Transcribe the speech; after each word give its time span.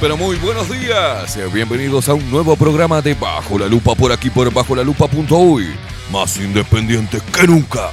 Pero 0.00 0.16
muy 0.16 0.36
buenos 0.36 0.70
días. 0.70 1.38
Bienvenidos 1.52 2.08
a 2.08 2.14
un 2.14 2.30
nuevo 2.30 2.56
programa 2.56 3.02
de 3.02 3.12
Bajo 3.12 3.58
la 3.58 3.66
Lupa 3.66 3.94
por 3.94 4.10
aquí 4.10 4.30
por 4.30 4.50
bajo 4.50 4.74
la 4.74 4.82
lupa.uy. 4.82 5.66
Más 6.10 6.38
independientes 6.38 7.22
que 7.22 7.46
nunca. 7.46 7.90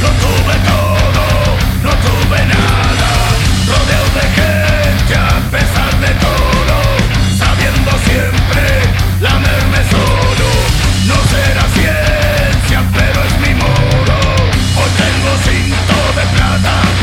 No 0.00 0.28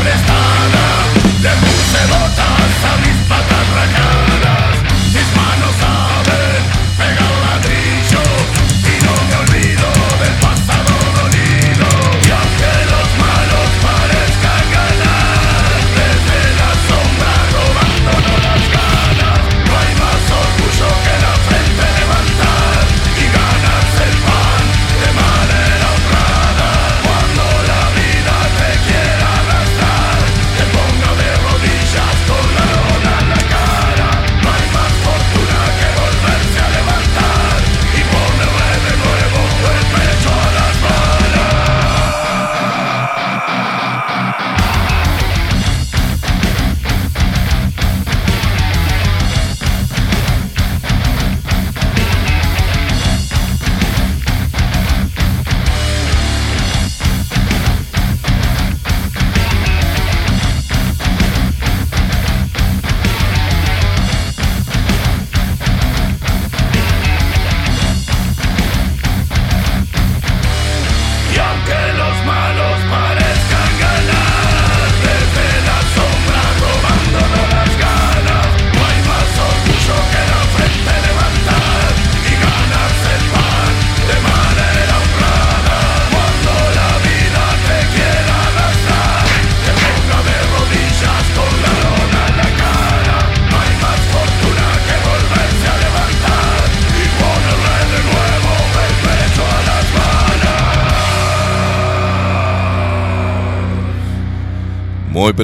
plata 0.06 0.12
prestada, 0.12 0.35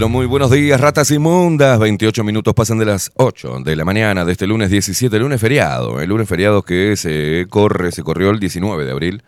pero 0.03 0.09
muy 0.09 0.27
buenos 0.27 0.51
días, 0.51 0.81
ratas 0.81 1.13
inmundas. 1.13 1.79
28 1.79 2.25
minutos 2.25 2.53
pasan 2.55 2.77
de 2.77 2.87
las 2.87 3.13
8 3.15 3.61
de 3.61 3.77
la 3.77 3.85
mañana 3.85 4.25
de 4.25 4.33
este 4.33 4.49
lunes 4.49 4.69
17, 4.69 5.17
lunes 5.17 5.41
feriado. 5.41 6.01
El 6.01 6.09
lunes 6.09 6.29
feriado 6.29 6.63
que 6.63 6.97
se 6.97 7.47
corre, 7.49 7.93
se 7.93 8.03
corrió 8.03 8.31
el 8.31 8.41
19 8.41 8.85
de 8.85 8.91
abril 8.91 9.23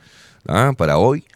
¿ah? 0.48 0.72
para 0.76 0.98
hoy. 0.98 1.26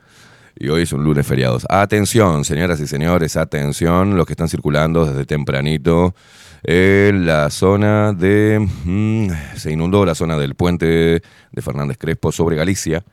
Y 0.56 0.70
hoy 0.70 0.82
es 0.82 0.92
un 0.92 1.04
lunes 1.04 1.24
feriado. 1.24 1.60
Atención, 1.68 2.44
señoras 2.44 2.80
y 2.80 2.88
señores, 2.88 3.36
atención, 3.36 4.16
los 4.16 4.26
que 4.26 4.32
están 4.32 4.48
circulando 4.48 5.06
desde 5.06 5.24
tempranito 5.24 6.16
en 6.64 7.24
la 7.24 7.48
zona 7.50 8.12
de... 8.12 8.58
mm, 8.58 9.28
se 9.54 9.70
inundó 9.70 10.04
la 10.04 10.16
zona 10.16 10.36
del 10.36 10.56
puente 10.56 11.22
de 11.52 11.62
Fernández 11.62 11.96
Crespo 11.96 12.32
sobre 12.32 12.56
Galicia 12.56 13.04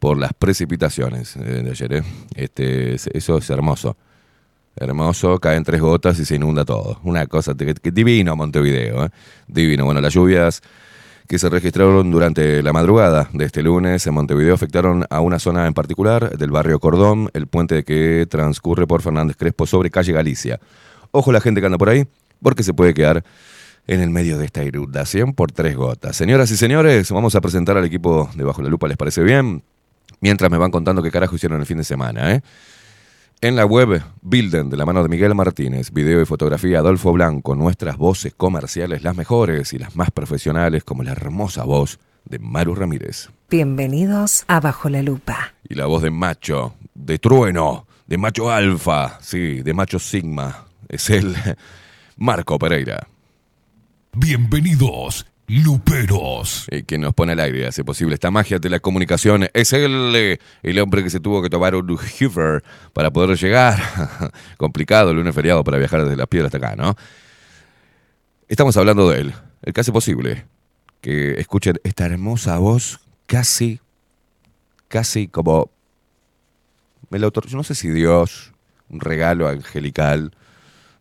por 0.00 0.18
las 0.18 0.32
precipitaciones 0.34 1.36
eh, 1.36 1.62
de 1.62 1.70
ayer. 1.70 1.92
¿eh? 1.92 2.02
Este, 2.34 2.94
eso 2.94 3.38
es 3.38 3.48
hermoso. 3.48 3.96
Hermoso, 4.80 5.38
caen 5.38 5.64
tres 5.64 5.80
gotas 5.80 6.18
y 6.18 6.24
se 6.24 6.36
inunda 6.36 6.64
todo. 6.64 7.00
Una 7.02 7.26
cosa 7.26 7.54
que, 7.54 7.90
divino 7.90 8.36
Montevideo, 8.36 9.06
¿eh? 9.06 9.10
divino. 9.46 9.84
Bueno, 9.84 10.00
las 10.00 10.14
lluvias 10.14 10.62
que 11.26 11.38
se 11.38 11.50
registraron 11.50 12.10
durante 12.10 12.62
la 12.62 12.72
madrugada 12.72 13.28
de 13.32 13.44
este 13.44 13.62
lunes 13.62 14.06
en 14.06 14.14
Montevideo 14.14 14.54
afectaron 14.54 15.04
a 15.10 15.20
una 15.20 15.38
zona 15.38 15.66
en 15.66 15.74
particular 15.74 16.38
del 16.38 16.50
barrio 16.50 16.80
Cordón, 16.80 17.28
el 17.34 17.46
puente 17.46 17.84
que 17.84 18.26
transcurre 18.30 18.86
por 18.86 19.02
Fernández 19.02 19.36
Crespo 19.36 19.66
sobre 19.66 19.90
calle 19.90 20.12
Galicia. 20.12 20.58
Ojo 21.10 21.30
la 21.32 21.40
gente 21.40 21.60
que 21.60 21.66
anda 21.66 21.76
por 21.76 21.90
ahí, 21.90 22.06
porque 22.42 22.62
se 22.62 22.72
puede 22.72 22.94
quedar 22.94 23.24
en 23.86 24.00
el 24.00 24.10
medio 24.10 24.38
de 24.38 24.44
esta 24.46 24.64
inundación 24.64 25.34
por 25.34 25.52
tres 25.52 25.76
gotas. 25.76 26.16
Señoras 26.16 26.50
y 26.50 26.56
señores, 26.56 27.10
vamos 27.10 27.34
a 27.34 27.40
presentar 27.40 27.76
al 27.76 27.84
equipo 27.84 28.30
de 28.34 28.44
Bajo 28.44 28.62
la 28.62 28.68
Lupa, 28.68 28.88
¿les 28.88 28.96
parece 28.96 29.22
bien? 29.22 29.62
Mientras 30.20 30.50
me 30.50 30.58
van 30.58 30.70
contando 30.70 31.02
qué 31.02 31.10
carajo 31.10 31.36
hicieron 31.36 31.60
el 31.60 31.66
fin 31.66 31.78
de 31.78 31.84
semana, 31.84 32.34
¿eh? 32.34 32.42
En 33.40 33.54
la 33.54 33.64
web 33.64 34.02
Bilden, 34.20 34.68
de 34.68 34.76
la 34.76 34.84
mano 34.84 35.00
de 35.00 35.08
Miguel 35.08 35.32
Martínez, 35.32 35.92
video 35.92 36.20
y 36.20 36.24
fotografía 36.24 36.80
Adolfo 36.80 37.12
Blanco, 37.12 37.54
nuestras 37.54 37.96
voces 37.96 38.34
comerciales, 38.34 39.04
las 39.04 39.16
mejores 39.16 39.72
y 39.72 39.78
las 39.78 39.94
más 39.94 40.10
profesionales, 40.10 40.82
como 40.82 41.04
la 41.04 41.12
hermosa 41.12 41.62
voz 41.62 42.00
de 42.24 42.40
Maru 42.40 42.74
Ramírez. 42.74 43.30
Bienvenidos 43.48 44.42
a 44.48 44.58
Bajo 44.58 44.88
la 44.88 45.02
Lupa. 45.02 45.54
Y 45.68 45.76
la 45.76 45.86
voz 45.86 46.02
de 46.02 46.10
macho, 46.10 46.74
de 46.94 47.20
trueno, 47.20 47.86
de 48.08 48.18
macho 48.18 48.50
alfa, 48.50 49.20
sí, 49.20 49.62
de 49.62 49.72
macho 49.72 50.00
sigma, 50.00 50.66
es 50.88 51.08
el 51.08 51.36
Marco 52.16 52.58
Pereira. 52.58 53.06
Bienvenidos, 54.14 55.26
Luperos. 55.48 56.66
Y 56.70 56.82
quien 56.82 57.00
nos 57.00 57.14
pone 57.14 57.32
al 57.32 57.40
aire 57.40 57.66
hace 57.66 57.82
posible 57.82 58.14
esta 58.14 58.30
magia 58.30 58.58
de 58.58 58.68
la 58.68 58.80
comunicación 58.80 59.48
es 59.54 59.72
el, 59.72 60.12
eh, 60.14 60.38
el 60.62 60.78
hombre 60.78 61.02
que 61.02 61.08
se 61.08 61.20
tuvo 61.20 61.40
que 61.42 61.48
tomar 61.48 61.74
un 61.74 61.96
Hoover 61.96 62.62
para 62.92 63.10
poder 63.10 63.36
llegar. 63.38 63.80
Complicado 64.58 65.10
el 65.10 65.16
lunes 65.16 65.34
feriado 65.34 65.64
para 65.64 65.78
viajar 65.78 66.04
desde 66.04 66.16
las 66.16 66.26
piedras 66.26 66.54
hasta 66.54 66.66
acá, 66.66 66.76
¿no? 66.76 66.94
Estamos 68.46 68.76
hablando 68.76 69.08
de 69.08 69.20
él, 69.20 69.34
el 69.62 69.72
que 69.72 69.80
hace 69.80 69.90
posible 69.92 70.44
que 71.00 71.40
escuchen 71.40 71.80
esta 71.82 72.04
hermosa 72.04 72.58
voz 72.58 73.00
casi, 73.26 73.80
casi 74.88 75.28
como... 75.28 75.70
Me 77.08 77.24
otorgó, 77.24 77.48
yo 77.48 77.56
no 77.56 77.64
sé 77.64 77.74
si 77.74 77.88
Dios, 77.88 78.52
un 78.90 79.00
regalo 79.00 79.48
angelical, 79.48 80.32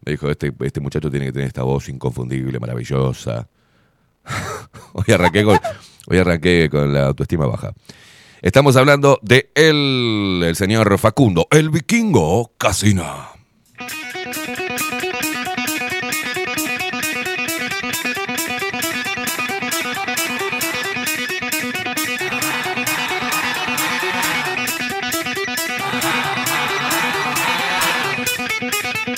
me 0.06 0.14
dijo, 0.14 0.30
este, 0.32 0.54
este 0.62 0.80
muchacho 0.80 1.12
tiene 1.12 1.26
que 1.26 1.32
tener 1.34 1.48
esta 1.48 1.64
voz 1.64 1.90
inconfundible, 1.90 2.60
maravillosa. 2.60 3.50
hoy, 4.94 5.14
arranqué 5.14 5.44
con, 5.44 5.60
hoy 6.08 6.18
arranqué 6.18 6.70
con 6.70 6.94
la 6.94 7.08
autoestima 7.08 7.46
baja. 7.46 7.74
Estamos 8.42 8.76
hablando 8.76 9.20
de 9.24 9.50
él, 9.56 10.44
el 10.46 10.56
señor 10.56 10.98
Facundo, 11.00 11.48
el 11.50 11.70
vikingo 11.70 12.54
Casina. 12.58 13.30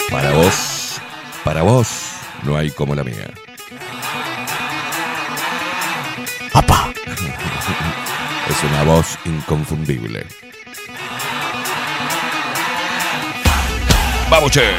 Para 0.09 0.31
vos, 0.31 1.01
para 1.44 1.61
vos, 1.61 1.88
no 2.44 2.57
hay 2.57 2.71
como 2.71 2.95
la 2.95 3.03
mía. 3.03 3.29
¡Apa! 6.54 6.92
Es 8.50 8.63
una 8.63 8.84
voz 8.84 9.18
inconfundible. 9.25 10.25
¡Vamos, 14.30 14.51
che! 14.51 14.74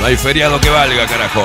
No 0.00 0.06
hay 0.06 0.16
feriado 0.16 0.60
que 0.60 0.70
valga, 0.70 1.06
carajo. 1.06 1.44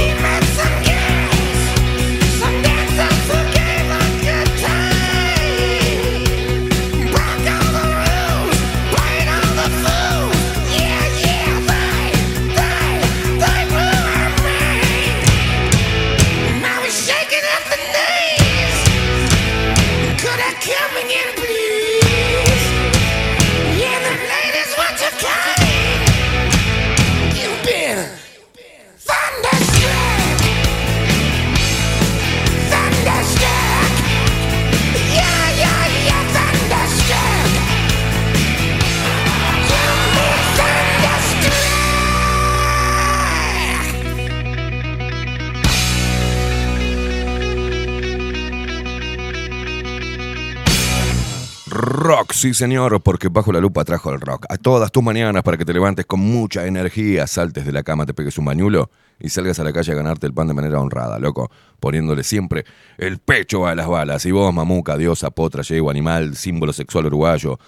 Sí 52.41 52.55
señor, 52.55 52.99
porque 53.03 53.29
bajo 53.29 53.51
la 53.51 53.59
lupa 53.59 53.85
trajo 53.85 54.11
el 54.11 54.19
rock. 54.19 54.47
A 54.49 54.57
todas 54.57 54.91
tus 54.91 55.03
mañanas 55.03 55.43
para 55.43 55.57
que 55.57 55.65
te 55.65 55.73
levantes 55.73 56.07
con 56.07 56.21
mucha 56.21 56.65
energía, 56.65 57.27
saltes 57.27 57.67
de 57.67 57.71
la 57.71 57.83
cama, 57.83 58.07
te 58.07 58.15
pegues 58.15 58.35
un 58.39 58.45
bañulo 58.45 58.89
y 59.19 59.29
salgas 59.29 59.59
a 59.59 59.63
la 59.63 59.71
calle 59.71 59.91
a 59.91 59.95
ganarte 59.95 60.25
el 60.25 60.33
pan 60.33 60.47
de 60.47 60.55
manera 60.55 60.79
honrada, 60.79 61.19
loco. 61.19 61.51
Poniéndole 61.79 62.23
siempre 62.23 62.65
el 62.97 63.19
pecho 63.19 63.67
a 63.67 63.75
las 63.75 63.87
balas. 63.87 64.25
Y 64.25 64.31
vos, 64.31 64.51
mamuca, 64.51 64.97
diosa, 64.97 65.29
potra, 65.29 65.61
yegua, 65.61 65.91
animal, 65.91 66.35
símbolo 66.35 66.73
sexual 66.73 67.05
uruguayo, 67.05 67.59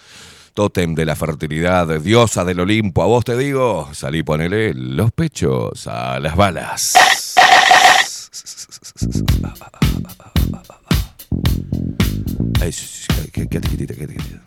tótem 0.54 0.96
de 0.96 1.04
la 1.04 1.14
fertilidad, 1.14 2.00
diosa 2.00 2.44
del 2.44 2.58
Olimpo, 2.58 3.04
a 3.04 3.06
vos 3.06 3.24
te 3.24 3.36
digo, 3.36 3.88
salí 3.92 4.24
ponele 4.24 4.74
los 4.74 5.12
pechos 5.12 5.86
a 5.86 6.18
las 6.18 6.34
balas. 6.34 6.94
Ay, 12.60 12.72
quédate 13.32 13.60
quietita, 13.60 13.94
quédate 13.94 14.43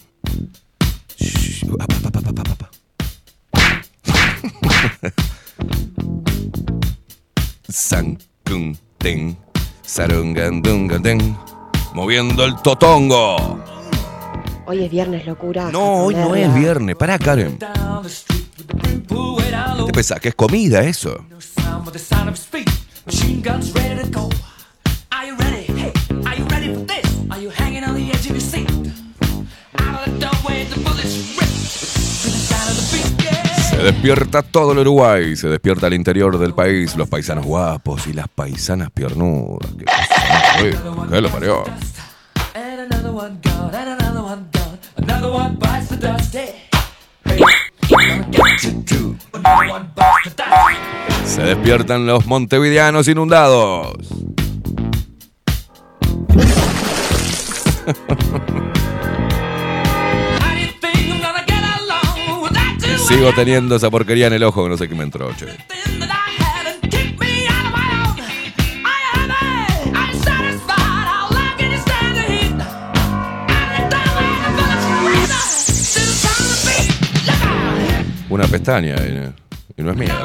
San 7.69 8.17
kun 8.45 8.77
ten, 8.97 9.37
moviendo 11.93 12.45
el 12.45 12.55
totongo. 12.61 13.63
Hoy 14.65 14.83
es 14.83 14.91
viernes, 14.91 15.25
locura. 15.25 15.69
No, 15.71 16.03
hoy 16.03 16.15
no 16.15 16.35
es 16.35 16.53
viernes. 16.53 16.95
Pará, 16.95 17.17
Karen. 17.17 17.57
¿Te 17.57 17.67
pensás 19.93 20.19
que 20.19 20.29
es 20.29 20.35
comida 20.35 20.83
eso? 20.83 21.25
Se 33.77 33.83
despierta 33.83 34.41
todo 34.41 34.71
el 34.71 34.79
Uruguay, 34.79 35.35
se 35.35 35.49
despierta 35.49 35.85
el 35.85 35.93
interior 35.93 36.39
del 36.39 36.55
país, 36.55 36.95
los 36.95 37.07
paisanos 37.07 37.45
guapos 37.45 38.07
y 38.07 38.13
las 38.13 38.27
paisanas 38.27 38.89
piernudas. 38.89 39.69
¿Qué, 39.77 39.85
cosa? 39.85 41.07
¿qué 41.11 41.21
lo 41.21 41.29
parió? 41.29 41.63
Se 51.23 51.43
despiertan 51.43 52.07
los 52.07 52.25
montevideanos 52.25 53.07
inundados. 53.07 53.93
Sigo 63.07 63.31
teniendo 63.33 63.77
esa 63.77 63.89
porquería 63.89 64.27
en 64.27 64.33
el 64.33 64.43
ojo 64.43 64.63
que 64.63 64.69
no 64.69 64.77
sé 64.77 64.89
qué 64.89 64.95
me 64.95 65.03
entró, 65.03 65.33
che. 65.35 65.45
Una 78.29 78.45
pestaña 78.47 78.95
y, 78.97 79.33
y 79.79 79.83
no 79.83 79.91
es 79.91 79.97
mía. 79.97 80.19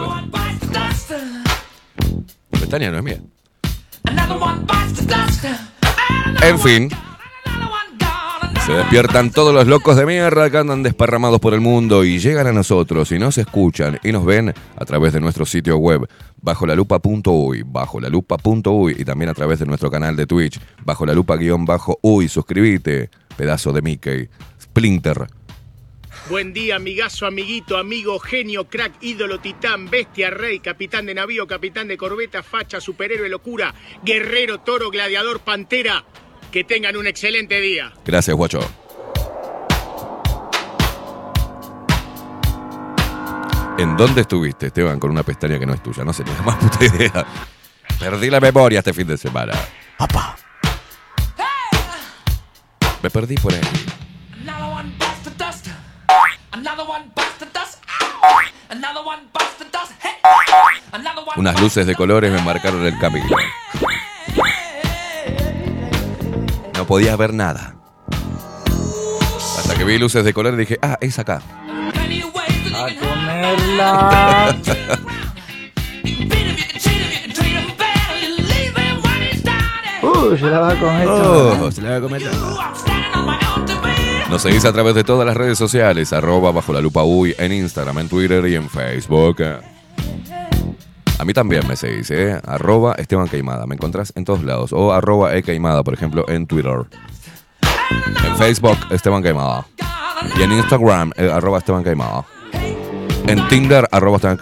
La 2.50 2.58
pestaña 2.58 2.90
no 2.90 2.98
es 2.98 3.04
mía. 3.04 3.20
En 6.42 6.58
fin, 6.58 6.90
se 8.66 8.72
despiertan 8.72 9.32
todos 9.32 9.52
los 9.52 9.66
locos 9.66 9.96
de 9.96 10.06
mierda 10.06 10.48
que 10.48 10.56
andan 10.56 10.84
desparramados 10.84 11.40
por 11.40 11.52
el 11.52 11.60
mundo 11.60 12.04
y 12.04 12.20
llegan 12.20 12.46
a 12.46 12.52
nosotros 12.52 13.10
y 13.10 13.18
nos 13.18 13.36
escuchan 13.36 13.98
y 14.04 14.12
nos 14.12 14.24
ven 14.24 14.54
a 14.76 14.84
través 14.84 15.12
de 15.12 15.20
nuestro 15.20 15.44
sitio 15.44 15.78
web 15.78 16.08
bajo 16.40 16.64
la 16.64 16.76
lupa.uy, 16.76 17.64
bajo 17.66 18.00
la 18.00 18.08
lupa.uy 18.08 18.96
y 18.98 19.04
también 19.04 19.30
a 19.30 19.34
través 19.34 19.58
de 19.58 19.66
nuestro 19.66 19.90
canal 19.90 20.14
de 20.14 20.26
Twitch 20.26 20.60
bajo 20.84 21.04
la 21.04 21.12
lupa 21.12 21.36
guion 21.36 21.64
bajo 21.64 21.98
uy. 22.02 22.28
Suscríbete, 22.28 23.10
pedazo 23.36 23.72
de 23.72 23.82
Mickey, 23.82 24.28
Splinter. 24.60 25.26
Buen 26.30 26.52
día, 26.52 26.76
amigazo, 26.76 27.26
amiguito, 27.26 27.76
amigo, 27.76 28.20
genio, 28.20 28.68
crack, 28.68 28.92
ídolo, 29.00 29.40
titán, 29.40 29.90
bestia, 29.90 30.30
rey, 30.30 30.60
capitán 30.60 31.06
de 31.06 31.14
navío, 31.14 31.48
capitán 31.48 31.88
de 31.88 31.96
corbeta, 31.96 32.44
facha, 32.44 32.80
superhéroe, 32.80 33.28
locura, 33.28 33.74
guerrero, 34.04 34.58
toro, 34.58 34.90
gladiador, 34.90 35.40
pantera. 35.40 36.04
Que 36.52 36.64
tengan 36.64 36.94
un 36.98 37.06
excelente 37.06 37.58
día. 37.62 37.90
Gracias, 38.04 38.36
guacho. 38.36 38.60
¿En 43.78 43.96
dónde 43.96 44.20
estuviste, 44.20 44.66
Esteban, 44.66 45.00
con 45.00 45.10
una 45.10 45.22
pestaña 45.22 45.58
que 45.58 45.64
no 45.64 45.72
es 45.72 45.82
tuya? 45.82 46.04
No 46.04 46.12
sé 46.12 46.24
ni 46.24 46.30
la 46.30 46.42
más 46.42 46.56
puta 46.56 46.84
idea. 46.84 47.26
Perdí 47.98 48.28
la 48.28 48.38
memoria 48.38 48.80
este 48.80 48.92
fin 48.92 49.06
de 49.06 49.16
semana. 49.16 49.54
Apa. 49.98 50.36
Me 53.02 53.08
perdí 53.08 53.36
por 53.36 53.54
ahí. 53.54 53.60
Unas 61.34 61.60
luces 61.60 61.86
de 61.86 61.94
colores 61.94 62.30
me 62.30 62.42
marcaron 62.42 62.84
el 62.84 62.98
camino. 62.98 63.26
No 66.82 66.88
podía 66.88 67.14
ver 67.14 67.32
nada. 67.32 67.76
Hasta 69.56 69.76
que 69.76 69.84
vi 69.84 69.98
luces 69.98 70.24
de 70.24 70.34
color 70.34 70.54
y 70.54 70.56
dije, 70.56 70.80
ah, 70.82 70.98
es 71.00 71.16
acá. 71.16 71.40
Uh, 80.02 80.36
se 80.36 80.46
la 80.50 80.58
va 80.58 80.74
con 80.74 80.96
esto. 80.96 81.64
Oh, 81.66 81.70
se 81.70 81.82
la 81.82 81.88
voy 81.90 81.98
a 81.98 82.00
comer. 82.00 82.22
Nos 84.28 84.42
seguís 84.42 84.64
a 84.64 84.72
través 84.72 84.96
de 84.96 85.04
todas 85.04 85.24
las 85.24 85.36
redes 85.36 85.56
sociales, 85.56 86.12
arroba 86.12 86.50
bajo 86.50 86.72
la 86.72 86.80
lupa 86.80 87.04
uy, 87.04 87.32
en 87.38 87.52
Instagram, 87.52 88.00
en 88.00 88.08
Twitter 88.08 88.44
y 88.48 88.56
en 88.56 88.68
Facebook. 88.68 89.40
A 91.22 91.24
mí 91.24 91.32
también 91.34 91.68
me 91.68 91.76
seguís, 91.76 92.10
¿eh? 92.10 92.40
Arroba 92.44 92.96
Esteban 92.98 93.28
Caimada. 93.28 93.64
Me 93.64 93.76
encontrás 93.76 94.12
en 94.16 94.24
todos 94.24 94.42
lados. 94.42 94.72
O 94.72 94.92
arroba 94.92 95.36
E 95.36 95.44
por 95.84 95.94
ejemplo, 95.94 96.28
en 96.28 96.48
Twitter. 96.48 96.80
En 98.26 98.36
Facebook, 98.38 98.76
Esteban 98.90 99.22
Caimada. 99.22 99.64
Y 100.36 100.42
en 100.42 100.50
Instagram, 100.50 101.12
eh, 101.14 101.30
arroba 101.32 101.58
Esteban 101.58 101.84
En 103.28 103.46
Tinder, 103.46 103.86
arroba 103.92 104.16
Esteban 104.16 104.36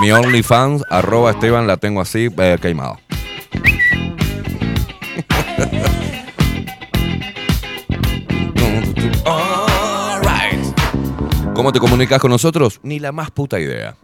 Mi 0.00 0.10
OnlyFans, 0.10 0.82
arroba 0.90 1.30
Esteban, 1.30 1.68
la 1.68 1.76
tengo 1.76 2.00
así, 2.00 2.28
eh, 2.36 2.58
Caimada. 2.60 2.98
¿Cómo 11.54 11.70
te 11.70 11.78
comunicas 11.78 12.20
con 12.20 12.32
nosotros? 12.32 12.80
Ni 12.82 12.98
la 12.98 13.12
más 13.12 13.30
puta 13.30 13.60
idea. 13.60 13.94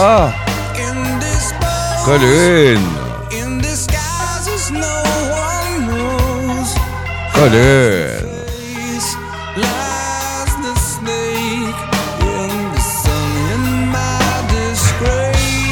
¡Ah! 0.00 0.47
¡Qué 2.08 2.18
lindo! 2.18 3.28
¡Qué 7.34 7.50
lindo! 7.50 8.38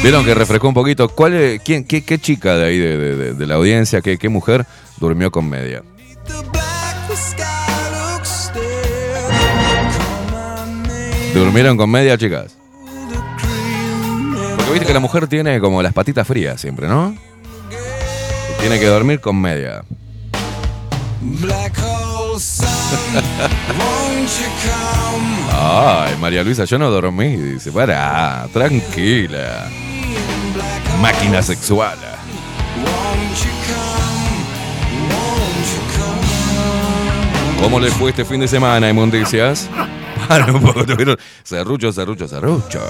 Vieron 0.03 0.23
que 0.23 0.33
refrescó 0.33 0.67
un 0.69 0.73
poquito. 0.73 1.09
¿Cuál 1.09 1.33
es- 1.33 1.61
quién, 1.61 1.83
qué, 1.83 2.03
qué 2.03 2.19
chica 2.19 2.55
de 2.55 2.65
ahí, 2.65 2.77
de, 2.77 2.97
de- 2.97 3.15
de- 3.15 3.33
de 3.33 3.47
la 3.47 3.55
audiencia, 3.55 4.01
qué, 4.01 4.17
qué 4.17 4.29
mujer 4.29 4.65
durmió 4.99 5.31
con 5.31 5.49
media? 5.49 5.83
¿Durmieron 11.33 11.77
con 11.77 11.89
media, 11.89 12.17
chicas? 12.17 12.55
Porque 14.67 14.79
viste 14.79 14.87
que 14.87 14.93
la 14.93 14.99
mujer 14.99 15.27
tiene 15.27 15.61
como 15.61 15.81
las 15.81 15.93
patitas 15.93 16.27
frías 16.27 16.59
siempre, 16.59 16.89
¿no? 16.89 17.15
Y 18.51 18.59
tiene 18.59 18.77
que 18.77 18.85
dormir 18.85 19.21
con 19.21 19.39
media. 19.39 19.81
Ay, 25.53 26.17
María 26.19 26.43
Luisa, 26.43 26.65
yo 26.65 26.77
no 26.77 26.91
dormí. 26.91 27.37
Dice, 27.37 27.71
para, 27.71 28.45
tranquila. 28.51 29.69
Máquina 30.99 31.41
sexual. 31.41 31.97
¿Cómo 37.61 37.79
les 37.79 37.93
fue 37.93 38.09
este 38.09 38.25
fin 38.25 38.41
de 38.41 38.49
semana, 38.49 38.89
Inmundicias? 38.89 39.69
Para 40.27 40.45
un 40.51 40.61
poco, 40.61 40.85
tuvieron 40.85 41.17
serrucho, 41.41 41.93
serrucho, 41.93 42.27
serrucho. 42.27 42.81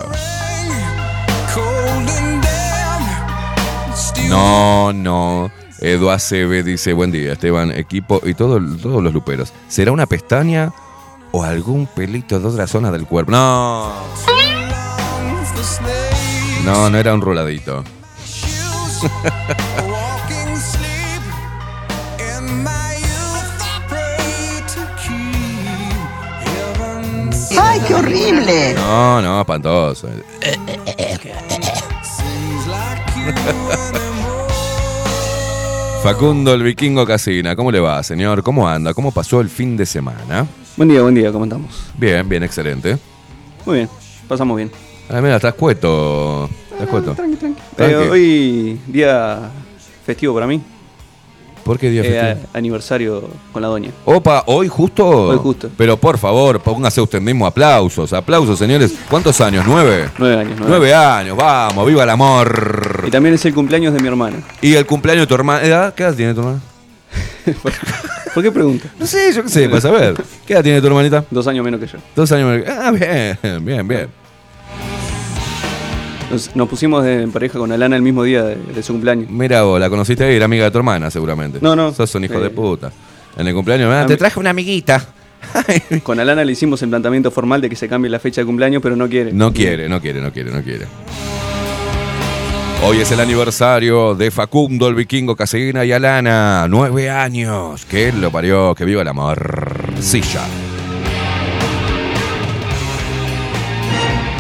No, 4.27 4.93
no. 4.93 5.51
Edu 5.79 6.09
ACB 6.09 6.63
dice, 6.63 6.93
buen 6.93 7.11
día, 7.11 7.33
Esteban, 7.33 7.71
equipo 7.71 8.21
y 8.25 8.33
todo, 8.33 8.59
todos 8.81 9.03
los 9.03 9.13
luperos. 9.13 9.53
¿Será 9.67 9.91
una 9.91 10.05
pestaña 10.05 10.73
o 11.31 11.43
algún 11.43 11.85
pelito 11.87 12.39
de 12.39 12.47
otra 12.47 12.67
zona 12.67 12.91
del 12.91 13.05
cuerpo? 13.05 13.31
No. 13.31 13.93
No, 16.65 16.89
no 16.89 16.97
era 16.97 17.13
un 17.13 17.21
roladito. 17.21 17.83
¡Ay, 27.59 27.81
qué 27.87 27.95
horrible! 27.95 28.73
No, 28.73 29.21
no, 29.21 29.41
espantoso. 29.41 30.09
Facundo 36.03 36.53
el 36.53 36.63
Vikingo 36.63 37.05
Casina, 37.05 37.55
¿cómo 37.55 37.71
le 37.71 37.79
va, 37.79 38.01
señor? 38.01 38.41
¿Cómo 38.43 38.67
anda? 38.67 38.93
¿Cómo 38.93 39.11
pasó 39.11 39.41
el 39.41 39.49
fin 39.49 39.75
de 39.75 39.85
semana? 39.85 40.47
Buen 40.77 40.89
día, 40.89 41.01
buen 41.01 41.15
día, 41.15 41.31
¿cómo 41.31 41.45
estamos? 41.45 41.91
Bien, 41.97 42.27
bien, 42.27 42.43
excelente. 42.43 42.97
Muy 43.65 43.77
bien, 43.77 43.89
pasamos 44.27 44.55
bien. 44.55 44.71
Ah, 45.09 45.19
mira, 45.21 45.35
estás 45.35 45.53
cueto. 45.55 46.49
Estás 46.71 46.87
cueto. 46.87 47.13
Tranqui, 47.13 47.35
tranqui. 47.35 47.61
Tranqui. 47.75 47.93
Eh, 47.93 48.09
hoy 48.09 48.81
día 48.87 49.49
festivo 50.05 50.33
para 50.33 50.47
mí. 50.47 50.61
¿Por 51.67 51.77
qué 51.77 51.89
día 51.89 52.01
Eh, 52.01 52.05
festivo? 52.33 52.49
aniversario 52.53 53.29
con 53.53 53.61
la 53.61 53.67
doña. 53.67 53.91
Opa, 54.05 54.43
hoy 54.47 54.67
justo. 54.67 55.05
Hoy 55.07 55.37
justo. 55.37 55.69
Pero 55.77 55.97
por 55.97 56.17
favor, 56.17 56.59
póngase 56.61 56.99
usted 57.01 57.21
mismo 57.21 57.45
aplausos. 57.45 58.11
Aplausos, 58.13 58.57
señores. 58.57 58.93
¿Cuántos 59.09 59.39
años? 59.41 59.65
¿Nueve? 59.67 60.09
Nueve 60.17 60.37
años. 60.41 60.53
Nueve. 60.57 60.65
Nueve 60.69 60.93
años, 60.95 61.37
vamos, 61.37 61.85
viva 61.87 62.03
el 62.03 62.09
amor. 62.09 63.03
Y 63.05 63.11
también 63.11 63.35
es 63.35 63.45
el 63.45 63.53
cumpleaños 63.53 63.93
de 63.93 63.99
mi 63.99 64.07
hermana. 64.07 64.37
Y 64.61 64.73
el 64.73 64.85
cumpleaños 64.85 65.23
de 65.23 65.27
tu 65.27 65.35
hermana. 65.35 65.61
¿Edad? 65.65 65.93
¿Qué 65.93 66.03
edad 66.03 66.15
tiene 66.15 66.33
tu 66.33 66.39
hermana? 66.41 66.61
¿Por 68.33 68.43
qué 68.43 68.51
pregunta? 68.51 68.87
No 68.99 69.05
sé, 69.07 69.31
yo 69.33 69.43
qué 69.43 69.49
sé, 69.49 69.67
para 69.69 69.81
saber. 69.81 70.15
¿Qué 70.45 70.53
edad 70.53 70.63
tiene 70.63 70.79
tu 70.81 70.87
hermanita? 70.87 71.23
Dos 71.31 71.47
años 71.47 71.63
menos 71.65 71.79
que 71.79 71.87
yo. 71.87 71.97
Dos 72.15 72.31
años. 72.31 72.49
menor 72.49 72.65
que- 72.65 72.71
Ah, 72.71 72.91
bien, 72.91 73.65
bien, 73.65 73.87
bien. 73.87 74.07
Nos, 76.31 76.55
nos 76.55 76.67
pusimos 76.67 77.03
de- 77.03 77.23
en 77.23 77.31
pareja 77.31 77.57
con 77.57 77.71
Alana 77.71 77.95
el 77.95 78.01
mismo 78.01 78.23
día 78.23 78.43
de, 78.43 78.55
de 78.55 78.83
su 78.83 78.93
cumpleaños. 78.93 79.29
Mira 79.29 79.63
vos, 79.63 79.79
la 79.79 79.89
conociste 79.89 80.25
ahí, 80.25 80.35
era 80.35 80.45
amiga 80.45 80.65
de 80.65 80.71
tu 80.71 80.77
hermana, 80.77 81.09
seguramente. 81.09 81.59
No, 81.61 81.75
no. 81.75 81.93
Sos 81.93 82.13
un 82.15 82.25
hijo 82.25 82.35
Eh, 82.35 82.39
de 82.41 82.49
puta. 82.49 82.91
En 83.37 83.47
el 83.47 83.53
cumpleaños, 83.53 83.93
ah, 83.93 84.05
te 84.07 84.17
traje 84.17 84.39
una 84.39 84.49
amiguita. 84.49 85.05
Con 86.03 86.19
Alana 86.19 86.43
le 86.43 86.51
hicimos 86.51 86.81
el 86.81 86.89
planteamiento 86.89 87.31
formal 87.31 87.61
de 87.61 87.69
que 87.69 87.75
se 87.75 87.87
cambie 87.87 88.09
la 88.09 88.19
fecha 88.19 88.41
de 88.41 88.45
cumpleaños, 88.45 88.81
pero 88.81 88.95
no 88.95 89.07
quiere. 89.07 89.31
No 89.31 89.53
quiere, 89.53 89.87
no 89.87 90.01
quiere, 90.01 90.19
no 90.19 90.31
quiere, 90.33 90.51
no 90.51 90.61
quiere. 90.63 90.85
Hoy 92.83 92.97
es 92.99 93.11
el 93.11 93.19
aniversario 93.19 94.13
de 94.15 94.29
Facundo, 94.29 94.87
el 94.87 94.95
vikingo 94.95 95.35
Casina 95.35 95.85
y 95.85 95.91
Alana. 95.93 96.67
Nueve 96.69 97.09
años. 97.09 97.85
Que 97.85 98.09
él 98.09 98.19
lo 98.21 98.31
parió. 98.31 98.75
Que 98.75 98.83
viva 98.85 99.01
el 99.01 99.07
amor. 99.07 99.93
Silla. 99.99 100.41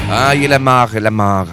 Ay, 0.09 0.45
el 0.45 0.53
amor, 0.53 0.89
el 0.95 1.05
amor. 1.07 1.47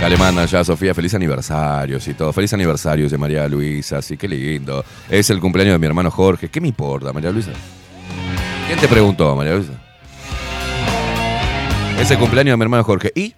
Acá 0.00 0.08
le 0.08 0.16
mandan 0.16 0.46
ya 0.46 0.60
a 0.60 0.64
Sofía 0.64 0.94
feliz 0.94 1.12
aniversarios 1.12 2.08
y 2.08 2.14
todo. 2.14 2.32
Feliz 2.32 2.50
aniversario 2.54 3.06
de 3.06 3.18
María 3.18 3.46
Luisa, 3.46 4.00
sí, 4.00 4.16
qué 4.16 4.26
lindo. 4.26 4.82
Es 5.10 5.28
el 5.28 5.40
cumpleaños 5.40 5.74
de 5.74 5.78
mi 5.78 5.86
hermano 5.86 6.10
Jorge. 6.10 6.48
¿Qué 6.48 6.58
me 6.58 6.68
importa, 6.68 7.12
María 7.12 7.30
Luisa? 7.30 7.50
¿Quién 8.66 8.78
te 8.78 8.88
preguntó, 8.88 9.36
María 9.36 9.56
Luisa? 9.56 9.74
Es 12.00 12.10
el 12.10 12.16
cumpleaños 12.18 12.54
de 12.54 12.56
mi 12.56 12.62
hermano 12.62 12.82
Jorge. 12.82 13.12
¿Y? 13.14 13.34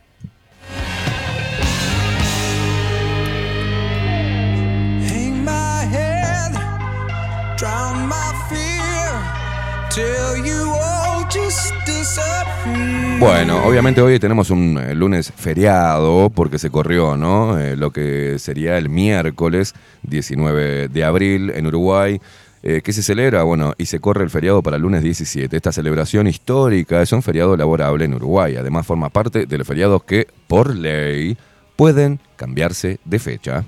Bueno, 13.22 13.64
obviamente 13.64 14.02
hoy 14.02 14.18
tenemos 14.18 14.50
un 14.50 14.76
eh, 14.78 14.96
lunes 14.96 15.32
feriado 15.36 16.28
porque 16.28 16.58
se 16.58 16.70
corrió, 16.70 17.16
¿no? 17.16 17.56
Eh, 17.56 17.76
lo 17.76 17.92
que 17.92 18.40
sería 18.40 18.76
el 18.76 18.88
miércoles 18.88 19.74
19 20.02 20.88
de 20.88 21.04
abril 21.04 21.50
en 21.54 21.68
Uruguay. 21.68 22.20
Eh, 22.64 22.80
¿Qué 22.82 22.92
se 22.92 23.00
celebra? 23.00 23.44
Bueno, 23.44 23.74
y 23.78 23.86
se 23.86 24.00
corre 24.00 24.24
el 24.24 24.30
feriado 24.30 24.60
para 24.60 24.74
el 24.74 24.82
lunes 24.82 25.04
17. 25.04 25.56
Esta 25.56 25.70
celebración 25.70 26.26
histórica 26.26 27.00
es 27.00 27.12
un 27.12 27.22
feriado 27.22 27.56
laborable 27.56 28.06
en 28.06 28.14
Uruguay. 28.14 28.56
Además 28.56 28.86
forma 28.86 29.08
parte 29.08 29.46
de 29.46 29.56
los 29.56 29.68
feriados 29.68 30.02
que, 30.02 30.26
por 30.48 30.74
ley, 30.74 31.38
pueden 31.76 32.18
cambiarse 32.34 32.98
de 33.04 33.18
fecha. 33.20 33.64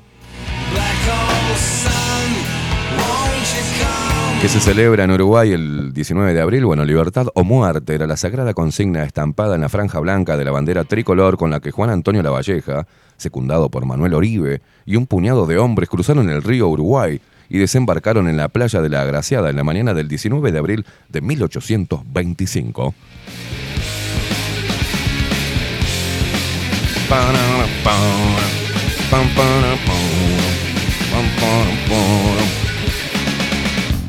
Que 4.44 4.50
se 4.50 4.60
celebra 4.60 5.04
en 5.04 5.10
Uruguay 5.10 5.52
el 5.52 5.94
19 5.94 6.34
de 6.34 6.40
abril, 6.42 6.66
bueno, 6.66 6.84
libertad 6.84 7.28
o 7.34 7.44
muerte 7.44 7.94
era 7.94 8.06
la 8.06 8.18
sagrada 8.18 8.52
consigna 8.52 9.02
estampada 9.02 9.54
en 9.54 9.62
la 9.62 9.70
franja 9.70 10.00
blanca 10.00 10.36
de 10.36 10.44
la 10.44 10.50
bandera 10.50 10.84
tricolor 10.84 11.38
con 11.38 11.50
la 11.50 11.60
que 11.60 11.70
Juan 11.70 11.88
Antonio 11.88 12.22
Lavalleja, 12.22 12.86
secundado 13.16 13.70
por 13.70 13.86
Manuel 13.86 14.12
Oribe, 14.12 14.60
y 14.84 14.96
un 14.96 15.06
puñado 15.06 15.46
de 15.46 15.56
hombres 15.56 15.88
cruzaron 15.88 16.28
el 16.28 16.42
río 16.42 16.68
Uruguay 16.68 17.22
y 17.48 17.56
desembarcaron 17.56 18.28
en 18.28 18.36
la 18.36 18.48
playa 18.48 18.82
de 18.82 18.90
la 18.90 19.00
Agraciada 19.00 19.48
en 19.48 19.56
la 19.56 19.64
mañana 19.64 19.94
del 19.94 20.08
19 20.08 20.52
de 20.52 20.58
abril 20.58 20.84
de 21.08 21.22
1825. 21.22 22.94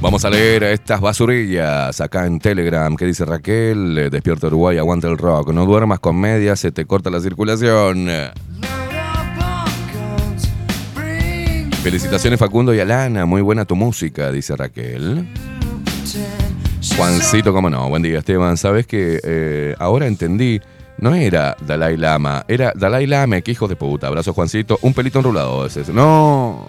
Vamos 0.05 0.23
a 0.23 0.29
leer 0.29 0.61
estas 0.65 1.01
basurillas 1.01 1.99
acá 1.99 2.27
en 2.27 2.37
Telegram. 2.37 2.95
¿Qué 2.95 3.07
dice 3.07 3.25
Raquel? 3.25 3.97
Eh, 3.97 4.09
Despierta 4.11 4.45
Uruguay, 4.45 4.77
aguanta 4.77 5.07
el 5.07 5.17
rock. 5.17 5.51
No 5.51 5.65
duermas 5.65 5.99
con 5.99 6.15
media, 6.15 6.55
se 6.55 6.71
te 6.71 6.85
corta 6.85 7.09
la 7.09 7.19
circulación. 7.19 8.07
Felicitaciones 11.81 12.39
Facundo 12.39 12.71
y 12.75 12.79
Alana, 12.79 13.25
muy 13.25 13.41
buena 13.41 13.65
tu 13.65 13.75
música, 13.75 14.31
dice 14.31 14.55
Raquel. 14.55 15.27
Juancito, 16.95 17.51
cómo 17.51 17.71
no, 17.71 17.89
buen 17.89 18.03
día 18.03 18.19
Esteban, 18.19 18.57
sabes 18.57 18.85
que 18.85 19.19
eh, 19.23 19.75
ahora 19.79 20.05
entendí, 20.05 20.61
no 20.99 21.15
era 21.15 21.57
Dalai 21.65 21.97
Lama, 21.97 22.45
era 22.47 22.73
Dalai 22.75 23.07
Lama, 23.07 23.41
que 23.41 23.53
hijo 23.53 23.67
de 23.67 23.75
puta, 23.75 24.05
abrazo 24.05 24.33
Juancito, 24.33 24.77
un 24.83 24.93
pelito 24.93 25.17
enrulado 25.17 25.65
ese, 25.65 25.91
no. 25.91 26.67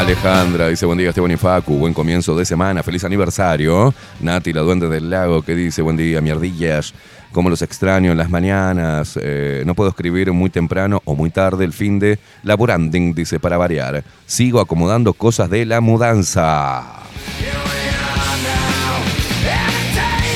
Alejandra 0.00 0.68
dice, 0.68 0.86
buen 0.86 0.96
día 0.96 1.10
Esteban 1.10 1.30
y 1.30 1.36
Facu, 1.36 1.76
buen 1.76 1.92
comienzo 1.92 2.34
de 2.34 2.46
semana, 2.46 2.82
feliz 2.82 3.04
aniversario. 3.04 3.92
Nati, 4.20 4.50
la 4.54 4.62
duende 4.62 4.88
del 4.88 5.10
lago, 5.10 5.42
que 5.42 5.54
dice, 5.54 5.82
buen 5.82 5.98
día, 5.98 6.22
mierdillas, 6.22 6.94
como 7.32 7.50
los 7.50 7.60
extraño 7.60 8.10
en 8.10 8.16
las 8.16 8.30
mañanas, 8.30 9.18
eh, 9.20 9.62
no 9.66 9.74
puedo 9.74 9.90
escribir 9.90 10.32
muy 10.32 10.48
temprano 10.48 11.02
o 11.04 11.14
muy 11.14 11.28
tarde 11.28 11.66
el 11.66 11.74
fin 11.74 11.98
de 11.98 12.18
laboranding, 12.44 13.14
dice, 13.14 13.38
para 13.38 13.58
variar. 13.58 14.02
Sigo 14.24 14.60
acomodando 14.60 15.12
cosas 15.12 15.50
de 15.50 15.66
la 15.66 15.82
mudanza. 15.82 17.00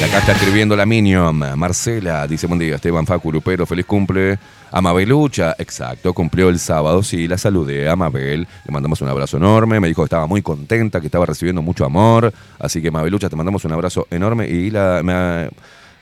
Acá 0.04 0.18
está 0.18 0.32
escribiendo 0.32 0.76
la 0.76 0.84
Minion. 0.84 1.58
Marcela 1.58 2.26
dice: 2.26 2.46
Buen 2.46 2.60
día, 2.60 2.74
Esteban 2.74 3.06
Facu 3.06 3.32
Lupero, 3.32 3.64
feliz 3.64 3.86
cumple. 3.86 4.38
Amabelucha, 4.70 5.54
exacto, 5.56 6.12
cumplió 6.12 6.50
el 6.50 6.58
sábado. 6.58 7.02
Sí, 7.02 7.26
la 7.26 7.38
saludé 7.38 7.88
a 7.88 7.92
Amabel. 7.92 8.46
Le 8.66 8.70
mandamos 8.70 9.00
un 9.00 9.08
abrazo 9.08 9.38
enorme. 9.38 9.80
Me 9.80 9.88
dijo 9.88 10.02
que 10.02 10.06
estaba 10.06 10.26
muy 10.26 10.42
contenta, 10.42 11.00
que 11.00 11.06
estaba 11.06 11.24
recibiendo 11.24 11.62
mucho 11.62 11.86
amor. 11.86 12.34
Así 12.58 12.82
que, 12.82 12.88
Amabelucha, 12.88 13.30
te 13.30 13.36
mandamos 13.36 13.64
un 13.64 13.72
abrazo 13.72 14.06
enorme. 14.10 14.46
Y 14.46 14.70
la, 14.70 15.00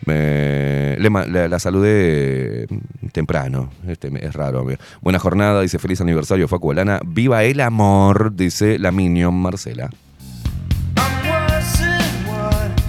le 0.05 1.49
la, 1.49 1.59
saludé 1.61 2.67
temprano. 3.13 3.71
Este, 3.87 4.11
es 4.21 4.35
raro. 4.35 4.67
Buena 5.01 5.21
jornada, 5.21 5.63
dice: 5.63 5.79
Feliz 5.79 6.01
aniversario, 6.01 6.49
Facu 6.49 6.73
Elana. 6.73 6.99
Viva 7.07 7.45
el 7.45 7.61
amor, 7.61 8.35
dice 8.35 8.81
la 8.81 8.91
Minion 8.91 9.33
Marcela. 9.33 9.91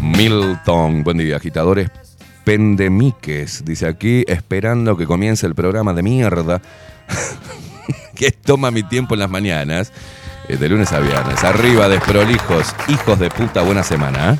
Milton, 0.03 1.03
buen 1.03 1.17
día, 1.17 1.37
agitadores 1.37 1.89
pendemiques, 2.43 3.63
dice 3.63 3.87
aquí, 3.87 4.25
esperando 4.27 4.97
que 4.97 5.05
comience 5.05 5.47
el 5.47 5.55
programa 5.55 5.93
de 5.93 6.03
mierda 6.03 6.61
que 8.15 8.31
toma 8.31 8.69
mi 8.69 8.83
tiempo 8.83 9.15
en 9.15 9.21
las 9.21 9.29
mañanas, 9.29 9.93
eh, 10.49 10.57
de 10.57 10.67
lunes 10.67 10.91
a 10.91 10.99
viernes. 10.99 11.41
Arriba, 11.45 11.87
desprolijos, 11.87 12.75
hijos 12.89 13.17
de 13.17 13.29
puta, 13.29 13.61
buena 13.61 13.81
semana. 13.81 14.33
¿eh? 14.33 14.37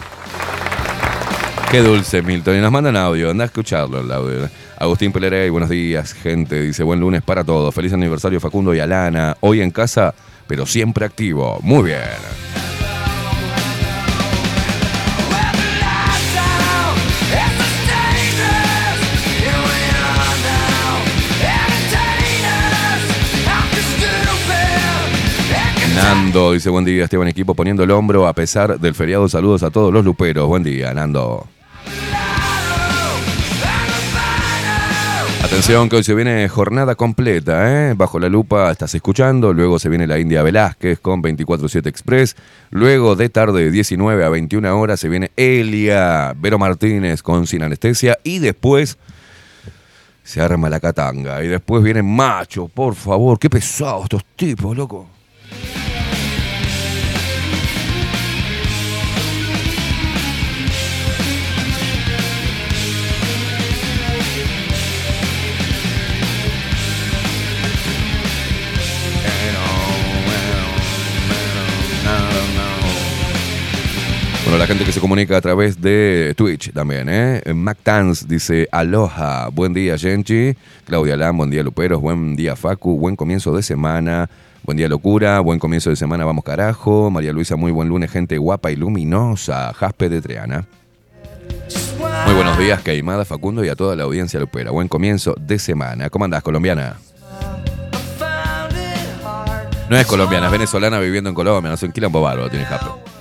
Qué 1.72 1.82
dulce, 1.82 2.22
Milton. 2.22 2.58
Y 2.58 2.60
nos 2.60 2.72
mandan 2.72 2.98
audio, 2.98 3.32
anda 3.32 3.46
a 3.46 3.48
escucharlo 3.48 4.02
el 4.02 4.12
audio. 4.12 4.50
Agustín 4.78 5.14
Pelerey, 5.14 5.50
buenos 5.50 5.70
días, 5.70 6.14
gente. 6.14 6.62
Dice, 6.62 6.84
buen 6.84 7.00
lunes 7.00 7.22
para 7.22 7.44
todos. 7.44 7.74
Feliz 7.74 7.94
aniversario 7.94 8.42
Facundo 8.42 8.76
y 8.76 8.80
Alana. 8.80 9.38
Hoy 9.40 9.62
en 9.62 9.72
casa, 9.72 10.14
pero 10.46 10.66
siempre 10.66 11.06
activo. 11.06 11.60
Muy 11.62 11.84
bien. 11.84 12.83
Nando 25.96 26.54
dice 26.54 26.70
buen 26.70 26.86
día 26.86 27.04
Esteban 27.04 27.28
equipo 27.28 27.54
poniendo 27.54 27.84
el 27.84 27.92
hombro 27.92 28.28
a 28.28 28.34
pesar 28.34 28.80
del 28.80 28.96
feriado. 28.96 29.30
Saludos 29.30 29.64
a 29.64 29.70
todos 29.70 29.94
los 29.94 30.04
luperos. 30.04 30.48
Buen 30.48 30.64
día, 30.64 30.94
Nando. 30.94 31.48
Atención 35.44 35.88
que 35.88 35.98
hoy 35.98 36.04
se 36.04 36.16
viene 36.16 36.50
jornada 36.50 36.96
completa, 36.96 37.90
¿eh? 37.90 37.94
Bajo 37.96 38.18
la 38.18 38.28
lupa 38.28 38.72
estás 38.72 38.96
escuchando, 38.96 39.54
luego 39.54 39.78
se 39.78 39.88
viene 39.88 40.08
la 40.08 40.18
India 40.18 40.42
Velázquez 40.42 41.00
con 41.00 41.22
24-7 41.22 41.86
Express, 41.86 42.36
luego 42.72 43.16
de 43.16 43.30
tarde 43.30 43.66
de 43.66 43.70
19 43.70 44.26
a 44.26 44.30
21 44.30 44.80
horas 44.80 45.00
se 45.00 45.10
viene 45.10 45.32
Elia, 45.36 46.34
Vero 46.36 46.58
Martínez 46.58 47.22
con 47.22 47.46
Sin 47.46 47.62
Anestesia 47.62 48.18
y 48.24 48.40
después 48.40 48.98
se 50.24 50.42
arma 50.42 50.70
la 50.70 50.80
catanga 50.80 51.44
y 51.44 51.50
después 51.50 51.84
viene 51.84 52.02
Macho, 52.02 52.68
por 52.68 52.96
favor, 52.96 53.38
qué 53.38 53.50
pesados 53.50 54.06
estos 54.06 54.26
tipos, 54.36 54.76
loco. 54.76 55.13
Bueno, 74.44 74.58
la 74.58 74.68
gente 74.68 74.84
que 74.84 74.92
se 74.92 75.00
comunica 75.00 75.38
a 75.38 75.42
través 75.42 75.80
de 75.80 76.34
Twitch 76.36 76.74
también, 76.74 77.08
¿eh? 77.10 77.42
Mac 77.54 77.78
Tans 77.82 78.28
dice, 78.28 78.68
aloha, 78.74 79.48
buen 79.48 79.74
día, 79.74 79.98
Genchi. 79.98 80.54
Claudia 80.86 81.16
Lam, 81.16 81.38
buen 81.38 81.50
día, 81.50 81.64
Luperos, 81.64 82.02
buen 82.02 82.36
día, 82.36 82.58
Facu, 82.58 82.98
buen 82.98 83.16
comienzo 83.16 83.56
de 83.56 83.64
semana. 83.64 84.30
Buen 84.64 84.78
día, 84.78 84.90
locura, 84.90 85.40
buen 85.40 85.60
comienzo 85.60 85.90
de 85.90 85.96
semana, 85.96 86.26
vamos 86.26 86.44
carajo. 86.44 87.10
María 87.10 87.32
Luisa, 87.32 87.56
muy 87.56 87.72
buen 87.72 87.88
lunes, 87.88 88.12
gente 88.12 88.38
guapa 88.38 88.70
y 88.70 88.76
luminosa. 88.76 89.74
Jaspe 89.74 90.10
de 90.10 90.22
Triana. 90.22 90.66
Muy 92.26 92.36
buenos 92.36 92.58
días, 92.58 92.82
Caimada, 92.82 93.24
Facundo 93.24 93.64
y 93.64 93.70
a 93.70 93.76
toda 93.76 93.96
la 93.96 94.04
audiencia 94.04 94.40
lupera. 94.42 94.72
Buen 94.72 94.90
comienzo 94.90 95.36
de 95.40 95.58
semana. 95.58 96.10
¿Cómo 96.10 96.26
andás, 96.26 96.44
colombiana? 96.44 96.98
No 99.90 99.98
es 99.98 100.06
colombiana, 100.06 100.48
es 100.48 100.52
venezolana 100.52 101.00
viviendo 101.00 101.30
en 101.30 101.36
Colombia. 101.36 101.72
No 101.72 101.78
sé, 101.78 101.86
un 101.86 101.92
quilombo 101.94 102.22
bárbaro 102.22 102.50
tiene 102.50 102.66
Jaspe. 102.66 103.13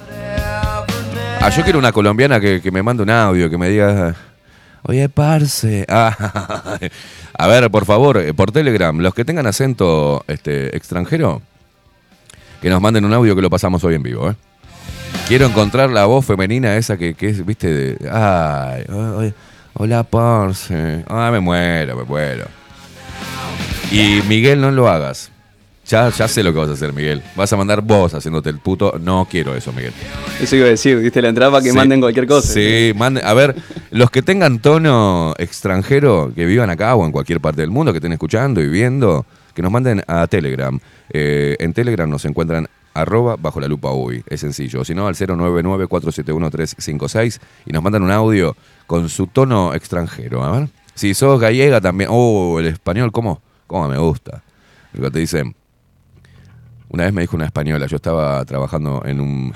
Ah, 1.45 1.49
yo 1.49 1.65
quiero 1.65 1.81
una 1.81 1.91
colombiana 1.91 2.39
que, 2.39 2.71
me 2.71 2.85
mande 2.85 3.03
un 3.03 3.11
audio, 3.11 3.51
que 3.51 3.59
me 3.59 3.69
diga, 3.69 4.15
oye, 4.85 5.09
parce. 5.09 5.85
Ah, 5.89 6.79
a 7.37 7.47
ver, 7.49 7.69
por 7.69 7.85
favor, 7.85 8.19
eh, 8.19 8.33
por 8.33 8.53
Telegram, 8.53 8.97
los 8.97 9.13
que 9.13 9.25
tengan 9.25 9.49
acento 9.49 10.23
este, 10.29 10.77
extranjero, 10.77 11.43
que 12.61 12.71
nos 12.71 12.81
manden 12.81 13.05
un 13.05 13.13
audio 13.13 13.35
que 13.35 13.43
lo 13.43 13.51
pasamos 13.51 13.83
hoy 13.83 13.97
en 13.97 14.05
vivo. 14.05 14.31
¿eh? 14.31 14.37
Quiero 15.27 15.47
encontrar 15.47 15.91
la 15.91 16.05
voz 16.05 16.25
femenina 16.25 16.77
esa 16.77 16.97
que, 16.97 17.17
es, 17.19 17.45
viste, 17.45 17.75
de, 17.75 18.09
ay, 18.09 18.85
ay, 18.89 19.35
hola, 19.75 20.05
parce. 20.05 21.05
Ah, 21.09 21.31
me 21.33 21.41
muero, 21.41 21.97
me 21.97 22.05
muero. 22.05 22.45
Y 23.91 24.23
Miguel, 24.29 24.61
no 24.61 24.71
lo 24.71 24.89
hagas. 24.89 25.32
Ya, 25.93 26.09
ya 26.09 26.27
sé 26.27 26.43
lo 26.43 26.55
que 26.55 26.59
vas 26.59 26.71
a 26.71 26.73
hacer, 26.73 26.95
Miguel. 26.95 27.23
Vas 27.37 27.53
a 27.53 27.57
mandar 27.59 27.83
vos 27.83 28.15
haciéndote 28.15 28.49
el 28.49 28.57
puto. 28.59 28.95
No 28.99 29.29
quiero 29.31 29.55
eso, 29.55 29.75
Miguel. 29.75 29.93
Eso 30.41 30.57
iba 30.57 30.65
a 30.65 30.71
decir, 30.71 30.99
diste 31.01 31.21
la 31.21 31.29
entrada 31.29 31.53
para 31.53 31.63
que 31.63 31.69
Sí. 31.71 31.77
manden 31.77 32.01
cualquier 32.01 32.27
cosa. 32.27 32.51
Sí, 32.51 32.95
manden. 32.97 33.23
A 33.27 33.35
ver, 33.35 33.55
los 33.91 34.11
que 34.11 34.23
tengan 34.23 34.59
tono 34.61 35.35
extranjero, 35.37 36.33
que 36.35 36.47
vivan 36.47 36.71
acá 36.71 36.95
o 36.95 37.05
en 37.05 37.13
cualquier 37.13 37.41
parte 37.41 37.61
del 37.61 37.69
mundo, 37.71 37.93
que 37.93 37.99
estén 37.99 38.13
escuchando 38.15 38.63
y 38.63 38.69
viendo, 38.69 39.27
que 39.55 39.61
nos 39.61 39.71
manden 39.71 40.03
a 40.07 40.27
Telegram. 40.29 40.81
Eh, 41.11 41.57
en 41.59 41.75
Telegram 41.75 42.09
nos 42.09 42.25
encuentran 42.25 42.69
arroba 42.95 43.37
bajo 43.37 43.61
la 43.61 43.69
lupa 43.69 43.93
uy. 43.93 44.25
Es 44.27 44.41
sencillo. 44.41 44.87
Si 44.87 44.95
no, 44.95 45.07
al 45.09 45.15
099-471-356 45.15 47.39
y 47.67 47.73
nos 47.73 47.83
mandan 47.83 48.03
un 48.03 48.13
audio 48.13 48.57
con 48.87 49.11
su 49.11 49.27
tono 49.27 49.75
extranjero. 49.75 50.43
A 50.43 50.59
ver. 50.59 50.69
Si 50.95 51.13
sos 51.13 51.39
gallega 51.39 51.83
también. 51.83 52.09
Oh, 52.11 52.59
el 52.61 52.67
español, 52.69 53.13
¿cómo? 53.13 53.43
¿Cómo 53.67 53.89
me 53.89 53.99
gusta? 53.99 54.43
Porque 54.93 55.11
te 55.11 55.19
dicen. 55.19 55.55
Una 56.93 57.05
vez 57.05 57.13
me 57.13 57.23
dijo 57.23 57.37
una 57.37 57.47
española, 57.47 57.87
yo 57.87 57.97
estaba 57.97 58.45
trabajando 58.45 59.03
en 59.05 59.21
un 59.21 59.53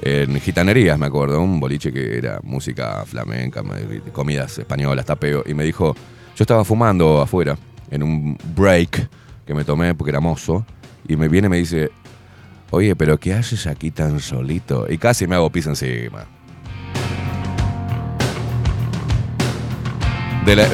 en 0.00 0.38
gitanerías, 0.40 0.96
me 0.98 1.06
acuerdo, 1.06 1.40
un 1.40 1.58
boliche 1.58 1.92
que 1.92 2.16
era 2.18 2.38
música 2.44 3.04
flamenca, 3.04 3.62
me- 3.64 4.00
comidas 4.12 4.56
españolas, 4.58 5.04
tapeo, 5.06 5.42
y 5.44 5.54
me 5.54 5.64
dijo, 5.64 5.94
yo 6.36 6.42
estaba 6.44 6.64
fumando 6.64 7.20
afuera, 7.20 7.58
en 7.90 8.04
un 8.04 8.38
break 8.54 9.08
que 9.44 9.54
me 9.54 9.64
tomé 9.64 9.94
porque 9.96 10.10
era 10.10 10.20
mozo, 10.20 10.64
y 11.08 11.16
me 11.16 11.26
viene 11.28 11.46
y 11.46 11.50
me 11.50 11.56
dice, 11.56 11.90
oye, 12.70 12.94
pero 12.94 13.18
¿qué 13.18 13.32
haces 13.32 13.66
aquí 13.66 13.90
tan 13.90 14.20
solito? 14.20 14.86
Y 14.88 14.98
casi 14.98 15.26
me 15.26 15.34
hago 15.34 15.50
pis 15.50 15.66
encima. 15.66 16.26
De 20.44 20.54
la- 20.54 20.68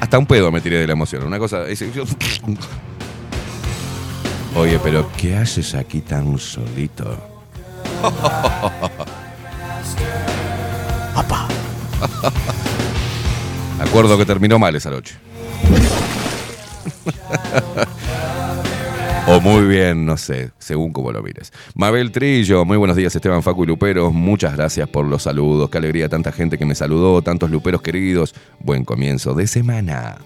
hasta 0.00 0.18
un 0.18 0.26
pedo 0.26 0.50
me 0.50 0.60
tiré 0.60 0.78
de 0.80 0.86
la 0.88 0.94
emoción, 0.94 1.22
una 1.24 1.38
cosa... 1.38 1.68
es- 1.68 1.94
yo- 1.94 2.04
Oye, 4.56 4.78
pero 4.78 5.10
¿qué 5.16 5.36
haces 5.36 5.74
aquí 5.74 6.00
tan 6.00 6.38
solito? 6.38 7.18
Papá. 11.14 11.48
Acuerdo 13.80 14.16
que 14.16 14.24
terminó 14.24 14.58
mal 14.58 14.76
esa 14.76 14.90
noche. 14.90 15.16
O 19.26 19.40
muy 19.40 19.66
bien, 19.66 20.04
no 20.04 20.18
sé, 20.18 20.50
según 20.58 20.92
como 20.92 21.10
lo 21.10 21.22
mires. 21.22 21.50
Mabel 21.74 22.12
Trillo, 22.12 22.66
muy 22.66 22.76
buenos 22.76 22.94
días 22.94 23.16
Esteban 23.16 23.42
Facu 23.42 23.64
y 23.64 23.68
Luperos, 23.68 24.12
muchas 24.12 24.54
gracias 24.54 24.86
por 24.86 25.06
los 25.06 25.22
saludos, 25.22 25.70
qué 25.70 25.78
alegría 25.78 26.10
tanta 26.10 26.30
gente 26.30 26.58
que 26.58 26.66
me 26.66 26.74
saludó, 26.74 27.22
tantos 27.22 27.50
Luperos 27.50 27.80
queridos, 27.80 28.34
buen 28.60 28.84
comienzo 28.84 29.32
de 29.32 29.46
semana. 29.46 30.18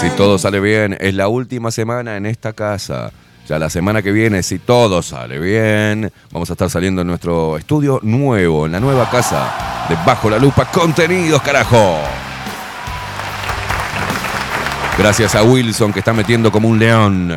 Si 0.00 0.08
todo 0.16 0.38
sale 0.38 0.60
bien, 0.60 0.96
es 0.98 1.12
la 1.12 1.28
última 1.28 1.70
semana 1.70 2.16
en 2.16 2.24
esta 2.24 2.54
casa. 2.54 3.12
Ya 3.46 3.58
la 3.58 3.68
semana 3.68 4.00
que 4.00 4.12
viene, 4.12 4.42
si 4.42 4.58
todo 4.58 5.02
sale 5.02 5.38
bien, 5.38 6.10
vamos 6.32 6.48
a 6.48 6.54
estar 6.54 6.70
saliendo 6.70 7.02
en 7.02 7.08
nuestro 7.08 7.58
estudio 7.58 8.00
nuevo, 8.02 8.64
en 8.64 8.72
la 8.72 8.80
nueva 8.80 9.10
casa 9.10 9.84
de 9.90 9.96
Bajo 10.06 10.30
la 10.30 10.38
Lupa 10.38 10.70
Contenidos, 10.70 11.42
carajo. 11.42 11.98
Gracias 14.96 15.34
a 15.34 15.42
Wilson 15.42 15.92
que 15.92 15.98
está 15.98 16.14
metiendo 16.14 16.50
como 16.50 16.68
un 16.68 16.78
león. 16.78 17.36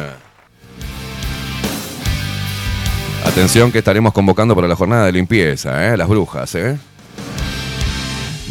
Atención 3.25 3.73
que 3.73 3.79
estaremos 3.79 4.13
convocando 4.13 4.55
para 4.55 4.69
la 4.69 4.75
jornada 4.77 5.07
de 5.07 5.11
limpieza, 5.11 5.93
¿eh? 5.93 5.97
las 5.97 6.07
brujas. 6.07 6.55
¿eh? 6.55 6.77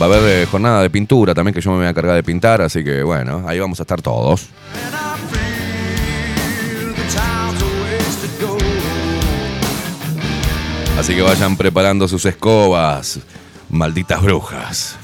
Va 0.03 0.07
a 0.07 0.19
haber 0.19 0.43
eh, 0.43 0.47
jornada 0.47 0.83
de 0.83 0.91
pintura 0.91 1.33
también 1.33 1.55
que 1.55 1.61
yo 1.61 1.71
me 1.71 1.77
voy 1.77 1.87
a 1.87 1.95
cargar 1.95 2.17
de 2.17 2.25
pintar, 2.25 2.61
así 2.61 2.83
que 2.83 3.05
bueno, 3.05 3.45
ahí 3.47 3.61
vamos 3.61 3.79
a 3.79 3.85
estar 3.85 4.03
todos. 4.03 4.49
Así 10.99 11.15
que 11.15 11.23
vayan 11.23 11.57
preparando 11.57 12.09
sus 12.09 12.25
escobas, 12.25 13.21
malditas 13.71 14.21
brujas. 14.21 14.99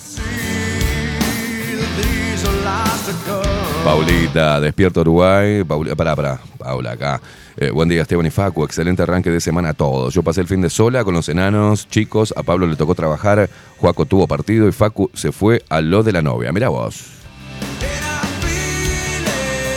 Paulita, 3.84 4.60
despierto 4.60 5.02
Uruguay. 5.02 5.62
Paula, 5.62 5.94
pará, 5.94 6.16
pará, 6.16 6.40
Paula 6.58 6.90
acá. 6.90 7.20
Eh, 7.60 7.72
buen 7.72 7.88
día, 7.88 8.02
Esteban 8.02 8.24
y 8.24 8.30
Facu. 8.30 8.62
Excelente 8.62 9.02
arranque 9.02 9.30
de 9.30 9.40
semana 9.40 9.70
a 9.70 9.74
todos. 9.74 10.14
Yo 10.14 10.22
pasé 10.22 10.40
el 10.40 10.46
fin 10.46 10.60
de 10.60 10.70
sola 10.70 11.02
con 11.02 11.12
los 11.12 11.28
enanos, 11.28 11.88
chicos. 11.88 12.32
A 12.36 12.44
Pablo 12.44 12.68
le 12.68 12.76
tocó 12.76 12.94
trabajar. 12.94 13.50
Juaco 13.78 14.06
tuvo 14.06 14.28
partido 14.28 14.68
y 14.68 14.72
Facu 14.72 15.10
se 15.12 15.32
fue 15.32 15.64
a 15.68 15.80
lo 15.80 16.04
de 16.04 16.12
la 16.12 16.22
novia. 16.22 16.52
Mira 16.52 16.68
vos. 16.68 17.06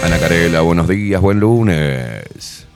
Ana 0.04 0.20
Carela, 0.20 0.62
buenos 0.62 0.88
días, 0.88 1.20
buen 1.20 1.40
lunes. 1.40 2.68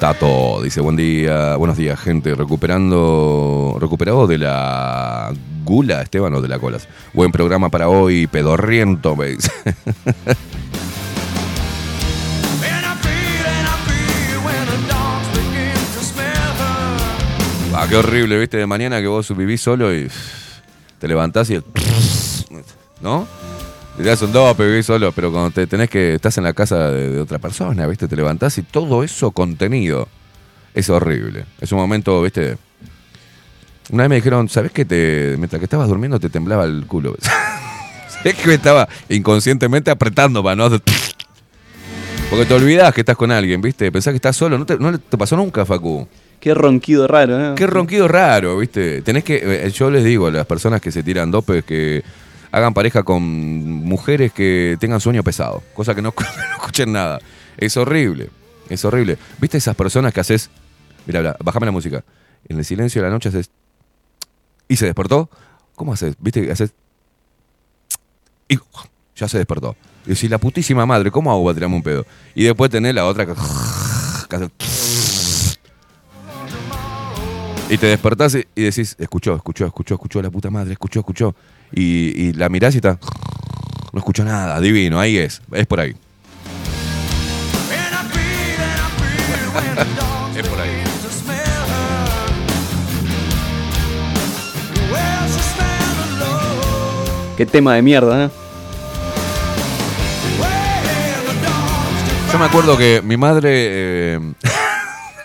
Tato 0.00 0.62
dice 0.62 0.80
buen 0.80 0.96
día, 0.96 1.54
buenos 1.56 1.76
días 1.76 1.98
gente, 1.98 2.34
recuperando, 2.34 3.76
recuperado 3.80 4.26
de 4.26 4.38
la 4.38 5.32
gula, 5.64 6.02
Esteban, 6.02 6.34
o 6.34 6.40
de 6.40 6.48
la 6.48 6.58
colas. 6.58 6.88
Buen 7.12 7.30
programa 7.30 7.68
para 7.68 7.88
hoy, 7.88 8.26
pedorriento, 8.26 9.14
me 9.14 9.36
Ah, 17.80 17.86
qué 17.88 17.94
horrible, 17.94 18.36
viste, 18.40 18.56
de 18.56 18.66
mañana 18.66 19.00
que 19.00 19.06
vos 19.06 19.36
vivís 19.36 19.60
solo 19.60 19.94
y 19.94 20.08
te 20.98 21.06
levantás 21.06 21.48
y... 21.50 21.62
¿No? 23.00 23.28
Te 23.96 24.02
das 24.02 24.20
un 24.20 24.32
dope, 24.32 24.66
vivís 24.66 24.84
solo, 24.84 25.12
pero 25.12 25.30
cuando 25.30 25.52
te 25.52 25.64
tenés 25.68 25.88
que... 25.88 26.14
Estás 26.14 26.36
en 26.38 26.42
la 26.42 26.54
casa 26.54 26.90
de, 26.90 27.20
otra 27.20 27.38
persona, 27.38 27.86
viste, 27.86 28.08
te 28.08 28.16
levantás 28.16 28.58
y 28.58 28.62
todo 28.62 29.04
eso 29.04 29.30
contenido 29.30 30.08
es 30.74 30.90
horrible. 30.90 31.44
Es 31.60 31.70
un 31.70 31.78
momento, 31.78 32.20
viste... 32.20 32.58
Una 33.90 34.02
vez 34.02 34.10
me 34.10 34.16
dijeron, 34.16 34.48
¿sabés 34.48 34.72
que 34.72 34.84
te, 34.84 35.36
mientras 35.38 35.60
que 35.60 35.66
estabas 35.66 35.86
durmiendo 35.86 36.18
te 36.18 36.30
temblaba 36.30 36.64
el 36.64 36.84
culo? 36.84 37.14
es 38.24 38.34
que 38.34 38.54
estaba 38.54 38.88
inconscientemente 39.08 39.92
apretando 39.92 40.42
para 40.42 40.56
no. 40.56 40.68
Porque 42.30 42.44
te 42.44 42.54
olvidás 42.54 42.92
que 42.92 43.02
estás 43.02 43.16
con 43.16 43.30
alguien, 43.30 43.62
¿viste? 43.62 43.92
Pensás 43.92 44.10
que 44.10 44.16
estás 44.16 44.36
solo. 44.36 44.58
No 44.58 44.66
te, 44.66 44.76
no 44.78 44.98
te 44.98 45.16
pasó 45.16 45.36
nunca, 45.36 45.64
Facu. 45.64 46.08
Qué 46.40 46.54
ronquido 46.54 47.06
raro, 47.08 47.40
¿eh? 47.40 47.54
Qué 47.56 47.66
ronquido 47.66 48.06
raro, 48.08 48.58
¿viste? 48.58 49.02
Tenés 49.02 49.24
que. 49.24 49.40
eh, 49.66 49.70
Yo 49.70 49.90
les 49.90 50.04
digo 50.04 50.28
a 50.28 50.30
las 50.30 50.46
personas 50.46 50.80
que 50.80 50.92
se 50.92 51.02
tiran 51.02 51.30
dopes 51.30 51.64
que 51.64 52.04
hagan 52.52 52.74
pareja 52.74 53.02
con 53.02 53.22
mujeres 53.22 54.32
que 54.32 54.76
tengan 54.80 55.00
sueño 55.00 55.22
pesado. 55.22 55.62
Cosa 55.74 55.94
que 55.94 56.02
no, 56.02 56.14
escuchen 56.56 56.92
nada. 56.92 57.18
Es 57.56 57.76
horrible. 57.76 58.30
Es 58.68 58.84
horrible. 58.84 59.18
¿Viste 59.40 59.58
esas 59.58 59.74
personas 59.74 60.12
que 60.12 60.20
haces. 60.20 60.50
Mira, 61.06 61.36
bájame 61.42 61.66
la 61.66 61.72
música. 61.72 62.04
En 62.48 62.58
el 62.58 62.64
silencio 62.64 63.02
de 63.02 63.08
la 63.08 63.12
noche 63.12 63.30
haces. 63.30 63.50
¿Y 64.68 64.76
se 64.76 64.86
despertó? 64.86 65.28
¿Cómo 65.74 65.92
haces? 65.92 66.14
¿Viste 66.20 66.50
haces. 66.52 66.72
Y 68.48 68.58
ya 69.16 69.26
se 69.28 69.38
despertó. 69.38 69.76
Y 70.06 70.10
decís, 70.10 70.30
la 70.30 70.38
putísima 70.38 70.86
madre, 70.86 71.10
¿cómo 71.10 71.30
hago 71.30 71.44
para 71.44 71.54
tirarme 71.54 71.76
un 71.76 71.82
pedo? 71.82 72.06
Y 72.34 72.44
después 72.44 72.70
tenés 72.70 72.94
la 72.94 73.04
otra 73.06 73.26
que. 73.26 73.32
que 74.28 74.36
y 77.70 77.76
te 77.78 77.86
despertás 77.86 78.34
y 78.34 78.46
y 78.54 78.62
decís, 78.64 78.96
escuchó, 78.98 79.36
escuchó, 79.36 79.66
escuchó, 79.66 79.94
escuchó, 79.94 80.22
la 80.22 80.30
puta 80.30 80.50
madre, 80.50 80.72
escuchó, 80.72 81.00
escuchó. 81.00 81.34
Y, 81.72 82.28
y 82.28 82.32
la 82.32 82.48
mirás 82.48 82.74
y 82.74 82.78
está. 82.78 82.98
No 83.92 83.98
escuchó 83.98 84.24
nada, 84.24 84.60
divino, 84.60 84.98
ahí 85.00 85.16
es, 85.18 85.42
es 85.52 85.66
por 85.66 85.80
ahí. 85.80 85.94
es 90.36 90.48
por 90.48 90.60
ahí. 90.60 90.70
Qué 97.36 97.46
tema 97.46 97.74
de 97.74 97.82
mierda, 97.82 98.24
¿eh? 98.24 98.30
Yo 102.32 102.38
me 102.38 102.44
acuerdo 102.44 102.76
que 102.76 103.00
mi 103.02 103.16
madre. 103.16 103.50
eh, 103.52 104.20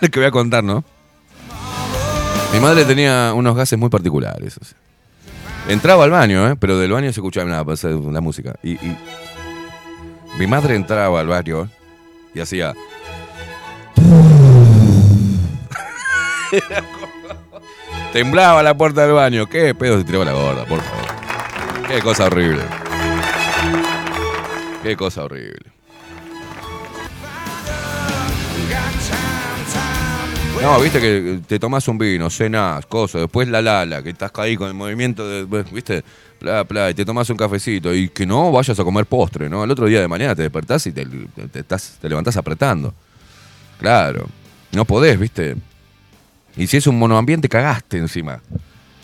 que 0.12 0.20
voy 0.20 0.26
a 0.26 0.30
contar, 0.30 0.62
¿no? 0.62 0.84
Mi 2.54 2.60
madre 2.60 2.84
tenía 2.84 3.32
unos 3.34 3.56
gases 3.56 3.76
muy 3.76 3.88
particulares. 3.88 4.60
Entraba 5.68 6.04
al 6.04 6.10
baño, 6.10 6.48
¿eh? 6.48 6.54
Pero 6.56 6.78
del 6.78 6.92
baño 6.92 7.12
se 7.12 7.18
escuchaba 7.18 7.50
nada, 7.50 7.64
pues, 7.64 7.82
eh, 7.82 7.98
la 8.12 8.20
música. 8.20 8.54
Y, 8.62 8.74
y 8.74 8.96
mi 10.38 10.46
madre 10.46 10.76
entraba 10.76 11.18
al 11.18 11.26
baño 11.26 11.68
y 12.32 12.38
hacía. 12.38 12.72
Temblaba 18.12 18.62
la 18.62 18.76
puerta 18.76 19.02
del 19.02 19.14
baño. 19.14 19.48
¿Qué 19.48 19.74
pedo 19.74 19.98
se 19.98 20.04
tiraba 20.04 20.24
la 20.24 20.34
gorda, 20.34 20.64
por 20.64 20.80
favor? 20.80 21.04
Qué 21.88 22.00
cosa 22.02 22.26
horrible. 22.26 22.62
Qué 24.84 24.96
cosa 24.96 25.24
horrible. 25.24 25.73
No, 30.64 30.80
viste 30.80 30.98
que 30.98 31.40
te 31.46 31.58
tomás 31.58 31.86
un 31.88 31.98
vino, 31.98 32.30
cenás, 32.30 32.86
cosas, 32.86 33.20
después 33.20 33.46
la 33.48 33.60
lala, 33.60 34.02
que 34.02 34.08
estás 34.08 34.32
ahí 34.36 34.56
con 34.56 34.68
el 34.68 34.72
movimiento 34.72 35.28
de, 35.28 35.62
viste, 35.70 36.02
bla, 36.40 36.62
bla, 36.62 36.88
y 36.88 36.94
te 36.94 37.04
tomás 37.04 37.28
un 37.28 37.36
cafecito 37.36 37.94
y 37.94 38.08
que 38.08 38.24
no 38.24 38.50
vayas 38.50 38.80
a 38.80 38.82
comer 38.82 39.04
postre, 39.04 39.50
¿no? 39.50 39.62
El 39.62 39.70
otro 39.70 39.84
día 39.84 40.00
de 40.00 40.08
mañana 40.08 40.34
te 40.34 40.40
despertás 40.40 40.86
y 40.86 40.92
te, 40.92 41.06
estás, 41.52 41.98
te 42.00 42.08
levantás 42.08 42.38
apretando. 42.38 42.94
Claro, 43.78 44.26
no 44.72 44.86
podés, 44.86 45.18
viste. 45.18 45.54
Y 46.56 46.66
si 46.66 46.78
es 46.78 46.86
un 46.86 46.98
monoambiente, 46.98 47.46
cagaste 47.46 47.98
encima. 47.98 48.40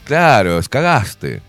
Claro, 0.04 0.58
cagaste. 0.66 1.42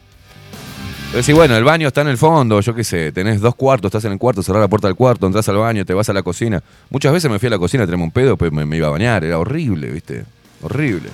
Pero 1.14 1.36
bueno, 1.36 1.58
el 1.58 1.64
baño 1.66 1.90
está 1.90 2.02
en 2.02 2.08
el 2.08 2.18
fondo, 2.18 2.62
yo 2.62 2.74
qué 2.74 2.86
sé, 2.86 3.12
tenés 3.12 3.42
dos 3.42 3.54
cuartos, 3.56 3.90
estás 3.90 4.06
en 4.06 4.14
el 4.14 4.18
cuarto, 4.18 4.42
cerrás 4.42 4.62
la 4.62 4.70
puerta 4.70 4.88
del 4.88 4.96
cuarto, 4.96 5.28
entras 5.28 5.50
al 5.50 5.58
baño, 5.58 5.84
te 5.84 5.94
vas 5.94 6.08
a 6.08 6.14
la 6.14 6.24
cocina. 6.24 6.64
Muchas 6.90 7.12
veces 7.12 7.30
me 7.30 7.38
fui 7.38 7.48
a 7.48 7.50
la 7.50 7.60
cocina, 7.60 7.86
tenemos 7.86 8.06
un 8.06 8.12
pedo, 8.12 8.38
pues 8.38 8.50
me, 8.52 8.66
me 8.66 8.78
iba 8.78 8.88
a 8.88 8.92
bañar, 8.92 9.26
era 9.26 9.38
horrible, 9.38 9.92
¿viste? 9.92 10.24
Horrible. 10.62 11.10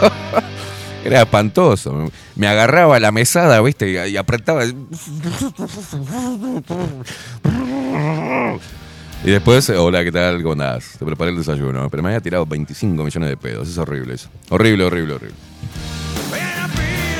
Era 1.04 1.22
espantoso. 1.22 2.10
Me 2.34 2.48
agarraba 2.48 2.98
la 2.98 3.12
mesada, 3.12 3.60
¿viste? 3.60 4.08
Y 4.10 4.16
apretaba. 4.16 4.64
Y 9.24 9.30
después, 9.30 9.70
hola, 9.70 10.02
¿qué 10.02 10.10
tal? 10.10 10.42
¿Cómo 10.42 10.52
andás? 10.52 10.96
Te 10.98 11.04
preparé 11.04 11.30
el 11.30 11.36
desayuno. 11.36 11.88
Pero 11.90 12.02
me 12.02 12.08
había 12.08 12.20
tirado 12.20 12.44
25 12.44 13.04
millones 13.04 13.30
de 13.30 13.36
pedos. 13.36 13.68
Es 13.68 13.78
horrible 13.78 14.14
eso. 14.14 14.28
Horrible, 14.50 14.84
horrible, 14.84 15.14
horrible. 15.14 15.36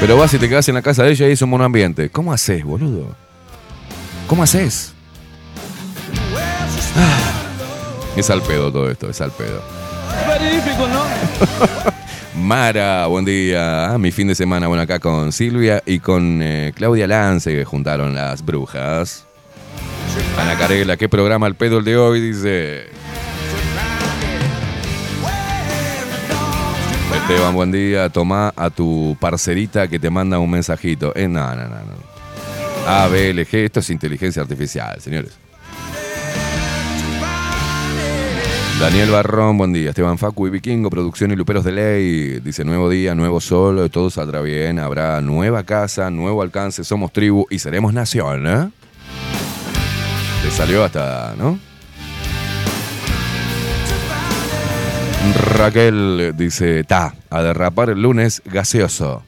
Pero 0.01 0.17
vas 0.17 0.35
y 0.35 0.39
te 0.39 0.49
quedas 0.49 0.69
en 0.69 0.75
la 0.75 0.83
casa 0.83 1.05
de 1.05 1.13
ella 1.13 1.29
y 1.29 1.33
es 1.33 1.43
un 1.43 1.51
buen 1.51 1.63
ambiente. 1.63 2.11
¿Cómo 2.11 2.33
haces, 2.33 2.63
boludo? 2.65 3.15
¿Cómo 4.27 4.43
haces? 4.43 4.93
Ah, 6.97 7.43
es 8.17 8.31
al 8.31 8.43
pedo 8.43 8.71
todo 8.73 8.91
esto, 8.91 9.09
es 9.09 9.21
al 9.21 9.31
pedo. 9.33 9.63
¿no? 10.79 11.05
Mara, 12.43 13.07
buen 13.07 13.25
día. 13.25 13.93
Ah, 13.93 13.99
mi 13.99 14.13
fin 14.13 14.29
de 14.29 14.35
semana, 14.35 14.69
bueno, 14.69 14.83
acá 14.83 14.99
con 14.99 15.33
Silvia 15.33 15.83
y 15.87 16.01
con 16.01 16.41
eh, 16.43 16.73
Claudia 16.75 17.07
Lance, 17.07 17.53
que 17.53 17.65
juntaron 17.65 18.15
las 18.15 18.45
brujas. 18.45 19.25
Ana 20.39 20.57
Carela, 20.59 20.97
¿qué 20.97 21.09
programa 21.09 21.47
al 21.47 21.55
pedo 21.55 21.79
el 21.79 21.85
de 21.85 21.97
hoy? 21.97 22.21
Dice. 22.21 22.87
Esteban, 27.29 27.57
buen 27.57 27.73
día. 27.73 28.09
Toma 28.09 28.53
a 28.55 28.71
tu 28.71 29.17
parcerita 29.19 29.89
que 29.89 29.99
te 29.99 30.11
manda 30.11 30.39
un 30.39 30.49
mensajito. 30.49 31.12
Eh, 31.17 31.27
no, 31.27 31.45
no, 31.57 31.62
no, 31.65 31.75
no. 31.75 32.87
A, 32.87 33.09
B, 33.09 33.31
L, 33.31 33.45
G. 33.45 33.65
Esto 33.65 33.81
es 33.81 33.91
inteligencia 33.91 34.43
artificial, 34.43 35.01
señores. 35.01 35.37
Daniel 38.79 39.11
Barrón, 39.11 39.59
buen 39.59 39.73
día. 39.73 39.89
Esteban 39.89 40.19
Facu 40.19 40.47
y 40.47 40.51
Vikingo, 40.51 40.89
producción 40.89 41.33
y 41.33 41.35
luperos 41.35 41.65
de 41.65 41.73
ley. 41.73 42.39
Dice 42.39 42.65
nuevo 42.65 42.89
día, 42.89 43.17
nuevo 43.17 43.41
sol, 43.41 43.91
todo 43.91 44.09
saldrá 44.09 44.41
bien. 44.41 44.79
Habrá 44.79 45.21
nueva 45.21 45.65
casa, 45.65 46.09
nuevo 46.11 46.43
alcance, 46.43 46.85
somos 46.85 47.12
tribu 47.12 47.45
y 47.51 47.59
seremos 47.59 47.93
nación, 47.93 48.47
¿eh? 48.47 48.71
Te 50.45 50.51
salió 50.53 50.85
hasta, 50.85 51.35
¿no? 51.37 51.59
Raquel 55.35 56.35
dice, 56.37 56.85
ta, 56.85 57.15
a 57.31 57.43
derrapar 57.43 57.91
el 57.91 58.03
lunes 58.03 58.43
gaseoso. 58.45 59.23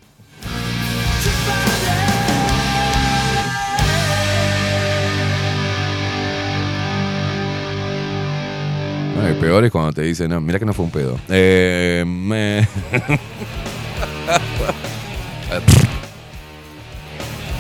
No, 9.17 9.27
el 9.27 9.37
peor 9.37 9.65
es 9.65 9.71
cuando 9.71 9.93
te 9.93 10.03
dicen, 10.03 10.31
no, 10.31 10.41
mira 10.41 10.59
que 10.59 10.65
no 10.65 10.73
fue 10.73 10.85
un 10.85 10.91
pedo. 10.91 11.19
Eh, 11.29 12.05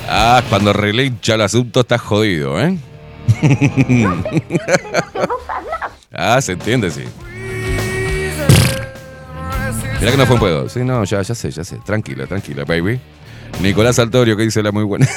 ah, 0.08 0.42
cuando 0.48 0.72
relincha 0.72 1.34
el 1.34 1.40
asunto 1.40 1.80
está 1.80 1.98
jodido, 1.98 2.60
¿eh? 2.60 2.78
ah, 6.12 6.40
se 6.40 6.52
entiende, 6.52 6.90
sí. 6.90 7.04
Mira 10.00 10.12
que 10.12 10.16
no 10.16 10.26
fue 10.26 10.36
un 10.36 10.42
pedo. 10.42 10.68
Sí, 10.68 10.80
no, 10.80 11.04
ya, 11.04 11.22
ya 11.22 11.34
sé, 11.34 11.50
ya 11.50 11.64
sé. 11.64 11.78
Tranquila, 11.84 12.26
tranquila, 12.26 12.64
baby. 12.64 13.00
Nicolás 13.60 13.98
Altorio, 13.98 14.36
que 14.36 14.44
dice 14.44 14.62
la 14.62 14.70
muy 14.72 14.84
buena. 14.84 15.08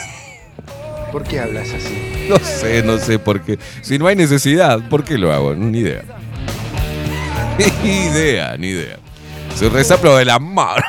¿Por 1.12 1.24
qué 1.24 1.40
hablas 1.40 1.70
así? 1.70 2.28
No 2.30 2.40
sé, 2.40 2.84
no 2.84 2.98
sé 2.98 3.20
por 3.20 3.42
qué. 3.42 3.60
Si 3.82 4.00
no 4.00 4.08
hay 4.08 4.16
necesidad, 4.16 4.80
¿por 4.90 5.04
qué 5.04 5.18
lo 5.18 5.32
hago? 5.32 5.54
Ni 5.56 5.80
idea. 5.80 6.04
Ni 7.84 8.06
idea, 8.06 8.56
ni 8.58 8.68
idea. 8.68 8.98
Su 9.56 9.70
resaplo 9.70 10.16
del 10.18 10.30
amor. 10.30 10.84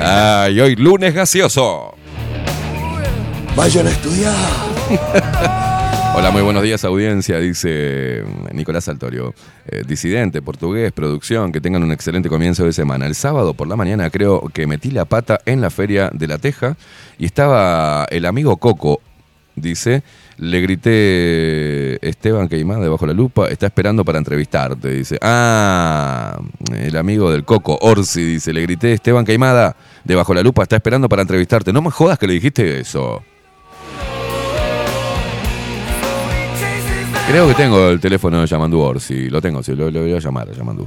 Ay, 0.00 0.58
hoy 0.58 0.74
lunes 0.74 1.14
gaseoso. 1.14 1.94
Vayan 3.54 3.86
a 3.86 3.90
estudiar. 3.90 4.34
Hola, 6.14 6.30
muy 6.30 6.42
buenos 6.42 6.62
días, 6.62 6.84
audiencia, 6.84 7.38
dice 7.38 8.22
Nicolás 8.52 8.86
Altorio. 8.86 9.34
Eh, 9.66 9.82
disidente, 9.86 10.42
portugués, 10.42 10.92
producción, 10.92 11.52
que 11.52 11.60
tengan 11.62 11.82
un 11.82 11.90
excelente 11.90 12.28
comienzo 12.28 12.66
de 12.66 12.74
semana. 12.74 13.06
El 13.06 13.14
sábado 13.14 13.54
por 13.54 13.66
la 13.66 13.76
mañana 13.76 14.10
creo 14.10 14.42
que 14.52 14.66
metí 14.66 14.90
la 14.90 15.06
pata 15.06 15.40
en 15.46 15.62
la 15.62 15.70
feria 15.70 16.10
de 16.12 16.26
la 16.28 16.36
Teja 16.36 16.76
y 17.18 17.24
estaba 17.24 18.06
el 18.10 18.26
amigo 18.26 18.58
Coco, 18.58 19.00
dice, 19.56 20.02
le 20.36 20.60
grité, 20.60 22.06
Esteban 22.06 22.46
Queimada 22.46 22.82
debajo 22.82 23.06
la 23.06 23.14
lupa, 23.14 23.48
está 23.48 23.66
esperando 23.66 24.04
para 24.04 24.18
entrevistarte, 24.18 24.90
dice. 24.90 25.18
Ah, 25.22 26.38
el 26.76 26.94
amigo 26.98 27.30
del 27.30 27.44
Coco, 27.44 27.78
Orsi, 27.80 28.22
dice, 28.22 28.52
le 28.52 28.60
grité, 28.60 28.92
Esteban 28.92 29.24
Queimada 29.24 29.76
debajo 30.04 30.34
la 30.34 30.42
lupa, 30.42 30.62
está 30.62 30.76
esperando 30.76 31.08
para 31.08 31.22
entrevistarte. 31.22 31.72
No 31.72 31.80
me 31.80 31.90
jodas 31.90 32.18
que 32.18 32.26
le 32.26 32.34
dijiste 32.34 32.80
eso. 32.80 33.22
Creo 37.28 37.48
que 37.48 37.54
tengo 37.54 37.88
el 37.88 38.00
teléfono 38.00 38.40
de 38.40 38.46
Yamandú 38.46 38.80
Orsi, 38.80 39.30
lo 39.30 39.40
tengo, 39.40 39.62
sí, 39.62 39.74
lo, 39.74 39.90
voy 39.90 40.12
a 40.12 40.18
llamar 40.18 40.48
a 40.50 40.52
Yamandú. 40.52 40.86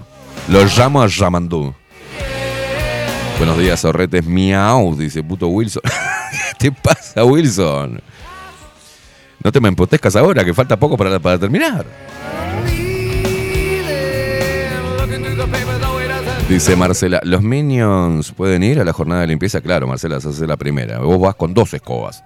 Lo 0.50 0.66
llamo 0.66 1.02
a 1.02 1.08
Yamandú. 1.08 1.74
Buenos 3.38 3.58
días, 3.58 3.82
zorretes, 3.82 4.26
miau, 4.26 4.96
dice 4.96 5.24
puto 5.24 5.48
Wilson. 5.48 5.82
¿Qué 6.60 6.70
te 6.70 6.72
pasa, 6.72 7.24
Wilson? 7.24 8.02
No 9.44 9.52
te 9.52 9.60
me 9.62 9.70
empotezcas 9.70 10.16
ahora, 10.16 10.44
que 10.44 10.54
falta 10.54 10.78
poco 10.78 10.98
para, 10.98 11.20
para 11.20 11.38
terminar. 11.40 11.86
Dice 16.50 16.76
Marcela, 16.76 17.22
¿los 17.24 17.42
minions 17.42 18.32
pueden 18.32 18.62
ir 18.62 18.80
a 18.80 18.84
la 18.84 18.94
jornada 18.94 19.22
de 19.22 19.28
limpieza? 19.28 19.62
Claro, 19.62 19.88
Marcela, 19.88 20.18
esa 20.18 20.30
es 20.30 20.40
la 20.42 20.58
primera. 20.58 21.00
Vos 21.00 21.20
vas 21.20 21.36
con 21.36 21.54
dos 21.56 21.74
escobas. 21.74 22.24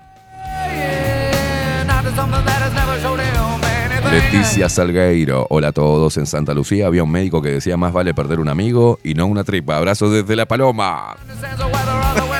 Leticia 4.11 4.67
Salgueiro, 4.69 5.45
hola 5.51 5.67
a 5.67 5.71
todos. 5.71 6.17
En 6.17 6.25
Santa 6.25 6.55
Lucía 6.55 6.87
había 6.87 7.03
un 7.03 7.11
médico 7.11 7.43
que 7.43 7.49
decía 7.49 7.77
más 7.77 7.93
vale 7.93 8.15
perder 8.15 8.39
un 8.39 8.49
amigo 8.49 8.97
y 9.03 9.13
no 9.13 9.27
una 9.27 9.43
tripa. 9.43 9.77
Abrazo 9.77 10.09
desde 10.09 10.35
la 10.35 10.47
paloma. 10.47 11.15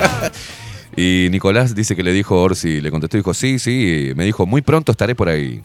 y 0.97 1.27
Nicolás 1.29 1.75
dice 1.75 1.95
que 1.95 2.01
le 2.01 2.12
dijo 2.12 2.41
Orsi, 2.41 2.82
le 2.82 2.89
contestó, 2.89 3.17
dijo, 3.17 3.36
sí, 3.36 3.60
sí, 3.60 4.13
me 4.15 4.25
dijo, 4.25 4.47
muy 4.47 4.63
pronto 4.63 4.91
estaré 4.91 5.13
por 5.13 5.29
ahí. 5.29 5.62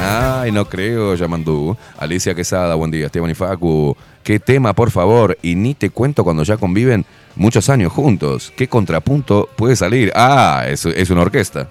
Ay, 0.00 0.52
no 0.52 0.66
creo, 0.66 1.14
Yamandú. 1.14 1.74
Alicia 1.96 2.34
Quesada, 2.34 2.74
buen 2.74 2.90
día. 2.90 3.06
Esteban 3.06 3.30
y 3.30 3.34
Facu. 3.34 3.96
¿Qué 4.22 4.38
tema, 4.38 4.74
por 4.74 4.90
favor? 4.90 5.38
Y 5.40 5.54
ni 5.54 5.74
te 5.74 5.88
cuento 5.88 6.24
cuando 6.24 6.42
ya 6.42 6.58
conviven 6.58 7.06
muchos 7.36 7.70
años 7.70 7.90
juntos. 7.90 8.52
¿Qué 8.54 8.68
contrapunto 8.68 9.48
puede 9.56 9.76
salir? 9.76 10.12
Ah, 10.14 10.66
es, 10.68 10.84
es 10.84 11.08
una 11.08 11.22
orquesta. 11.22 11.70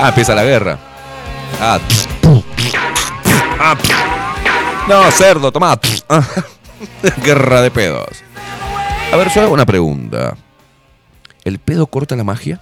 Ah, 0.00 0.08
empieza 0.08 0.32
la 0.34 0.44
guerra. 0.44 0.78
Ah. 1.60 1.80
Ah. 3.58 3.76
No, 4.88 5.10
cerdo, 5.10 5.50
toma. 5.50 5.78
Guerra 7.24 7.62
de 7.62 7.70
pedos. 7.72 8.22
A 9.12 9.16
ver, 9.16 9.28
yo 9.34 9.42
hago 9.42 9.52
una 9.52 9.66
pregunta. 9.66 10.36
¿El 11.44 11.58
pedo 11.58 11.86
corta 11.88 12.14
la 12.14 12.22
magia? 12.22 12.60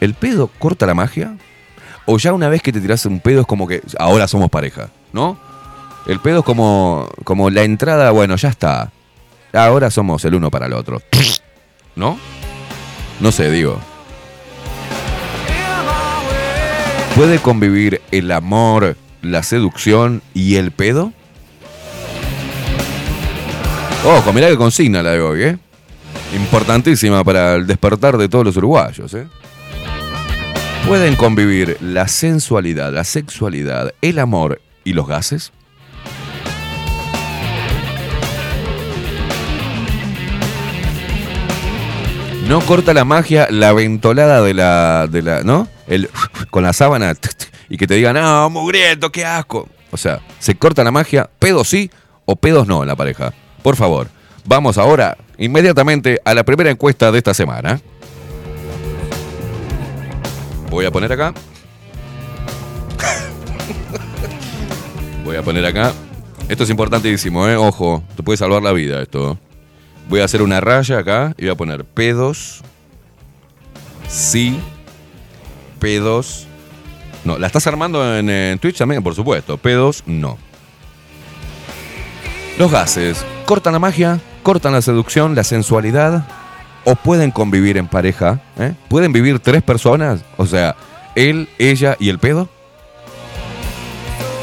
¿El 0.00 0.14
pedo 0.14 0.46
corta 0.46 0.86
la 0.86 0.94
magia? 0.94 1.36
¿O 2.06 2.18
ya 2.18 2.32
una 2.32 2.48
vez 2.48 2.62
que 2.62 2.72
te 2.72 2.80
tiras 2.80 3.04
un 3.04 3.18
pedo 3.18 3.40
es 3.40 3.46
como 3.46 3.66
que 3.66 3.82
ahora 3.98 4.28
somos 4.28 4.48
pareja? 4.48 4.90
¿No? 5.12 5.36
El 6.06 6.20
pedo 6.20 6.38
es 6.40 6.44
como, 6.44 7.08
como 7.24 7.50
la 7.50 7.64
entrada, 7.64 8.12
bueno, 8.12 8.36
ya 8.36 8.48
está. 8.48 8.92
Ahora 9.52 9.90
somos 9.90 10.24
el 10.24 10.36
uno 10.36 10.50
para 10.50 10.66
el 10.66 10.72
otro. 10.74 11.02
¿No? 11.96 12.16
No 13.20 13.32
sé, 13.32 13.50
digo. 13.50 13.80
¿Puede 17.16 17.38
convivir 17.40 18.00
el 18.12 18.30
amor, 18.30 18.96
la 19.22 19.42
seducción 19.42 20.22
y 20.34 20.54
el 20.54 20.70
pedo? 20.70 21.12
Ojo, 24.04 24.32
mirá 24.32 24.48
que 24.48 24.56
consigna 24.56 25.02
la 25.02 25.12
de 25.12 25.20
hoy, 25.20 25.42
¿eh? 25.42 25.58
Importantísima 26.36 27.24
para 27.24 27.56
el 27.56 27.66
despertar 27.66 28.16
de 28.18 28.28
todos 28.28 28.44
los 28.44 28.56
uruguayos, 28.56 29.12
¿eh? 29.14 29.26
¿Pueden 30.86 31.16
convivir 31.16 31.76
la 31.80 32.06
sensualidad, 32.06 32.92
la 32.92 33.04
sexualidad, 33.04 33.92
el 34.00 34.18
amor 34.20 34.60
y 34.84 34.92
los 34.92 35.08
gases? 35.08 35.52
No 42.48 42.62
corta 42.62 42.94
la 42.94 43.04
magia 43.04 43.46
la 43.50 43.74
ventolada 43.74 44.40
de 44.40 44.54
la, 44.54 45.06
de 45.06 45.20
la, 45.20 45.42
¿no? 45.42 45.68
El, 45.86 46.08
con 46.48 46.62
la 46.62 46.72
sábana 46.72 47.12
y 47.68 47.76
que 47.76 47.86
te 47.86 47.92
digan, 47.92 48.14
no, 48.14 48.48
mugriento, 48.48 49.12
qué 49.12 49.26
asco. 49.26 49.68
O 49.90 49.98
sea, 49.98 50.20
se 50.38 50.54
corta 50.54 50.82
la 50.82 50.90
magia, 50.90 51.28
pedos 51.38 51.68
sí 51.68 51.90
o 52.24 52.36
pedos 52.36 52.66
no 52.66 52.80
en 52.80 52.88
la 52.88 52.96
pareja. 52.96 53.34
Por 53.62 53.76
favor, 53.76 54.08
vamos 54.46 54.78
ahora 54.78 55.18
inmediatamente 55.36 56.22
a 56.24 56.32
la 56.32 56.42
primera 56.42 56.70
encuesta 56.70 57.12
de 57.12 57.18
esta 57.18 57.34
semana. 57.34 57.82
Voy 60.70 60.86
a 60.86 60.90
poner 60.90 61.12
acá. 61.12 61.34
Voy 65.22 65.36
a 65.36 65.42
poner 65.42 65.66
acá. 65.66 65.92
Esto 66.48 66.64
es 66.64 66.70
importantísimo, 66.70 67.46
¿eh? 67.46 67.56
Ojo, 67.56 68.02
te 68.16 68.22
puede 68.22 68.38
salvar 68.38 68.62
la 68.62 68.72
vida 68.72 69.02
esto. 69.02 69.38
Voy 70.08 70.20
a 70.20 70.24
hacer 70.24 70.40
una 70.40 70.60
raya 70.60 70.98
acá 70.98 71.34
y 71.36 71.42
voy 71.42 71.50
a 71.50 71.54
poner 71.54 71.84
pedos. 71.84 72.62
Sí. 74.08 74.58
Pedos. 75.78 76.46
No, 77.24 77.38
la 77.38 77.46
estás 77.46 77.66
armando 77.66 78.16
en, 78.16 78.58
Twitch 78.58 78.78
también, 78.78 79.02
por 79.02 79.14
supuesto. 79.14 79.58
Pedos, 79.58 80.02
no. 80.06 80.38
Los 82.58 82.72
gases, 82.72 83.24
¿cortan 83.44 83.74
la 83.74 83.78
magia? 83.78 84.18
¿Cortan 84.42 84.72
la 84.72 84.82
seducción, 84.82 85.34
la 85.34 85.44
sensualidad? 85.44 86.26
¿O 86.84 86.94
pueden 86.94 87.30
convivir 87.30 87.76
en 87.76 87.86
pareja? 87.86 88.40
¿eh? 88.58 88.72
¿Pueden 88.88 89.12
vivir 89.12 89.38
tres 89.40 89.62
personas? 89.62 90.20
O 90.38 90.46
sea, 90.46 90.74
él, 91.14 91.48
ella 91.58 91.96
y 92.00 92.08
el 92.08 92.18
pedo. 92.18 92.48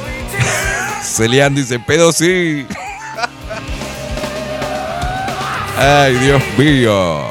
Celian 1.02 1.56
dice, 1.56 1.80
pedo 1.80 2.12
sí. 2.12 2.68
Ay, 5.78 6.14
Dios 6.16 6.42
mío. 6.58 7.24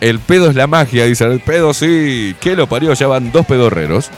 El 0.00 0.20
pedo 0.20 0.48
es 0.50 0.56
la 0.56 0.66
magia, 0.66 1.06
dice 1.06 1.24
el 1.24 1.40
pedo 1.40 1.72
sí. 1.74 2.36
¿Qué 2.40 2.56
lo 2.56 2.68
parió? 2.68 2.92
Ya 2.94 3.06
van 3.06 3.32
dos 3.32 3.46
pedorreros. 3.46 4.10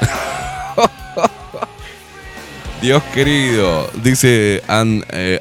Dios 2.82 3.02
querido, 3.14 3.90
dice 4.02 4.62
An, 4.68 5.04
eh, 5.10 5.40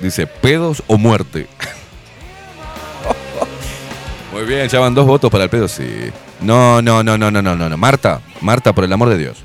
dice, 0.00 0.26
¿pedos 0.26 0.82
o 0.86 0.96
muerte? 0.96 1.46
Muy 4.32 4.44
bien, 4.44 4.68
ya 4.68 4.80
van 4.80 4.94
dos 4.94 5.06
votos 5.06 5.30
para 5.30 5.44
el 5.44 5.50
pedo, 5.50 5.68
sí. 5.68 6.10
No, 6.40 6.80
no, 6.80 7.02
no, 7.02 7.18
no, 7.18 7.30
no, 7.30 7.42
no, 7.42 7.56
no, 7.56 7.68
no. 7.68 7.76
Marta, 7.76 8.22
Marta, 8.40 8.72
por 8.72 8.84
el 8.84 8.92
amor 8.92 9.10
de 9.10 9.18
Dios. 9.18 9.44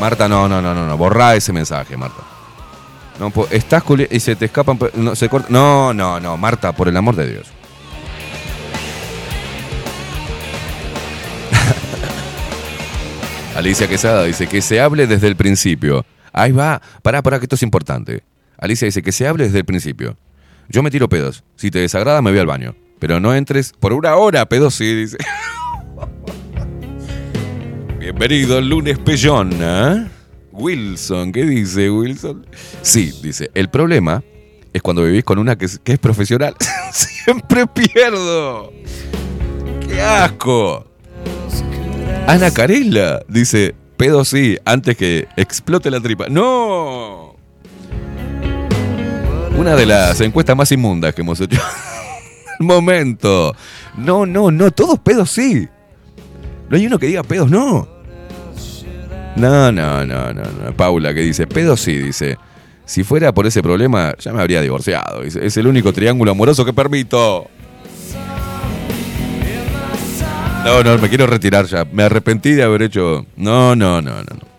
Marta, 0.00 0.28
no, 0.28 0.48
no, 0.48 0.62
no, 0.62 0.74
no, 0.74 0.86
no. 0.86 0.96
Borrá 0.96 1.36
ese 1.36 1.52
mensaje, 1.52 1.96
Marta. 1.96 2.22
No, 3.18 3.30
po- 3.30 3.48
estás 3.50 3.82
y 4.10 4.20
se 4.20 4.36
te 4.36 4.46
escapan. 4.46 4.78
No, 4.94 5.14
se 5.14 5.28
corta. 5.28 5.48
No, 5.50 5.92
no, 5.94 6.18
no, 6.20 6.36
Marta, 6.36 6.72
por 6.72 6.88
el 6.88 6.96
amor 6.96 7.16
de 7.16 7.30
Dios. 7.30 7.46
Alicia 13.56 13.88
Quesada 13.88 14.24
dice 14.24 14.46
que 14.46 14.62
se 14.62 14.80
hable 14.80 15.06
desde 15.06 15.28
el 15.28 15.36
principio. 15.36 16.04
Ahí 16.32 16.52
va. 16.52 16.80
Pará, 17.02 17.22
pará, 17.22 17.38
que 17.38 17.44
esto 17.44 17.56
es 17.56 17.62
importante. 17.62 18.22
Alicia 18.58 18.86
dice 18.86 19.02
que 19.02 19.12
se 19.12 19.26
hable 19.28 19.44
desde 19.44 19.58
el 19.58 19.64
principio. 19.64 20.16
Yo 20.68 20.82
me 20.82 20.90
tiro 20.90 21.08
pedos. 21.08 21.44
Si 21.56 21.70
te 21.70 21.80
desagrada, 21.80 22.22
me 22.22 22.30
voy 22.30 22.40
al 22.40 22.46
baño. 22.46 22.74
Pero 22.98 23.20
no 23.20 23.34
entres 23.34 23.72
por 23.78 23.92
una 23.92 24.16
hora, 24.16 24.46
pedos 24.46 24.74
sí, 24.74 24.94
dice. 24.94 25.18
Bienvenido 27.98 28.58
al 28.58 28.68
lunes 28.68 28.98
pellón, 28.98 29.50
¿eh? 29.60 30.06
Wilson, 30.52 31.32
¿qué 31.32 31.44
dice 31.44 31.90
Wilson? 31.90 32.46
Sí, 32.82 33.12
dice, 33.22 33.50
el 33.54 33.70
problema 33.70 34.22
es 34.72 34.82
cuando 34.82 35.04
vivís 35.04 35.24
con 35.24 35.38
una 35.38 35.56
que 35.56 35.66
es, 35.66 35.98
profesional. 35.98 36.54
Siempre 36.92 37.66
pierdo. 37.66 38.72
¡Qué 39.86 40.00
asco! 40.00 40.86
Ana 42.26 42.50
Carela 42.50 43.22
dice, 43.28 43.74
pedo 43.96 44.24
sí, 44.24 44.58
antes 44.64 44.96
que 44.96 45.26
explote 45.36 45.90
la 45.90 46.00
tripa. 46.00 46.28
¡No! 46.28 47.36
Una 49.56 49.74
de 49.74 49.86
las 49.86 50.20
encuestas 50.20 50.56
más 50.56 50.70
inmundas 50.72 51.14
que 51.14 51.22
hemos 51.22 51.40
hecho. 51.40 51.60
Momento. 52.58 53.54
No, 53.96 54.26
no, 54.26 54.50
no, 54.50 54.70
todos 54.70 54.98
pedos 54.98 55.30
sí. 55.30 55.68
No 56.68 56.76
hay 56.76 56.86
uno 56.86 56.98
que 56.98 57.06
diga 57.06 57.22
pedos 57.22 57.50
no. 57.50 58.01
No, 59.36 59.72
no, 59.72 60.04
no, 60.04 60.32
no, 60.32 60.42
no. 60.42 60.76
Paula 60.76 61.14
que 61.14 61.20
dice, 61.20 61.46
pedos 61.46 61.80
sí, 61.80 61.96
dice. 61.96 62.36
Si 62.84 63.04
fuera 63.04 63.32
por 63.32 63.46
ese 63.46 63.62
problema, 63.62 64.14
ya 64.18 64.32
me 64.32 64.40
habría 64.40 64.60
divorciado. 64.60 65.22
Es 65.22 65.56
el 65.56 65.66
único 65.66 65.92
triángulo 65.92 66.32
amoroso 66.32 66.64
que 66.64 66.72
permito. 66.72 67.48
No, 70.64 70.82
no, 70.84 70.98
me 70.98 71.08
quiero 71.08 71.26
retirar 71.26 71.66
ya. 71.66 71.84
Me 71.90 72.04
arrepentí 72.04 72.52
de 72.52 72.62
haber 72.62 72.82
hecho. 72.82 73.26
No, 73.36 73.74
no, 73.74 74.00
no, 74.00 74.12
no. 74.22 74.52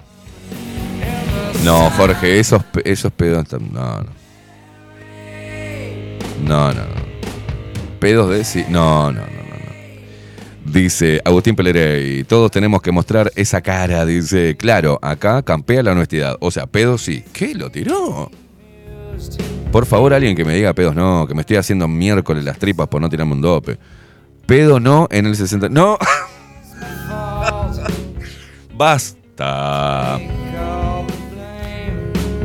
No, 1.64 1.84
no 1.84 1.90
Jorge, 1.92 2.40
esos, 2.40 2.62
esos 2.84 3.12
pedos. 3.14 3.46
No, 3.54 4.02
no. 4.02 4.24
No, 6.44 6.74
no, 6.74 6.82
no. 6.82 8.00
Pedos 8.00 8.30
de 8.32 8.44
sí. 8.44 8.66
No. 8.68 9.12
no. 9.12 9.33
Dice 10.66 11.22
Agustín 11.26 11.56
Pelerey, 11.56 12.24
todos 12.24 12.50
tenemos 12.50 12.82
que 12.82 12.92
mostrar 12.92 13.32
esa 13.36 13.62
cara. 13.62 14.06
Dice, 14.06 14.56
claro, 14.58 14.98
acá 15.02 15.42
campea 15.44 15.84
la 15.84 15.92
honestidad. 15.92 16.38
O 16.40 16.52
sea, 16.52 16.68
pedos 16.68 17.02
sí. 17.02 17.24
¿Qué? 17.34 17.54
¿Lo 17.54 17.70
tiró? 17.70 18.32
Por 19.72 19.86
favor, 19.86 20.14
alguien 20.14 20.36
que 20.36 20.46
me 20.46 20.56
diga 20.56 20.74
pedos 20.74 20.96
no, 20.96 21.28
que 21.28 21.34
me 21.34 21.42
estoy 21.42 21.58
haciendo 21.58 21.88
miércoles 21.88 22.44
las 22.44 22.58
tripas 22.58 22.88
por 22.88 23.02
no 23.02 23.10
tirarme 23.10 23.34
un 23.34 23.42
dope. 23.42 23.78
Pedo 24.46 24.80
no 24.80 25.08
en 25.12 25.26
el 25.26 25.36
60. 25.36 25.70
¡No! 25.70 25.98
¡Basta! 28.76 30.20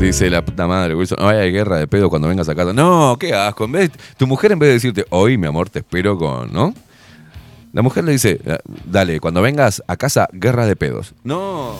Dice 0.01 0.31
la 0.31 0.45
puta 0.45 0.67
madre, 0.67 0.95
Wilson. 0.95 1.19
Ay, 1.21 1.39
hay 1.39 1.53
guerra 1.53 1.77
de 1.77 1.87
pedo 1.87 2.09
cuando 2.11 2.29
vengas 2.29 2.49
a 2.49 2.55
casa. 2.55 2.73
No, 2.73 3.17
qué 3.19 3.35
asco. 3.35 3.65
En 3.65 3.73
vez, 3.73 3.91
tu 4.17 4.27
mujer, 4.27 4.53
en 4.53 4.59
vez 4.59 4.69
de 4.69 4.75
decirte, 4.75 5.05
hoy, 5.11 5.37
mi 5.39 5.47
amor, 5.47 5.71
te 5.71 5.81
espero 5.81 6.17
con. 6.19 6.53
¿No? 6.53 6.73
La 7.79 7.83
mujer 7.83 8.03
le 8.03 8.11
dice, 8.11 8.41
dale, 8.87 9.21
cuando 9.21 9.41
vengas 9.41 9.85
a 9.87 9.97
casa, 9.97 10.27
guerra 10.33 10.67
de 10.67 10.75
pedos. 10.75 11.15
No. 11.23 11.77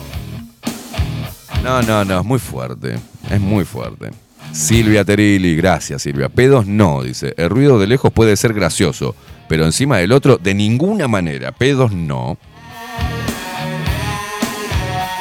No, 1.61 1.81
no, 1.81 2.05
no, 2.05 2.19
es 2.21 2.25
muy 2.25 2.39
fuerte. 2.39 2.95
Es 3.29 3.41
muy 3.41 3.65
fuerte. 3.65 4.11
Silvia 4.53 5.03
Terilli, 5.03 5.57
gracias 5.57 6.03
Silvia. 6.03 6.29
Pedos 6.29 6.65
no, 6.65 7.03
dice. 7.03 7.33
El 7.35 7.49
ruido 7.49 7.77
de 7.79 7.87
lejos 7.87 8.13
puede 8.13 8.37
ser 8.37 8.53
gracioso, 8.53 9.13
pero 9.49 9.65
encima 9.65 9.97
del 9.97 10.13
otro, 10.13 10.37
de 10.37 10.53
ninguna 10.53 11.09
manera. 11.09 11.51
Pedos 11.51 11.91
no. 11.91 12.37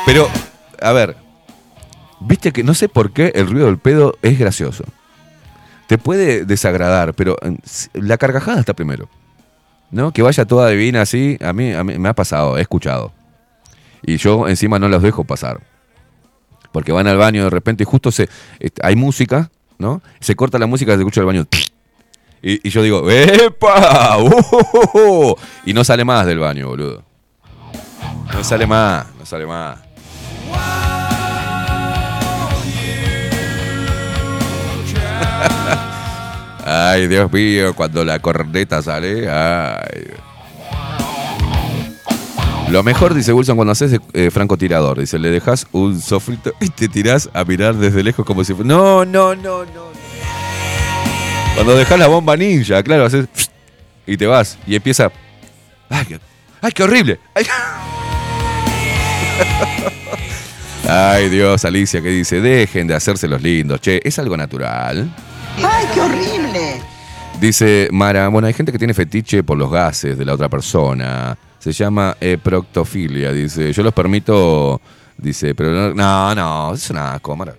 Pero, 0.07 0.29
a 0.81 0.93
ver, 0.93 1.17
viste 2.21 2.53
que 2.53 2.63
no 2.63 2.75
sé 2.75 2.89
por 2.89 3.11
qué 3.11 3.33
el 3.35 3.49
ruido 3.49 3.67
del 3.67 3.79
pedo 3.79 4.17
es 4.23 4.39
gracioso. 4.39 4.85
Te 5.89 5.99
puede 5.99 6.45
desagradar, 6.45 7.15
pero 7.15 7.37
eh, 7.43 7.57
la 7.95 8.17
carcajada 8.17 8.61
está 8.61 8.75
primero. 8.75 9.09
¿No? 9.91 10.13
Que 10.13 10.23
vaya 10.23 10.45
toda 10.45 10.69
divina 10.69 11.03
así, 11.03 11.39
a 11.41 11.53
mí, 11.53 11.73
a 11.73 11.83
mí 11.83 11.99
me 11.99 12.09
ha 12.09 12.15
pasado, 12.15 12.59
he 12.59 12.61
escuchado. 12.61 13.13
Y 14.03 14.17
yo 14.17 14.49
encima 14.49 14.79
no 14.79 14.89
los 14.89 15.03
dejo 15.03 15.25
pasar. 15.25 15.61
Porque 16.73 16.93
van 16.93 17.07
al 17.07 17.17
baño 17.17 17.45
de 17.45 17.51
repente 17.51 17.83
y 17.83 17.87
justo 17.87 18.13
se, 18.13 18.29
este, 18.61 18.81
hay 18.85 18.97
música, 18.97 19.51
¿no? 19.79 20.03
Se 20.21 20.37
corta 20.37 20.59
la 20.59 20.67
música, 20.67 20.93
se 20.93 20.99
escucha 20.99 21.21
el 21.21 21.27
baño. 21.27 21.47
Y, 22.43 22.69
yo 22.69 22.83
digo, 22.83 23.11
¡epa! 23.11 24.19
¡Uh! 24.19 25.35
Y 25.65 25.73
no 25.73 25.83
sale 25.83 26.05
más 26.05 26.27
del 26.27 26.39
baño, 26.39 26.69
boludo. 26.69 27.03
No 28.33 28.45
sale 28.45 28.67
más, 28.67 29.07
no 29.19 29.27
sale 29.27 29.47
más. 29.47 29.81
Ay, 36.71 37.07
Dios 37.07 37.33
mío, 37.33 37.75
cuando 37.75 38.05
la 38.05 38.19
corneta 38.19 38.83
sale. 38.83 39.27
Ay. 39.27 40.09
Lo 42.69 42.83
mejor, 42.83 43.15
dice 43.15 43.33
Wilson, 43.33 43.57
cuando 43.57 43.73
haces 43.73 43.99
eh, 44.13 44.31
francotirador. 44.31 45.01
Dice, 45.01 45.19
le 45.19 45.31
dejas 45.31 45.67
un 45.73 45.99
sofrito 45.99 46.53
y 46.61 46.69
te 46.69 46.89
tirás 46.89 47.31
a 47.33 47.45
mirar 47.45 47.75
desde 47.75 48.03
lejos 48.03 48.27
como 48.27 48.45
si 48.45 48.53
fuera. 48.53 48.69
No, 48.69 49.07
no, 49.07 49.35
no, 49.35 49.65
no. 49.65 49.89
Cuando 51.55 51.75
dejas 51.75 51.99
la 51.99 52.07
bomba 52.07 52.37
ninja, 52.37 52.83
claro, 52.83 53.07
haces. 53.07 53.27
Y 54.07 54.19
te 54.19 54.27
vas. 54.27 54.59
Y 54.67 54.75
empieza. 54.75 55.11
¡Ay, 55.89 56.05
qué, 56.05 56.21
ay, 56.61 56.73
qué 56.73 56.83
horrible! 56.83 57.19
¡Ay! 57.35 57.47
Ay, 60.87 61.31
Dios, 61.31 61.65
Alicia, 61.65 62.03
que 62.03 62.11
dice, 62.11 62.43
dejen 62.43 62.87
de 62.87 62.95
hacerse 62.95 63.27
los 63.27 63.41
lindos, 63.41 63.81
che, 63.81 64.03
es 64.05 64.19
algo 64.19 64.37
natural. 64.37 65.11
¡Ay, 65.63 65.87
qué 65.95 66.01
horrible! 66.01 66.83
Dice 67.41 67.89
Mara, 67.93 68.29
bueno, 68.29 68.49
hay 68.49 68.55
gente 68.55 68.73
que 68.73 68.79
tiene 68.79 68.95
fetiche 68.95 69.43
por 69.43 69.57
los 69.57 69.71
gases 69.71 70.19
de 70.19 70.25
la 70.25 70.35
otra 70.35 70.49
persona. 70.49 71.37
Se 71.59 71.73
llama 71.73 72.17
eh, 72.21 72.39
proctofilia, 72.43 73.33
dice. 73.33 73.73
Yo 73.73 73.83
los 73.83 73.93
permito, 73.93 74.81
dice, 75.17 75.55
pero 75.55 75.71
no, 75.71 75.95
no, 75.95 76.35
no, 76.35 76.75
es 76.75 76.91
una 76.91 77.15
asco, 77.15 77.37
Mara. 77.37 77.55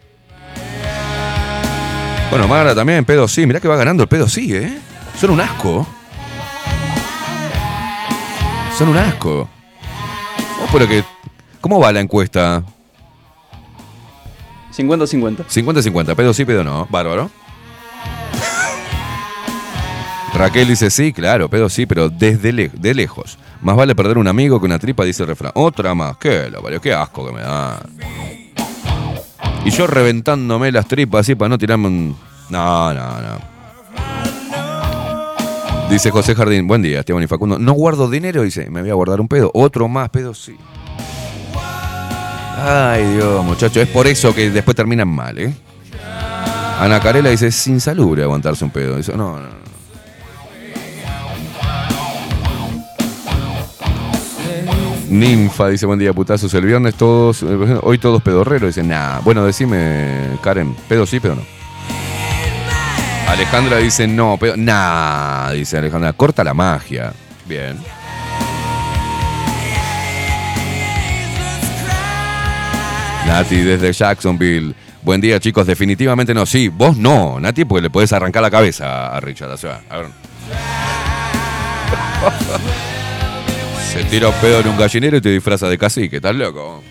Bueno, 2.30 2.48
Mara 2.48 2.76
también, 2.76 3.06
pedo 3.06 3.28
sí. 3.28 3.46
Mirá 3.46 3.60
que 3.60 3.68
va 3.68 3.76
ganando 3.76 4.04
el 4.04 4.10
pedo 4.10 4.28
sí, 4.28 4.56
¿eh? 4.56 4.80
Son 5.20 5.32
un 5.32 5.42
asco. 5.42 5.88
Son 8.78 8.90
un 8.90 8.98
asco. 8.98 9.50
Oh, 10.62 10.68
pero 10.72 10.88
que, 10.88 11.04
¿Cómo 11.62 11.80
va 11.80 11.92
la 11.92 12.00
encuesta? 12.00 12.64
50-50. 14.76 15.46
50-50, 15.46 16.16
pedo 16.16 16.34
sí, 16.34 16.46
pedo 16.46 16.64
no. 16.64 16.88
Bárbaro. 16.90 17.30
Raquel 20.40 20.70
dice, 20.70 20.90
sí, 20.90 21.12
claro, 21.12 21.50
pedo 21.50 21.68
sí, 21.68 21.86
pero 21.86 22.10
desde 22.10 22.54
le- 22.54 22.70
de 22.70 22.94
lejos. 22.94 23.38
Más 23.62 23.76
vale 23.76 23.94
perder 23.94 24.18
un 24.18 24.26
amigo 24.28 24.58
que 24.58 24.66
una 24.68 24.80
tripa, 24.80 25.04
dice 25.04 25.24
el 25.24 25.28
refrán. 25.28 25.52
Otra 25.54 25.94
más, 25.94 26.16
qué 26.18 26.50
lo 26.50 26.62
parió, 26.64 26.80
qué 26.80 26.94
asco 26.94 27.28
que 27.28 27.34
me 27.34 27.42
da. 27.42 27.82
Y 29.66 29.72
yo 29.72 29.86
reventándome 29.86 30.72
las 30.72 30.88
tripas 30.88 31.22
así 31.22 31.36
para 31.36 31.50
no 31.50 31.58
tirarme 31.58 31.88
un... 31.88 32.16
No, 32.50 32.94
no, 32.94 33.22
no. 33.22 33.60
Dice 35.90 36.10
José 36.10 36.34
Jardín, 36.36 36.68
buen 36.68 36.82
día, 36.84 37.00
Esteban 37.00 37.22
y 37.24 37.28
Facundo. 37.28 37.60
No 37.60 37.74
guardo 37.74 38.10
dinero, 38.10 38.44
dice, 38.44 38.70
me 38.70 38.80
voy 38.82 38.92
a 38.92 38.94
guardar 38.94 39.20
un 39.20 39.28
pedo. 39.28 39.52
Otro 39.54 39.90
más, 39.90 40.10
pedo 40.10 40.34
sí. 40.34 40.56
Ay, 42.66 43.04
Dios, 43.16 43.44
muchacho, 43.44 43.82
es 43.82 43.90
por 43.90 44.08
eso 44.08 44.34
que 44.34 44.50
después 44.52 44.76
terminan 44.78 45.10
mal, 45.10 45.38
¿eh? 45.38 45.54
Ana 46.80 47.02
Carela 47.02 47.30
dice, 47.30 47.48
es 47.48 47.68
insalubre 47.68 48.24
aguantarse 48.24 48.64
un 48.64 48.72
pedo. 48.72 48.96
Dice, 48.96 49.18
no, 49.18 49.38
no, 49.38 49.48
Ninfa 55.10 55.68
dice, 55.70 55.86
buen 55.86 56.00
día, 56.00 56.14
putazos. 56.14 56.54
El 56.54 56.66
viernes 56.66 56.96
todos, 56.96 57.44
eh, 57.44 57.80
hoy 57.82 57.98
todos 57.98 58.22
pedorreros. 58.22 58.76
Dice, 58.76 58.88
nah. 58.88 59.20
Bueno, 59.22 59.44
decime, 59.44 60.38
Karen, 60.42 60.76
pedo 60.88 61.06
sí, 61.06 61.20
pedo 61.20 61.36
no. 61.36 61.42
Alejandra 63.28 63.78
dice, 63.78 64.08
no, 64.08 64.38
pedo. 64.38 64.56
Nah, 64.56 65.52
dice 65.52 65.78
Alejandra, 65.78 66.14
corta 66.14 66.44
la 66.44 66.54
magia. 66.54 67.14
Bien. 67.48 67.78
Nati 73.26 73.58
desde 73.58 73.94
Jacksonville. 73.94 74.74
Buen 75.02 75.22
día, 75.22 75.40
chicos. 75.40 75.66
Definitivamente 75.66 76.34
no. 76.34 76.46
Sí, 76.46 76.68
vos 76.68 76.98
no, 76.98 77.40
Nati, 77.40 77.66
porque 77.66 77.84
le 77.84 77.90
puedes 77.90 78.12
arrancar 78.14 78.42
la 78.42 78.52
cabeza 78.52 79.16
a 79.16 79.20
Richard. 79.20 79.52
A 79.90 79.98
ver. 79.98 80.08
Se 83.92 84.04
tira 84.04 84.30
un 84.30 84.36
pedo 84.36 84.60
en 84.60 84.68
un 84.68 84.78
gallinero 84.78 85.18
y 85.18 85.22
te 85.22 85.30
disfraza 85.30 85.68
de 85.68 85.76
cacique. 85.76 86.18
¿Estás 86.18 86.36
loco? 86.36 86.84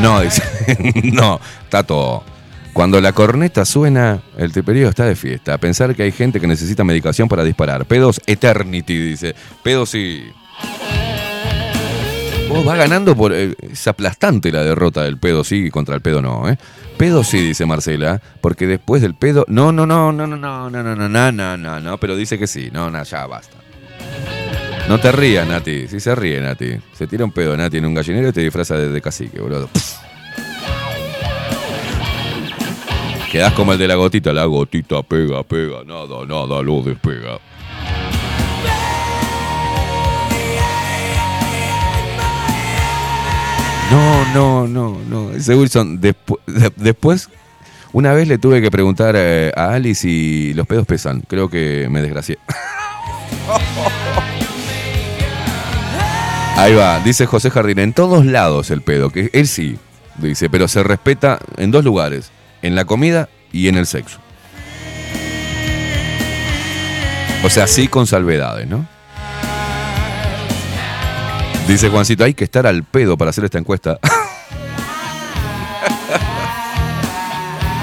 No, 0.00 0.22
dice. 0.22 0.42
no, 1.12 1.38
está 1.64 1.82
todo. 1.82 2.24
Cuando 2.72 2.98
la 3.02 3.12
corneta 3.12 3.66
suena, 3.66 4.22
el 4.38 4.50
triperío 4.52 4.88
está 4.88 5.04
de 5.04 5.14
fiesta. 5.14 5.58
Pensar 5.58 5.94
que 5.94 6.04
hay 6.04 6.12
gente 6.12 6.40
que 6.40 6.46
necesita 6.46 6.84
medicación 6.84 7.28
para 7.28 7.44
disparar. 7.44 7.84
Pedos 7.84 8.18
Eternity, 8.26 8.96
dice. 8.96 9.34
Pedos 9.62 9.90
sí. 9.90 10.24
Vos 12.50 12.66
va 12.66 12.74
ganando 12.74 13.14
por. 13.14 13.32
eh, 13.32 13.54
es 13.60 13.86
aplastante 13.86 14.50
la 14.50 14.64
derrota 14.64 15.04
del 15.04 15.18
pedo 15.18 15.44
sí 15.44 15.70
contra 15.70 15.94
el 15.94 16.00
pedo 16.00 16.20
no, 16.20 16.48
¿eh? 16.48 16.58
Pedo 16.96 17.22
sí, 17.22 17.38
dice 17.38 17.64
Marcela, 17.64 18.20
porque 18.40 18.66
después 18.66 19.00
del 19.02 19.14
pedo. 19.14 19.44
No, 19.46 19.70
no, 19.70 19.86
no, 19.86 20.10
no, 20.10 20.26
no, 20.26 20.36
no, 20.36 20.68
no, 20.68 20.82
no, 20.82 20.96
no, 20.96 21.08
no, 21.08 21.32
no, 21.32 21.56
no, 21.56 21.80
no, 21.80 21.98
pero 21.98 22.16
dice 22.16 22.40
que 22.40 22.48
sí. 22.48 22.68
No, 22.72 22.90
no, 22.90 23.02
ya 23.04 23.26
basta. 23.28 23.56
No 24.88 24.98
te 24.98 25.12
rías, 25.12 25.46
Nati. 25.46 25.86
Sí 25.86 26.00
se 26.00 26.12
ríe, 26.16 26.40
Nati. 26.40 26.72
Se 26.92 27.06
tira 27.06 27.24
un 27.24 27.30
pedo, 27.30 27.56
Nati, 27.56 27.76
en 27.78 27.86
un 27.86 27.94
gallinero 27.94 28.30
y 28.30 28.32
te 28.32 28.40
disfraza 28.40 28.76
de, 28.76 28.88
de 28.88 29.00
cacique, 29.00 29.40
boludo. 29.40 29.70
Quedás 33.30 33.52
como 33.52 33.72
el 33.72 33.78
de 33.78 33.86
la 33.86 33.94
gotita. 33.94 34.32
La 34.32 34.46
gotita 34.46 35.04
pega, 35.04 35.44
pega. 35.44 35.84
Nada, 35.86 36.26
nada 36.26 36.60
lo 36.62 36.82
despega. 36.82 37.38
No, 43.90 44.24
no, 44.34 44.66
no, 44.68 44.98
no. 45.08 45.32
Ese 45.32 45.54
Wilson, 45.56 46.00
despu- 46.00 46.38
de- 46.46 46.72
después, 46.76 47.28
una 47.92 48.12
vez 48.12 48.28
le 48.28 48.38
tuve 48.38 48.60
que 48.62 48.70
preguntar 48.70 49.14
eh, 49.16 49.52
a 49.56 49.70
Ali 49.74 49.94
si 49.94 50.52
los 50.54 50.66
pedos 50.66 50.86
pesan. 50.86 51.22
Creo 51.26 51.48
que 51.50 51.88
me 51.90 52.00
desgracié. 52.02 52.38
Ahí 56.56 56.74
va, 56.74 57.00
dice 57.00 57.24
José 57.26 57.50
Jardín, 57.50 57.78
en 57.78 57.92
todos 57.94 58.26
lados 58.26 58.70
el 58.70 58.82
pedo, 58.82 59.08
que 59.10 59.30
él 59.32 59.48
sí, 59.48 59.78
dice, 60.18 60.50
pero 60.50 60.68
se 60.68 60.82
respeta 60.82 61.38
en 61.56 61.70
dos 61.70 61.84
lugares, 61.84 62.30
en 62.60 62.74
la 62.74 62.84
comida 62.84 63.30
y 63.50 63.68
en 63.68 63.76
el 63.76 63.86
sexo. 63.86 64.18
O 67.42 67.48
sea, 67.48 67.66
sí 67.66 67.88
con 67.88 68.06
salvedades, 68.06 68.68
¿no? 68.68 68.86
Dice 71.68 71.88
Juancito, 71.88 72.24
hay 72.24 72.34
que 72.34 72.44
estar 72.44 72.66
al 72.66 72.82
pedo 72.84 73.16
para 73.16 73.30
hacer 73.30 73.44
esta 73.44 73.58
encuesta. 73.58 73.98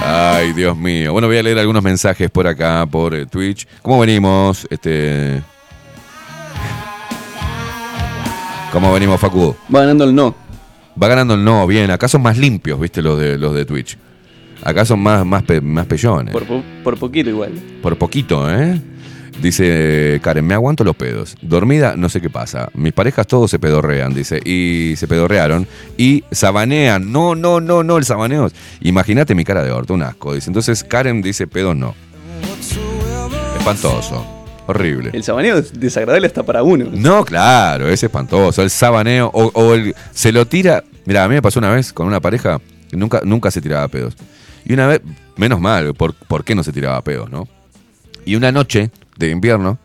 Ay, 0.06 0.54
Dios 0.54 0.76
mío. 0.78 1.12
Bueno, 1.14 1.28
voy 1.28 1.38
a 1.38 1.44
leer 1.44 1.60
algunos 1.60 1.84
mensajes 1.84 2.30
por 2.30 2.48
acá, 2.48 2.86
por 2.90 3.14
eh, 3.16 3.26
Twitch. 3.26 3.68
¿Cómo 3.82 4.00
venimos? 4.00 4.68
Este. 4.70 5.42
¿Cómo 8.72 8.92
venimos, 8.94 9.20
Facu? 9.20 9.56
Va 9.74 9.82
ganando 9.82 10.04
el 10.04 10.14
no. 10.16 10.36
Va 11.02 11.08
ganando 11.08 11.34
el 11.36 11.44
no, 11.44 11.66
bien. 11.68 11.90
Acá 11.92 12.08
son 12.08 12.22
más 12.22 12.38
limpios, 12.38 12.80
viste, 12.80 13.02
los 13.02 13.20
de 13.20 13.38
los 13.38 13.54
de 13.54 13.66
Twitch. 13.66 13.98
Acá 14.64 14.86
son 14.86 15.00
más, 15.00 15.26
más, 15.26 15.44
pe- 15.44 15.62
más 15.62 15.86
pellones. 15.86 16.34
Por, 16.34 16.46
po- 16.46 16.64
por 16.84 16.98
poquito 16.98 17.30
igual. 17.30 17.52
Por 17.82 17.98
poquito, 17.98 18.50
¿eh? 18.52 18.82
Dice 19.42 20.20
Karen, 20.24 20.46
me 20.46 20.56
aguanto 20.56 20.84
los 20.84 20.96
pedos. 20.96 21.36
Dormida, 21.42 21.96
no 21.96 22.10
sé 22.10 22.22
qué 22.22 22.30
pasa. 22.30 22.70
Mis 22.74 22.94
parejas 22.94 23.28
todos 23.28 23.52
se 23.52 23.60
pedorrean, 23.60 24.14
dice. 24.14 24.40
Y 24.44 24.96
se 24.98 25.08
pedorrearon. 25.08 25.68
Y 25.98 26.24
sabanean. 26.32 27.12
No, 27.12 27.36
no, 27.36 27.62
no, 27.62 27.84
no, 27.84 27.98
el 27.98 28.06
sabaneo. 28.06 28.50
Imagínate 28.82 29.36
mi 29.36 29.44
cara 29.44 29.64
de 29.64 29.72
orto, 29.72 29.94
un 29.94 30.02
asco. 30.02 30.34
Dice. 30.34 30.50
Entonces 30.50 30.84
Karen 30.84 31.22
dice 31.22 31.46
pedos 31.46 31.76
no. 31.76 31.94
Espantoso. 33.58 34.26
Horrible. 34.66 35.12
El 35.14 35.24
sabaneo 35.24 35.58
es 35.58 35.80
desagradable 35.80 36.28
hasta 36.28 36.44
para 36.44 36.64
uno. 36.64 36.88
No, 36.92 37.24
claro, 37.24 37.88
es 37.88 38.04
espantoso. 38.04 38.62
El 38.62 38.70
sabaneo 38.70 39.30
o, 39.34 39.52
o 39.54 39.74
el, 39.74 39.96
se 40.12 40.32
lo 40.32 40.46
tira. 40.46 40.84
Mira, 41.06 41.24
a 41.24 41.28
mí 41.30 41.36
me 41.36 41.42
pasó 41.42 41.60
una 41.60 41.70
vez 41.70 41.94
con 41.94 42.06
una 42.08 42.20
pareja 42.20 42.60
que 42.90 42.98
nunca, 42.98 43.22
nunca 43.24 43.50
se 43.52 43.62
tiraba 43.62 43.88
pedos. 43.88 44.16
Y 44.66 44.74
una 44.74 44.88
vez, 44.88 45.02
menos 45.38 45.62
mal, 45.62 45.94
¿por, 45.94 46.14
¿por 46.14 46.44
qué 46.44 46.54
no 46.54 46.64
se 46.64 46.74
tiraba 46.74 47.02
pedos, 47.02 47.30
no? 47.30 47.48
Y 48.26 48.36
una 48.36 48.52
noche 48.52 48.92
de 49.18 49.30
invierno, 49.30 49.78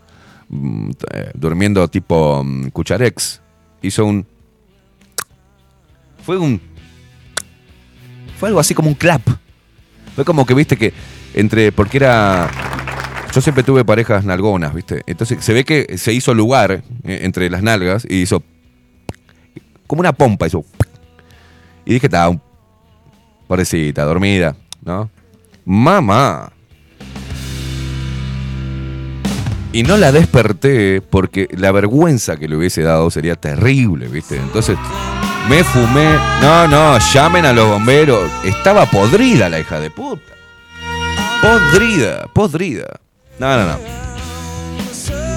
mm, 0.48 0.90
eh, 1.12 1.30
durmiendo 1.34 1.88
tipo 1.88 2.42
mm, 2.44 2.68
cucharex, 2.68 3.40
hizo 3.82 4.04
un. 4.04 4.26
Fue 6.24 6.38
un. 6.38 6.60
Fue 8.38 8.48
algo 8.48 8.60
así 8.60 8.74
como 8.74 8.88
un 8.88 8.94
clap. 8.94 9.22
Fue 10.14 10.24
como 10.24 10.46
que 10.46 10.54
viste 10.54 10.76
que 10.76 10.92
entre. 11.34 11.72
Porque 11.72 11.98
era. 11.98 12.50
Yo 13.34 13.40
siempre 13.40 13.62
tuve 13.62 13.84
parejas 13.84 14.24
nalgonas, 14.24 14.74
¿viste? 14.74 15.02
Entonces 15.06 15.42
se 15.42 15.54
ve 15.54 15.64
que 15.64 15.96
se 15.96 16.12
hizo 16.12 16.34
lugar 16.34 16.82
eh, 17.04 17.20
entre 17.22 17.48
las 17.50 17.62
nalgas 17.62 18.06
y 18.08 18.22
hizo. 18.22 18.42
Como 19.86 20.00
una 20.00 20.12
pompa, 20.12 20.46
hizo. 20.46 20.64
Y 21.84 21.94
dije, 21.94 22.06
estaba 22.06 22.28
un. 22.28 22.40
Pobrecita, 23.46 24.04
dormida, 24.04 24.56
¿no? 24.82 25.10
Mamá. 25.64 26.52
Y 29.74 29.84
no 29.84 29.96
la 29.96 30.12
desperté 30.12 31.00
porque 31.00 31.48
la 31.56 31.72
vergüenza 31.72 32.36
que 32.36 32.46
le 32.46 32.56
hubiese 32.56 32.82
dado 32.82 33.10
sería 33.10 33.36
terrible, 33.36 34.06
¿viste? 34.08 34.36
Entonces 34.36 34.76
me 35.48 35.64
fumé. 35.64 36.14
No, 36.42 36.68
no, 36.68 36.98
llamen 36.98 37.46
a 37.46 37.54
los 37.54 37.68
bomberos. 37.68 38.30
Estaba 38.44 38.84
podrida 38.84 39.48
la 39.48 39.60
hija 39.60 39.80
de 39.80 39.90
puta. 39.90 40.32
Podrida, 41.40 42.26
podrida. 42.34 43.00
No, 43.38 43.56
no, 43.56 43.66
no. 43.66 43.78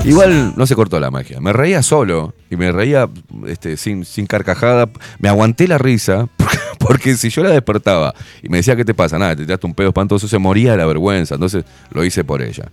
Igual 0.04 0.54
no 0.56 0.68
se 0.68 0.76
cortó 0.76 1.00
la 1.00 1.10
magia. 1.10 1.40
Me 1.40 1.54
reía 1.54 1.82
solo 1.82 2.36
y 2.50 2.58
me 2.58 2.74
reía 2.74 3.10
este, 3.48 3.78
sin, 3.78 4.04
sin 4.04 4.28
carcajada. 4.28 4.90
Me 5.18 5.30
aguanté 5.30 5.66
la 5.68 5.78
risa 5.78 6.28
porque, 6.36 6.58
porque 6.78 7.16
si 7.16 7.30
yo 7.30 7.42
la 7.42 7.52
despertaba 7.52 8.14
y 8.44 8.50
me 8.50 8.58
decía, 8.58 8.76
¿qué 8.76 8.84
te 8.84 8.94
pasa? 8.94 9.18
Nada, 9.18 9.36
te 9.36 9.46
tiraste 9.46 9.66
un 9.66 9.74
pedo 9.74 9.88
espantoso, 9.88 10.28
se 10.28 10.38
moría 10.38 10.72
de 10.72 10.78
la 10.78 10.86
vergüenza. 10.86 11.36
Entonces 11.36 11.64
lo 11.90 12.04
hice 12.04 12.26
por 12.26 12.42
ella. 12.42 12.70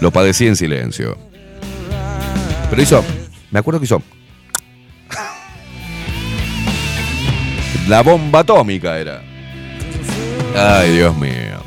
Lo 0.00 0.10
padecí 0.10 0.46
en 0.46 0.56
silencio. 0.56 1.16
Pero 2.70 2.82
hizo, 2.82 3.04
me 3.50 3.58
acuerdo 3.58 3.80
que 3.80 3.84
hizo. 3.84 4.02
La 7.88 8.02
bomba 8.02 8.40
atómica 8.40 8.98
era. 8.98 9.22
Ay, 10.56 10.92
Dios 10.92 11.16
mío. 11.16 11.60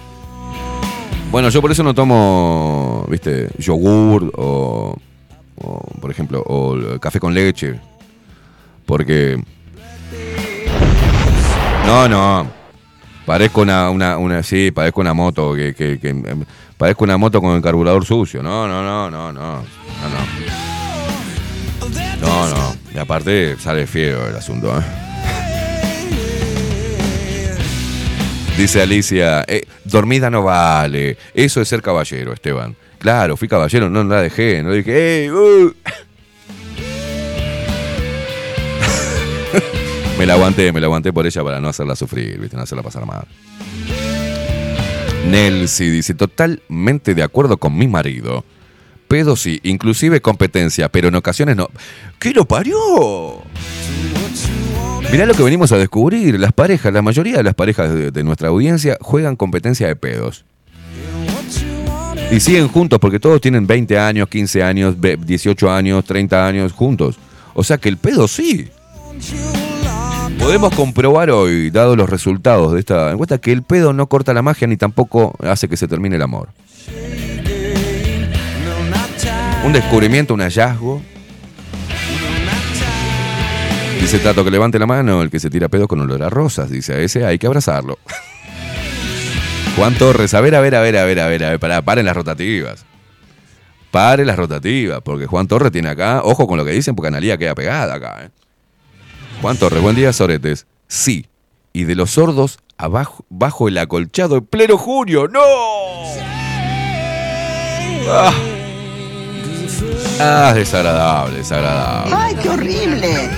Bueno, 1.32 1.50
yo 1.50 1.62
por 1.62 1.72
eso 1.72 1.84
no 1.84 1.94
tomo, 1.94 3.06
viste, 3.10 3.50
yogur 3.58 4.32
o, 4.36 4.96
o, 5.56 5.80
por 6.00 6.12
ejemplo, 6.12 6.44
o 6.46 7.00
café 7.00 7.20
con 7.20 7.34
leche. 7.34 7.80
Porque... 8.86 9.42
No, 11.86 12.08
no. 12.08 12.48
Parezco 13.26 13.62
una, 13.62 13.90
una, 13.90 14.44
sí, 14.44 14.72
parezco 14.72 15.02
una 15.02 15.14
moto 15.14 15.54
que, 15.56 15.74
que, 15.74 15.98
parezco 16.78 17.04
una 17.04 17.18
moto 17.18 17.42
con 17.42 17.56
el 17.56 17.62
carburador 17.62 18.06
sucio. 18.06 18.42
No, 18.44 18.68
no, 18.68 18.84
no, 18.84 19.10
no, 19.10 19.32
no, 19.32 19.62
no, 19.62 19.62
no. 19.62 20.64
No, 22.22 22.50
no. 22.50 22.76
Y 22.94 22.98
aparte 22.98 23.58
sale 23.60 23.86
feo 23.86 24.28
el 24.28 24.36
asunto, 24.36 24.78
¿eh? 24.78 24.84
Dice 28.58 28.82
Alicia, 28.84 29.44
eh, 29.48 29.66
dormida 29.84 30.30
no 30.30 30.44
vale. 30.44 31.18
Eso 31.34 31.60
es 31.60 31.68
ser 31.68 31.82
caballero, 31.82 32.34
Esteban. 32.34 32.76
Claro, 33.00 33.36
fui 33.36 33.48
caballero, 33.48 33.90
no 33.90 34.04
la 34.04 34.22
dejé. 34.22 34.62
No 34.62 34.72
dije, 34.72 35.24
¡ey! 35.24 35.32
uh". 35.32 35.74
me 40.20 40.26
la 40.26 40.34
aguanté, 40.34 40.72
me 40.72 40.80
la 40.80 40.86
aguanté 40.86 41.12
por 41.12 41.26
ella 41.26 41.44
para 41.44 41.60
no 41.60 41.68
hacerla 41.68 41.96
sufrir, 41.96 42.40
¿viste? 42.40 42.56
No 42.56 42.64
hacerla 42.64 42.84
pasar 42.84 43.06
mal. 43.06 43.28
Nelsi 45.30 45.90
dice, 45.90 46.14
totalmente 46.14 47.16
de 47.16 47.24
acuerdo 47.24 47.58
con 47.58 47.78
mi 47.78 47.88
marido. 47.88 48.44
Pedo 49.08 49.36
sí, 49.36 49.60
inclusive 49.64 50.22
competencia, 50.22 50.90
pero 50.90 51.08
en 51.08 51.16
ocasiones 51.16 51.56
no. 51.56 51.70
¿Qué 52.20 52.32
lo 52.32 52.46
parió? 52.46 53.42
Mirá 55.12 55.26
lo 55.26 55.34
que 55.34 55.44
venimos 55.44 55.72
a 55.72 55.78
descubrir. 55.78 56.40
Las 56.40 56.54
parejas, 56.54 56.92
la 56.94 57.02
mayoría 57.02 57.38
de 57.38 57.44
las 57.44 57.54
parejas 57.54 57.94
de, 57.94 58.12
de 58.12 58.24
nuestra 58.24 58.50
audiencia 58.50 58.98
juegan 59.02 59.36
competencia 59.36 59.88
de 59.88 59.96
pedos. 59.96 60.46
Y 62.32 62.40
siguen 62.40 62.68
juntos 62.68 63.00
porque 63.00 63.20
todos 63.20 63.40
tienen 63.40 63.68
20 63.68 64.00
años, 64.00 64.28
15 64.28 64.64
años, 64.64 65.00
ve- 65.00 65.18
18 65.24 65.72
años, 65.72 66.04
30 66.06 66.48
años 66.48 66.72
juntos. 66.74 67.18
O 67.54 67.64
sea 67.64 67.78
que 67.78 67.90
el 67.90 67.98
pedo 67.98 68.28
sí. 68.28 68.70
Podemos 70.40 70.76
comprobar 70.76 71.32
hoy, 71.32 71.70
dado 71.72 71.96
los 71.96 72.10
resultados 72.10 72.74
de 72.74 72.80
esta 72.80 73.12
encuesta, 73.12 73.38
que 73.38 73.52
el 73.52 73.64
pedo 73.64 73.94
no 73.94 74.08
corta 74.08 74.34
la 74.34 74.42
magia 74.42 74.68
ni 74.68 74.78
tampoco 74.78 75.34
hace 75.42 75.68
que 75.68 75.78
se 75.78 75.88
termine 75.88 76.16
el 76.18 76.22
amor. 76.22 76.50
Un 79.66 79.72
descubrimiento, 79.72 80.34
un 80.34 80.42
hallazgo. 80.42 81.02
Dice 84.02 84.20
Tato 84.20 84.44
que 84.44 84.52
levante 84.52 84.78
la 84.78 84.86
mano, 84.86 85.22
el 85.22 85.30
que 85.30 85.40
se 85.40 85.50
tira 85.50 85.70
pedo 85.70 85.88
con 85.88 86.02
olor 86.02 86.22
a 86.24 86.30
rosas. 86.30 86.70
Dice 86.70 86.94
a 86.94 87.00
ese 87.00 87.26
hay 87.26 87.40
que 87.40 87.48
abrazarlo. 87.48 87.98
Juan 89.78 89.96
Torres, 89.96 90.34
a 90.34 90.42
ver, 90.42 90.56
a 90.56 90.60
ver, 90.60 90.76
a 90.76 90.82
ver, 90.82 90.98
a 90.98 91.06
ver, 91.06 91.20
a 91.20 91.28
ver, 91.28 91.44
a 91.46 91.58
ver, 91.58 91.84
paren 91.84 92.06
las 92.06 92.16
rotativas. 92.16 92.86
Pare 93.92 94.26
las 94.26 94.36
rotativas, 94.36 95.02
porque 95.02 95.26
Juan 95.26 95.48
Torres 95.48 95.72
tiene 95.72 95.90
acá, 95.90 96.22
ojo 96.24 96.48
con 96.48 96.58
lo 96.58 96.66
que 96.66 96.72
dicen, 96.72 96.96
porque 96.96 97.08
Analía 97.08 97.38
queda 97.38 97.56
pegada 97.56 97.94
acá. 97.94 98.26
¿eh? 98.26 98.43
Juan 99.44 99.58
Torres, 99.58 99.82
buen 99.82 99.94
día, 99.98 100.14
Soretes. 100.14 100.66
Sí, 100.88 101.26
y 101.74 101.84
de 101.84 101.96
los 101.96 102.12
sordos 102.12 102.60
abajo, 102.78 103.26
bajo 103.28 103.68
el 103.68 103.78
acolchado 103.78 104.38
en 104.38 104.46
pleno 104.46 104.78
junio. 104.78 105.28
¡No! 105.28 105.42
Ah, 108.10 108.34
Ah, 110.22 110.54
desagradable, 110.56 111.40
desagradable. 111.40 112.16
¡Ay, 112.16 112.36
qué 112.42 112.50
horrible! 112.50 113.30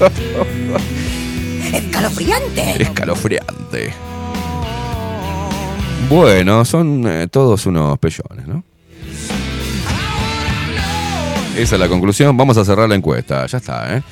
¡Escalofriante! 1.72 2.82
Escalofriante. 2.82 3.94
Bueno, 6.10 6.66
son 6.66 7.06
eh, 7.06 7.28
todos 7.28 7.64
unos 7.64 7.98
pellones, 7.98 8.46
¿no? 8.46 8.62
Esa 11.56 11.76
es 11.76 11.80
la 11.80 11.88
conclusión. 11.88 12.36
Vamos 12.36 12.58
a 12.58 12.64
cerrar 12.66 12.88
la 12.90 12.96
encuesta. 12.96 13.46
Ya 13.46 13.56
está, 13.58 13.96
¿eh? 13.96 14.02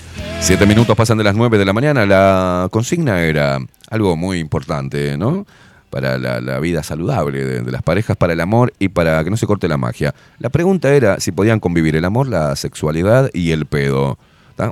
Siete 0.41 0.66
minutos 0.66 0.97
pasan 0.97 1.18
de 1.18 1.24
las 1.24 1.34
nueve 1.34 1.59
de 1.59 1.64
la 1.64 1.72
mañana. 1.72 2.07
La 2.07 2.68
consigna 2.70 3.22
era 3.22 3.59
algo 3.91 4.16
muy 4.16 4.39
importante, 4.39 5.16
¿no? 5.18 5.47
Para 5.91 6.16
la, 6.16 6.59
vida 6.61 6.82
saludable 6.82 7.45
de, 7.45 7.70
las 7.70 7.82
parejas, 7.82 8.16
para 8.16 8.32
el 8.32 8.41
amor 8.41 8.72
y 8.78 8.89
para 8.89 9.22
que 9.24 9.30
no 9.30 9.36
se 9.36 9.47
corte 9.47 9.68
la 9.68 9.76
magia. 9.76 10.14
La 10.39 10.49
pregunta 10.49 10.95
era 10.95 11.20
si 11.20 11.32
podían 11.32 11.61
convivir 11.61 11.97
el 11.97 12.05
amor, 12.05 12.28
la 12.28 12.57
sexualidad 12.57 13.30
y 13.34 13.51
el 13.51 13.66
pedo. 13.66 14.18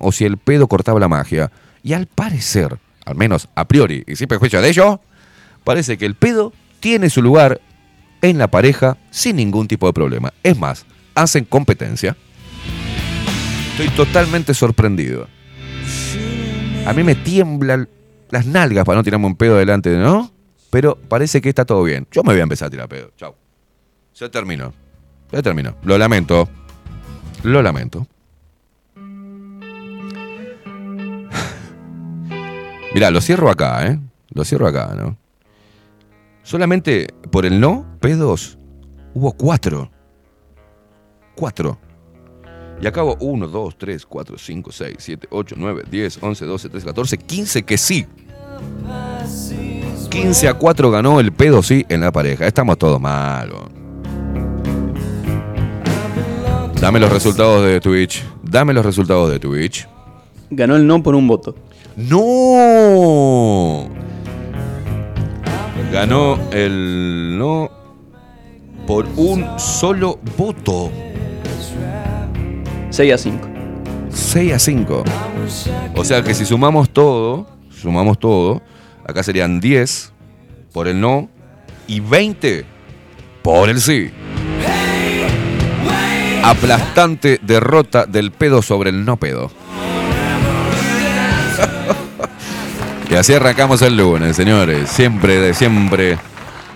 O 0.00 0.12
si 0.12 0.24
el 0.24 0.38
pedo 0.38 0.66
cortaba 0.66 0.98
la 1.00 1.08
magia. 1.08 1.50
Y 1.82 1.92
al 1.92 2.06
parecer, 2.06 2.78
al 3.04 3.16
menos 3.16 3.48
a 3.54 3.66
priori 3.66 4.02
y 4.06 4.16
sin 4.16 4.28
prejuicio 4.28 4.62
de 4.62 4.68
ello, 4.68 5.00
parece 5.64 5.98
que 5.98 6.06
el 6.06 6.14
pedo 6.14 6.52
tiene 6.80 7.10
su 7.10 7.20
lugar 7.22 7.60
en 8.22 8.38
la 8.38 8.48
pareja 8.48 8.96
sin 9.10 9.36
ningún 9.36 9.68
tipo 9.68 9.86
de 9.86 9.92
problema. 9.92 10.32
Es 10.42 10.56
más, 10.58 10.86
hacen 11.14 11.44
competencia. 11.44 12.16
Estoy 13.72 13.88
totalmente 13.90 14.54
sorprendido. 14.54 15.28
A 16.86 16.92
mí 16.92 17.02
me 17.02 17.16
tiemblan 17.16 17.88
las 18.30 18.46
nalgas 18.46 18.84
para 18.84 18.96
no 18.96 19.02
tirarme 19.02 19.26
un 19.26 19.34
pedo 19.34 19.56
delante, 19.56 19.96
¿no? 19.96 20.30
Pero 20.70 20.96
parece 20.96 21.40
que 21.40 21.48
está 21.48 21.64
todo 21.64 21.82
bien. 21.82 22.06
Yo 22.12 22.22
me 22.22 22.32
voy 22.32 22.40
a 22.40 22.44
empezar 22.44 22.68
a 22.68 22.70
tirar 22.70 22.88
pedo. 22.88 23.10
Chau. 23.16 23.34
Se 24.12 24.28
terminó. 24.28 24.72
Se 25.32 25.42
terminó. 25.42 25.74
Lo 25.82 25.98
lamento. 25.98 26.48
Lo 27.42 27.60
lamento. 27.60 28.06
Mirá, 32.94 33.10
lo 33.10 33.20
cierro 33.20 33.50
acá, 33.50 33.88
¿eh? 33.88 33.98
Lo 34.30 34.44
cierro 34.44 34.68
acá, 34.68 34.94
¿no? 34.96 35.16
Solamente 36.44 37.08
por 37.32 37.46
el 37.46 37.58
no, 37.58 37.98
pedos, 38.00 38.58
hubo 39.12 39.32
cuatro. 39.32 39.90
Cuatro. 41.34 41.80
Y 42.80 42.86
acabo 42.86 43.16
1, 43.20 43.48
2, 43.48 43.78
3, 43.78 44.06
4, 44.06 44.38
5, 44.38 44.72
6, 44.72 44.96
7, 44.98 45.28
8, 45.30 45.54
9, 45.58 45.82
10, 45.90 46.18
11, 46.22 46.44
12, 46.44 46.68
13, 46.68 46.86
14, 46.86 47.18
15 47.18 47.62
que 47.62 47.78
sí. 47.78 48.06
15 50.10 50.48
a 50.48 50.54
4 50.54 50.90
ganó 50.90 51.20
el 51.20 51.32
pedo 51.32 51.62
sí 51.62 51.84
en 51.88 52.00
la 52.02 52.12
pareja. 52.12 52.46
Estamos 52.46 52.78
todos 52.78 53.00
malos. 53.00 53.62
Dame 56.80 57.00
los 57.00 57.10
resultados 57.10 57.64
de 57.64 57.80
Twitch. 57.80 58.22
Dame 58.42 58.74
los 58.74 58.84
resultados 58.84 59.30
de 59.30 59.38
Twitch. 59.38 59.88
Ganó 60.50 60.76
el 60.76 60.86
no 60.86 61.02
por 61.02 61.14
un 61.14 61.26
voto. 61.26 61.54
¡No! 61.96 63.88
Ganó 65.90 66.38
el 66.52 67.38
no 67.38 67.70
por 68.86 69.06
un 69.16 69.58
solo 69.58 70.18
voto. 70.36 70.90
6 72.96 73.12
a 73.12 73.18
5. 73.18 73.48
6 74.08 74.52
a 74.54 74.58
5. 74.58 75.04
O 75.96 76.02
sea 76.02 76.22
que 76.22 76.32
si 76.32 76.46
sumamos 76.46 76.88
todo, 76.88 77.46
sumamos 77.68 78.18
todo, 78.18 78.62
acá 79.06 79.22
serían 79.22 79.60
10 79.60 80.14
por 80.72 80.88
el 80.88 80.98
no 80.98 81.28
y 81.86 82.00
20 82.00 82.64
por 83.42 83.68
el 83.68 83.82
sí. 83.82 84.10
Aplastante 86.42 87.38
derrota 87.42 88.06
del 88.06 88.32
pedo 88.32 88.62
sobre 88.62 88.88
el 88.88 89.04
no 89.04 89.18
pedo. 89.18 89.50
y 93.10 93.14
así 93.14 93.34
arrancamos 93.34 93.82
el 93.82 93.98
lunes, 93.98 94.36
señores. 94.36 94.88
Siempre, 94.88 95.38
de 95.38 95.52
siempre, 95.52 96.16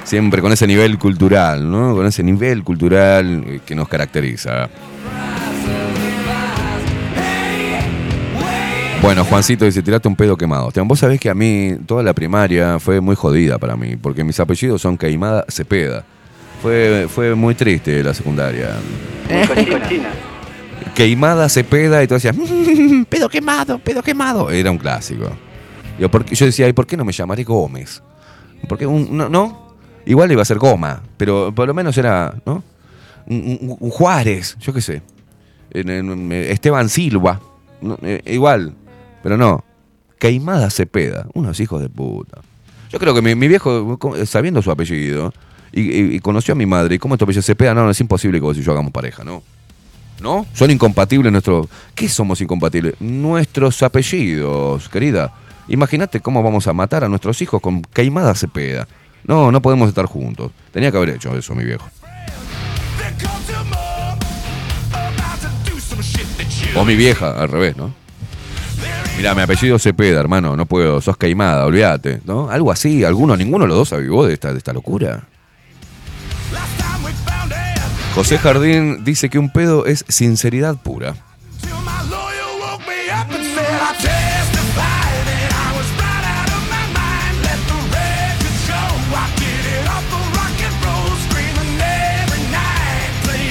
siempre 0.05 0.43
con 0.43 0.53
ese 0.53 0.67
nivel 0.67 0.99
cultural, 0.99 1.71
¿no? 1.71 1.95
Con 1.95 2.05
ese 2.05 2.23
nivel 2.23 2.63
cultural 2.63 3.43
eh, 3.47 3.61
que 3.65 3.75
nos 3.75 3.89
caracteriza. 3.89 4.69
Bueno, 9.03 9.25
Juancito 9.25 9.65
dice, 9.65 9.83
tirate 9.83 10.09
un 10.09 10.15
pedo 10.17 10.37
quemado. 10.37 10.69
Esteban, 10.69 10.87
Vos 10.87 10.99
sabés 10.99 11.19
que 11.19 11.31
a 11.31 11.35
mí 11.35 11.77
toda 11.87 12.03
la 12.03 12.13
primaria 12.13 12.79
fue 12.79 13.01
muy 13.01 13.17
jodida 13.17 13.59
para 13.59 13.75
mí, 13.77 13.97
porque 13.97 14.23
mis 14.25 14.39
apellidos 14.39 14.83
son 14.83 14.99
Queimada 14.99 15.45
Cepeda. 15.49 16.05
Fue, 16.61 17.07
fue 17.09 17.35
muy 17.35 17.55
triste 17.55 18.03
la 18.03 18.13
secundaria. 18.13 18.77
Queimada 20.95 21.49
Cepeda 21.49 22.03
y 22.03 22.07
tú 22.07 22.15
decías, 22.15 22.37
"Mm, 22.37 23.05
pedo 23.05 23.29
quemado, 23.31 23.79
pedo 23.79 24.03
quemado. 24.03 24.51
Era 24.51 24.71
un 24.71 24.77
clásico. 24.79 25.31
Yo, 25.99 26.11
¿por 26.11 26.25
qué- 26.25 26.35
yo 26.35 26.45
decía, 26.47 26.69
¿y 26.69 26.73
por 26.75 26.87
qué 26.87 26.97
no 26.97 27.05
me 27.05 27.13
llamaré 27.13 27.43
Gómez? 27.45 28.03
Porque 28.69 28.87
un, 28.87 29.17
no, 29.17 29.31
no, 29.31 29.75
igual 30.05 30.31
iba 30.31 30.43
a 30.43 30.45
ser 30.45 30.59
Goma, 30.59 31.03
pero 31.17 31.55
por 31.55 31.67
lo 31.67 31.73
menos 31.73 31.97
era, 31.97 32.35
¿no? 32.45 32.63
Un, 33.27 33.59
un- 33.63 33.77
un 33.81 33.91
Juárez, 33.91 34.57
yo 34.61 34.75
qué 34.75 34.83
sé. 34.83 35.01
En- 35.71 35.89
en- 35.89 36.33
Esteban 36.33 36.89
Silva, 36.91 37.41
no, 37.81 37.97
eh, 38.03 38.21
igual, 38.27 38.75
pero 39.23 39.37
no. 39.37 39.65
Queimada 40.19 40.69
Cepeda, 40.71 41.27
unos 41.35 41.59
hijos 41.61 41.81
de 41.81 41.89
puta. 41.89 42.41
Yo 42.91 42.99
creo 42.99 43.15
que 43.15 43.23
mi, 43.23 43.35
mi 43.35 43.49
viejo, 43.49 43.99
sabiendo 44.27 44.61
su 44.63 44.71
apellido, 44.71 45.33
y, 45.73 45.81
y- 45.83 46.15
y 46.17 46.21
conoció 46.21 46.53
a 46.53 46.57
mi 46.57 46.67
madre, 46.67 46.97
y 46.97 46.99
cómo 46.99 47.17
tu 47.17 47.25
apellido 47.25 47.43
Cepeda, 47.43 47.73
no, 47.75 47.85
no, 47.85 47.91
es 47.91 48.01
imposible 48.01 48.39
que 48.39 48.43
vos 48.43 48.59
y 48.59 48.63
yo 48.63 48.73
hagamos 48.73 48.93
pareja, 48.93 49.25
¿no? 49.25 49.43
¿No? 50.21 50.45
Son 50.53 50.71
incompatibles 50.71 51.33
nuestros... 51.33 51.69
¿Qué 51.95 52.07
somos 52.09 52.41
incompatibles? 52.43 52.95
Nuestros 53.01 53.83
apellidos, 53.83 54.89
querida. 54.91 55.33
Imagínate 55.69 56.21
cómo 56.21 56.43
vamos 56.43 56.67
a 56.67 56.75
matar 56.75 57.05
a 57.05 57.09
nuestros 57.09 57.41
hijos 57.41 57.63
con 57.63 57.81
Queimada 57.81 58.35
Cepeda. 58.35 58.87
No, 59.25 59.51
no 59.51 59.63
podemos 59.63 59.89
estar 59.89 60.05
juntos. 60.05 60.51
Tenía 60.73 60.91
que 60.91 60.97
haber 60.99 61.11
hecho 61.11 61.35
eso, 61.37 61.55
mi 61.55 61.65
viejo. 61.65 61.89
O 66.77 66.85
mi 66.85 66.97
vieja, 66.97 67.41
al 67.41 67.49
revés, 67.49 67.77
¿no? 67.77 67.95
Mira, 69.21 69.35
mi 69.35 69.43
apellido 69.43 69.77
es 69.77 69.83
Cepeda, 69.83 70.19
hermano, 70.19 70.57
no 70.57 70.65
puedo, 70.65 71.03
sos 71.03 71.15
Queimada, 71.19 71.67
olvídate, 71.67 72.23
¿no? 72.25 72.49
Algo 72.49 72.73
así, 72.73 73.05
alguno, 73.05 73.37
ninguno 73.37 73.65
de 73.65 73.69
los 73.69 73.77
dos 73.77 73.93
avivó 73.93 74.25
de 74.25 74.33
esta, 74.33 74.51
de 74.51 74.57
esta 74.57 74.73
locura. 74.73 75.25
José 78.15 78.39
Jardín 78.39 79.05
dice 79.05 79.29
que 79.29 79.39
un 79.39 79.51
pedo 79.51 79.85
es 79.85 80.07
sinceridad 80.09 80.77
pura. 80.77 81.17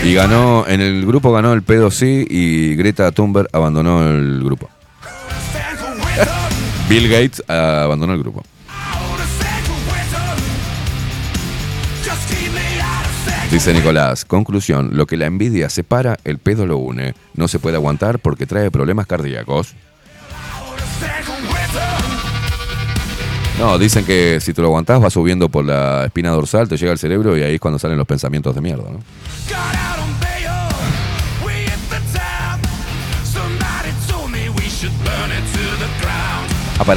Y 0.04 0.14
ganó, 0.16 0.66
en 0.68 0.82
el 0.82 1.06
grupo 1.06 1.32
ganó 1.32 1.54
el 1.54 1.62
pedo 1.62 1.92
sí 1.92 2.26
y 2.28 2.74
Greta 2.74 3.12
Thunberg 3.12 3.50
abandonó 3.54 4.10
el 4.10 4.44
grupo. 4.44 4.68
Bill 6.90 7.08
Gates 7.08 7.44
abandonó 7.48 8.14
el 8.14 8.20
grupo. 8.20 8.44
Dice 13.52 13.74
Nicolás, 13.74 14.26
conclusión, 14.26 14.92
lo 14.94 15.06
que 15.06 15.16
la 15.16 15.28
envidia 15.28 15.70
separa, 15.70 16.18
el 16.24 16.40
pedo 16.40 16.66
lo 16.66 16.78
une. 16.78 17.14
No 17.36 17.48
se 17.48 17.60
puede 17.60 17.76
aguantar 17.76 18.20
porque 18.20 18.48
trae 18.48 18.72
problemas 18.72 19.06
cardíacos. 19.06 19.76
No, 23.60 23.78
dicen 23.78 24.06
que 24.06 24.40
si 24.40 24.54
te 24.54 24.62
lo 24.62 24.70
aguantás 24.70 25.04
va 25.04 25.10
subiendo 25.10 25.50
por 25.50 25.66
la 25.66 26.06
espina 26.06 26.32
dorsal, 26.32 26.68
te 26.70 26.78
llega 26.78 26.92
al 26.92 26.98
cerebro 26.98 27.38
y 27.38 27.44
ahí 27.44 27.56
es 27.56 27.60
cuando 27.60 27.78
salen 27.78 27.98
los 27.98 28.08
pensamientos 28.08 28.56
de 28.56 28.62
mierda, 28.62 28.90
¿no? 28.90 29.00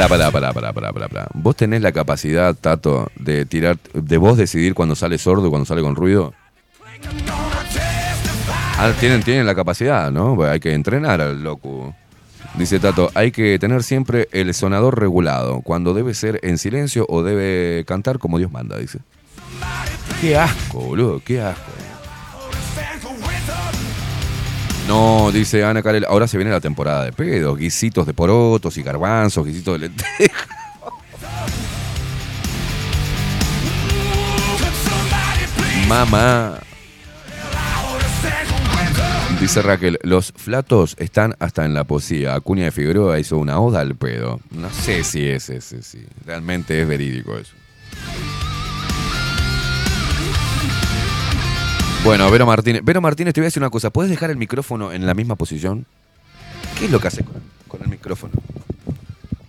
Pará, 0.08 0.30
pará, 0.30 0.52
pará, 0.52 0.72
pará, 0.72 1.08
pará. 1.08 1.26
¿Vos 1.34 1.56
tenés 1.56 1.82
la 1.82 1.92
capacidad, 1.92 2.54
Tato, 2.54 3.10
de 3.16 3.44
tirar, 3.44 3.78
de 3.92 4.16
vos 4.16 4.36
decidir 4.38 4.74
cuando 4.74 4.94
sale 4.94 5.18
sordo 5.18 5.50
cuando 5.50 5.66
sale 5.66 5.82
con 5.82 5.96
ruido? 5.96 6.32
Ah, 8.78 8.92
tienen, 8.98 9.22
tienen 9.22 9.46
la 9.46 9.54
capacidad, 9.54 10.10
¿no? 10.10 10.34
Pues 10.34 10.50
hay 10.50 10.60
que 10.60 10.72
entrenar 10.72 11.20
al 11.20 11.42
loco. 11.42 11.94
Dice 12.54 12.80
Tato, 12.80 13.10
hay 13.14 13.32
que 13.32 13.58
tener 13.58 13.82
siempre 13.82 14.28
el 14.32 14.52
sonador 14.54 14.98
regulado, 14.98 15.60
cuando 15.60 15.94
debe 15.94 16.14
ser 16.14 16.40
en 16.42 16.58
silencio 16.58 17.06
o 17.08 17.22
debe 17.22 17.84
cantar 17.86 18.18
como 18.18 18.38
Dios 18.38 18.50
manda, 18.50 18.78
dice. 18.78 18.98
Qué 20.20 20.36
asco, 20.36 20.80
boludo, 20.80 21.20
qué 21.24 21.40
asco. 21.40 21.72
No, 24.92 25.32
dice 25.32 25.64
Ana 25.64 25.82
Carel, 25.82 26.04
ahora 26.06 26.28
se 26.28 26.36
viene 26.36 26.50
la 26.50 26.60
temporada 26.60 27.06
de 27.06 27.12
pedos, 27.12 27.56
guisitos 27.56 28.06
de 28.06 28.12
porotos 28.12 28.76
y 28.76 28.82
garbanzos, 28.82 29.46
guisitos 29.46 29.80
de 29.80 29.88
lentejas. 29.88 30.46
Mamá. 35.88 36.58
Dice 39.40 39.62
Raquel, 39.62 39.98
los 40.02 40.34
flatos 40.36 40.94
están 40.98 41.36
hasta 41.38 41.64
en 41.64 41.72
la 41.72 41.84
poesía. 41.84 42.34
Acuña 42.34 42.64
de 42.64 42.70
Figueroa 42.70 43.18
hizo 43.18 43.38
una 43.38 43.58
oda 43.60 43.80
al 43.80 43.94
pedo. 43.96 44.40
No 44.50 44.68
sé 44.68 45.04
si 45.04 45.26
es 45.26 45.48
ese, 45.48 45.80
sí. 45.80 46.04
Realmente 46.26 46.82
es 46.82 46.86
verídico 46.86 47.38
eso. 47.38 47.54
Bueno, 52.04 52.28
Vero 52.32 52.46
Martínez. 52.46 52.82
Vero 52.84 53.00
Martínez, 53.00 53.32
te 53.32 53.40
voy 53.40 53.44
a 53.44 53.48
decir 53.48 53.62
una 53.62 53.70
cosa. 53.70 53.90
¿Puedes 53.90 54.10
dejar 54.10 54.30
el 54.30 54.36
micrófono 54.36 54.92
en 54.92 55.06
la 55.06 55.14
misma 55.14 55.36
posición? 55.36 55.86
¿Qué 56.76 56.86
es 56.86 56.90
lo 56.90 56.98
que 56.98 57.06
hace 57.06 57.24
con, 57.68 57.80
el 57.80 57.88
micrófono? 57.88 58.32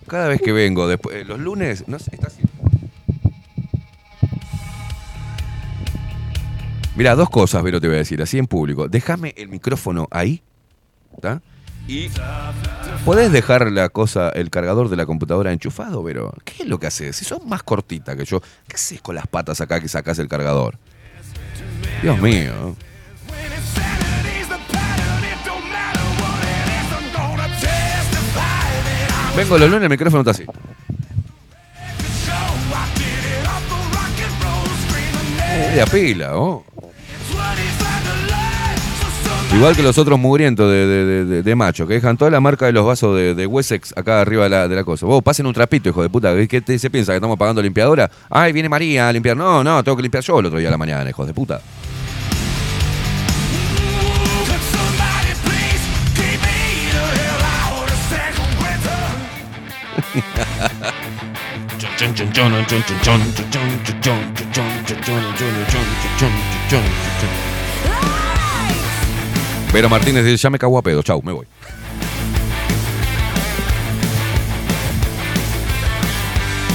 Cada 0.06 0.28
vez 0.28 0.40
que 0.40 0.52
vengo, 0.52 0.86
después, 0.86 1.26
los 1.26 1.40
lunes, 1.40 1.88
no 1.88 1.96
está. 1.96 2.28
Mira, 6.94 7.16
dos 7.16 7.28
cosas, 7.28 7.64
Vero, 7.64 7.80
te 7.80 7.88
voy 7.88 7.96
a 7.96 7.98
decir, 7.98 8.22
así 8.22 8.38
en 8.38 8.46
público. 8.46 8.86
Déjame 8.86 9.34
el 9.36 9.48
micrófono 9.48 10.06
ahí, 10.12 10.40
¿está? 11.12 11.42
Y 11.88 12.08
podés 13.04 13.32
dejar 13.32 13.72
la 13.72 13.88
cosa, 13.88 14.28
el 14.28 14.50
cargador 14.50 14.90
de 14.90 14.96
la 14.96 15.06
computadora 15.06 15.52
enchufado, 15.52 16.04
Vero. 16.04 16.32
¿Qué 16.44 16.62
es 16.62 16.68
lo 16.68 16.78
que 16.78 16.86
haces? 16.86 17.16
Si 17.16 17.24
sos 17.24 17.44
más 17.44 17.64
cortita 17.64 18.16
que 18.16 18.24
yo, 18.24 18.40
¿qué 18.68 18.76
haces 18.76 19.02
con 19.02 19.16
las 19.16 19.26
patas 19.26 19.60
acá 19.60 19.80
que 19.80 19.88
sacás 19.88 20.20
el 20.20 20.28
cargador? 20.28 20.78
Dios 22.02 22.18
mío. 22.20 22.76
Vengo 29.36 29.58
los 29.58 29.68
lunes, 29.68 29.84
el 29.84 29.90
micrófono 29.90 30.20
está 30.20 30.30
así. 30.30 30.44
Media 35.58 35.86
pila, 35.86 36.36
¿oh? 36.36 36.64
Igual 39.56 39.76
que 39.76 39.82
los 39.84 39.96
otros 39.98 40.18
mugrientos 40.18 40.68
de, 40.70 41.42
de, 41.42 41.54
macho, 41.54 41.86
que 41.86 41.94
dejan 41.94 42.16
toda 42.16 42.30
la 42.30 42.40
marca 42.40 42.66
de 42.66 42.72
los 42.72 42.84
vasos 42.84 43.16
de, 43.16 43.46
Wessex 43.46 43.96
acá 43.96 44.20
arriba 44.20 44.44
de 44.44 44.50
la, 44.50 44.66
la 44.66 44.84
cosa. 44.84 45.06
Vos 45.06 45.22
pasen 45.22 45.46
un 45.46 45.54
trapito, 45.54 45.88
hijo 45.88 46.02
de 46.02 46.10
puta. 46.10 46.34
¿Qué 46.48 46.60
te- 46.60 46.78
se 46.78 46.90
piensa? 46.90 47.12
¿Que 47.12 47.16
estamos 47.16 47.38
pagando 47.38 47.62
limpiadora? 47.62 48.10
Ay, 48.28 48.52
viene 48.52 48.68
María 48.68 49.08
a 49.08 49.12
limpiar. 49.12 49.36
No, 49.36 49.62
no, 49.62 49.82
tengo 49.84 49.96
que 49.96 50.02
limpiar 50.02 50.24
yo 50.24 50.40
el 50.40 50.46
otro 50.46 50.58
día 50.58 50.68
a 50.68 50.72
la 50.72 50.78
mañana, 50.78 51.08
hijo 51.08 51.24
de 51.24 51.32
puta. 51.32 51.60
Pero 69.74 69.88
Martínez 69.88 70.24
dice, 70.24 70.36
ya 70.36 70.50
me 70.50 70.58
cago 70.60 70.78
a 70.78 70.82
pedo, 70.82 71.02
chau, 71.02 71.20
me 71.22 71.32
voy. 71.32 71.46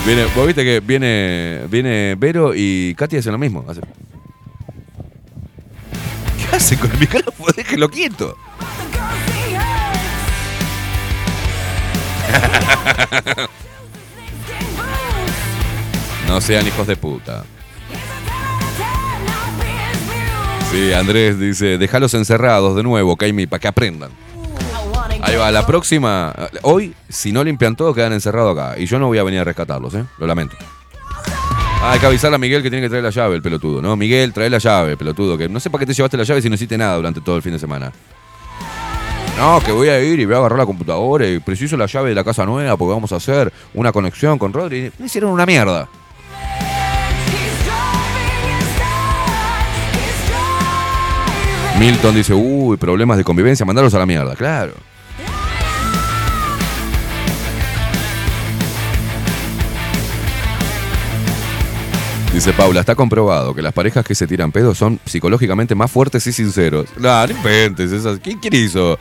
Viene, 0.06 0.26
vos 0.36 0.48
viste 0.48 0.64
que 0.64 0.80
viene, 0.80 1.66
viene 1.70 2.16
Vero 2.18 2.54
y 2.56 2.96
Katy 2.96 3.18
hacen 3.18 3.32
lo 3.32 3.38
mismo. 3.38 3.64
hacen- 3.68 3.84
¿Qué 6.50 6.56
hace 6.56 6.78
con 6.78 6.92
el 6.92 7.00
micrófono? 7.00 7.52
Déjelo 7.56 7.90
quieto. 7.90 8.36
No 16.28 16.40
sean 16.42 16.68
hijos 16.68 16.86
de 16.86 16.96
puta. 16.96 17.44
Sí, 20.72 20.94
Andrés 20.94 21.40
dice, 21.40 21.78
déjalos 21.78 22.14
encerrados 22.14 22.76
de 22.76 22.84
nuevo, 22.84 23.16
Kaimi, 23.16 23.48
para 23.48 23.60
que 23.60 23.68
aprendan. 23.68 24.12
Ahí 25.22 25.36
va, 25.36 25.52
la 25.52 25.66
próxima. 25.66 26.34
Hoy, 26.62 26.94
si 27.10 27.32
no 27.32 27.44
limpian 27.44 27.76
todo, 27.76 27.94
quedan 27.94 28.14
encerrados 28.14 28.58
acá. 28.58 28.80
Y 28.80 28.86
yo 28.86 29.00
no 29.00 29.08
voy 29.08 29.18
a 29.18 29.24
venir 29.24 29.40
a 29.40 29.44
rescatarlos, 29.44 29.96
¿eh? 29.96 30.06
Lo 30.18 30.28
lamento. 30.28 30.56
Ah, 31.82 31.94
hay 31.94 32.00
que 32.00 32.06
avisarle 32.06 32.36
a 32.36 32.38
Miguel 32.40 32.62
que 32.62 32.70
tiene 32.70 32.86
que 32.86 32.90
traer 32.90 33.04
la 33.04 33.10
llave, 33.10 33.36
el 33.36 33.42
pelotudo, 33.42 33.82
¿no? 33.82 33.96
Miguel, 33.96 34.32
trae 34.32 34.50
la 34.50 34.60
llave, 34.60 34.96
pelotudo. 34.96 35.38
Que 35.38 35.50
no 35.50 35.60
sé 35.60 35.70
para 35.70 35.80
qué 35.80 35.86
te 35.88 35.94
llevaste 35.94 36.18
la 36.18 36.24
llave 36.24 36.42
si 36.42 36.50
no 36.50 36.56
hiciste 36.56 36.78
nada 36.78 36.96
durante 36.96 37.22
todo 37.22 37.36
el 37.36 37.42
fin 37.42 37.54
de 37.54 37.60
semana. 37.60 37.92
No, 39.38 39.62
que 39.62 39.72
voy 39.72 39.88
a 39.88 40.00
ir 40.02 40.20
y 40.20 40.26
voy 40.26 40.36
a 40.36 40.40
agarrar 40.40 40.60
la 40.60 40.66
computadora 40.66 41.26
y 41.26 41.40
preciso 41.40 41.78
la 41.78 41.86
llave 41.86 42.10
de 42.10 42.16
la 42.16 42.24
casa 42.24 42.46
nueva 42.46 42.76
porque 42.76 42.94
vamos 42.94 43.12
a 43.14 43.16
hacer 43.16 43.52
una 43.74 43.92
conexión 43.92 44.38
con 44.38 44.52
Rodri. 44.52 44.92
Me 45.00 45.06
hicieron 45.06 45.32
una 45.32 45.46
mierda. 45.46 45.88
Milton 51.80 52.14
dice, 52.14 52.34
uy, 52.34 52.76
problemas 52.76 53.18
de 53.18 53.24
convivencia, 53.24 53.66
mandarlos 53.66 53.94
a 53.94 54.00
la 54.00 54.06
mierda, 54.06 54.36
claro. 54.36 54.74
Dice 62.34 62.52
Paula, 62.52 62.82
está 62.82 62.96
comprobado 62.96 63.56
que 63.56 63.62
las 63.62 63.72
parejas 63.72 64.04
que 64.04 64.14
se 64.14 64.28
tiran 64.28 64.52
pedos 64.52 64.78
son 64.78 65.00
psicológicamente 65.06 65.74
más 65.74 65.90
fuertes 65.90 66.28
y 66.28 66.34
sinceros. 66.34 66.88
No, 66.98 67.26
no 67.26 67.32
inventes 67.32 67.94
esas. 67.94 68.20
¿Quién, 68.20 68.40
quién 68.40 68.56
hizo? 68.56 69.00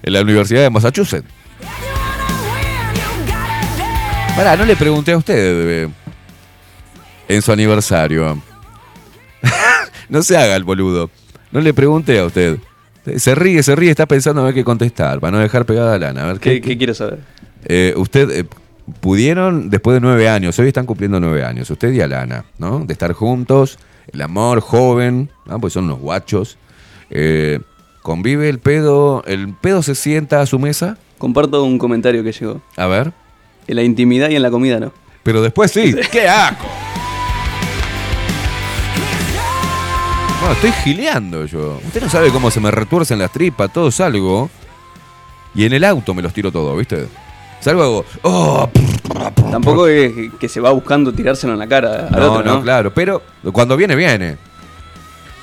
En 0.00 0.12
la 0.12 0.22
Universidad 0.22 0.62
de 0.62 0.70
Massachusetts. 0.70 1.28
Pará, 4.36 4.56
no 4.56 4.64
le 4.64 4.76
pregunté 4.76 5.10
a 5.12 5.16
usted 5.16 5.34
eh, 5.36 5.88
en 7.26 7.42
su 7.42 7.50
aniversario. 7.50 8.40
no 10.08 10.22
se 10.22 10.36
haga 10.36 10.54
el 10.54 10.62
boludo. 10.62 11.10
No 11.54 11.60
le 11.60 11.72
pregunté 11.72 12.18
a 12.18 12.26
usted. 12.26 12.58
Se 13.16 13.34
ríe, 13.34 13.62
se 13.62 13.74
ríe, 13.76 13.90
está 13.90 14.06
pensando 14.06 14.42
a 14.42 14.44
ver 14.46 14.54
qué 14.54 14.64
contestar, 14.64 15.20
para 15.20 15.30
no 15.30 15.38
dejar 15.38 15.64
pegada 15.64 15.94
a 15.94 15.98
lana. 15.98 16.24
A 16.24 16.26
ver, 16.26 16.40
¿Qué, 16.40 16.60
qué 16.60 16.76
quiero 16.76 16.92
saber? 16.94 17.20
eh, 17.64 17.94
usted 17.96 18.30
eh, 18.30 18.44
pudieron, 19.00 19.70
después 19.70 19.94
de 19.94 20.00
nueve 20.00 20.28
años, 20.28 20.58
hoy 20.58 20.68
están 20.68 20.86
cumpliendo 20.86 21.20
nueve 21.20 21.44
años, 21.44 21.70
usted 21.70 21.92
y 21.92 22.00
Alana, 22.00 22.44
¿no? 22.58 22.80
De 22.80 22.92
estar 22.92 23.12
juntos, 23.12 23.78
el 24.12 24.20
amor 24.22 24.60
joven, 24.60 25.30
¿no? 25.46 25.60
pues 25.60 25.72
son 25.74 25.84
unos 25.84 26.00
guachos. 26.00 26.58
Eh, 27.10 27.60
convive 28.02 28.48
el 28.48 28.58
pedo, 28.58 29.22
el 29.26 29.54
pedo 29.54 29.82
se 29.82 29.94
sienta 29.94 30.40
a 30.40 30.46
su 30.46 30.58
mesa. 30.58 30.98
Comparto 31.18 31.62
un 31.62 31.78
comentario 31.78 32.24
que 32.24 32.32
llegó. 32.32 32.62
A 32.76 32.86
ver. 32.86 33.12
En 33.66 33.76
la 33.76 33.82
intimidad 33.82 34.28
y 34.30 34.36
en 34.36 34.42
la 34.42 34.50
comida 34.50 34.80
no. 34.80 34.92
Pero 35.22 35.40
después 35.42 35.70
sí, 35.70 35.94
¡qué 36.10 36.26
asco! 36.28 36.64
Bueno, 40.44 40.56
estoy 40.56 40.72
gileando 40.72 41.46
yo. 41.46 41.80
Usted 41.86 42.02
no 42.02 42.10
sabe 42.10 42.28
cómo 42.30 42.50
se 42.50 42.60
me 42.60 42.70
retuercen 42.70 43.18
las 43.18 43.32
tripas, 43.32 43.72
todo 43.72 43.90
salgo. 43.90 44.50
Y 45.54 45.64
en 45.64 45.72
el 45.72 45.82
auto 45.84 46.12
me 46.12 46.20
los 46.20 46.34
tiro 46.34 46.52
todo, 46.52 46.76
¿viste? 46.76 47.08
Salgo 47.60 47.82
hago. 47.82 48.04
¡Oh! 48.20 48.68
Tampoco 49.50 49.86
es 49.86 50.12
que 50.38 50.46
se 50.50 50.60
va 50.60 50.70
buscando 50.72 51.14
tirárselo 51.14 51.54
en 51.54 51.60
la 51.60 51.66
cara 51.66 52.08
al 52.12 52.20
No, 52.20 52.32
otro, 52.32 52.44
no, 52.44 52.54
¿no? 52.56 52.62
claro. 52.62 52.92
Pero 52.92 53.22
cuando 53.54 53.74
viene, 53.74 53.96
viene. 53.96 54.36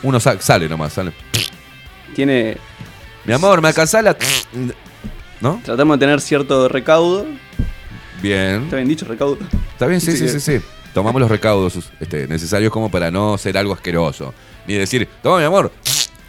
Uno 0.03 0.19
sa- 0.19 0.39
sale 0.39 0.69
nomás, 0.69 0.93
sale. 0.93 1.13
Tiene. 2.15 2.57
Mi 3.25 3.33
amor, 3.33 3.59
me 3.59 3.69
alcanzás 3.69 4.03
la. 4.03 4.15
¿No? 5.39 5.61
Tratamos 5.65 5.97
de 5.97 6.05
tener 6.05 6.21
cierto 6.21 6.69
recaudo. 6.69 7.25
Bien. 8.21 8.65
¿Está 8.65 8.75
bien 8.75 8.87
dicho 8.87 9.07
recaudo? 9.07 9.39
Está 9.73 9.87
bien, 9.87 9.99
sí, 9.99 10.11
sí, 10.11 10.27
Sí, 10.29 10.39
sí, 10.39 10.59
sí. 10.59 10.65
Tomamos 10.93 11.19
los 11.19 11.31
recaudos 11.31 11.89
este, 11.99 12.27
necesarios 12.27 12.71
como 12.71 12.91
para 12.91 13.09
no 13.09 13.35
ser 13.39 13.57
algo 13.57 13.73
asqueroso. 13.73 14.31
Ni 14.67 14.75
decir, 14.75 15.07
toma 15.21 15.39
mi 15.39 15.43
amor. 15.45 15.71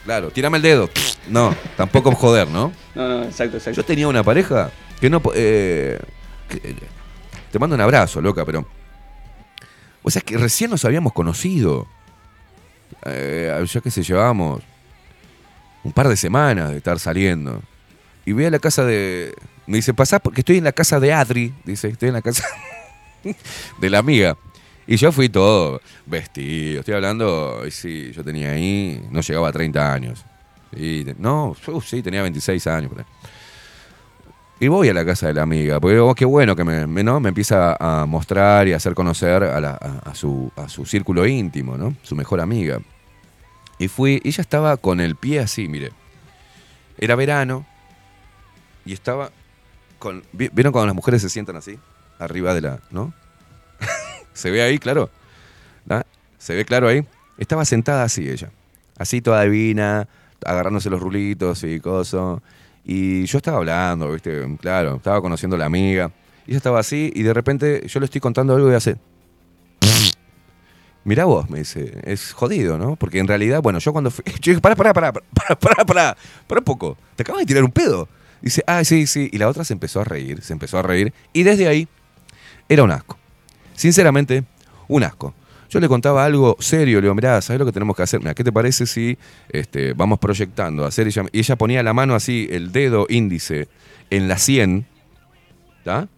Claro, 0.05 0.31
tírame 0.31 0.57
el 0.57 0.63
dedo. 0.63 0.91
No, 1.29 1.55
tampoco 1.77 2.11
joder, 2.13 2.49
¿no? 2.49 2.73
No, 2.95 3.09
no, 3.09 3.23
exacto, 3.25 3.57
exacto. 3.59 3.81
Yo 3.81 3.85
tenía 3.85 4.09
una 4.09 4.23
pareja 4.25 4.71
que 5.01 5.09
no... 5.09 5.23
eh, 5.35 5.99
que- 6.49 6.75
te 7.51 7.59
mando 7.59 7.75
un 7.77 7.83
abrazo, 7.83 8.21
loca, 8.21 8.45
pero... 8.45 8.67
O 10.03 10.11
sea, 10.11 10.23
que 10.23 10.37
recién 10.39 10.71
nos 10.71 10.85
habíamos 10.85 11.13
conocido. 11.13 11.87
Eh, 13.05 13.65
ya 13.73 13.81
que 13.81 13.91
se 13.91 14.03
llevábamos 14.03 14.63
un 15.85 15.93
par 15.93 16.09
de 16.09 16.17
semanas 16.17 16.71
de 16.71 16.79
estar 16.79 16.99
saliendo. 16.99 17.63
Y 18.25 18.33
voy 18.33 18.47
a 18.47 18.51
la 18.51 18.59
casa 18.59 18.85
de... 18.85 19.35
Me 19.67 19.77
dice, 19.77 19.95
pasá 19.95 20.19
porque 20.19 20.41
estoy 20.41 20.59
en 20.59 20.65
la 20.65 20.73
casa 20.73 20.99
de 20.99 21.13
Adri. 21.13 21.55
Dice, 21.65 21.89
estoy 21.89 22.09
en 22.09 22.15
la 22.15 22.23
casa 22.23 22.45
de 23.79 23.91
la 23.91 23.99
amiga. 23.99 24.37
Y 24.93 24.97
yo 24.99 25.11
fui 25.11 25.31
todo 25.31 25.81
vestido. 26.05 26.81
Estoy 26.81 26.93
hablando, 26.93 27.63
sí, 27.71 28.13
yo 28.13 28.23
tenía 28.23 28.51
ahí, 28.51 29.03
no 29.11 29.23
llegaba 29.23 29.49
a 29.49 29.53
30 29.53 29.91
años. 29.91 30.23
No, 31.19 31.57
uh, 31.67 31.81
sí, 31.81 32.03
tenía 32.03 32.21
26 32.21 32.67
años. 32.67 32.93
Y 34.61 34.69
voy 34.69 34.91
a 34.91 34.93
la 34.93 35.03
casa 35.07 35.29
de 35.29 35.33
la 35.33 35.45
amiga, 35.45 35.81
porque 35.81 35.95
digo, 35.95 36.11
oh, 36.11 36.15
qué 36.15 36.27
bueno 36.27 36.55
que 36.55 36.63
me, 36.65 36.87
me- 36.87 37.01
empieza 37.27 37.75
a 37.81 38.05
mostrar 38.05 38.69
y 38.69 38.75
a 38.75 38.77
hacer 38.77 38.93
conocer 38.93 39.43
a, 39.45 40.15
su, 40.15 40.53
a 40.57 40.69
su 40.69 40.85
círculo 40.85 41.27
íntimo, 41.27 41.79
¿no? 41.79 41.97
Su 42.03 42.15
mejor 42.15 42.43
amiga. 42.43 42.79
Y 43.79 43.89
fui, 43.89 44.21
ella 44.25 44.43
estaba 44.43 44.77
con 44.77 45.01
el 45.01 45.17
pie 45.17 45.41
así, 45.41 45.69
mire. 45.69 45.91
Era 46.99 47.15
verano 47.17 47.65
y 48.85 48.93
estaba 48.93 49.31
con... 49.99 50.23
¿vi- 50.35 50.51
¿Vieron 50.53 50.71
cuando 50.71 50.89
las 50.89 50.97
mujeres 50.97 51.23
se 51.23 51.31
sientan 51.31 51.57
así? 51.57 51.79
Arriba 52.19 52.53
de 52.53 52.61
la... 52.61 52.81
¿No? 52.91 53.15
¿Se 54.33 54.51
ve 54.51 54.63
ahí, 54.63 54.79
claro? 54.79 55.11
¿Se 56.39 56.57
ve 56.57 56.65
claro 56.65 56.89
ahí? 56.89 57.07
Estaba 57.39 57.65
sentada 57.65 58.03
así 58.03 58.29
ella. 58.29 58.51
Así 58.99 59.21
toda 59.21 59.43
divina, 59.43 60.09
agarrándose 60.45 60.91
los 60.91 61.01
rulitos 61.01 61.63
y 61.63 61.79
cosas. 61.79 62.41
Y 62.85 63.25
yo 63.27 63.39
estaba 63.39 63.59
hablando, 63.59 64.11
¿viste? 64.11 64.45
Claro, 64.61 64.97
estaba 64.97 65.21
conociendo 65.21 65.55
a 65.55 65.59
la 65.61 65.67
amiga. 65.67 66.11
Y 66.47 66.51
ella 66.51 66.57
estaba 66.57 66.81
así 66.81 67.13
y 67.15 67.23
de 67.23 67.33
repente 67.33 67.87
yo 67.87 68.01
le 68.01 68.07
estoy 68.07 68.21
contando 68.21 68.55
algo 68.57 68.71
y 68.73 68.75
hace... 68.75 68.97
Mirá 71.05 71.25
vos, 71.25 71.51
me 71.51 71.59
dice, 71.61 72.01
es 72.05 72.33
jodido, 72.33 72.79
¿no? 72.79 72.95
Porque 72.97 73.19
en 73.19 73.27
realidad, 73.27 73.61
bueno, 73.61 73.81
yo 73.81 73.93
cuando 73.93 74.11
fui. 74.11 74.25
Yo 74.41 74.51
dije, 74.53 74.61
pará, 74.61 74.77
pará, 74.77 74.93
pará, 74.93 75.13
pará, 75.13 75.59
pará, 75.59 75.85
pará, 75.85 76.17
pará 76.47 76.61
un 76.61 76.65
poco. 76.65 76.97
Te 77.17 77.25
acabas 77.25 77.41
de 77.41 77.47
tirar 77.47 77.65
un 77.65 77.73
pedo. 77.73 78.09
Dice, 78.41 78.63
ah, 78.69 78.85
sí, 78.85 79.09
sí. 79.09 79.29
Y 79.33 79.39
la 79.39 79.49
otra 79.49 79.65
se 79.65 79.73
empezó 79.73 80.01
a 80.01 80.05
reír, 80.05 80.43
se 80.43 80.53
empezó 80.53 80.79
a 80.79 80.83
reír. 80.83 81.13
Y 81.33 81.43
desde 81.43 81.67
ahí 81.67 81.89
era 82.69 82.85
un 82.85 82.93
asco. 82.93 83.19
Sinceramente, 83.75 84.45
un 84.89 85.05
asco. 85.05 85.35
Yo 85.71 85.81
le 85.81 85.89
contaba 85.89 86.25
algo 86.25 86.57
serio, 86.61 86.99
le 86.99 87.07
digo, 87.07 87.15
mirá, 87.15 87.41
¿sabes 87.41 87.59
lo 87.59 87.65
que 87.65 87.73
tenemos 87.73 87.97
que 87.97 88.03
hacer? 88.03 88.21
Mirá, 88.21 88.35
¿qué 88.35 88.45
te 88.45 88.53
parece 88.53 88.85
si 88.85 89.17
este, 89.49 89.95
vamos 89.95 90.19
proyectando? 90.19 90.85
Hacer 90.85 91.07
ella, 91.07 91.25
y 91.33 91.39
ella 91.39 91.57
ponía 91.57 91.83
la 91.83 91.95
mano 91.95 92.15
así, 92.15 92.47
el 92.51 92.73
dedo 92.73 93.07
índice, 93.09 93.69
en 94.11 94.29
la 94.29 94.37
100, 94.37 94.87
¿está? 95.79 96.09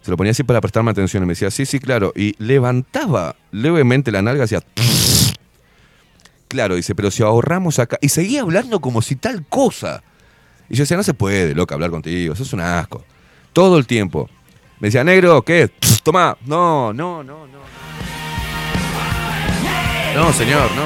Se 0.00 0.10
lo 0.10 0.16
ponía 0.16 0.30
así 0.30 0.44
para 0.44 0.60
prestarme 0.60 0.92
atención 0.92 1.22
y 1.24 1.26
me 1.26 1.32
decía, 1.32 1.50
sí, 1.50 1.66
sí, 1.66 1.78
claro. 1.78 2.12
Y 2.16 2.36
levantaba 2.38 3.36
levemente 3.50 4.12
la 4.12 4.22
nalga 4.22 4.44
hacia... 4.44 4.62
Claro, 6.48 6.76
dice, 6.76 6.94
pero 6.94 7.10
si 7.10 7.24
ahorramos 7.24 7.80
acá... 7.80 7.98
Y 8.00 8.08
seguía 8.08 8.42
hablando 8.42 8.80
como 8.80 9.02
si 9.02 9.16
tal 9.16 9.44
cosa. 9.46 10.04
Y 10.68 10.76
yo 10.76 10.84
decía, 10.84 10.96
no 10.96 11.02
se 11.02 11.12
puede, 11.12 11.54
loca, 11.54 11.74
hablar 11.74 11.90
contigo, 11.90 12.34
eso 12.34 12.44
es 12.44 12.52
un 12.52 12.60
asco. 12.60 13.04
Todo 13.52 13.78
el 13.78 13.86
tiempo. 13.86 14.30
Me 14.78 14.88
decía, 14.88 15.04
negro, 15.04 15.42
¿qué? 15.42 15.70
Toma. 16.02 16.36
No, 16.44 16.92
no, 16.92 17.22
no, 17.22 17.46
no. 17.46 17.58
No, 20.14 20.32
señor, 20.32 20.70
no. 20.74 20.84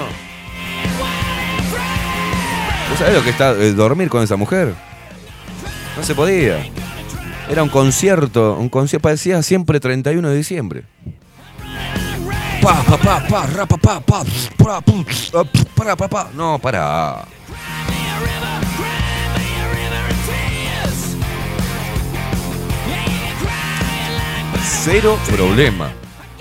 ¿Vos 2.89 2.99
sabés 2.99 3.15
lo 3.15 3.23
que 3.23 3.31
está 3.31 3.53
eh, 3.53 3.73
dormir 3.73 4.09
con 4.09 4.23
esa 4.23 4.37
mujer? 4.37 4.75
No 5.97 6.03
se 6.03 6.15
podía. 6.15 6.67
Era 7.49 7.63
un 7.63 7.69
concierto, 7.69 8.57
un 8.57 8.69
concierto, 8.69 9.03
parecía 9.03 9.43
siempre 9.43 9.81
31 9.81 10.29
de 10.29 10.37
diciembre. 10.37 10.85
Pa, 12.63 12.83
pa, 12.83 12.97
pa, 12.97 13.27
pa, 13.27 13.47
ra, 13.47 13.67
pa, 13.67 13.77
pa, 13.77 14.01
pa, 14.01 14.23
pra, 14.57 14.81
pum, 14.81 15.05
para, 15.75 15.97
pa, 15.97 16.09
pa. 16.09 16.31
No, 16.35 16.59
para. 16.59 17.25
Cero 24.63 25.19
problema, 25.31 25.91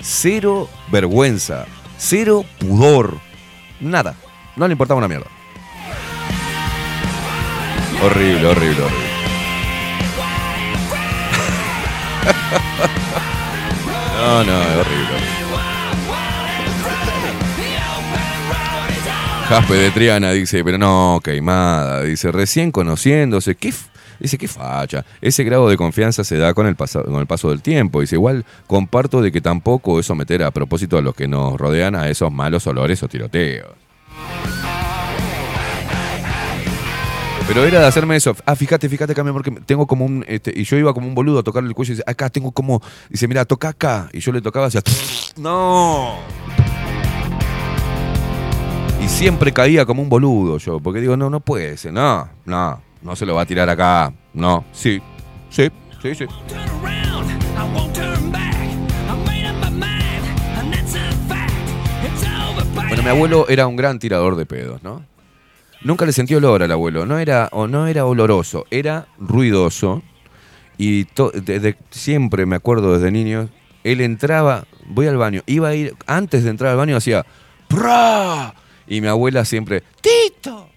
cero 0.00 0.68
vergüenza, 0.90 1.66
cero 1.98 2.44
pudor, 2.58 3.18
nada. 3.80 4.14
No 4.56 4.66
le 4.66 4.72
importaba 4.72 4.98
una 4.98 5.08
mierda. 5.08 5.26
Horrible, 8.02 8.46
horrible, 8.46 8.82
horrible. 8.82 9.10
No, 14.20 14.44
no, 14.44 14.60
es 14.60 14.76
horrible. 14.76 15.16
Jaspe 19.48 19.74
de 19.74 19.90
Triana 19.90 20.30
dice, 20.30 20.62
pero 20.62 20.76
no, 20.76 21.20
queimada. 21.24 22.02
Dice, 22.02 22.30
recién 22.30 22.70
conociéndose, 22.70 23.54
¿qué, 23.54 23.72
dice, 24.20 24.38
qué 24.38 24.48
facha. 24.48 25.04
Ese 25.20 25.44
grado 25.44 25.68
de 25.68 25.76
confianza 25.76 26.24
se 26.24 26.36
da 26.36 26.54
con 26.54 26.66
el, 26.66 26.76
paso, 26.76 27.04
con 27.04 27.20
el 27.20 27.26
paso 27.26 27.50
del 27.50 27.62
tiempo. 27.62 28.00
Dice, 28.00 28.16
igual 28.16 28.44
comparto 28.66 29.22
de 29.22 29.32
que 29.32 29.40
tampoco 29.40 29.98
es 29.98 30.06
someter 30.06 30.42
a 30.42 30.50
propósito 30.50 30.98
a 30.98 31.02
los 31.02 31.14
que 31.14 31.28
nos 31.28 31.58
rodean 31.58 31.94
a 31.94 32.08
esos 32.08 32.32
malos 32.32 32.66
olores 32.66 33.02
o 33.02 33.08
tiroteos. 33.08 33.70
Pero 37.52 37.64
era 37.64 37.80
de 37.80 37.86
hacerme 37.86 38.14
eso. 38.14 38.36
Ah, 38.46 38.54
fíjate, 38.54 38.88
fíjate 38.88 39.10
acá, 39.10 39.24
mi 39.24 39.30
amor, 39.30 39.42
que 39.42 39.50
tengo 39.50 39.84
como 39.84 40.04
un. 40.04 40.24
este, 40.28 40.52
y 40.54 40.62
yo 40.62 40.76
iba 40.76 40.94
como 40.94 41.08
un 41.08 41.16
boludo 41.16 41.40
a 41.40 41.42
tocarle 41.42 41.68
el 41.68 41.74
cuello 41.74 41.94
y 41.94 41.96
dice, 41.96 42.04
acá 42.06 42.30
tengo 42.30 42.52
como. 42.52 42.80
Dice, 43.08 43.26
mira, 43.26 43.44
toca 43.44 43.70
acá. 43.70 44.08
Y 44.12 44.20
yo 44.20 44.30
le 44.30 44.40
tocaba 44.40 44.66
hacia. 44.66 44.80
¡No! 45.36 46.14
Y 49.02 49.08
siempre 49.08 49.52
caía 49.52 49.84
como 49.84 50.00
un 50.00 50.08
boludo 50.08 50.58
yo, 50.58 50.78
porque 50.78 51.00
digo, 51.00 51.16
no, 51.16 51.28
no 51.28 51.40
puede 51.40 51.76
ser. 51.76 51.92
No, 51.92 52.28
no, 52.44 52.80
no 53.02 53.16
se 53.16 53.26
lo 53.26 53.34
va 53.34 53.42
a 53.42 53.46
tirar 53.46 53.68
acá. 53.68 54.12
No, 54.34 54.64
sí, 54.72 55.00
sí, 55.50 55.68
sí, 56.02 56.14
sí. 56.14 56.26
Bueno, 62.74 63.02
mi 63.02 63.08
abuelo 63.08 63.46
era 63.48 63.66
un 63.66 63.76
gran 63.76 63.98
tirador 63.98 64.36
de 64.36 64.46
pedos, 64.46 64.82
¿no? 64.82 65.04
Nunca 65.82 66.04
le 66.04 66.12
sentí 66.12 66.34
olor 66.34 66.62
al 66.62 66.72
abuelo, 66.72 67.06
no 67.06 67.18
era, 67.18 67.48
o 67.52 67.66
no 67.66 67.86
era 67.86 68.04
oloroso, 68.04 68.66
era 68.70 69.06
ruidoso. 69.18 70.02
Y 70.76 71.04
to- 71.04 71.30
desde 71.30 71.76
siempre 71.90 72.46
me 72.46 72.56
acuerdo 72.56 72.94
desde 72.94 73.10
niño, 73.10 73.48
él 73.84 74.00
entraba, 74.00 74.64
voy 74.86 75.06
al 75.06 75.16
baño, 75.16 75.42
iba 75.46 75.68
a 75.68 75.74
ir, 75.74 75.94
antes 76.06 76.44
de 76.44 76.50
entrar 76.50 76.72
al 76.72 76.76
baño 76.78 76.96
hacía 76.96 77.24
¡Pra! 77.68 78.54
Y 78.88 79.00
mi 79.00 79.06
abuela 79.06 79.44
siempre, 79.44 79.82
¡Tito! 80.00 80.68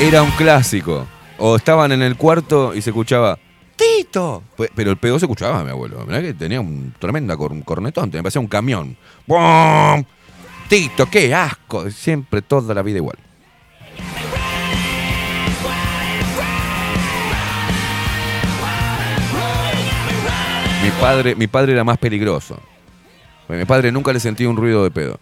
Era 0.00 0.22
un 0.22 0.30
clásico. 0.32 1.06
O 1.38 1.56
estaban 1.56 1.92
en 1.92 2.02
el 2.02 2.16
cuarto 2.16 2.74
y 2.74 2.82
se 2.82 2.90
escuchaba 2.90 3.38
¡Tito! 3.76 4.42
Pe- 4.56 4.70
Pero 4.74 4.90
el 4.90 4.96
pedo 4.96 5.18
se 5.18 5.26
escuchaba, 5.26 5.62
mi 5.62 5.70
abuelo. 5.70 6.04
Que 6.06 6.34
tenía 6.34 6.60
un 6.60 6.92
tremenda 6.98 7.36
cornetón, 7.36 8.10
me 8.12 8.22
parecía 8.22 8.40
un 8.40 8.48
camión. 8.48 8.96
¡Bum! 9.26 10.04
Tito, 10.68 11.06
qué 11.06 11.32
asco. 11.34 11.88
Siempre 11.90 12.42
toda 12.42 12.74
la 12.74 12.82
vida 12.82 12.96
igual. 12.98 13.18
Mi 20.82 20.90
padre, 21.00 21.34
mi 21.34 21.46
padre 21.46 21.72
era 21.72 21.84
más 21.84 21.98
peligroso. 21.98 22.58
Mi 23.48 23.64
padre 23.64 23.90
nunca 23.92 24.12
le 24.12 24.20
sentía 24.20 24.48
un 24.48 24.56
ruido 24.56 24.84
de 24.84 24.90
pedo. 24.90 25.18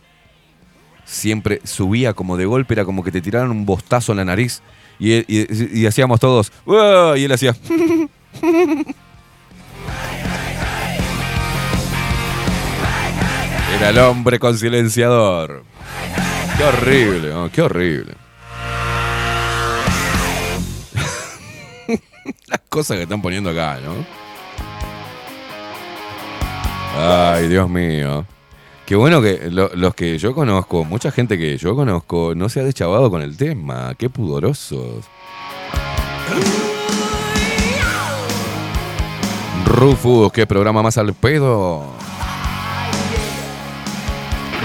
Siempre 1.07 1.61
subía 1.65 2.13
como 2.13 2.37
de 2.37 2.45
golpe, 2.45 2.75
era 2.75 2.85
como 2.85 3.03
que 3.03 3.13
te 3.13 3.21
tiraran 3.23 3.51
un 3.51 3.65
bostazo 3.65 4.13
en 4.13 4.19
la 4.19 4.25
nariz 4.27 4.61
y, 4.99 5.15
y- 5.33 5.87
hacíamos 5.87 6.21
todos. 6.21 6.53
Y 6.67 7.25
él 7.25 7.33
hacía. 7.33 7.55
Era 13.77 13.91
el 13.91 13.99
hombre 13.99 14.39
con 14.39 14.57
silenciador. 14.57 15.65
Qué 16.57 16.65
horrible, 16.65 17.35
qué 17.53 17.63
horrible. 17.63 18.15
Las 22.47 22.61
cosas 22.69 22.97
que 22.97 23.03
están 23.03 23.21
poniendo 23.21 23.51
acá, 23.51 23.79
¿no? 23.85 24.07
Ay, 26.99 27.49
Dios 27.49 27.69
mío. 27.69 28.25
Qué 28.87 28.95
bueno 28.95 29.21
que 29.21 29.49
lo- 29.51 29.71
los 29.75 29.95
que 29.95 30.17
yo 30.19 30.33
conozco, 30.35 30.85
mucha 30.85 31.11
gente 31.11 31.37
que 31.37 31.57
yo 31.59 31.75
conozco, 31.75 32.35
no 32.37 32.49
se 32.49 32.61
ha 32.61 32.65
deschavado 32.65 33.11
con 33.11 33.21
el 33.21 33.37
tema. 33.37 33.95
Qué 33.99 34.09
pudorosos. 34.09 35.05
Rufus, 39.67 40.33
qué 40.33 40.47
programa 40.47 40.83
más 40.83 40.97
al 40.99 41.13
pedo. 41.15 41.85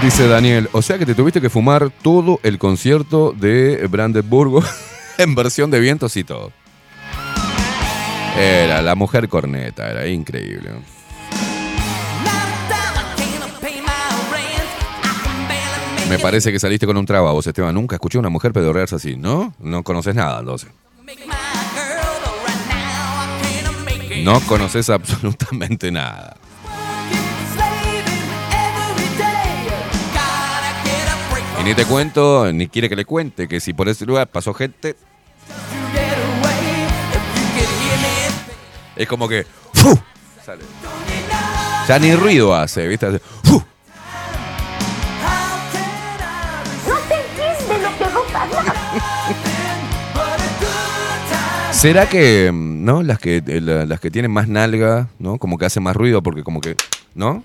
Dice 0.02 0.26
Daniel, 0.26 0.68
o 0.72 0.82
sea 0.82 0.98
que 0.98 1.06
te 1.06 1.14
tuviste 1.14 1.40
que 1.40 1.50
fumar 1.50 1.90
todo 2.02 2.40
el 2.42 2.58
concierto 2.58 3.32
de 3.36 3.86
Brandenburgo 3.88 4.62
en 5.18 5.34
versión 5.34 5.70
de 5.70 5.80
vientos 5.80 6.16
y 6.16 6.24
todo. 6.24 6.52
Era 8.38 8.80
la 8.82 8.94
mujer 8.94 9.28
corneta, 9.28 9.90
era 9.90 10.06
increíble. 10.06 10.70
Me 16.12 16.18
parece 16.18 16.52
que 16.52 16.58
saliste 16.58 16.86
con 16.86 16.98
un 16.98 17.06
traba 17.06 17.32
vos, 17.32 17.46
Esteban. 17.46 17.74
Nunca 17.74 17.96
escuché 17.96 18.18
a 18.18 18.20
una 18.20 18.28
mujer 18.28 18.52
pedorrearse 18.52 18.96
así, 18.96 19.16
¿no? 19.16 19.54
No 19.58 19.82
conoces 19.82 20.14
nada, 20.14 20.40
entonces. 20.40 20.68
No 24.22 24.38
conoces 24.40 24.90
absolutamente 24.90 25.90
nada. 25.90 26.36
Y 31.58 31.64
ni 31.64 31.74
te 31.74 31.86
cuento, 31.86 32.52
ni 32.52 32.68
quiere 32.68 32.90
que 32.90 32.96
le 32.96 33.06
cuente, 33.06 33.48
que 33.48 33.58
si 33.58 33.72
por 33.72 33.88
ese 33.88 34.04
lugar 34.04 34.28
pasó 34.28 34.52
gente, 34.52 34.96
Es 38.96 39.08
como 39.08 39.26
que. 39.26 39.46
¡fu! 39.72 39.98
Sale. 40.44 40.62
Ya 41.88 41.98
ni 41.98 42.14
ruido 42.14 42.54
hace, 42.54 42.86
¿viste? 42.86 43.06
Hace. 43.06 43.22
¿Será 51.82 52.08
que, 52.08 52.50
no? 52.54 53.02
Las 53.02 53.18
que, 53.18 53.42
eh, 53.44 53.60
la- 53.60 53.84
las 53.86 53.98
que 53.98 54.08
tienen 54.08 54.30
más 54.30 54.46
nalga, 54.46 55.08
¿no? 55.18 55.38
Como 55.38 55.58
que 55.58 55.66
hacen 55.66 55.82
más 55.82 55.96
ruido 55.96 56.22
porque 56.22 56.44
como 56.44 56.60
que, 56.60 56.76
¿no? 57.16 57.42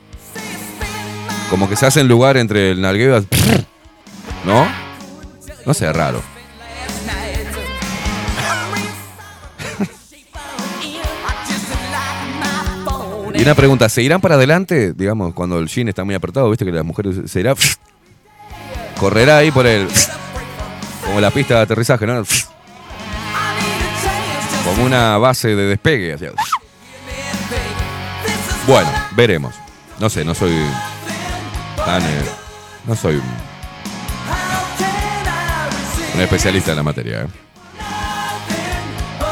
Como 1.50 1.68
que 1.68 1.76
se 1.76 1.88
hacen 1.88 2.08
lugar 2.08 2.38
entre 2.38 2.70
el 2.70 2.80
nalgueo, 2.82 3.26
¿no? 4.46 4.68
No 5.66 5.74
sé, 5.74 5.92
raro. 5.92 6.22
Y 13.34 13.42
una 13.42 13.56
pregunta, 13.56 13.88
¿se 13.90 14.02
irán 14.02 14.22
para 14.22 14.36
adelante? 14.36 14.94
Digamos, 14.94 15.34
cuando 15.34 15.60
el 15.60 15.68
jean 15.68 15.88
está 15.88 16.04
muy 16.04 16.16
apretado, 16.16 16.50
viste 16.50 16.66
que 16.66 16.72
las 16.72 16.86
mujeres 16.86 17.16
se 17.26 17.40
irá. 17.40 17.54
Correrá 19.00 19.38
ahí 19.38 19.52
por 19.52 19.66
el. 19.68 19.88
Como 21.06 21.22
la 21.22 21.30
pista 21.32 21.56
de 21.56 21.62
aterrizaje, 21.62 22.06
¿no? 22.08 22.24
Como 24.68 24.86
una 24.86 25.18
base 25.18 25.55
de 25.55 25.63
despegue. 25.65 26.13
así. 26.13 26.26
Bueno, 28.68 28.89
veremos. 29.15 29.55
No 29.99 30.09
sé, 30.09 30.26
no 30.26 30.36
soy 30.36 30.51
tan. 31.86 32.01
eh, 32.03 32.22
no 32.86 32.95
soy 32.95 33.15
un, 33.15 33.24
un 36.15 36.22
especialista 36.22 36.72
en 36.72 36.78
la 36.78 36.84
materia. 36.84 37.22
¿eh? 37.24 37.28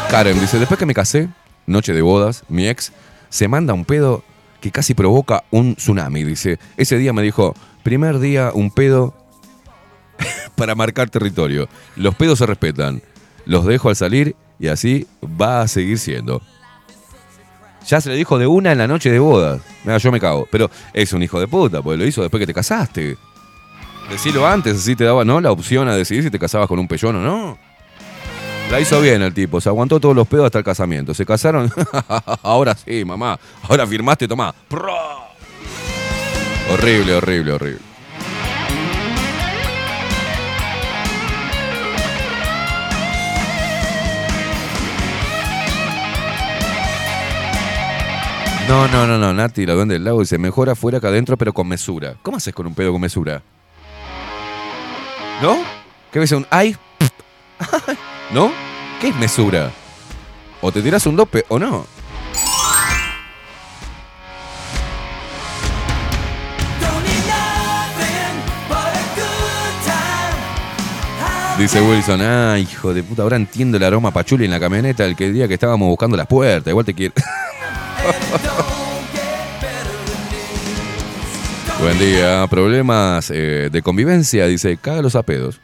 Karen 0.10 0.40
dice: 0.40 0.58
Después 0.58 0.80
que 0.80 0.86
me 0.86 0.94
casé, 0.94 1.28
noche 1.66 1.92
de 1.94 2.02
bodas, 2.02 2.44
mi 2.48 2.68
ex 2.68 2.94
se 3.30 3.48
manda 3.50 3.74
un 3.74 3.84
pedo 3.86 4.24
que 4.62 4.72
casi 4.72 4.94
provoca 4.94 5.44
un 5.52 5.76
tsunami. 5.76 6.24
Dice: 6.24 6.60
Ese 6.78 6.98
día 6.98 7.12
me 7.12 7.22
dijo: 7.22 7.54
Primer 7.84 8.20
día, 8.20 8.52
un 8.54 8.72
pedo 8.72 9.14
para 10.56 10.76
marcar 10.76 11.10
territorio. 11.10 11.68
Los 11.98 12.16
pedos 12.16 12.40
se 12.40 12.46
respetan. 12.46 13.02
Los 13.46 13.66
dejo 13.66 13.90
al 13.90 13.96
salir 13.98 14.36
y 14.60 14.68
así 14.68 15.08
va 15.24 15.62
a 15.62 15.68
seguir 15.68 15.98
siendo. 16.00 16.42
Ya 17.88 18.02
se 18.02 18.10
le 18.10 18.16
dijo 18.16 18.40
de 18.40 18.48
una 18.48 18.72
en 18.72 18.80
la 18.80 18.88
noche 18.88 19.12
de 19.12 19.20
bodas. 19.20 19.62
Mira, 19.84 19.98
yo 20.00 20.12
me 20.12 20.20
cago. 20.20 20.48
Pero 20.52 20.72
es 20.94 21.14
un 21.14 21.22
hijo 21.22 21.40
de 21.40 21.48
puta, 21.48 21.82
porque 21.82 21.98
lo 21.98 22.06
hizo 22.06 22.22
después 22.22 22.40
que 22.40 22.48
te 22.48 22.54
casaste. 22.54 23.18
Decilo 24.10 24.48
antes, 24.48 24.78
así 24.78 24.96
te 24.96 25.04
daba, 25.04 25.24
¿no? 25.24 25.40
La 25.40 25.52
opción 25.52 25.88
a 25.88 25.96
decidir 25.96 26.24
si 26.24 26.32
te 26.32 26.40
casabas 26.40 26.68
con 26.68 26.80
un 26.80 26.88
pellón 26.88 27.16
o 27.18 27.22
no. 27.22 27.58
La 28.72 28.80
hizo 28.80 29.00
bien 29.00 29.22
el 29.22 29.34
tipo, 29.34 29.62
se 29.62 29.70
aguantó 29.70 30.00
todos 30.00 30.16
los 30.16 30.28
pedos 30.28 30.46
hasta 30.46 30.58
el 30.60 30.66
casamiento. 30.66 31.14
Se 31.14 31.26
casaron. 31.26 31.72
Ahora 32.42 32.76
sí, 32.76 33.06
mamá. 33.06 33.40
Ahora 33.70 33.86
firmaste, 33.86 34.28
tomá. 34.28 34.54
Pro. 34.68 34.96
Horrible, 36.74 37.16
horrible, 37.16 37.52
horrible. 37.52 37.95
No, 48.68 48.88
no, 48.88 49.06
no, 49.06 49.20
no, 49.20 49.32
Nati, 49.32 49.64
la 49.64 49.74
duende 49.74 49.94
del 49.94 50.04
lago 50.04 50.22
dice, 50.22 50.40
mejor 50.40 50.72
afuera 50.72 51.00
que 51.00 51.06
adentro, 51.06 51.38
pero 51.38 51.54
con 51.54 51.68
mesura. 51.68 52.16
¿Cómo 52.24 52.38
haces 52.38 52.52
con 52.52 52.66
un 52.66 52.74
pedo 52.74 52.92
con 52.92 53.00
mesura? 53.00 53.44
¿No? 55.40 55.58
¿Qué 56.12 56.18
ves? 56.18 56.32
Un 56.32 56.48
ay? 56.50 56.76
¿No? 58.34 58.52
¿Qué 59.00 59.10
es 59.10 59.16
mesura? 59.18 59.72
O 60.62 60.72
te 60.72 60.82
tiras 60.82 61.06
un 61.06 61.16
dope 61.16 61.46
o 61.50 61.60
no. 61.60 61.86
Dice 71.60 71.82
Wilson, 71.82 72.22
ah, 72.22 72.58
hijo 72.60 72.94
de 72.94 73.04
puta, 73.04 73.22
ahora 73.22 73.38
entiendo 73.38 73.78
el 73.78 73.84
aroma 73.84 74.12
pachuli 74.12 74.46
en 74.46 74.52
la 74.52 74.60
camioneta 74.60 75.06
el 75.06 75.16
que 75.16 75.32
día 75.32 75.48
que 75.48 75.54
estábamos 75.54 75.88
buscando 75.88 76.18
las 76.18 76.28
puertas. 76.28 76.72
Igual 76.72 76.86
te 76.86 76.96
quiero. 76.96 77.14
Buen 81.80 81.98
día. 82.00 82.46
Problemas 82.50 83.32
eh, 83.32 83.70
de 83.72 83.82
convivencia, 83.82 84.48
dice, 84.48 84.76
cágalos 84.78 85.16
a 85.16 85.24
pedos. 85.24 85.62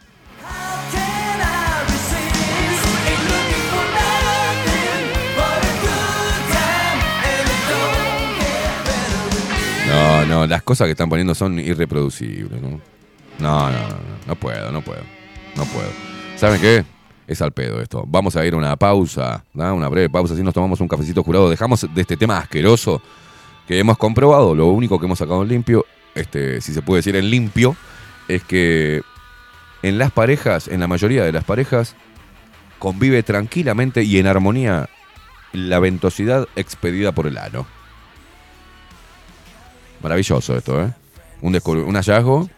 No, 9.87 10.25
no, 10.25 10.47
las 10.47 10.63
cosas 10.63 10.85
que 10.85 10.91
están 10.91 11.09
poniendo 11.09 11.35
son 11.35 11.59
irreproducibles, 11.59 12.61
¿no? 12.61 12.79
No, 13.39 13.39
no, 13.39 13.71
no, 13.71 13.73
no, 13.89 13.97
no 14.27 14.35
puedo, 14.35 14.71
no 14.71 14.81
puedo, 14.81 15.01
no 15.55 15.65
puedo. 15.65 15.89
¿Saben 16.37 16.61
qué? 16.61 16.85
Es 17.31 17.41
al 17.41 17.53
pedo 17.53 17.81
esto. 17.81 18.03
Vamos 18.05 18.35
a 18.35 18.45
ir 18.45 18.53
a 18.53 18.57
una 18.57 18.75
pausa, 18.75 19.45
una 19.53 19.87
breve 19.87 20.09
pausa, 20.09 20.33
así 20.33 20.43
nos 20.43 20.53
tomamos 20.53 20.81
un 20.81 20.89
cafecito 20.89 21.23
jurado. 21.23 21.49
Dejamos 21.49 21.87
de 21.93 22.01
este 22.01 22.17
tema 22.17 22.39
asqueroso 22.39 23.01
que 23.65 23.79
hemos 23.79 23.97
comprobado, 23.97 24.53
lo 24.53 24.67
único 24.67 24.99
que 24.99 25.05
hemos 25.05 25.19
sacado 25.19 25.41
en 25.41 25.47
limpio, 25.47 25.85
este, 26.13 26.59
si 26.59 26.73
se 26.73 26.81
puede 26.81 26.97
decir 26.97 27.15
en 27.15 27.29
limpio, 27.29 27.77
es 28.27 28.43
que 28.43 29.01
en 29.81 29.97
las 29.97 30.11
parejas, 30.11 30.67
en 30.67 30.81
la 30.81 30.89
mayoría 30.89 31.23
de 31.23 31.31
las 31.31 31.45
parejas, 31.45 31.95
convive 32.79 33.23
tranquilamente 33.23 34.03
y 34.03 34.17
en 34.17 34.27
armonía 34.27 34.89
la 35.53 35.79
ventosidad 35.79 36.49
expedida 36.57 37.13
por 37.13 37.27
el 37.27 37.37
ano. 37.37 37.65
Maravilloso 40.03 40.57
esto, 40.57 40.83
¿eh? 40.83 40.91
Un, 41.39 41.57
un 41.65 41.95
hallazgo. 41.95 42.49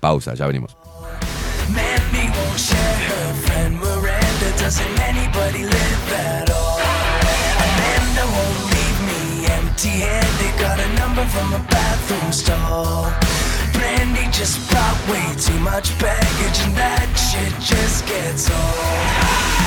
Pausa, 0.00 0.34
ya 0.34 0.48
venimos. 0.48 0.81
Me 9.84 10.02
empty-handed. 10.02 10.60
Got 10.60 10.78
a 10.80 10.88
number 10.94 11.24
from 11.26 11.54
a 11.54 11.58
bathroom 11.68 12.32
stall. 12.32 13.12
Brandy 13.72 14.30
just 14.30 14.70
brought 14.70 14.98
way 15.08 15.34
too 15.36 15.58
much 15.60 15.98
baggage, 15.98 16.58
and 16.64 16.74
that 16.76 17.08
shit 17.16 17.52
just 17.60 18.06
gets 18.06 18.50
old. 18.50 19.12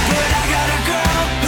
But 0.10 0.30
I 0.32 0.44
got 0.54 0.68
a 0.70 0.80
girl 0.90 1.45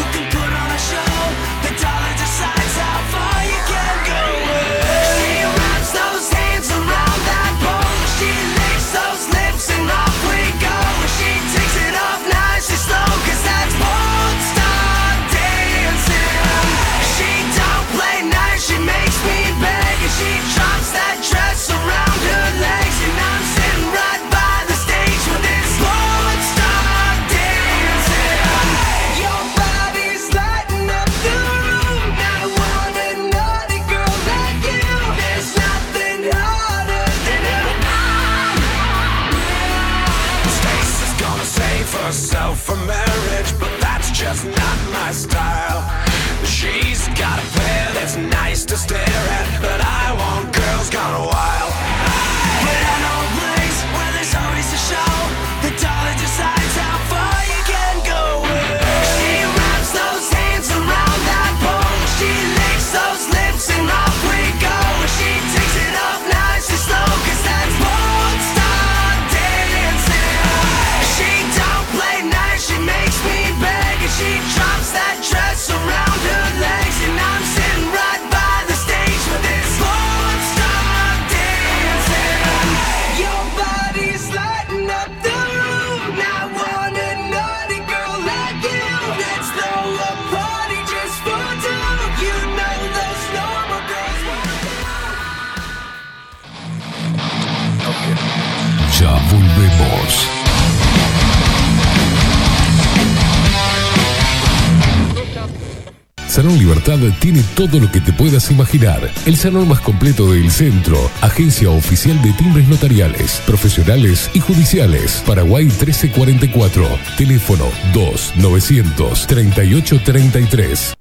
todo 107.58 107.80
lo 107.80 107.92
que 107.92 108.00
te 108.00 108.14
puedas 108.14 108.52
imaginar. 108.52 109.12
El 109.26 109.36
salón 109.36 109.68
más 109.68 109.82
completo 109.82 110.32
del 110.32 110.52
centro. 110.52 110.96
Agencia 111.22 111.72
oficial 111.72 112.22
de 112.22 112.32
timbres 112.34 112.68
notariales, 112.68 113.42
profesionales 113.48 114.30
y 114.36 114.40
judiciales. 114.40 115.24
Paraguay 115.26 115.66
1344. 115.66 116.88
Teléfono 117.18 117.66
2 117.96 118.34
900 118.36 119.26
3833. 119.26 120.94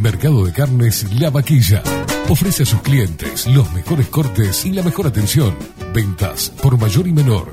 Mercado 0.00 0.44
de 0.44 0.52
Carnes 0.52 1.06
La 1.12 1.30
Vaquilla. 1.30 1.84
Ofrece 2.28 2.64
a 2.64 2.66
sus 2.66 2.82
clientes 2.82 3.46
los 3.46 3.72
mejores 3.72 4.08
cortes 4.08 4.66
y 4.66 4.72
la 4.72 4.82
mejor 4.82 5.06
atención. 5.06 5.54
Ventas 5.94 6.52
por 6.60 6.76
mayor 6.76 7.06
y 7.06 7.12
menor. 7.12 7.52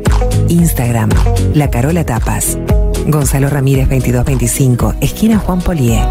Instagram, 0.51 1.09
La 1.53 1.69
Carola 1.69 2.05
Tapas. 2.05 2.57
Gonzalo 3.07 3.49
Ramírez 3.49 3.87
2225, 3.87 4.95
esquina 4.99 5.39
Juan 5.39 5.61
Polié. 5.61 6.05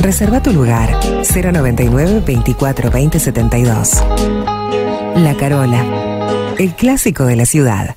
Reserva 0.00 0.40
tu 0.40 0.52
lugar 0.52 0.88
099 1.24 2.22
24 2.24 2.90
20 2.92 3.18
72. 3.18 4.04
La 5.16 5.34
Carola, 5.36 5.84
el 6.58 6.74
clásico 6.76 7.24
de 7.24 7.34
la 7.34 7.44
ciudad. 7.44 7.96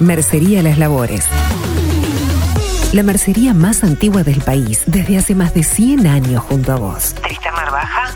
Mercería 0.00 0.62
Las 0.64 0.76
Labores. 0.78 1.24
La 2.92 3.04
mercería 3.04 3.54
más 3.54 3.84
antigua 3.84 4.24
del 4.24 4.40
país, 4.40 4.82
desde 4.86 5.18
hace 5.18 5.36
más 5.36 5.54
de 5.54 5.62
100 5.62 6.06
años 6.08 6.42
junto 6.42 6.72
a 6.72 6.76
vos. 6.76 7.14
Tristán 7.22 7.54
Baja 7.70 8.14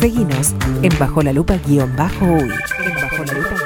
Seguinos 0.00 0.54
en 0.82 0.98
Bajo 0.98 1.22
la 1.22 1.32
Lupa 1.32 1.56
guion 1.66 1.96
bajo 1.96 2.26
uy. 2.26 2.52
En 2.84 2.94
Bajo 2.94 3.24
la 3.24 3.32
Lupa. 3.32 3.65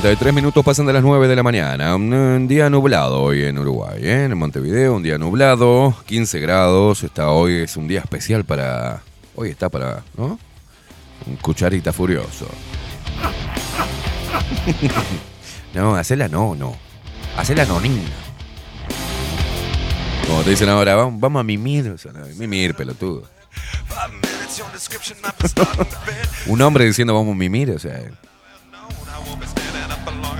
33 0.00 0.32
minutos 0.32 0.64
pasan 0.64 0.86
de 0.86 0.94
las 0.94 1.02
9 1.02 1.28
de 1.28 1.36
la 1.36 1.42
mañana. 1.42 1.94
Un, 1.94 2.48
día 2.48 2.70
nublado 2.70 3.20
hoy 3.22 3.44
en 3.44 3.58
Uruguay, 3.58 4.00
¿eh? 4.02 4.24
en 4.24 4.38
Montevideo, 4.38 4.96
un 4.96 5.02
día 5.02 5.18
nublado, 5.18 5.94
15 6.06 6.40
grados. 6.40 7.02
Está 7.02 7.28
hoy 7.28 7.56
es 7.56 7.76
un 7.76 7.86
día 7.86 8.00
especial 8.00 8.44
para. 8.44 9.02
Hoy 9.34 9.50
está 9.50 9.68
para, 9.68 10.02
¿no? 10.16 10.38
Un 11.26 11.36
cucharita 11.36 11.92
furioso. 11.92 12.46
no, 15.74 15.94
hacela 15.94 16.28
no, 16.28 16.54
no. 16.54 16.74
Hacela 17.36 17.66
nonina. 17.66 18.08
Como 20.26 20.42
te 20.44 20.50
dicen 20.50 20.70
ahora, 20.70 20.94
vamos, 20.94 21.40
a 21.40 21.42
mimir. 21.42 21.90
o 21.90 21.98
sea, 21.98 22.12
no, 22.12 22.24
mimir, 22.38 22.74
pelotudo. 22.74 23.24
un 26.46 26.62
hombre 26.62 26.86
diciendo 26.86 27.12
vamos 27.12 27.34
a 27.34 27.38
mimir, 27.38 27.72
o 27.72 27.78
sea. 27.78 28.00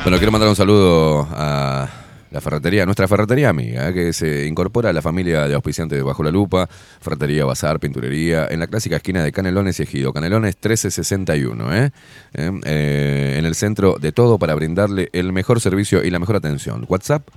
Bueno, 0.03 0.17
quiero 0.17 0.33
mandar 0.33 0.49
un 0.49 0.57
saludo 0.57 1.29
a 1.31 1.87
la 2.31 2.41
ferretería, 2.41 2.87
nuestra 2.87 3.07
ferretería 3.07 3.51
amiga, 3.51 3.93
que 3.93 4.15
se 4.15 4.47
incorpora 4.47 4.89
a 4.89 4.93
la 4.95 5.03
familia 5.03 5.47
de 5.47 5.55
auspiciantes 5.55 5.99
de 5.99 6.03
Bajo 6.03 6.23
la 6.23 6.31
Lupa, 6.31 6.69
ferretería, 7.01 7.45
bazar, 7.45 7.79
pinturería, 7.79 8.49
en 8.51 8.61
la 8.61 8.67
clásica 8.67 8.97
esquina 8.97 9.23
de 9.23 9.31
Canelones 9.31 9.79
y 9.79 9.83
Ejido, 9.83 10.15
Canelones 10.15 10.55
1361, 10.55 11.75
¿eh? 11.75 11.91
Eh, 12.33 12.51
eh, 12.65 13.37
en 13.39 13.45
el 13.45 13.55
centro 13.55 13.97
de 14.01 14.11
todo 14.11 14.39
para 14.39 14.55
brindarle 14.55 15.11
el 15.13 15.35
mejor 15.35 15.61
servicio 15.61 16.03
y 16.03 16.11
la 16.11 16.19
mejor 16.19 16.37
atención. 16.37 16.87
WhatsApp 16.89 17.29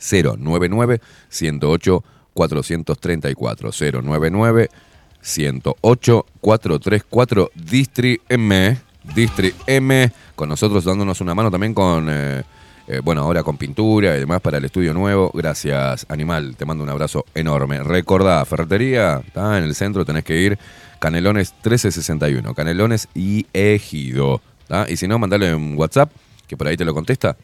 099 0.00 1.00
108 1.28 2.04
434 2.34 3.70
099 4.02 4.68
108 5.20 6.26
434 6.40 7.50
Distri 7.54 8.20
M 8.28 8.78
Distri 9.14 9.54
M 9.66 10.10
con 10.34 10.48
nosotros 10.48 10.84
dándonos 10.84 11.20
una 11.20 11.34
mano 11.34 11.50
también 11.50 11.74
con 11.74 12.08
eh, 12.10 12.42
eh, 12.86 13.00
bueno 13.02 13.22
ahora 13.22 13.42
con 13.42 13.56
pintura 13.56 14.16
y 14.16 14.20
demás 14.20 14.40
para 14.40 14.58
el 14.58 14.64
estudio 14.64 14.94
nuevo 14.94 15.30
gracias 15.34 16.06
Animal 16.08 16.56
te 16.56 16.64
mando 16.64 16.84
un 16.84 16.90
abrazo 16.90 17.24
enorme 17.34 17.82
recordá 17.82 18.44
ferretería 18.44 19.22
está 19.26 19.58
en 19.58 19.64
el 19.64 19.74
centro 19.74 20.04
tenés 20.04 20.24
que 20.24 20.40
ir 20.40 20.58
Canelones 20.98 21.52
1361 21.52 22.54
Canelones 22.54 23.08
y 23.14 23.46
Ejido 23.52 24.40
y 24.88 24.96
si 24.96 25.06
no 25.06 25.18
mandale 25.18 25.54
un 25.54 25.76
WhatsApp 25.76 26.10
que 26.46 26.56
por 26.56 26.66
ahí 26.66 26.76
te 26.76 26.84
lo 26.84 26.94
contesta 26.94 27.36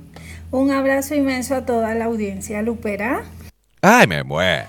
Un 0.50 0.70
abrazo 0.70 1.14
inmenso 1.14 1.54
a 1.54 1.66
toda 1.66 1.94
la 1.94 2.06
audiencia 2.06 2.62
lupera. 2.62 3.24
Ay, 3.82 4.06
me 4.06 4.22
muero. 4.24 4.64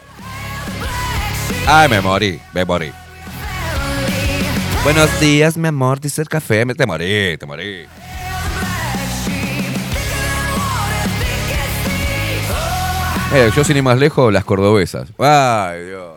Ay, 1.65 1.87
me 1.87 2.01
morí, 2.01 2.39
me 2.53 2.65
morí. 2.65 2.91
Buenos 4.83 5.19
días, 5.19 5.57
mi 5.57 5.67
amor, 5.69 5.99
dice 6.01 6.21
el 6.21 6.29
café. 6.29 6.65
Me- 6.65 6.75
Te 6.75 6.85
morí, 6.85 7.37
te 7.37 7.45
morí. 7.45 7.85
Eh, 13.33 13.51
yo 13.55 13.63
sin 13.63 13.77
ir 13.77 13.83
más 13.83 13.97
lejos, 13.97 14.33
las 14.33 14.43
cordobesas. 14.43 15.09
Ay, 15.19 15.85
Dios. 15.85 16.13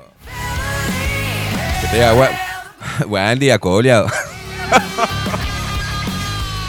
Que 1.83 1.87
te 1.89 1.95
diga, 1.97 2.13
"Buen- 3.07 3.39
día, 3.39 3.59
Colia. 3.59 4.05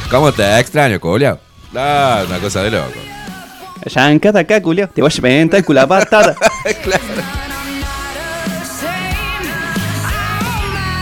¿Cómo 0.10 0.32
te 0.32 0.60
extraño, 0.60 1.00
Colia? 1.00 1.38
Ah, 1.76 2.24
una 2.28 2.40
cosa 2.40 2.62
de 2.64 2.72
loco. 2.72 3.00
Yancata 3.86 4.40
acá, 4.40 4.62
culio. 4.62 4.88
Te 4.88 5.02
voy 5.02 5.12
a 5.16 5.22
pegar 5.22 5.56
el 5.56 5.66
culo 5.66 5.82
a 5.82 5.88
patada. 5.88 6.36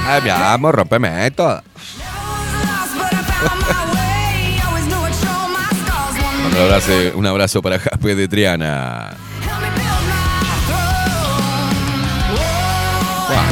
Ay, 0.07 0.22
mi 0.23 0.30
amor, 0.30 0.76
rompeme 0.76 1.28
esto. 1.28 1.61
Un 6.48 6.57
abrazo, 6.57 6.91
un 7.15 7.26
abrazo 7.26 7.61
para 7.61 7.80
Jaspe 7.80 8.15
de 8.15 8.28
Triana. 8.28 9.15
Buah. 13.30 13.45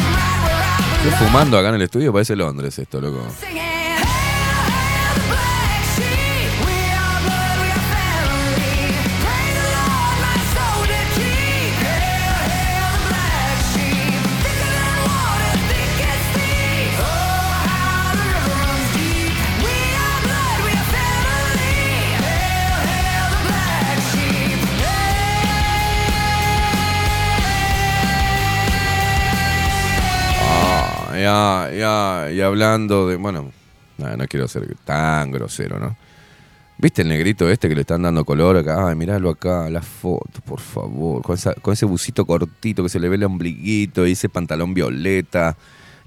Estoy 0.97 1.27
fumando 1.27 1.57
acá 1.57 1.69
en 1.69 1.76
el 1.76 1.84
estudio, 1.84 2.11
parece 2.11 2.35
Londres 2.35 2.77
esto, 2.77 2.99
loco. 2.99 3.26
Ya, 31.19 31.69
ya, 31.71 32.31
y 32.31 32.41
hablando 32.41 33.07
de. 33.07 33.15
Bueno, 33.17 33.51
no, 33.97 34.27
quiero 34.27 34.47
ser 34.47 34.75
tan 34.85 35.31
grosero, 35.31 35.79
¿no? 35.79 35.95
¿Viste 36.77 37.01
el 37.01 37.09
negrito 37.09 37.49
este 37.49 37.67
que 37.67 37.75
le 37.75 37.81
están 37.81 38.03
dando 38.03 38.23
color 38.23 38.55
acá? 38.57 38.87
Ay, 38.87 38.95
miralo 38.95 39.29
acá, 39.29 39.69
la 39.69 39.81
foto, 39.81 40.39
por 40.45 40.61
favor. 40.61 41.21
Con 41.21 41.73
ese 41.73 41.85
busito 41.85 42.25
cortito 42.25 42.83
que 42.83 42.89
se 42.89 42.99
le 42.99 43.09
ve 43.09 43.17
el 43.17 43.23
ombliguito 43.25 44.07
y 44.07 44.13
ese 44.13 44.29
pantalón 44.29 44.73
violeta. 44.73 45.57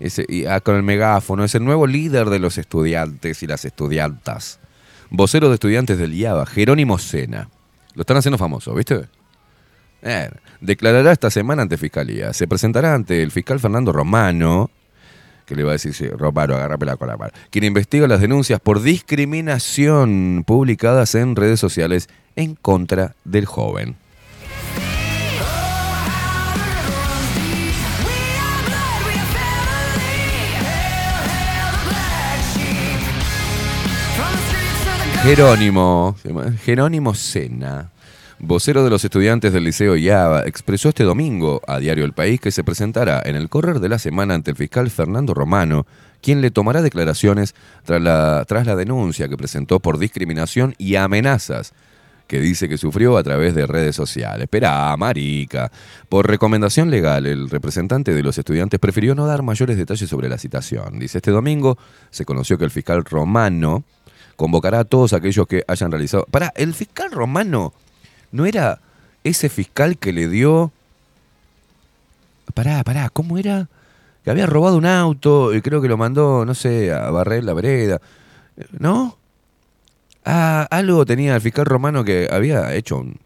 Ese, 0.01 0.25
y 0.29 0.47
ah, 0.47 0.61
con 0.61 0.77
el 0.77 0.83
megáfono. 0.83 1.45
Es 1.45 1.55
el 1.55 1.65
nuevo 1.65 1.87
líder 1.87 2.31
de 2.31 2.39
los 2.39 2.57
estudiantes 2.57 3.43
y 3.43 3.47
las 3.47 3.67
estudiantas. 3.67 4.61
Vocero 5.11 5.49
de 5.49 5.55
estudiantes 5.55 5.99
del 5.99 6.15
IABA, 6.15 6.47
Jerónimo 6.47 6.99
Sena. 6.99 7.51
Lo 7.95 8.01
están 8.01 8.17
haciendo 8.17 8.39
famoso, 8.39 8.75
¿viste? 8.75 9.09
Eh, 10.01 10.31
declarará 10.63 11.13
esta 11.13 11.31
semana 11.31 11.63
ante 11.63 11.77
Fiscalía. 11.77 12.33
Se 12.33 12.49
presentará 12.49 12.95
ante 12.95 13.23
el 13.23 13.31
fiscal 13.31 13.61
Fernando 13.61 13.93
Romano, 13.93 14.71
que 15.47 15.55
le 15.55 15.65
va 15.65 15.71
a 15.71 15.73
decir, 15.73 15.95
sí, 15.95 16.09
Romano, 16.09 16.55
agárrame 16.55 16.87
la 16.87 16.97
cola, 16.97 17.17
mano", 17.17 17.33
quien 17.51 17.65
investiga 17.65 18.07
las 18.09 18.21
denuncias 18.21 18.61
por 18.61 18.83
discriminación 18.83 20.45
publicadas 20.47 21.15
en 21.15 21.37
redes 21.37 21.61
sociales 21.61 22.09
en 22.37 22.55
contra 22.55 23.15
del 23.25 23.47
joven. 23.47 23.97
Jerónimo, 35.23 36.17
Jerónimo 36.65 37.15
Sena, 37.15 37.92
vocero 38.43 38.83
de 38.83 38.91
los 38.91 39.05
estudiantes 39.05 39.53
del 39.53 39.63
Liceo 39.65 39.97
IABA, 39.97 40.43
expresó 40.47 40.89
este 40.89 41.05
domingo 41.05 41.63
a 41.67 41.79
Diario 41.79 42.05
El 42.05 42.13
País 42.13 42.41
que 42.41 42.51
se 42.51 42.65
presentará 42.65 43.23
en 43.25 43.37
el 43.37 43.49
correr 43.49 43.79
de 43.79 43.89
la 43.89 44.01
semana 44.01 44.35
ante 44.35 44.51
el 44.51 44.57
fiscal 44.57 44.91
Fernando 44.91 45.33
Romano, 45.33 45.87
quien 46.21 46.41
le 46.41 46.51
tomará 46.51 46.83
declaraciones 46.83 47.55
tras 47.85 48.03
la, 48.03 48.45
tras 48.47 48.67
la 48.67 48.75
denuncia 48.75 49.29
que 49.29 49.37
presentó 49.37 49.79
por 49.79 49.99
discriminación 49.99 50.75
y 50.77 50.97
amenazas 50.97 51.73
que 52.27 52.41
dice 52.41 52.69
que 52.69 52.79
sufrió 52.79 53.17
a 53.17 53.23
través 53.23 53.55
de 53.55 53.67
redes 53.67 53.95
sociales. 53.95 54.45
Espera, 54.45 54.97
marica. 54.97 55.71
Por 56.09 56.27
recomendación 56.27 56.91
legal, 56.91 57.27
el 57.27 57.49
representante 57.49 58.13
de 58.13 58.23
los 58.23 58.39
estudiantes 58.39 58.81
prefirió 58.81 59.15
no 59.15 59.27
dar 59.27 59.43
mayores 59.43 59.77
detalles 59.77 60.09
sobre 60.09 60.29
la 60.29 60.39
citación. 60.39 60.99
Dice, 60.99 61.19
este 61.19 61.31
domingo 61.31 61.79
se 62.11 62.25
conoció 62.25 62.59
que 62.59 62.65
el 62.65 62.71
fiscal 62.71 63.05
romano 63.05 63.85
convocará 64.35 64.81
a 64.81 64.85
todos 64.85 65.13
aquellos 65.13 65.47
que 65.47 65.63
hayan 65.69 65.93
realizado... 65.93 66.27
Para, 66.31 66.53
el 66.57 66.75
fiscal 66.75 67.13
romano 67.13 67.75
no 68.33 68.47
era 68.47 68.81
ese 69.25 69.49
fiscal 69.49 69.97
que 69.99 70.13
le 70.13 70.29
dio... 70.29 70.73
Pará, 72.55 72.83
pará, 72.83 73.09
¿cómo 73.09 73.39
era? 73.39 73.69
Que 74.25 74.31
había 74.31 74.47
robado 74.47 74.77
un 74.77 74.87
auto 74.87 75.55
y 75.55 75.63
creo 75.63 75.81
que 75.81 75.89
lo 75.89 75.97
mandó, 75.97 76.45
no 76.45 76.55
sé, 76.55 76.93
a 76.93 77.11
barrer 77.11 77.45
la 77.45 77.55
vereda. 77.55 78.01
¿No? 78.79 79.17
Ah, 80.25 80.67
algo 80.71 81.07
tenía 81.07 81.35
el 81.35 81.41
fiscal 81.41 81.67
romano 81.67 82.05
que 82.05 82.29
había 82.31 82.75
hecho 82.75 82.99
un... 82.99 83.19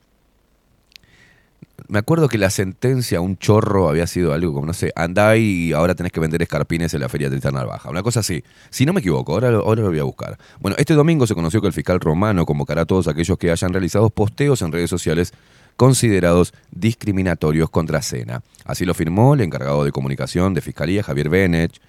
Me 1.89 2.01
acuerdo 2.01 2.29
que 2.29 2.37
la 2.39 2.51
sentencia 2.51 3.19
a 3.19 3.21
un 3.21 3.39
chorro 3.39 3.89
había 3.89 4.07
sido 4.09 4.33
algo 4.33 4.53
como, 4.53 4.67
no 4.67 4.73
sé, 4.73 4.93
andá 4.97 5.37
y 5.37 5.73
ahora 5.73 5.95
tenés 5.95 6.11
que 6.11 6.19
vender 6.21 6.43
escarpines 6.43 6.93
en 6.95 7.01
la 7.01 7.09
feria 7.09 7.29
Tristán 7.31 7.55
Baja. 7.55 7.89
Una 7.91 8.03
cosa 8.03 8.21
así. 8.21 8.43
Si 8.71 8.85
no 8.85 8.93
me 8.93 9.01
equivoco, 9.01 9.33
ahora, 9.35 9.51
lo- 9.53 9.65
ahora 9.65 9.83
lo 9.83 9.89
voy 9.91 10.01
a 10.01 10.05
buscar. 10.05 10.37
Bueno, 10.61 10.77
este 10.81 10.95
domingo 10.95 11.27
se 11.27 11.35
conoció 11.35 11.61
que 11.61 11.69
el 11.69 11.73
fiscal 11.73 12.01
romano 12.01 12.45
convocará 12.45 12.83
a 12.83 12.87
todos 12.87 13.07
aquellos 13.07 13.39
que 13.39 13.51
hayan 13.53 13.73
realizado 13.73 14.11
posteos 14.11 14.63
en 14.63 14.73
redes 14.73 14.91
sociales 14.91 15.33
considerados 15.77 16.55
discriminatorios 16.73 17.71
contra 17.71 18.03
Cena. 18.03 18.43
Así 18.65 18.85
lo 18.85 18.95
firmó 18.95 19.35
el 19.35 19.43
encargado 19.43 19.85
de 19.85 19.93
comunicación 19.93 20.55
de 20.55 20.63
Fiscalía, 20.63 21.03
Javier 21.03 21.29
Benech, 21.29 21.81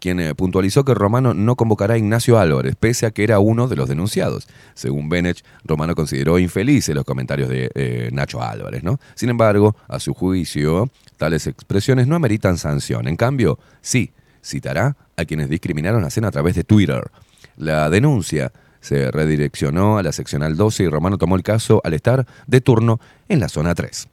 quien 0.00 0.20
eh, 0.20 0.34
puntualizó 0.34 0.84
que 0.84 0.94
Romano 0.94 1.34
no 1.34 1.56
convocará 1.56 1.94
a 1.94 1.98
Ignacio 1.98 2.38
Álvarez, 2.38 2.76
pese 2.78 3.06
a 3.06 3.10
que 3.10 3.24
era 3.24 3.38
uno 3.38 3.68
de 3.68 3.76
los 3.76 3.88
denunciados. 3.88 4.48
Según 4.74 5.08
Benech, 5.08 5.42
Romano 5.64 5.94
consideró 5.94 6.38
infelices 6.38 6.94
los 6.94 7.04
comentarios 7.04 7.48
de 7.48 7.70
eh, 7.74 8.10
Nacho 8.12 8.42
Álvarez, 8.42 8.82
¿no? 8.82 8.98
Sin 9.14 9.30
embargo, 9.30 9.76
a 9.88 10.00
su 10.00 10.14
juicio, 10.14 10.90
tales 11.16 11.46
expresiones 11.46 12.06
no 12.06 12.16
ameritan 12.16 12.58
sanción. 12.58 13.08
En 13.08 13.16
cambio, 13.16 13.58
sí, 13.80 14.12
citará 14.44 14.96
a 15.16 15.24
quienes 15.24 15.48
discriminaron 15.48 16.04
a 16.04 16.10
Cena 16.10 16.28
a 16.28 16.32
través 16.32 16.54
de 16.54 16.64
Twitter. 16.64 17.10
La 17.56 17.90
denuncia 17.90 18.52
se 18.80 19.10
redireccionó 19.10 19.98
a 19.98 20.02
la 20.02 20.12
seccional 20.12 20.56
12 20.56 20.84
y 20.84 20.88
Romano 20.88 21.18
tomó 21.18 21.36
el 21.36 21.42
caso 21.42 21.80
al 21.82 21.94
estar 21.94 22.26
de 22.46 22.60
turno 22.60 23.00
en 23.28 23.40
la 23.40 23.48
zona 23.48 23.74
3. 23.74 24.08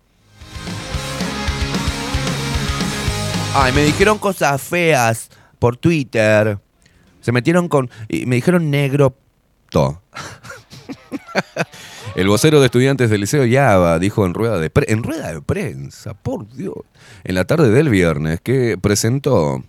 Ay, 3.55 3.71
me 3.73 3.83
dijeron 3.83 4.17
cosas 4.17 4.59
feas 4.63 5.29
por 5.63 5.77
Twitter. 5.77 6.59
Se 7.21 7.31
metieron 7.31 7.69
con. 7.69 7.89
Y 8.09 8.25
me 8.25 8.35
dijeron 8.35 8.69
negro. 8.69 9.15
To. 9.69 10.01
El 12.15 12.27
vocero 12.27 12.59
de 12.59 12.65
estudiantes 12.65 13.09
del 13.09 13.21
Liceo 13.21 13.45
Yaba 13.45 13.97
dijo 13.97 14.25
en 14.25 14.33
rueda 14.33 14.59
de, 14.59 14.69
en 14.87 15.03
rueda 15.03 15.31
de 15.31 15.41
prensa, 15.41 16.15
por 16.15 16.53
Dios, 16.53 16.75
en 17.23 17.35
la 17.35 17.45
tarde 17.45 17.69
del 17.69 17.87
viernes, 17.87 18.41
que 18.41 18.77
presentó 18.77 19.63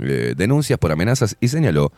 eh, 0.00 0.34
denuncias 0.36 0.78
por 0.78 0.92
amenazas 0.92 1.34
y 1.40 1.48
señaló 1.48 1.92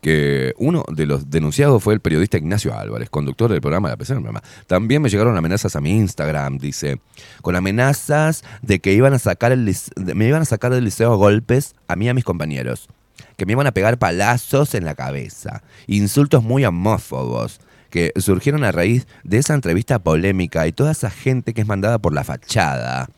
que 0.00 0.54
uno 0.58 0.84
de 0.92 1.06
los 1.06 1.30
denunciados 1.30 1.82
fue 1.82 1.94
el 1.94 2.00
periodista 2.00 2.38
Ignacio 2.38 2.76
Álvarez, 2.76 3.10
conductor 3.10 3.50
del 3.50 3.60
programa 3.60 3.88
La 3.88 3.96
del 3.96 4.06
programa. 4.06 4.42
También 4.66 5.02
me 5.02 5.08
llegaron 5.08 5.36
amenazas 5.36 5.74
a 5.76 5.80
mi 5.80 5.90
Instagram, 5.90 6.58
dice, 6.58 7.00
con 7.42 7.56
amenazas 7.56 8.44
de 8.62 8.78
que 8.80 8.92
iban 8.92 9.14
a 9.14 9.18
sacar 9.18 9.56
me 9.56 10.26
iban 10.26 10.42
a 10.42 10.44
sacar 10.44 10.72
del 10.72 10.84
liceo 10.84 11.12
a 11.12 11.16
golpes 11.16 11.74
a 11.88 11.96
mí 11.96 12.06
y 12.06 12.08
a 12.08 12.14
mis 12.14 12.24
compañeros, 12.24 12.88
que 13.36 13.46
me 13.46 13.52
iban 13.52 13.66
a 13.66 13.72
pegar 13.72 13.98
palazos 13.98 14.74
en 14.74 14.84
la 14.84 14.94
cabeza, 14.94 15.62
insultos 15.86 16.42
muy 16.42 16.64
homófobos 16.64 17.60
que 17.90 18.12
surgieron 18.16 18.64
a 18.64 18.72
raíz 18.72 19.06
de 19.24 19.38
esa 19.38 19.54
entrevista 19.54 19.98
polémica 19.98 20.66
y 20.66 20.72
toda 20.72 20.92
esa 20.92 21.10
gente 21.10 21.54
que 21.54 21.62
es 21.62 21.66
mandada 21.66 21.98
por 21.98 22.12
la 22.12 22.24
fachada. 22.24 23.08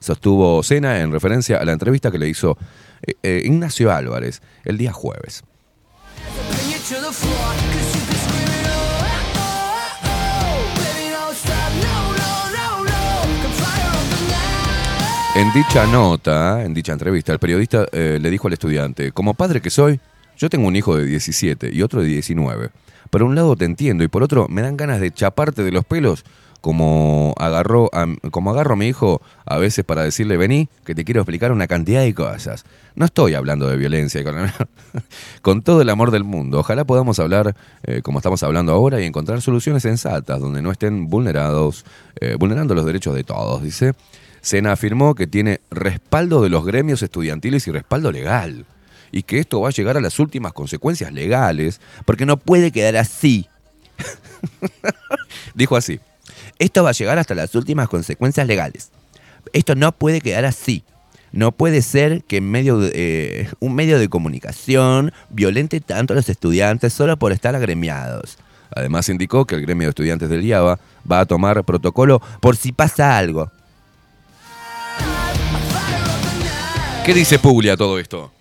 Sostuvo 0.00 0.62
Sena 0.62 1.00
en 1.00 1.12
referencia 1.12 1.58
a 1.58 1.64
la 1.64 1.72
entrevista 1.72 2.10
que 2.10 2.18
le 2.18 2.28
hizo 2.28 2.58
eh, 3.06 3.14
eh, 3.22 3.42
Ignacio 3.44 3.92
Álvarez 3.92 4.42
el 4.64 4.78
día 4.78 4.92
jueves. 4.92 5.44
En 15.36 15.52
dicha 15.52 15.84
nota, 15.86 16.62
en 16.62 16.74
dicha 16.74 16.92
entrevista, 16.92 17.32
el 17.32 17.40
periodista 17.40 17.86
eh, 17.90 18.18
le 18.20 18.30
dijo 18.30 18.46
al 18.46 18.52
estudiante, 18.52 19.10
como 19.10 19.34
padre 19.34 19.60
que 19.60 19.70
soy, 19.70 19.98
yo 20.36 20.48
tengo 20.48 20.68
un 20.68 20.76
hijo 20.76 20.96
de 20.96 21.06
17 21.06 21.70
y 21.72 21.82
otro 21.82 22.02
de 22.02 22.06
19. 22.06 22.70
Por 23.10 23.22
un 23.22 23.34
lado 23.34 23.56
te 23.56 23.64
entiendo 23.64 24.04
y 24.04 24.08
por 24.08 24.22
otro 24.22 24.46
me 24.48 24.62
dan 24.62 24.76
ganas 24.76 25.00
de 25.00 25.10
chaparte 25.10 25.64
de 25.64 25.72
los 25.72 25.84
pelos 25.84 26.24
como 26.64 27.34
agarró 27.36 27.90
a, 27.92 28.06
como 28.30 28.50
agarro 28.50 28.72
a 28.72 28.76
mi 28.76 28.86
hijo 28.86 29.20
a 29.44 29.58
veces 29.58 29.84
para 29.84 30.02
decirle, 30.02 30.38
vení, 30.38 30.70
que 30.86 30.94
te 30.94 31.04
quiero 31.04 31.20
explicar 31.20 31.52
una 31.52 31.66
cantidad 31.66 32.00
de 32.00 32.14
cosas. 32.14 32.64
No 32.94 33.04
estoy 33.04 33.34
hablando 33.34 33.68
de 33.68 33.76
violencia, 33.76 34.24
con, 35.42 35.60
todo 35.60 35.82
el 35.82 35.90
amor 35.90 36.10
del 36.10 36.24
mundo. 36.24 36.60
Ojalá 36.60 36.86
podamos 36.86 37.18
hablar 37.18 37.54
eh, 37.82 38.00
como 38.00 38.18
estamos 38.18 38.42
hablando 38.44 38.72
ahora 38.72 38.98
y 38.98 39.04
encontrar 39.04 39.42
soluciones 39.42 39.82
sensatas 39.82 40.40
donde 40.40 40.62
no 40.62 40.72
estén 40.72 41.10
vulnerados, 41.10 41.84
eh, 42.18 42.36
vulnerando 42.38 42.74
los 42.74 42.86
derechos 42.86 43.14
de 43.14 43.24
todos, 43.24 43.62
dice. 43.62 43.92
Sena 44.40 44.72
afirmó 44.72 45.14
que 45.14 45.26
tiene 45.26 45.60
respaldo 45.70 46.40
de 46.40 46.48
los 46.48 46.64
gremios 46.64 47.02
estudiantiles 47.02 47.68
y 47.68 47.72
respaldo 47.72 48.10
legal. 48.10 48.64
Y 49.12 49.24
que 49.24 49.38
esto 49.38 49.60
va 49.60 49.68
a 49.68 49.72
llegar 49.72 49.98
a 49.98 50.00
las 50.00 50.18
últimas 50.18 50.54
consecuencias 50.54 51.12
legales, 51.12 51.82
porque 52.06 52.24
no 52.24 52.38
puede 52.38 52.72
quedar 52.72 52.96
así. 52.96 53.50
Dijo 55.54 55.76
así. 55.76 56.00
Esto 56.58 56.84
va 56.84 56.90
a 56.90 56.92
llegar 56.92 57.18
hasta 57.18 57.34
las 57.34 57.54
últimas 57.54 57.88
consecuencias 57.88 58.46
legales. 58.46 58.90
Esto 59.52 59.74
no 59.74 59.92
puede 59.92 60.20
quedar 60.20 60.44
así. 60.44 60.84
No 61.32 61.50
puede 61.50 61.82
ser 61.82 62.22
que 62.22 62.40
medio 62.40 62.78
eh, 62.82 63.48
un 63.58 63.74
medio 63.74 63.98
de 63.98 64.08
comunicación 64.08 65.12
violente 65.30 65.80
tanto 65.80 66.12
a 66.12 66.16
los 66.16 66.28
estudiantes 66.28 66.92
solo 66.92 67.16
por 67.16 67.32
estar 67.32 67.56
agremiados. 67.56 68.38
Además 68.70 69.08
indicó 69.08 69.44
que 69.44 69.56
el 69.56 69.62
gremio 69.62 69.86
de 69.86 69.90
estudiantes 69.90 70.28
del 70.28 70.44
IABA 70.44 70.78
va 71.10 71.20
a 71.20 71.26
tomar 71.26 71.64
protocolo 71.64 72.22
por 72.40 72.56
si 72.56 72.72
pasa 72.72 73.18
algo. 73.18 73.50
¿Qué 77.04 77.12
dice 77.12 77.38
Puglia 77.38 77.76
todo 77.76 77.98
esto? 77.98 78.32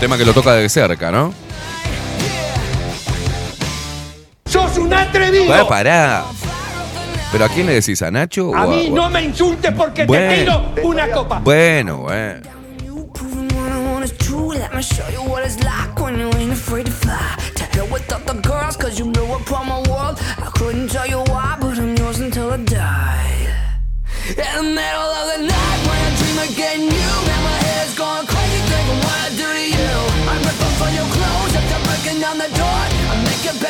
Tema 0.00 0.16
que 0.16 0.24
lo 0.24 0.32
toca 0.32 0.54
de 0.54 0.68
cerca, 0.68 1.10
¿no? 1.10 1.34
¡Sos 4.48 4.78
un 4.78 4.92
atrevido! 4.92 5.48
Va, 5.48 5.68
pará. 5.68 6.24
¿Pero 7.30 7.44
a 7.44 7.48
quién 7.48 7.66
le 7.66 7.74
decís? 7.74 8.00
¿A 8.02 8.10
Nacho? 8.10 8.54
A 8.56 8.64
o 8.66 8.70
mí 8.70 8.88
o- 8.90 8.94
no 8.94 9.10
me 9.10 9.22
insultes 9.22 9.72
porque 9.76 10.04
Bueno. 10.06 10.28
te 10.74 10.80
pido 10.80 10.88
una 10.88 11.10
copa. 11.10 11.40
Bueno, 11.40 11.98
bueno. 11.98 12.40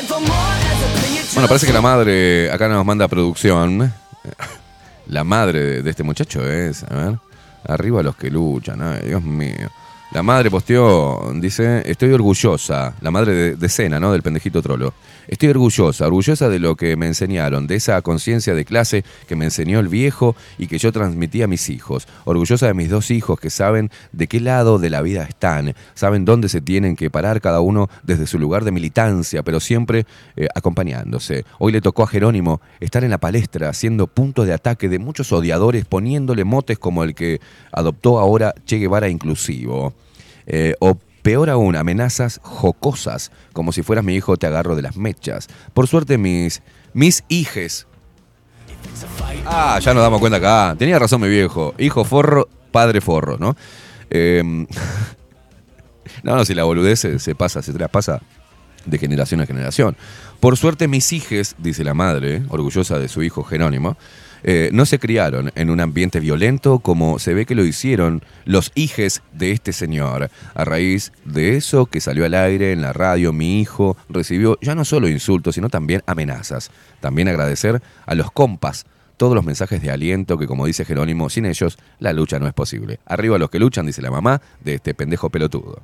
For 0.08 0.20
more 0.20 0.67
Bueno, 1.34 1.46
parece 1.48 1.66
que 1.66 1.72
la 1.72 1.80
madre, 1.80 2.50
acá 2.50 2.68
nos 2.68 2.84
manda 2.84 3.06
producción. 3.06 3.92
La 5.06 5.24
madre 5.24 5.60
de, 5.60 5.82
de 5.82 5.90
este 5.90 6.02
muchacho 6.02 6.46
es, 6.48 6.82
a 6.84 6.94
ver, 6.94 7.18
arriba 7.66 8.02
los 8.02 8.16
que 8.16 8.30
luchan, 8.30 8.82
ay, 8.82 9.08
Dios 9.08 9.22
mío. 9.22 9.70
La 10.10 10.22
madre 10.22 10.50
posteó, 10.50 11.32
dice, 11.34 11.82
estoy 11.84 12.12
orgullosa, 12.12 12.94
la 13.02 13.10
madre 13.10 13.56
de, 13.56 13.56
de 13.56 14.00
¿no? 14.00 14.10
Del 14.10 14.22
pendejito 14.22 14.62
trolo. 14.62 14.94
Estoy 15.26 15.50
orgullosa, 15.50 16.06
orgullosa 16.06 16.48
de 16.48 16.58
lo 16.58 16.76
que 16.76 16.96
me 16.96 17.06
enseñaron, 17.06 17.66
de 17.66 17.74
esa 17.74 18.00
conciencia 18.00 18.54
de 18.54 18.64
clase 18.64 19.04
que 19.26 19.36
me 19.36 19.44
enseñó 19.44 19.78
el 19.80 19.88
viejo 19.88 20.34
y 20.56 20.66
que 20.66 20.78
yo 20.78 20.92
transmití 20.92 21.42
a 21.42 21.46
mis 21.46 21.68
hijos. 21.68 22.08
Orgullosa 22.24 22.68
de 22.68 22.72
mis 22.72 22.88
dos 22.88 23.10
hijos 23.10 23.38
que 23.38 23.50
saben 23.50 23.90
de 24.12 24.28
qué 24.28 24.40
lado 24.40 24.78
de 24.78 24.88
la 24.88 25.02
vida 25.02 25.24
están, 25.24 25.74
saben 25.92 26.24
dónde 26.24 26.48
se 26.48 26.62
tienen 26.62 26.96
que 26.96 27.10
parar 27.10 27.42
cada 27.42 27.60
uno 27.60 27.90
desde 28.02 28.26
su 28.26 28.38
lugar 28.38 28.64
de 28.64 28.72
militancia, 28.72 29.42
pero 29.42 29.60
siempre 29.60 30.06
eh, 30.36 30.48
acompañándose. 30.54 31.44
Hoy 31.58 31.72
le 31.72 31.82
tocó 31.82 32.04
a 32.04 32.06
Jerónimo 32.06 32.62
estar 32.80 33.04
en 33.04 33.10
la 33.10 33.18
palestra, 33.18 33.74
siendo 33.74 34.06
punto 34.06 34.46
de 34.46 34.54
ataque 34.54 34.88
de 34.88 34.98
muchos 34.98 35.32
odiadores, 35.32 35.84
poniéndole 35.84 36.44
motes 36.44 36.78
como 36.78 37.04
el 37.04 37.14
que 37.14 37.42
adoptó 37.72 38.18
ahora 38.18 38.54
Che 38.64 38.78
Guevara 38.78 39.10
inclusivo. 39.10 39.97
Eh, 40.50 40.74
o 40.80 40.98
peor 41.22 41.50
aún, 41.50 41.76
amenazas 41.76 42.40
jocosas, 42.42 43.30
como 43.52 43.70
si 43.70 43.82
fueras 43.82 44.04
mi 44.04 44.14
hijo 44.14 44.38
te 44.38 44.46
agarro 44.46 44.74
de 44.76 44.82
las 44.82 44.96
mechas. 44.96 45.46
Por 45.74 45.86
suerte 45.86 46.18
mis, 46.18 46.62
mis 46.94 47.22
hijes... 47.28 47.86
Ah, 49.44 49.78
ya 49.80 49.92
nos 49.92 50.02
damos 50.02 50.20
cuenta 50.20 50.38
acá. 50.38 50.74
Tenía 50.78 50.98
razón 50.98 51.20
mi 51.20 51.28
viejo. 51.28 51.74
Hijo 51.78 52.04
forro, 52.04 52.48
padre 52.70 53.00
forro, 53.00 53.36
¿no? 53.38 53.56
Eh, 54.10 54.42
no, 56.22 56.36
no, 56.36 56.44
si 56.44 56.54
la 56.54 56.64
boludez 56.64 57.00
se, 57.00 57.18
se 57.18 57.34
pasa, 57.34 57.62
se 57.62 57.72
traspasa 57.72 58.20
de 58.86 58.98
generación 58.98 59.40
a 59.40 59.46
generación. 59.46 59.96
Por 60.40 60.56
suerte 60.56 60.88
mis 60.88 61.12
hijes, 61.12 61.56
dice 61.58 61.84
la 61.84 61.94
madre, 61.94 62.42
orgullosa 62.48 62.98
de 62.98 63.08
su 63.08 63.22
hijo 63.22 63.42
Jerónimo, 63.42 63.96
eh, 64.42 64.70
no 64.72 64.86
se 64.86 64.98
criaron 64.98 65.50
en 65.54 65.70
un 65.70 65.80
ambiente 65.80 66.20
violento 66.20 66.78
como 66.78 67.18
se 67.18 67.34
ve 67.34 67.46
que 67.46 67.54
lo 67.54 67.64
hicieron 67.64 68.22
los 68.44 68.72
hijes 68.74 69.22
de 69.32 69.52
este 69.52 69.72
señor. 69.72 70.30
A 70.54 70.64
raíz 70.64 71.12
de 71.24 71.56
eso 71.56 71.86
que 71.86 72.00
salió 72.00 72.24
al 72.24 72.34
aire 72.34 72.72
en 72.72 72.82
la 72.82 72.92
radio, 72.92 73.32
mi 73.32 73.60
hijo 73.60 73.96
recibió 74.08 74.58
ya 74.60 74.74
no 74.74 74.84
solo 74.84 75.08
insultos, 75.08 75.54
sino 75.54 75.68
también 75.68 76.02
amenazas. 76.06 76.70
También 77.00 77.28
agradecer 77.28 77.82
a 78.06 78.14
los 78.14 78.30
compas 78.30 78.86
todos 79.16 79.34
los 79.34 79.44
mensajes 79.44 79.82
de 79.82 79.90
aliento 79.90 80.38
que, 80.38 80.46
como 80.46 80.64
dice 80.64 80.84
Jerónimo, 80.84 81.28
sin 81.28 81.44
ellos 81.44 81.76
la 81.98 82.12
lucha 82.12 82.38
no 82.38 82.46
es 82.46 82.54
posible. 82.54 83.00
Arriba 83.04 83.36
los 83.36 83.50
que 83.50 83.58
luchan, 83.58 83.84
dice 83.84 84.00
la 84.00 84.10
mamá 84.10 84.40
de 84.64 84.74
este 84.74 84.94
pendejo 84.94 85.28
pelotudo. 85.28 85.82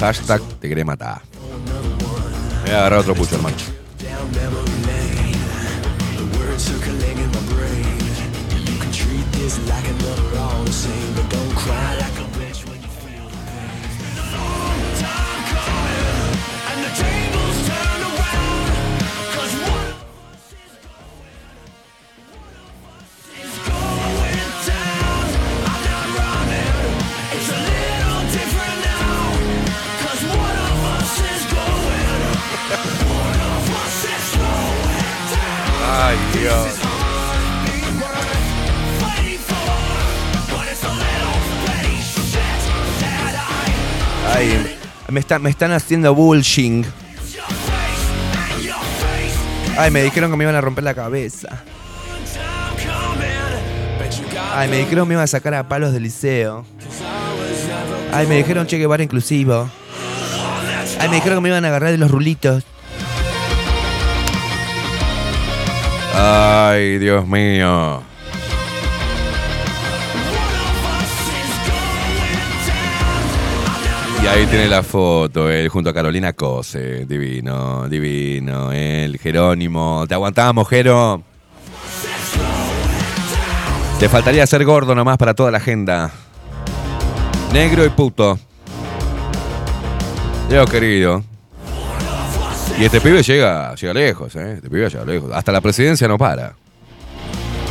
Hashtag 0.00 0.40
te 0.58 0.68
querés 0.68 0.86
matar. 0.86 1.20
Voy 2.62 2.70
a 2.70 2.78
agarrar 2.78 3.00
otro 3.00 3.14
pucho, 3.14 3.36
hermano. 3.36 3.56
Ay, 44.34 44.76
me, 45.08 45.20
está- 45.20 45.38
me 45.38 45.50
están 45.50 45.72
haciendo 45.72 46.14
bullshing. 46.14 46.84
Ay, 49.76 49.90
me 49.90 50.02
dijeron 50.02 50.30
que 50.30 50.36
me 50.36 50.44
iban 50.44 50.54
a 50.56 50.60
romper 50.60 50.84
la 50.84 50.94
cabeza. 50.94 51.62
Ay, 54.54 54.68
me 54.68 54.78
dijeron 54.78 55.04
que 55.04 55.08
me 55.08 55.14
iban 55.14 55.24
a 55.24 55.26
sacar 55.26 55.54
a 55.54 55.68
palos 55.68 55.92
del 55.92 56.02
liceo. 56.02 56.64
Ay, 58.12 58.26
me 58.26 58.36
dijeron 58.36 58.66
Che 58.66 58.78
Guevara 58.78 59.02
inclusivo. 59.02 59.68
Ay, 61.00 61.08
me 61.08 61.16
dijeron 61.16 61.38
que 61.38 61.42
me 61.42 61.48
iban 61.48 61.64
a 61.64 61.68
agarrar 61.68 61.90
de 61.92 61.98
los 61.98 62.10
rulitos. 62.10 62.64
Ay, 66.14 66.98
Dios 66.98 67.26
mío. 67.26 68.02
Y 74.22 74.26
ahí 74.26 74.46
tiene 74.46 74.68
la 74.68 74.82
foto, 74.82 75.50
él 75.50 75.68
junto 75.70 75.88
a 75.90 75.94
Carolina 75.94 76.34
Cose. 76.34 77.06
Divino, 77.06 77.88
divino. 77.88 78.70
Él, 78.70 79.18
Jerónimo. 79.18 80.04
Te 80.06 80.14
aguantamos, 80.14 80.68
Jero. 80.68 81.22
Te 83.98 84.08
faltaría 84.08 84.46
ser 84.46 84.64
gordo 84.64 84.94
nomás 84.94 85.16
para 85.16 85.34
toda 85.34 85.50
la 85.50 85.58
agenda. 85.58 86.10
Negro 87.52 87.84
y 87.84 87.88
puto. 87.88 88.38
Dios 90.48 90.70
querido. 90.70 91.22
Y 92.80 92.84
este 92.84 92.98
pibe 93.02 93.22
llega, 93.22 93.74
llega 93.74 93.92
lejos, 93.92 94.34
¿eh? 94.36 94.54
Este 94.54 94.70
pibe 94.70 94.88
llega 94.88 95.04
lejos. 95.04 95.30
Hasta 95.34 95.52
la 95.52 95.60
presidencia 95.60 96.08
no 96.08 96.16
para. 96.16 96.54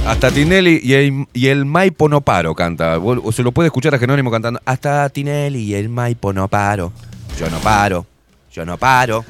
Hasta 0.06 0.30
Tinelli 0.30 0.82
y 0.84 0.94
el, 0.94 1.26
y 1.34 1.48
el 1.48 1.66
Maipo 1.66 2.08
no 2.08 2.22
paro 2.22 2.54
canta. 2.54 3.00
O 3.00 3.32
se 3.32 3.42
lo 3.42 3.52
puede 3.52 3.70
escuchar 3.70 3.96
a 3.96 3.98
Jerónimo 3.98 4.30
cantando. 4.30 4.62
Hasta 4.66 5.10
Tinelli 5.10 5.62
y 5.62 5.74
el 5.74 5.90
Maipo 5.90 6.32
no 6.32 6.48
paro. 6.48 6.94
Yo 7.40 7.50
no 7.50 7.58
paro. 7.58 8.06
Yo 8.52 8.64
no 8.66 8.78
paro. 8.78 9.26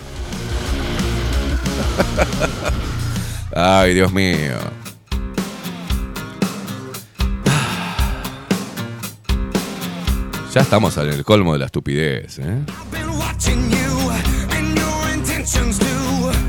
Ay, 3.55 3.93
Dios 3.93 4.11
mío. 4.11 4.57
Ya 10.53 10.59
estamos 10.59 10.97
en 10.97 11.07
el 11.07 11.23
colmo 11.23 11.53
de 11.53 11.59
la 11.59 11.67
estupidez. 11.67 12.37
¿eh? 12.39 12.65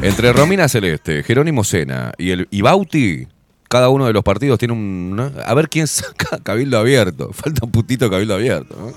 Entre 0.02 0.32
Romina 0.32 0.68
Celeste, 0.68 1.22
Jerónimo 1.22 1.62
Sena 1.62 2.12
y 2.16 2.30
el 2.30 2.48
y 2.50 2.62
Bauti, 2.62 3.28
cada 3.68 3.88
uno 3.88 4.06
de 4.06 4.12
los 4.12 4.24
partidos 4.24 4.58
tiene 4.58 4.74
un. 4.74 5.32
A 5.44 5.54
ver 5.54 5.68
quién 5.68 5.86
saca 5.86 6.38
Cabildo 6.42 6.78
Abierto. 6.78 7.32
Falta 7.32 7.64
un 7.64 7.70
putito 7.70 8.10
Cabildo 8.10 8.34
Abierto. 8.34 8.94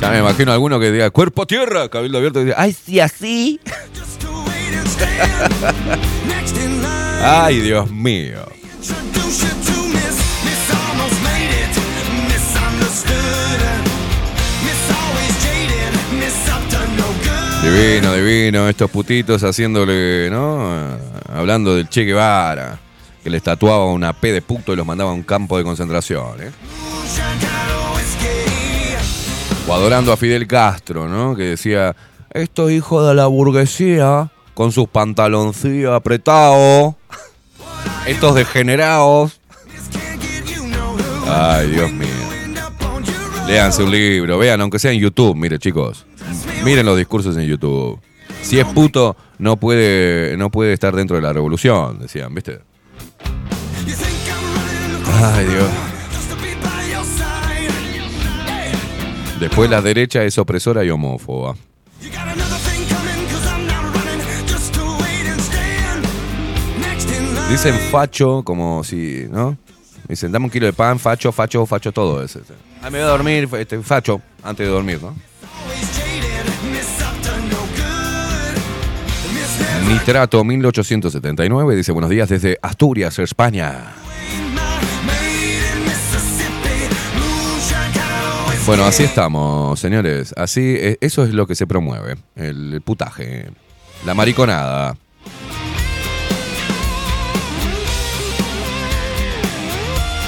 Ya 0.00 0.10
me 0.10 0.18
imagino 0.18 0.52
alguno 0.52 0.78
que 0.78 0.92
diga 0.92 1.10
cuerpo 1.10 1.42
a 1.42 1.46
tierra, 1.46 1.88
Cabildo 1.88 2.18
Abierto, 2.18 2.42
y 2.42 2.44
diga, 2.44 2.56
ay, 2.58 2.74
sí, 2.74 3.00
así. 3.00 3.58
ay, 7.22 7.60
Dios 7.60 7.90
mío. 7.90 8.44
Divino, 17.64 18.12
divino, 18.12 18.68
estos 18.68 18.90
putitos 18.90 19.42
haciéndole, 19.42 20.28
¿no? 20.30 20.98
Hablando 21.34 21.74
del 21.74 21.88
Che 21.88 22.04
Guevara, 22.04 22.78
que 23.22 23.30
le 23.30 23.40
tatuaba 23.40 23.86
una 23.86 24.12
P 24.12 24.32
de 24.32 24.42
puto 24.42 24.74
y 24.74 24.76
los 24.76 24.86
mandaba 24.86 25.10
a 25.10 25.14
un 25.14 25.22
campo 25.22 25.56
de 25.56 25.64
concentración, 25.64 26.42
¿eh? 26.42 26.50
O 29.66 29.72
adorando 29.72 30.12
a 30.12 30.18
Fidel 30.18 30.46
Castro, 30.46 31.08
¿no? 31.08 31.34
Que 31.34 31.44
decía, 31.44 31.96
estos 32.30 32.70
hijos 32.70 33.08
de 33.08 33.14
la 33.14 33.28
burguesía, 33.28 34.30
con 34.52 34.70
sus 34.70 34.86
pantaloncillos 34.86 35.94
apretados, 35.94 36.94
estos 38.06 38.34
degenerados. 38.34 39.40
Ay, 41.26 41.70
Dios 41.70 41.90
mío. 41.90 42.08
Léanse 43.46 43.82
un 43.82 43.90
libro, 43.90 44.36
vean, 44.36 44.60
aunque 44.60 44.78
sea 44.78 44.92
en 44.92 45.00
YouTube, 45.00 45.34
mire 45.34 45.58
chicos. 45.58 46.04
Miren 46.64 46.86
los 46.86 46.96
discursos 46.96 47.36
en 47.36 47.44
YouTube. 47.44 48.00
Si 48.40 48.58
es 48.58 48.64
puto, 48.64 49.16
no 49.38 49.56
puede, 49.56 50.34
no 50.38 50.50
puede 50.50 50.72
estar 50.72 50.96
dentro 50.96 51.16
de 51.16 51.22
la 51.22 51.32
revolución, 51.32 51.98
decían, 51.98 52.34
¿viste? 52.34 52.60
Ay, 55.22 55.44
Dios. 55.44 55.68
Después 59.38 59.68
la 59.68 59.82
derecha 59.82 60.24
es 60.24 60.38
opresora 60.38 60.82
y 60.84 60.90
homófoba. 60.90 61.54
Dicen 67.50 67.74
facho 67.90 68.42
como 68.42 68.82
si, 68.84 69.26
¿no? 69.30 69.58
Dicen, 70.08 70.32
dame 70.32 70.46
un 70.46 70.50
kilo 70.50 70.64
de 70.64 70.72
pan, 70.72 70.98
facho, 70.98 71.30
facho, 71.30 71.66
facho, 71.66 71.92
todo 71.92 72.22
eso. 72.22 72.40
Ah, 72.82 72.88
me 72.88 72.98
voy 72.98 73.06
a 73.06 73.10
dormir, 73.10 73.48
este, 73.58 73.78
facho, 73.80 74.22
antes 74.42 74.66
de 74.66 74.72
dormir, 74.72 75.00
¿no? 75.02 75.14
Nitrato 79.88 80.42
1879 80.44 81.76
dice 81.76 81.92
buenos 81.92 82.10
días 82.10 82.28
desde 82.28 82.58
Asturias, 82.62 83.18
España. 83.18 83.94
Bueno, 88.66 88.84
así 88.86 89.04
estamos, 89.04 89.78
señores. 89.78 90.32
Así, 90.38 90.76
eh, 90.78 90.96
eso 91.02 91.24
es 91.24 91.34
lo 91.34 91.46
que 91.46 91.54
se 91.54 91.66
promueve. 91.66 92.16
El 92.34 92.80
putaje. 92.82 93.50
La 94.06 94.14
mariconada. 94.14 94.96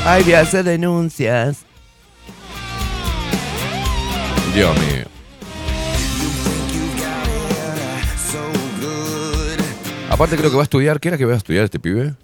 Ay, 0.05 0.33
a 0.35 0.41
hacer 0.41 0.65
denuncias. 0.65 1.65
Dios 4.55 4.79
mío. 4.79 5.16
Aparte 10.11 10.37
creo 10.37 10.51
que 10.51 10.57
va 10.57 10.63
a 10.63 10.65
estudiar. 10.65 11.01
¿Qué 11.01 11.09
era 11.09 11.19
que 11.19 11.25
va 11.25 11.35
a 11.35 11.37
estudiar 11.37 11.65
este 11.65 11.79
pibe? 11.79 12.15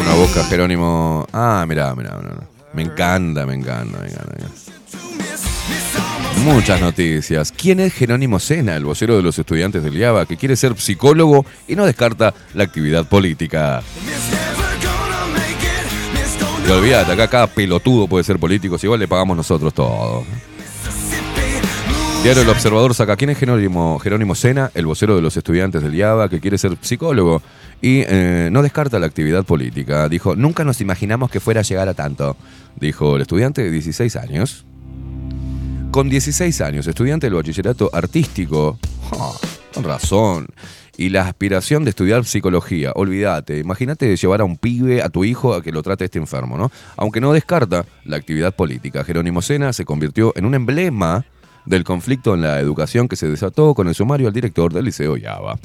Una 0.00 0.14
boca 0.14 0.44
Jerónimo. 0.44 1.26
Ah, 1.32 1.64
mirá, 1.68 1.94
mirá, 1.94 2.16
mirá. 2.16 2.48
Me 2.72 2.82
encanta, 2.82 3.46
me 3.46 3.54
encanta, 3.54 3.98
me 3.98 4.08
encanta. 4.08 4.34
Muchas 6.44 6.80
noticias. 6.80 7.52
¿Quién 7.52 7.80
es 7.80 7.92
Jerónimo 7.92 8.38
Sena, 8.38 8.76
el 8.76 8.84
vocero 8.84 9.16
de 9.16 9.22
los 9.22 9.38
estudiantes 9.38 9.82
del 9.82 9.96
IABA, 9.96 10.26
que 10.26 10.36
quiere 10.36 10.56
ser 10.56 10.78
psicólogo 10.78 11.44
y 11.66 11.74
no 11.74 11.84
descarta 11.84 12.32
la 12.54 12.64
actividad 12.64 13.06
política? 13.06 13.82
Y 16.66 16.70
olvídate, 16.70 17.12
acá 17.12 17.28
cada 17.28 17.46
pelotudo 17.46 18.06
puede 18.06 18.24
ser 18.24 18.38
político, 18.38 18.78
si 18.78 18.86
igual 18.86 19.00
le 19.00 19.08
pagamos 19.08 19.36
nosotros 19.36 19.72
todo. 19.74 20.24
Diario 22.22 22.42
El 22.42 22.48
Observador 22.48 22.94
saca 22.94 23.16
quién 23.16 23.30
es 23.30 23.38
Jerónimo, 23.38 23.98
Jerónimo 24.00 24.34
Sena, 24.34 24.72
el 24.74 24.86
vocero 24.86 25.14
de 25.14 25.22
los 25.22 25.36
estudiantes 25.36 25.82
del 25.82 25.94
IABA, 25.94 26.28
que 26.28 26.40
quiere 26.40 26.58
ser 26.58 26.76
psicólogo 26.80 27.40
y 27.80 28.02
eh, 28.06 28.48
no 28.50 28.60
descarta 28.62 28.98
la 28.98 29.06
actividad 29.06 29.44
política. 29.44 30.08
Dijo, 30.08 30.34
nunca 30.34 30.64
nos 30.64 30.80
imaginamos 30.80 31.30
que 31.30 31.38
fuera 31.38 31.60
a 31.60 31.62
llegar 31.62 31.88
a 31.88 31.94
tanto, 31.94 32.36
dijo 32.78 33.16
el 33.16 33.22
estudiante 33.22 33.62
de 33.62 33.70
16 33.70 34.16
años. 34.16 34.66
Con 35.92 36.10
16 36.10 36.60
años, 36.60 36.88
estudiante 36.88 37.28
del 37.28 37.34
bachillerato 37.34 37.88
artístico, 37.92 38.78
razón, 39.80 40.48
y 40.96 41.10
la 41.10 41.22
aspiración 41.22 41.84
de 41.84 41.90
estudiar 41.90 42.24
psicología, 42.24 42.90
olvídate, 42.96 43.60
imagínate 43.60 44.16
llevar 44.16 44.40
a 44.40 44.44
un 44.44 44.56
pibe, 44.56 45.02
a 45.02 45.08
tu 45.08 45.24
hijo, 45.24 45.54
a 45.54 45.62
que 45.62 45.70
lo 45.70 45.82
trate 45.84 46.06
este 46.06 46.18
enfermo, 46.18 46.58
¿no? 46.58 46.72
Aunque 46.96 47.20
no 47.20 47.32
descarta 47.32 47.86
la 48.04 48.16
actividad 48.16 48.54
política. 48.54 49.04
Jerónimo 49.04 49.40
Sena 49.40 49.72
se 49.72 49.84
convirtió 49.84 50.32
en 50.36 50.44
un 50.44 50.54
emblema 50.56 51.24
del 51.68 51.84
conflicto 51.84 52.34
en 52.34 52.40
la 52.42 52.60
educación 52.60 53.08
que 53.08 53.16
se 53.16 53.28
desató 53.28 53.74
con 53.74 53.88
el 53.88 53.94
sumario 53.94 54.28
al 54.28 54.34
director 54.34 54.72
del 54.72 54.86
Liceo 54.86 55.16
Yaba. 55.16 55.58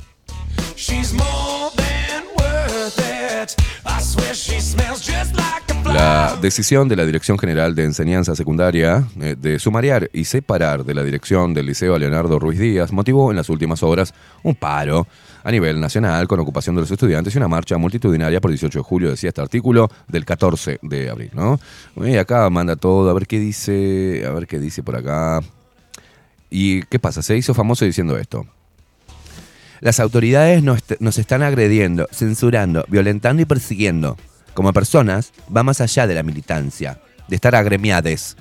La 5.86 6.38
decisión 6.42 6.88
de 6.88 6.96
la 6.96 7.06
Dirección 7.06 7.38
General 7.38 7.76
de 7.76 7.84
Enseñanza 7.84 8.36
Secundaria 8.36 9.06
eh, 9.22 9.36
de 9.38 9.60
sumariar 9.60 10.10
y 10.12 10.26
separar 10.26 10.84
de 10.84 10.94
la 10.94 11.04
dirección 11.04 11.54
del 11.54 11.68
Liceo 11.68 11.94
a 11.94 12.00
Leonardo 12.00 12.40
Ruiz 12.40 12.58
Díaz 12.58 12.92
motivó 12.92 13.30
en 13.30 13.38
las 13.38 13.50
últimas 13.50 13.84
horas 13.84 14.14
un 14.42 14.56
paro 14.56 15.08
a 15.44 15.52
nivel 15.52 15.80
nacional 15.80 16.28
con 16.28 16.40
ocupación 16.40 16.76
de 16.76 16.82
los 16.82 16.92
estudiantes 16.92 17.36
y 17.36 17.38
una 17.38 17.48
marcha 17.48 17.78
multitudinaria 17.78 18.42
por 18.42 18.50
18 18.50 18.80
de 18.80 18.84
julio, 18.84 19.10
decía 19.12 19.30
este 19.30 19.42
artículo, 19.42 19.90
del 20.08 20.26
14 20.26 20.80
de 20.82 21.10
abril, 21.10 21.32
¿no? 21.34 21.60
Y 21.98 22.16
acá 22.16 22.50
manda 22.50 22.76
todo, 22.76 23.10
a 23.10 23.14
ver 23.14 23.28
qué 23.28 23.40
dice, 23.40 24.24
a 24.26 24.32
ver 24.32 24.48
qué 24.48 24.60
dice 24.60 24.82
por 24.84 24.96
acá. 24.96 25.42
¿Y 26.56 26.84
qué 26.84 27.00
pasa? 27.00 27.24
Se 27.24 27.36
hizo 27.36 27.56
famoso 27.56 27.84
diciendo 27.84 28.16
esto. 28.16 28.46
Las 29.82 30.00
autoridades 30.00 30.62
nos, 30.62 31.18
están 31.18 31.42
agrediendo, 31.42 32.08
censurando, 32.12 32.86
violentando 32.90 33.42
y 33.42 33.46
persiguiendo. 33.46 34.18
Como 34.54 34.72
personas, 34.72 35.34
va 35.54 35.64
más 35.64 35.82
allá 35.82 36.06
de 36.06 36.14
la 36.14 36.22
militancia, 36.22 37.02
de 37.28 37.36
estar 37.36 37.56
agremiades. 37.56 38.38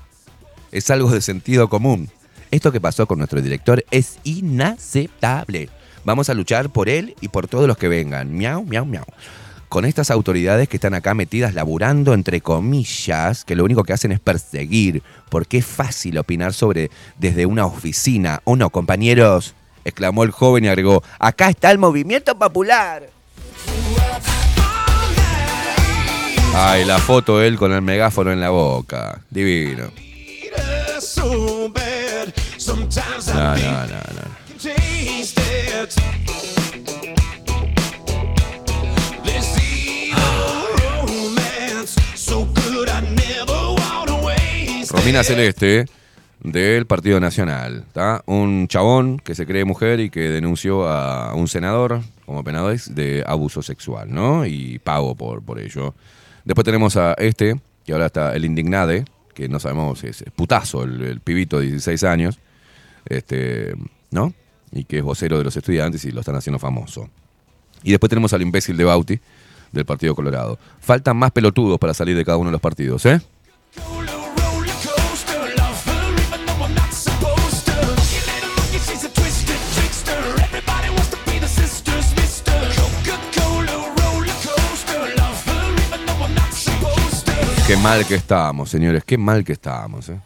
Es 0.72 0.90
algo 0.90 1.10
de 1.10 1.22
sentido 1.22 1.70
común. 1.70 2.10
Esto 2.50 2.70
que 2.70 2.82
pasó 2.82 3.06
con 3.06 3.16
nuestro 3.16 3.40
director 3.40 3.82
es 3.90 4.18
inaceptable. 4.24 5.70
Vamos 6.04 6.28
a 6.28 6.34
luchar 6.34 6.68
por 6.68 6.90
él 6.90 7.16
y 7.22 7.28
por 7.28 7.48
todos 7.48 7.66
los 7.66 7.78
que 7.78 7.88
vengan. 7.88 8.36
Miau, 8.36 8.62
miau, 8.62 8.84
miau. 8.84 9.06
Con 9.72 9.86
estas 9.86 10.10
autoridades 10.10 10.68
que 10.68 10.76
están 10.76 10.92
acá 10.92 11.14
metidas 11.14 11.54
laburando, 11.54 12.12
entre 12.12 12.42
comillas, 12.42 13.42
que 13.42 13.56
lo 13.56 13.64
único 13.64 13.84
que 13.84 13.94
hacen 13.94 14.12
es 14.12 14.20
perseguir, 14.20 15.02
porque 15.30 15.56
es 15.56 15.64
fácil 15.64 16.18
opinar 16.18 16.52
sobre 16.52 16.90
desde 17.16 17.46
una 17.46 17.64
oficina. 17.64 18.42
¿O 18.44 18.54
no, 18.54 18.68
compañeros? 18.68 19.54
exclamó 19.82 20.24
el 20.24 20.30
joven 20.30 20.66
y 20.66 20.68
agregó, 20.68 21.02
acá 21.18 21.48
está 21.48 21.70
el 21.70 21.78
movimiento 21.78 22.38
popular. 22.38 23.08
Ay, 26.54 26.84
la 26.84 26.98
foto 26.98 27.38
de 27.38 27.48
él 27.48 27.56
con 27.56 27.72
el 27.72 27.80
megáfono 27.80 28.30
en 28.30 28.42
la 28.42 28.50
boca. 28.50 29.22
Divino. 29.30 29.84
No, 33.32 33.56
no, 33.56 33.86
no, 33.86 33.96
no. 33.96 34.42
Romina 44.92 45.24
Celeste 45.24 45.86
del 46.42 46.86
Partido 46.86 47.18
Nacional, 47.18 47.84
¿tá? 47.92 48.22
Un 48.26 48.68
chabón 48.68 49.18
que 49.18 49.34
se 49.34 49.46
cree 49.46 49.64
mujer 49.64 50.00
y 50.00 50.10
que 50.10 50.20
denunció 50.28 50.86
a 50.86 51.34
un 51.34 51.48
senador 51.48 52.02
como 52.26 52.44
penador 52.44 52.78
de 52.78 53.24
abuso 53.26 53.62
sexual, 53.62 54.12
¿no? 54.12 54.44
Y 54.44 54.78
pago 54.80 55.14
por, 55.14 55.42
por 55.42 55.58
ello. 55.58 55.94
Después 56.44 56.64
tenemos 56.66 56.96
a 56.98 57.14
este, 57.14 57.58
que 57.86 57.92
ahora 57.94 58.06
está 58.06 58.34
el 58.36 58.44
indignade, 58.44 59.06
que 59.34 59.48
no 59.48 59.58
sabemos, 59.58 60.04
es, 60.04 60.20
es 60.20 60.30
putazo, 60.30 60.84
el, 60.84 61.00
el 61.02 61.20
pibito 61.20 61.58
de 61.58 61.66
16 61.66 62.04
años. 62.04 62.38
este, 63.06 63.74
¿no? 64.10 64.34
Y 64.72 64.84
que 64.84 64.98
es 64.98 65.02
vocero 65.02 65.38
de 65.38 65.44
los 65.44 65.56
estudiantes 65.56 66.04
y 66.04 66.10
lo 66.10 66.20
están 66.20 66.36
haciendo 66.36 66.58
famoso. 66.58 67.08
Y 67.82 67.90
después 67.92 68.10
tenemos 68.10 68.32
al 68.34 68.42
imbécil 68.42 68.76
de 68.76 68.84
Bauti, 68.84 69.18
del 69.72 69.86
Partido 69.86 70.14
Colorado. 70.14 70.58
Faltan 70.80 71.16
más 71.16 71.30
pelotudos 71.30 71.78
para 71.78 71.94
salir 71.94 72.14
de 72.14 72.24
cada 72.26 72.36
uno 72.36 72.50
de 72.50 72.52
los 72.52 72.60
partidos, 72.60 73.06
¿eh? 73.06 73.20
Qué 87.66 87.76
mal 87.76 88.04
que 88.04 88.16
estábamos, 88.16 88.70
señores, 88.70 89.04
qué 89.04 89.16
mal 89.16 89.44
que 89.44 89.52
estábamos. 89.52 90.08
¿eh? 90.08 90.18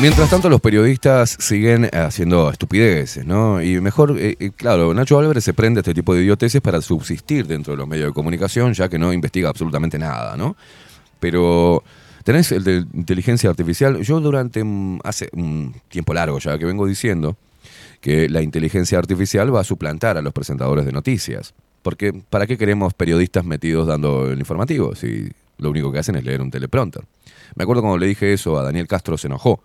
Mientras 0.00 0.30
tanto, 0.30 0.48
los 0.48 0.60
periodistas 0.60 1.36
siguen 1.38 1.90
haciendo 1.92 2.50
estupideces, 2.50 3.26
¿no? 3.26 3.62
Y 3.62 3.78
mejor, 3.80 4.18
eh, 4.18 4.36
eh, 4.40 4.50
claro, 4.56 4.92
Nacho 4.94 5.18
Álvarez 5.18 5.44
se 5.44 5.52
prende 5.52 5.78
a 5.78 5.82
este 5.82 5.92
tipo 5.92 6.14
de 6.14 6.22
idioteces 6.22 6.62
para 6.62 6.80
subsistir 6.80 7.46
dentro 7.46 7.72
de 7.72 7.76
los 7.76 7.86
medios 7.86 8.08
de 8.08 8.12
comunicación, 8.14 8.72
ya 8.72 8.88
que 8.88 8.98
no 8.98 9.12
investiga 9.12 9.50
absolutamente 9.50 9.98
nada, 9.98 10.34
¿no? 10.36 10.56
Pero 11.20 11.84
tenés 12.24 12.52
el 12.52 12.64
de 12.64 12.84
inteligencia 12.94 13.50
artificial. 13.50 14.00
Yo 14.02 14.18
durante 14.20 14.64
hace 15.04 15.28
un 15.32 15.74
tiempo 15.88 16.14
largo 16.14 16.38
ya 16.38 16.58
que 16.58 16.64
vengo 16.64 16.86
diciendo 16.86 17.36
que 18.00 18.28
la 18.28 18.40
inteligencia 18.40 18.98
artificial 18.98 19.54
va 19.54 19.60
a 19.60 19.64
suplantar 19.64 20.16
a 20.16 20.22
los 20.22 20.32
presentadores 20.32 20.86
de 20.86 20.92
noticias. 20.92 21.54
Porque 21.86 22.12
¿para 22.12 22.48
qué 22.48 22.58
queremos 22.58 22.94
periodistas 22.94 23.44
metidos 23.44 23.86
dando 23.86 24.28
el 24.28 24.40
informativo 24.40 24.96
si 24.96 25.30
lo 25.58 25.70
único 25.70 25.92
que 25.92 26.00
hacen 26.00 26.16
es 26.16 26.24
leer 26.24 26.42
un 26.42 26.50
teleprompter? 26.50 27.04
Me 27.54 27.62
acuerdo 27.62 27.80
cuando 27.80 27.96
le 27.96 28.08
dije 28.08 28.32
eso 28.32 28.58
a 28.58 28.64
Daniel 28.64 28.88
Castro 28.88 29.16
se 29.16 29.28
enojó. 29.28 29.62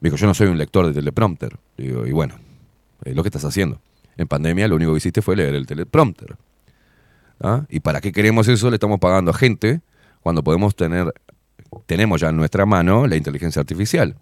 Me 0.00 0.10
dijo, 0.10 0.18
yo 0.18 0.26
no 0.26 0.34
soy 0.34 0.48
un 0.48 0.58
lector 0.58 0.86
de 0.86 0.92
teleprompter. 0.92 1.56
Digo, 1.78 2.04
y 2.06 2.12
bueno, 2.12 2.34
es 3.02 3.16
lo 3.16 3.22
que 3.22 3.28
estás 3.28 3.46
haciendo. 3.46 3.80
En 4.18 4.28
pandemia 4.28 4.68
lo 4.68 4.76
único 4.76 4.92
que 4.92 4.98
hiciste 4.98 5.22
fue 5.22 5.36
leer 5.36 5.54
el 5.54 5.66
teleprompter. 5.66 6.36
¿Ah? 7.40 7.64
¿Y 7.70 7.80
para 7.80 8.02
qué 8.02 8.12
queremos 8.12 8.46
eso? 8.46 8.68
Le 8.68 8.76
estamos 8.76 9.00
pagando 9.00 9.30
a 9.30 9.34
gente 9.34 9.80
cuando 10.20 10.44
podemos 10.44 10.76
tener, 10.76 11.14
tenemos 11.86 12.20
ya 12.20 12.28
en 12.28 12.36
nuestra 12.36 12.66
mano 12.66 13.06
la 13.06 13.16
inteligencia 13.16 13.60
artificial. 13.60 14.16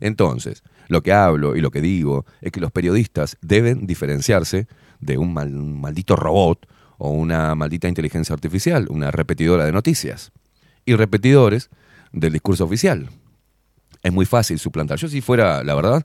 Entonces, 0.00 0.62
lo 0.88 1.02
que 1.02 1.12
hablo 1.12 1.56
y 1.56 1.60
lo 1.60 1.70
que 1.70 1.82
digo 1.82 2.24
es 2.40 2.52
que 2.52 2.60
los 2.60 2.72
periodistas 2.72 3.36
deben 3.42 3.86
diferenciarse 3.86 4.66
de 5.00 5.18
un, 5.18 5.32
mal- 5.34 5.50
maldito 5.52 6.16
robot 6.16 6.66
o 6.98 7.10
una 7.10 7.54
maldita 7.54 7.88
inteligencia 7.88 8.34
artificial, 8.34 8.86
una 8.90 9.10
repetidora 9.10 9.64
de 9.64 9.72
noticias. 9.72 10.32
Y 10.84 10.94
repetidores 10.94 11.70
del 12.12 12.32
discurso 12.32 12.64
oficial. 12.64 13.08
Es 14.02 14.12
muy 14.12 14.26
fácil 14.26 14.58
suplantar. 14.58 14.98
Yo 14.98 15.08
si 15.08 15.20
fuera, 15.20 15.62
la 15.62 15.74
verdad, 15.74 16.04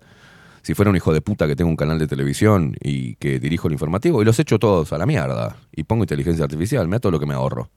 si 0.61 0.73
fuera 0.73 0.89
un 0.89 0.97
hijo 0.97 1.13
de 1.13 1.21
puta 1.21 1.47
que 1.47 1.55
tengo 1.55 1.69
un 1.69 1.77
canal 1.77 1.99
de 1.99 2.07
televisión 2.07 2.75
y 2.81 3.15
que 3.15 3.39
dirijo 3.39 3.67
el 3.67 3.73
informativo, 3.73 4.21
y 4.21 4.25
los 4.25 4.39
echo 4.39 4.59
todos 4.59 4.91
a 4.93 4.97
la 4.97 5.05
mierda, 5.05 5.57
y 5.71 5.83
pongo 5.83 6.03
inteligencia 6.03 6.43
artificial, 6.43 6.87
mira 6.87 6.99
todo 6.99 7.11
lo 7.11 7.19
que 7.19 7.25
me 7.25 7.33
ahorro. 7.33 7.69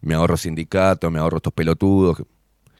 Me 0.00 0.14
ahorro 0.14 0.36
sindicatos, 0.36 1.10
me 1.10 1.18
ahorro 1.18 1.38
estos 1.38 1.52
pelotudos 1.52 2.18
que, 2.18 2.24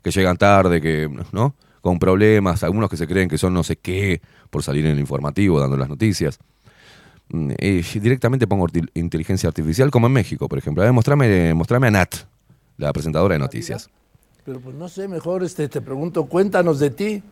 que 0.03 0.11
llegan 0.11 0.37
tarde, 0.37 0.81
que, 0.81 1.09
¿no? 1.33 1.55
Con 1.81 1.99
problemas, 1.99 2.63
algunos 2.63 2.89
que 2.89 2.97
se 2.97 3.07
creen 3.07 3.29
que 3.29 3.39
son 3.39 3.53
no 3.55 3.63
sé 3.63 3.77
qué 3.77 4.23
por 4.51 4.63
salir 4.63 4.87
en 4.87 4.93
el 4.93 5.01
informativo 5.01 5.61
dando 5.61 5.77
las 5.77 5.89
noticias. 5.89 6.39
Eh, 7.31 7.83
directamente 7.95 8.47
pongo 8.47 8.67
inteligencia 8.95 9.49
artificial, 9.49 9.91
como 9.91 10.07
en 10.07 10.13
México, 10.13 10.49
por 10.49 10.59
ejemplo. 10.59 10.83
A 10.83 10.87
ver, 10.87 10.93
mostrame, 10.93 11.55
mostrame 11.55 11.89
a 11.89 11.91
Nat, 11.91 12.15
la 12.77 12.93
presentadora 12.93 13.35
de 13.35 13.39
noticias. 13.39 13.91
Pero 14.45 14.61
pues 14.61 14.77
no 14.77 14.89
sé, 14.89 15.09
mejor 15.09 15.43
este, 15.43 15.69
te 15.69 15.81
pregunto, 15.81 16.27
cuéntanos 16.27 16.79
de 16.79 16.91
ti. 16.91 17.23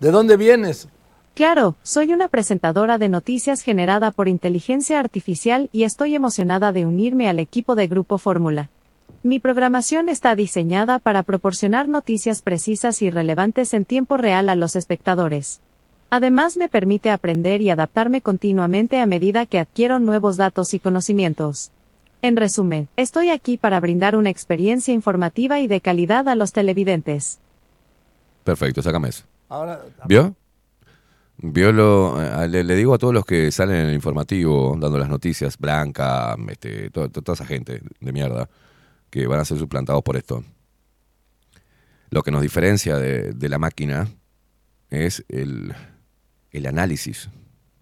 ¿De 0.00 0.10
dónde 0.10 0.36
vienes? 0.36 0.88
Claro, 1.34 1.76
soy 1.82 2.12
una 2.12 2.28
presentadora 2.28 2.96
de 2.96 3.08
noticias 3.08 3.62
generada 3.62 4.12
por 4.12 4.28
inteligencia 4.28 5.00
artificial 5.00 5.68
y 5.72 5.82
estoy 5.82 6.14
emocionada 6.14 6.72
de 6.72 6.86
unirme 6.86 7.28
al 7.28 7.38
equipo 7.38 7.74
de 7.74 7.88
Grupo 7.88 8.18
Fórmula. 8.18 8.70
Mi 9.22 9.40
programación 9.40 10.08
está 10.08 10.36
diseñada 10.36 10.98
para 10.98 11.22
proporcionar 11.22 11.88
noticias 11.88 12.40
precisas 12.40 13.02
y 13.02 13.10
relevantes 13.10 13.74
en 13.74 13.84
tiempo 13.84 14.16
real 14.16 14.48
a 14.48 14.54
los 14.54 14.76
espectadores. 14.76 15.60
Además 16.18 16.56
me 16.56 16.68
permite 16.68 17.10
aprender 17.10 17.60
y 17.60 17.70
adaptarme 17.70 18.20
continuamente 18.20 19.00
a 19.00 19.06
medida 19.06 19.46
que 19.46 19.58
adquiero 19.58 19.98
nuevos 19.98 20.36
datos 20.36 20.72
y 20.72 20.78
conocimientos. 20.78 21.72
En 22.22 22.36
resumen, 22.36 22.86
estoy 22.96 23.30
aquí 23.30 23.56
para 23.56 23.80
brindar 23.80 24.14
una 24.14 24.30
experiencia 24.30 24.94
informativa 24.94 25.58
y 25.58 25.66
de 25.66 25.80
calidad 25.80 26.28
a 26.28 26.36
los 26.36 26.52
televidentes. 26.52 27.40
Perfecto, 28.44 28.80
sácame 28.80 29.08
eso. 29.08 29.24
Ahora, 29.48 29.80
¿Vio? 30.06 30.36
¿Vio 31.38 31.72
lo, 31.72 32.22
eh, 32.22 32.48
le, 32.48 32.62
le 32.62 32.76
digo 32.76 32.94
a 32.94 32.98
todos 32.98 33.12
los 33.12 33.24
que 33.24 33.50
salen 33.50 33.74
en 33.78 33.86
el 33.88 33.94
informativo 33.94 34.76
dando 34.78 34.98
las 34.98 35.08
noticias, 35.08 35.58
Blanca, 35.58 36.36
este, 36.48 36.90
to- 36.90 37.08
to- 37.08 37.22
toda 37.22 37.34
esa 37.34 37.44
gente 37.44 37.82
de 37.98 38.12
mierda, 38.12 38.48
que 39.10 39.26
van 39.26 39.40
a 39.40 39.44
ser 39.44 39.58
suplantados 39.58 40.04
por 40.04 40.16
esto. 40.16 40.44
Lo 42.10 42.22
que 42.22 42.30
nos 42.30 42.40
diferencia 42.40 42.98
de, 42.98 43.32
de 43.32 43.48
la 43.48 43.58
máquina 43.58 44.06
es 44.90 45.24
el, 45.28 45.74
el 46.54 46.66
análisis, 46.66 47.28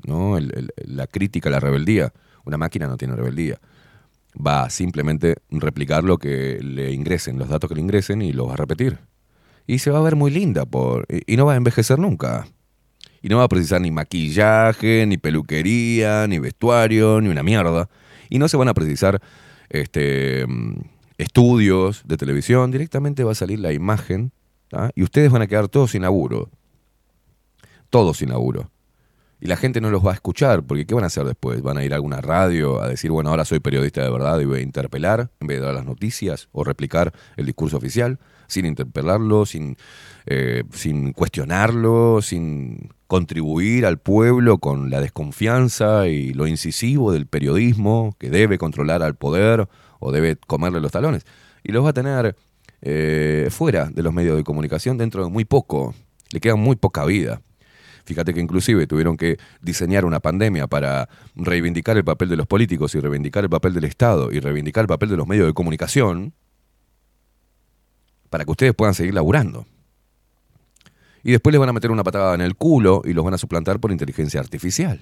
¿no? 0.05 0.37
El- 0.37 0.73
la 0.77 1.07
crítica, 1.07 1.51
la 1.51 1.61
rebeldía. 1.61 2.13
Una 2.45 2.59
máquina 2.59 2.89
no 2.89 2.97
tiene 2.97 3.15
rebeldía. 3.15 3.59
Va 4.35 4.65
a 4.65 4.71
simplemente 4.71 5.37
replicar 5.51 6.03
lo 6.05 6.19
que 6.19 6.59
le 6.63 6.93
ingresen, 6.93 7.39
los 7.39 7.49
datos 7.49 7.69
que 7.69 7.75
le 7.75 7.83
ingresen 7.83 8.23
y 8.23 8.33
los 8.33 8.49
va 8.49 8.55
a 8.55 8.57
repetir. 8.57 8.99
Y 9.67 9.79
se 9.79 9.91
va 9.91 9.99
a 9.99 10.03
ver 10.03 10.17
muy 10.17 10.31
linda 10.31 10.65
por, 10.65 11.07
y 11.09 11.37
no 11.37 11.47
va 11.47 11.53
a 11.53 11.57
envejecer 11.57 11.99
nunca. 11.99 12.47
Y 13.21 13.29
no 13.29 13.37
va 13.39 13.45
a 13.45 13.49
precisar 13.49 13.81
ni 13.81 13.93
maquillaje, 13.93 15.07
ni 15.07 15.17
peluquería, 15.19 16.27
ni 16.27 16.41
vestuario, 16.41 17.21
ni 17.21 17.29
una 17.29 17.45
mierda. 17.45 17.89
Y 18.29 18.39
no 18.41 18.49
se 18.49 18.57
van 18.57 18.69
a 18.69 18.75
precisar 18.75 19.21
este, 19.69 20.45
estudios 21.19 22.03
de 22.07 22.17
televisión. 22.17 22.71
Directamente 22.71 23.23
va 23.25 23.33
a 23.33 23.37
salir 23.37 23.61
la 23.61 23.73
imagen 23.73 24.33
¿tá? 24.69 24.91
y 24.95 25.03
ustedes 25.03 25.31
van 25.31 25.43
a 25.43 25.47
quedar 25.47 25.69
todos 25.69 25.93
sin 25.93 26.03
laburo. 26.03 26.51
Todos 27.93 28.17
sin 28.17 28.31
laburo. 28.31 28.71
Y 29.39 29.49
la 29.49 29.57
gente 29.57 29.83
no 29.83 29.91
los 29.91 30.03
va 30.03 30.13
a 30.13 30.15
escuchar, 30.15 30.63
porque 30.63 30.87
¿qué 30.87 30.95
van 30.95 31.05
a 31.05 31.09
hacer 31.09 31.27
después? 31.27 31.61
¿Van 31.61 31.77
a 31.77 31.85
ir 31.85 31.93
a 31.93 31.97
alguna 31.97 32.23
radio 32.23 32.81
a 32.81 32.89
decir, 32.89 33.11
bueno, 33.11 33.29
ahora 33.29 33.45
soy 33.45 33.61
periodista 33.61 34.03
de 34.03 34.11
verdad 34.11 34.41
y 34.41 34.47
voy 34.47 34.61
a 34.61 34.63
interpelar 34.63 35.31
en 35.41 35.47
vez 35.47 35.61
de 35.61 35.67
dar 35.67 35.75
las 35.75 35.85
noticias 35.85 36.49
o 36.53 36.65
replicar 36.65 37.13
el 37.37 37.45
discurso 37.45 37.77
oficial? 37.77 38.19
Sin 38.47 38.65
interpelarlo, 38.65 39.45
sin, 39.45 39.77
eh, 40.25 40.65
sin 40.73 41.13
cuestionarlo, 41.13 42.23
sin 42.23 42.89
contribuir 43.09 43.85
al 43.85 43.99
pueblo 43.99 44.57
con 44.57 44.89
la 44.89 45.03
desconfianza 45.03 46.09
y 46.09 46.33
lo 46.33 46.47
incisivo 46.47 47.13
del 47.13 47.27
periodismo 47.27 48.17
que 48.19 48.31
debe 48.31 48.57
controlar 48.57 49.03
al 49.03 49.17
poder 49.17 49.69
o 49.99 50.13
debe 50.13 50.37
comerle 50.37 50.81
los 50.81 50.93
talones. 50.93 51.27
Y 51.63 51.73
los 51.73 51.85
va 51.85 51.91
a 51.91 51.93
tener 51.93 52.37
eh, 52.81 53.49
fuera 53.51 53.91
de 53.91 54.03
los 54.03 54.15
medios 54.15 54.39
de 54.39 54.45
comunicación 54.45 54.97
dentro 54.97 55.23
de 55.25 55.31
muy 55.31 55.45
poco. 55.45 55.95
Le 56.31 56.41
queda 56.41 56.57
muy 56.57 56.77
poca 56.77 57.05
vida. 57.05 57.43
Fíjate 58.05 58.35
que 58.35 58.41
inclusive 58.41 58.87
tuvieron 58.87 59.17
que 59.17 59.39
diseñar 59.61 60.05
una 60.05 60.21
pandemia 60.21 60.67
para 60.67 61.09
reivindicar 61.35 61.97
el 61.97 62.05
papel 62.05 62.29
de 62.29 62.37
los 62.37 62.47
políticos 62.47 62.95
y 62.95 63.01
reivindicar 63.01 63.45
el 63.45 63.51
papel 63.51 63.75
del 63.75 63.85
Estado 63.85 64.33
y 64.33 64.41
reivindicar 64.41 64.83
el 64.83 64.89
papel 64.89 65.09
de 65.11 65.17
los 65.17 65.27
medios 65.27 65.47
de 65.47 65.55
comunicación 65.55 66.35
para 68.33 68.45
que 68.45 68.51
ustedes 68.51 68.75
puedan 68.75 68.95
seguir 68.95 69.15
laburando. 69.15 69.67
Y 71.23 71.33
después 71.33 71.53
les 71.53 71.61
van 71.61 71.69
a 71.69 71.73
meter 71.73 71.91
una 71.91 72.03
patada 72.03 72.35
en 72.35 72.41
el 72.41 72.57
culo 72.57 73.03
y 73.05 73.13
los 73.13 73.25
van 73.25 73.35
a 73.35 73.39
suplantar 73.39 73.79
por 73.79 73.93
inteligencia 73.93 74.41
artificial. 74.41 75.01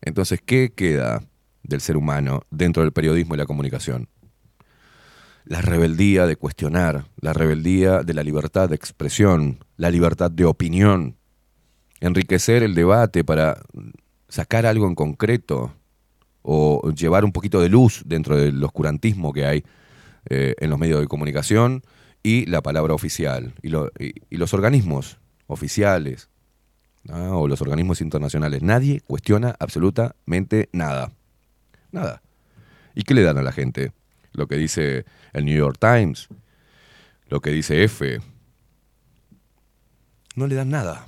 Entonces, 0.00 0.40
¿qué 0.44 0.72
queda 0.74 1.22
del 1.62 1.80
ser 1.82 1.96
humano 1.96 2.42
dentro 2.50 2.82
del 2.82 2.92
periodismo 2.92 3.34
y 3.34 3.38
la 3.38 3.46
comunicación? 3.46 4.08
La 5.44 5.60
rebeldía 5.60 6.26
de 6.26 6.36
cuestionar, 6.36 7.04
la 7.20 7.34
rebeldía 7.34 8.02
de 8.02 8.14
la 8.14 8.22
libertad 8.22 8.70
de 8.70 8.74
expresión, 8.74 9.64
la 9.76 9.90
libertad 9.90 10.30
de 10.30 10.46
opinión, 10.46 11.17
enriquecer 12.00 12.62
el 12.62 12.74
debate 12.74 13.24
para 13.24 13.60
sacar 14.28 14.66
algo 14.66 14.86
en 14.86 14.94
concreto 14.94 15.74
o 16.42 16.90
llevar 16.92 17.24
un 17.24 17.32
poquito 17.32 17.60
de 17.60 17.68
luz 17.68 18.02
dentro 18.06 18.36
del 18.36 18.62
oscurantismo 18.62 19.32
que 19.32 19.44
hay 19.46 19.64
eh, 20.30 20.54
en 20.58 20.70
los 20.70 20.78
medios 20.78 21.00
de 21.00 21.06
comunicación 21.06 21.82
y 22.22 22.46
la 22.46 22.62
palabra 22.62 22.94
oficial 22.94 23.54
y, 23.62 23.68
lo- 23.68 23.90
y- 23.98 24.14
los 24.36 24.52
organismos 24.54 25.18
oficiales 25.46 26.28
o 27.10 27.48
los 27.48 27.60
organismos 27.62 28.00
internacionales. 28.02 28.62
Nadie 28.62 29.00
cuestiona 29.06 29.54
absolutamente 29.58 30.68
nada. 30.72 31.12
Nada. 31.90 32.20
¿Y 32.94 33.02
qué 33.04 33.14
le 33.14 33.22
dan 33.22 33.38
a 33.38 33.42
la 33.42 33.52
gente? 33.52 33.92
Lo 34.32 34.46
que 34.46 34.56
dice 34.56 35.04
el 35.32 35.44
New 35.46 35.56
York 35.56 35.78
Times, 35.80 36.28
lo 37.28 37.40
que 37.40 37.50
dice 37.50 37.82
F. 37.84 38.20
No 40.34 40.46
le 40.46 40.54
dan 40.54 40.68
nada. 40.70 41.06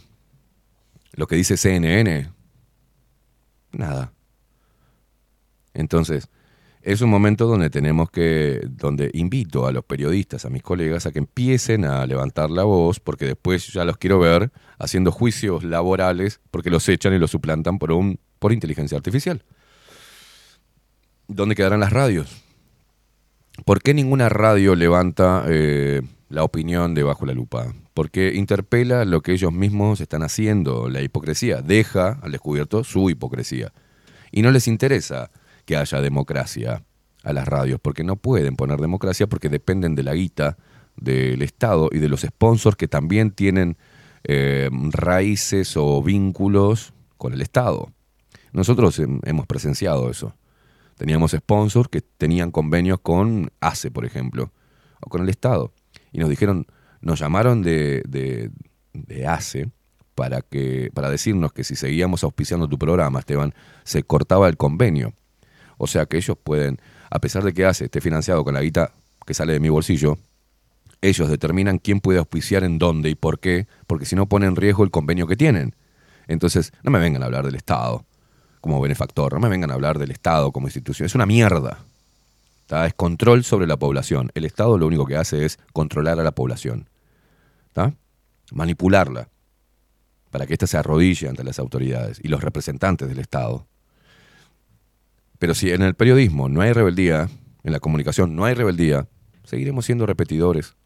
Lo 1.13 1.27
que 1.27 1.37
dice 1.37 1.57
CNN, 1.57 2.31
nada. 3.73 4.13
Entonces, 5.75 6.29
es 6.83 7.03
un 7.03 7.11
momento 7.11 7.47
donde 7.47 7.69
tenemos 7.69 8.11
que, 8.11 8.61
donde 8.69 9.11
invito 9.13 9.67
a 9.67 9.73
los 9.73 9.85
periodistas, 9.85 10.45
a 10.45 10.51
mis 10.51 10.63
colegas, 10.63 11.05
a 11.07 11.13
que 11.13 11.19
empiecen 11.19 11.85
a 11.85 12.07
levantar 12.07 12.51
la 12.51 12.65
voz, 12.65 13.01
porque 13.01 13.27
después 13.27 13.69
ya 13.73 13.85
los 13.85 13.99
quiero 13.99 14.19
ver 14.19 14.51
haciendo 14.79 15.13
juicios 15.13 15.63
laborales, 15.63 16.41
porque 16.51 16.71
los 16.71 16.89
echan 16.89 17.13
y 17.13 17.19
los 17.19 17.31
suplantan 17.31 17.79
por, 17.79 17.93
un, 17.93 18.19
por 18.39 18.53
inteligencia 18.53 18.97
artificial. 18.97 19.45
¿Dónde 21.29 21.55
quedarán 21.55 21.81
las 21.81 21.93
radios? 21.93 22.43
¿Por 23.65 23.83
qué 23.83 23.93
ninguna 23.93 24.29
radio 24.29 24.75
levanta 24.75 25.45
eh, 25.49 26.01
la 26.31 26.45
opinión 26.45 26.95
de 26.95 27.03
Bajo 27.03 27.27
la 27.27 27.35
Lupa? 27.35 27.75
Porque 27.93 28.33
interpela 28.35 29.05
lo 29.05 29.21
que 29.21 29.33
ellos 29.33 29.53
mismos 29.53 30.01
están 30.01 30.23
haciendo, 30.23 30.89
la 30.89 31.03
hipocresía, 31.03 31.61
deja 31.61 32.19
al 32.23 32.33
descubierto 32.33 32.83
su 32.85 33.11
hipocresía. 33.11 33.73
Y 34.33 34.41
no 34.41 34.51
les 34.51 34.67
interesa 34.67 35.31
que 35.67 35.77
haya 35.77 36.01
democracia 36.01 36.85
a 37.23 37.33
las 37.35 37.47
radios, 37.47 37.79
porque 37.81 38.03
no 38.05 38.17
pueden 38.17 38.57
poner 38.57 38.81
democracia 38.81 39.27
porque 39.27 39.51
dependen 39.51 39.95
de 39.95 40.03
la 40.05 40.15
guita 40.15 40.57
del 40.97 41.43
Estado 41.43 41.91
y 41.93 41.99
de 41.99 42.09
los 42.09 42.23
sponsors 42.23 42.77
que 42.77 42.89
también 42.89 43.31
tienen 43.33 43.77
eh, 44.25 44.71
raíces 44.91 45.77
o 45.77 46.03
vínculos 46.03 46.93
con 47.19 47.33
el 47.35 47.43
Estado. 47.43 47.91
Nosotros 48.53 48.99
hem- 48.99 49.21
hemos 49.25 49.47
presenciado 49.47 50.11
eso. 50.11 50.35
Teníamos 50.97 51.33
sponsors 51.33 51.89
que 51.89 52.01
tenían 52.03 52.51
convenios 52.51 53.01
con 53.01 53.51
ACE, 53.61 53.91
por 53.91 54.05
ejemplo, 54.05 54.53
o 55.01 55.09
con 55.09 55.23
el 55.23 55.29
Estado. 55.29 55.73
Y 56.13 56.19
nos 56.19 56.29
dijeron, 56.29 56.67
nos 57.01 57.21
llamaron 57.21 57.63
de, 57.63 58.03
de, 58.07 58.51
de 58.93 59.27
ACE 59.27 59.71
para, 60.15 60.43
que, 60.43 60.91
para 60.93 61.11
decirnos 61.11 61.53
que 61.53 61.65
si 61.65 61.77
seguíamos 61.77 62.25
auspiciando 62.25 62.69
tu 62.69 62.79
programa, 62.79 63.21
Esteban, 63.21 63.55
se 63.85 64.03
cortaba 64.03 64.49
el 64.49 64.57
convenio. 64.57 65.15
O 65.79 65.87
sea 65.87 66.07
que 66.07 66.19
ellos 66.19 66.37
pueden, 66.43 66.79
a 67.11 67.21
pesar 67.21 67.43
de 67.43 67.55
que 67.55 67.65
ACE 67.65 67.87
esté 67.87 68.01
financiado 68.01 68.45
con 68.45 68.55
la 68.55 68.61
guita 68.61 68.93
que 69.27 69.35
sale 69.35 69.55
de 69.55 69.61
mi 69.61 69.69
bolsillo, 69.69 70.19
ellos 71.01 71.29
determinan 71.29 71.79
quién 71.79 72.01
puede 72.01 72.19
auspiciar 72.19 72.65
en 72.65 72.79
dónde 72.79 73.09
y 73.09 73.15
por 73.15 73.41
qué, 73.41 73.67
porque 73.87 74.05
si 74.05 74.17
no 74.17 74.27
pone 74.27 74.47
en 74.47 74.57
riesgo 74.57 74.85
el 74.85 74.91
convenio 74.91 75.27
que 75.27 75.37
tienen. 75.37 75.75
Entonces, 76.27 76.73
no 76.83 76.91
me 76.91 76.99
vengan 76.99 77.23
a 77.23 77.27
hablar 77.27 77.47
del 77.47 77.55
Estado 77.55 78.05
como 78.61 78.81
benefactor, 78.81 79.33
no 79.33 79.41
me 79.41 79.49
vengan 79.49 79.71
a 79.71 79.75
hablar 79.75 79.99
del 79.99 80.11
Estado 80.11 80.53
como 80.53 80.67
institución, 80.67 81.07
es 81.07 81.15
una 81.15 81.27
mierda. 81.27 81.79
Es 82.71 82.95
control 82.95 83.43
sobre 83.43 83.67
la 83.67 83.77
población. 83.77 84.31
El 84.35 84.45
Estado 84.45 84.79
lo 84.79 84.87
único 84.87 85.05
que 85.05 85.17
hace 85.17 85.45
es 85.45 85.59
controlar 85.73 86.21
a 86.21 86.23
la 86.23 86.31
población, 86.31 86.89
¿tá? 87.73 87.95
manipularla, 88.53 89.29
para 90.31 90.47
que 90.47 90.53
ésta 90.53 90.67
se 90.67 90.77
arrodille 90.77 91.29
ante 91.29 91.43
las 91.43 91.59
autoridades 91.59 92.21
y 92.23 92.29
los 92.29 92.43
representantes 92.43 93.09
del 93.09 93.19
Estado. 93.19 93.67
Pero 95.39 95.55
si 95.55 95.73
en 95.73 95.83
el 95.83 95.95
periodismo 95.95 96.49
no 96.49 96.61
hay 96.61 96.73
rebeldía, 96.73 97.29
en 97.65 97.73
la 97.73 97.81
comunicación 97.81 98.37
no 98.37 98.45
hay 98.45 98.55
rebeldía, 98.55 99.09
seguiremos 99.45 99.85
siendo 99.87 100.07
repetidores, 100.07 100.77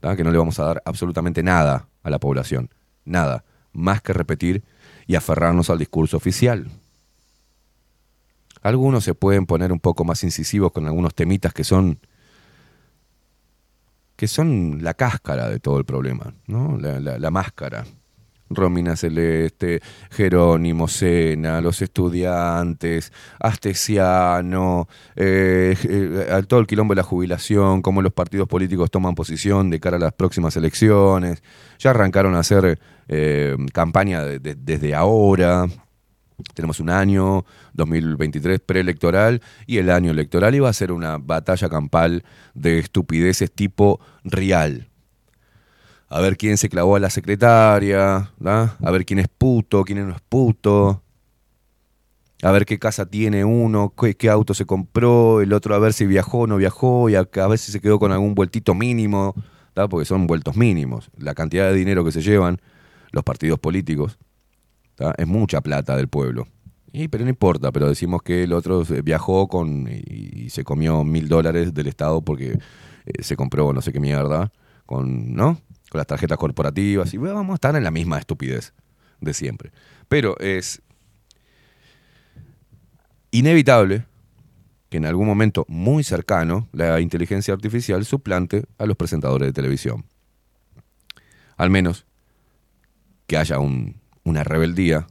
¿tá? 0.00 0.16
que 0.16 0.24
no 0.24 0.32
le 0.32 0.38
vamos 0.38 0.58
a 0.58 0.64
dar 0.64 0.82
absolutamente 0.84 1.42
nada 1.42 1.88
a 2.02 2.10
la 2.10 2.18
población, 2.18 2.70
nada, 3.04 3.44
más 3.72 4.02
que 4.02 4.12
repetir 4.12 4.64
y 5.06 5.14
aferrarnos 5.14 5.70
al 5.70 5.78
discurso 5.78 6.16
oficial. 6.16 6.68
Algunos 8.62 9.04
se 9.04 9.14
pueden 9.14 9.46
poner 9.46 9.72
un 9.72 9.80
poco 9.80 10.04
más 10.04 10.22
incisivos 10.24 10.72
con 10.72 10.86
algunos 10.86 11.14
temitas 11.14 11.52
que 11.54 11.64
son 11.64 11.98
que 14.16 14.28
son 14.28 14.80
la 14.82 14.92
cáscara 14.92 15.48
de 15.48 15.60
todo 15.60 15.78
el 15.78 15.86
problema, 15.86 16.34
¿no? 16.46 16.76
La, 16.78 17.00
la- 17.18 17.30
máscara. 17.30 17.86
Romina 18.52 18.96
Celeste, 18.96 19.80
Jerónimo 20.10 20.88
Sena, 20.88 21.60
los 21.60 21.80
estudiantes, 21.82 23.12
Astesiano, 23.38 24.88
eh, 25.14 25.76
eh, 25.84 26.42
todo 26.48 26.58
el 26.58 26.66
quilombo 26.66 26.92
de 26.92 26.96
la 26.96 27.02
jubilación, 27.04 27.80
cómo 27.80 28.02
los 28.02 28.12
partidos 28.12 28.48
políticos 28.48 28.90
toman 28.90 29.14
posición 29.14 29.70
de 29.70 29.78
cara 29.78 29.96
a 29.98 30.00
las 30.00 30.12
próximas 30.12 30.56
elecciones. 30.56 31.42
Ya 31.78 31.90
arrancaron 31.90 32.34
a 32.34 32.40
hacer 32.40 32.78
eh, 33.08 33.56
campaña 33.72 34.24
de- 34.24 34.40
de- 34.40 34.56
desde 34.56 34.94
ahora. 34.96 35.66
Tenemos 36.54 36.80
un 36.80 36.90
año 36.90 37.44
2023 37.74 38.60
preelectoral 38.60 39.42
y 39.66 39.78
el 39.78 39.90
año 39.90 40.10
electoral 40.10 40.54
iba 40.54 40.68
a 40.68 40.72
ser 40.72 40.92
una 40.92 41.18
batalla 41.18 41.68
campal 41.68 42.24
de 42.54 42.78
estupideces 42.78 43.52
tipo 43.52 44.00
real. 44.24 44.88
A 46.08 46.20
ver 46.20 46.36
quién 46.36 46.58
se 46.58 46.68
clavó 46.68 46.96
a 46.96 47.00
la 47.00 47.10
secretaria, 47.10 48.30
¿da? 48.38 48.76
a 48.82 48.90
ver 48.90 49.04
quién 49.04 49.20
es 49.20 49.28
puto, 49.28 49.84
quién 49.84 50.06
no 50.08 50.14
es 50.14 50.20
puto, 50.20 51.02
a 52.42 52.50
ver 52.50 52.66
qué 52.66 52.78
casa 52.78 53.06
tiene 53.06 53.44
uno, 53.44 53.92
qué, 53.96 54.14
qué 54.16 54.28
auto 54.28 54.54
se 54.54 54.64
compró, 54.64 55.40
el 55.40 55.52
otro 55.52 55.74
a 55.74 55.78
ver 55.78 55.92
si 55.92 56.06
viajó 56.06 56.40
o 56.40 56.46
no 56.46 56.56
viajó 56.56 57.08
y 57.08 57.14
a, 57.14 57.20
a 57.20 57.46
ver 57.46 57.58
si 57.58 57.70
se 57.70 57.80
quedó 57.80 57.98
con 57.98 58.10
algún 58.10 58.34
vueltito 58.34 58.74
mínimo, 58.74 59.34
¿da? 59.74 59.88
porque 59.88 60.04
son 60.04 60.26
vueltos 60.26 60.56
mínimos. 60.56 61.10
La 61.16 61.34
cantidad 61.34 61.68
de 61.68 61.74
dinero 61.74 62.04
que 62.04 62.12
se 62.12 62.22
llevan 62.22 62.60
los 63.12 63.22
partidos 63.22 63.58
políticos 63.58 64.18
es 65.16 65.26
mucha 65.26 65.60
plata 65.60 65.96
del 65.96 66.08
pueblo. 66.08 66.46
Y, 66.92 67.08
pero 67.08 67.24
no 67.24 67.30
importa, 67.30 67.70
pero 67.70 67.88
decimos 67.88 68.22
que 68.22 68.42
el 68.42 68.52
otro 68.52 68.84
se- 68.84 69.02
viajó 69.02 69.46
con 69.48 69.88
y, 69.88 70.50
se 70.50 70.64
comió 70.64 71.04
mil 71.04 71.28
dólares 71.28 71.72
del 71.72 71.86
Estado 71.86 72.20
porque 72.22 72.58
eh, 73.06 73.22
se 73.22 73.36
compró 73.36 73.72
no 73.72 73.80
sé 73.80 73.92
qué 73.92 74.00
mierda, 74.00 74.52
con, 74.86 75.34
¿no? 75.34 75.60
Con 75.88 75.98
las 75.98 76.06
tarjetas 76.08 76.36
corporativas 76.38 77.14
y 77.14 77.16
vamos 77.16 77.50
a 77.52 77.54
estar 77.54 77.76
en 77.76 77.84
la 77.84 77.90
misma 77.92 78.18
estupidez 78.18 78.74
de 79.20 79.34
siempre. 79.34 79.70
Pero 80.08 80.36
es 80.40 80.82
inevitable 83.30 84.04
que 84.88 84.96
en 84.96 85.04
algún 85.06 85.26
momento 85.26 85.64
muy 85.68 86.02
cercano 86.02 86.68
la 86.72 87.00
inteligencia 87.00 87.54
artificial 87.54 88.04
suplante 88.04 88.64
a 88.78 88.86
los 88.86 88.96
presentadores 88.96 89.46
de 89.46 89.52
televisión. 89.52 90.04
Al 91.56 91.70
menos 91.70 92.06
que 93.28 93.36
haya 93.36 93.60
un- 93.60 93.99
una 94.24 94.44
rebeldía 94.44 95.06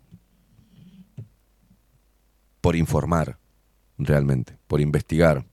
por 2.61 2.75
informar 2.75 3.37
realmente, 3.97 4.57
por 4.67 4.81
investigar 4.81 5.45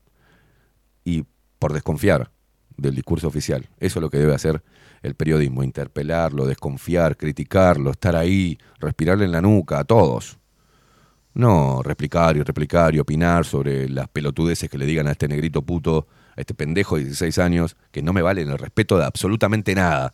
y 1.04 1.24
por 1.58 1.72
desconfiar 1.72 2.30
del 2.76 2.94
discurso 2.94 3.28
oficial. 3.28 3.68
Eso 3.78 3.98
es 3.98 4.02
lo 4.02 4.10
que 4.10 4.18
debe 4.18 4.34
hacer 4.34 4.62
el 5.02 5.14
periodismo, 5.14 5.62
interpelarlo, 5.62 6.46
desconfiar, 6.46 7.16
criticarlo, 7.16 7.90
estar 7.90 8.16
ahí, 8.16 8.58
respirarle 8.78 9.24
en 9.24 9.32
la 9.32 9.40
nuca 9.40 9.80
a 9.80 9.84
todos. 9.84 10.38
No 11.34 11.82
replicar 11.82 12.36
y 12.36 12.42
replicar 12.42 12.94
y 12.94 12.98
opinar 12.98 13.44
sobre 13.44 13.88
las 13.88 14.08
pelotudeces 14.08 14.70
que 14.70 14.78
le 14.78 14.86
digan 14.86 15.06
a 15.06 15.12
este 15.12 15.28
negrito 15.28 15.62
puto, 15.62 16.06
a 16.34 16.40
este 16.40 16.54
pendejo 16.54 16.96
de 16.96 17.04
16 17.04 17.38
años, 17.38 17.76
que 17.92 18.02
no 18.02 18.12
me 18.12 18.22
valen 18.22 18.50
el 18.50 18.58
respeto 18.58 18.98
de 18.98 19.04
absolutamente 19.04 19.74
nada. 19.74 20.12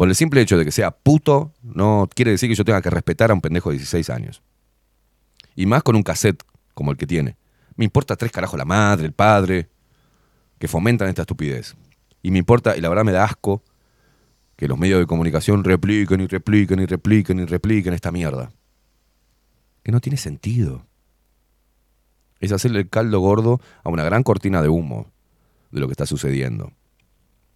Por 0.00 0.08
el 0.08 0.14
simple 0.14 0.40
hecho 0.40 0.56
de 0.56 0.64
que 0.64 0.72
sea 0.72 0.92
puto, 0.92 1.52
no 1.62 2.08
quiere 2.14 2.30
decir 2.30 2.48
que 2.48 2.54
yo 2.54 2.64
tenga 2.64 2.80
que 2.80 2.88
respetar 2.88 3.30
a 3.30 3.34
un 3.34 3.42
pendejo 3.42 3.68
de 3.68 3.76
16 3.76 4.08
años. 4.08 4.40
Y 5.54 5.66
más 5.66 5.82
con 5.82 5.94
un 5.94 6.02
cassette 6.02 6.42
como 6.72 6.90
el 6.90 6.96
que 6.96 7.06
tiene. 7.06 7.36
Me 7.76 7.84
importa 7.84 8.16
tres 8.16 8.32
carajos 8.32 8.58
la 8.58 8.64
madre, 8.64 9.04
el 9.04 9.12
padre, 9.12 9.68
que 10.58 10.68
fomentan 10.68 11.10
esta 11.10 11.20
estupidez. 11.20 11.76
Y 12.22 12.30
me 12.30 12.38
importa, 12.38 12.78
y 12.78 12.80
la 12.80 12.88
verdad 12.88 13.04
me 13.04 13.12
da 13.12 13.24
asco, 13.24 13.62
que 14.56 14.68
los 14.68 14.78
medios 14.78 15.00
de 15.00 15.06
comunicación 15.06 15.64
repliquen 15.64 16.22
y 16.22 16.26
repliquen 16.28 16.80
y 16.80 16.86
repliquen 16.86 17.38
y 17.40 17.44
repliquen 17.44 17.92
esta 17.92 18.10
mierda. 18.10 18.52
Que 19.82 19.92
no 19.92 20.00
tiene 20.00 20.16
sentido. 20.16 20.86
Es 22.38 22.52
hacerle 22.52 22.78
el 22.78 22.88
caldo 22.88 23.20
gordo 23.20 23.60
a 23.84 23.90
una 23.90 24.04
gran 24.04 24.22
cortina 24.22 24.62
de 24.62 24.70
humo 24.70 25.12
de 25.70 25.80
lo 25.80 25.88
que 25.88 25.92
está 25.92 26.06
sucediendo. 26.06 26.72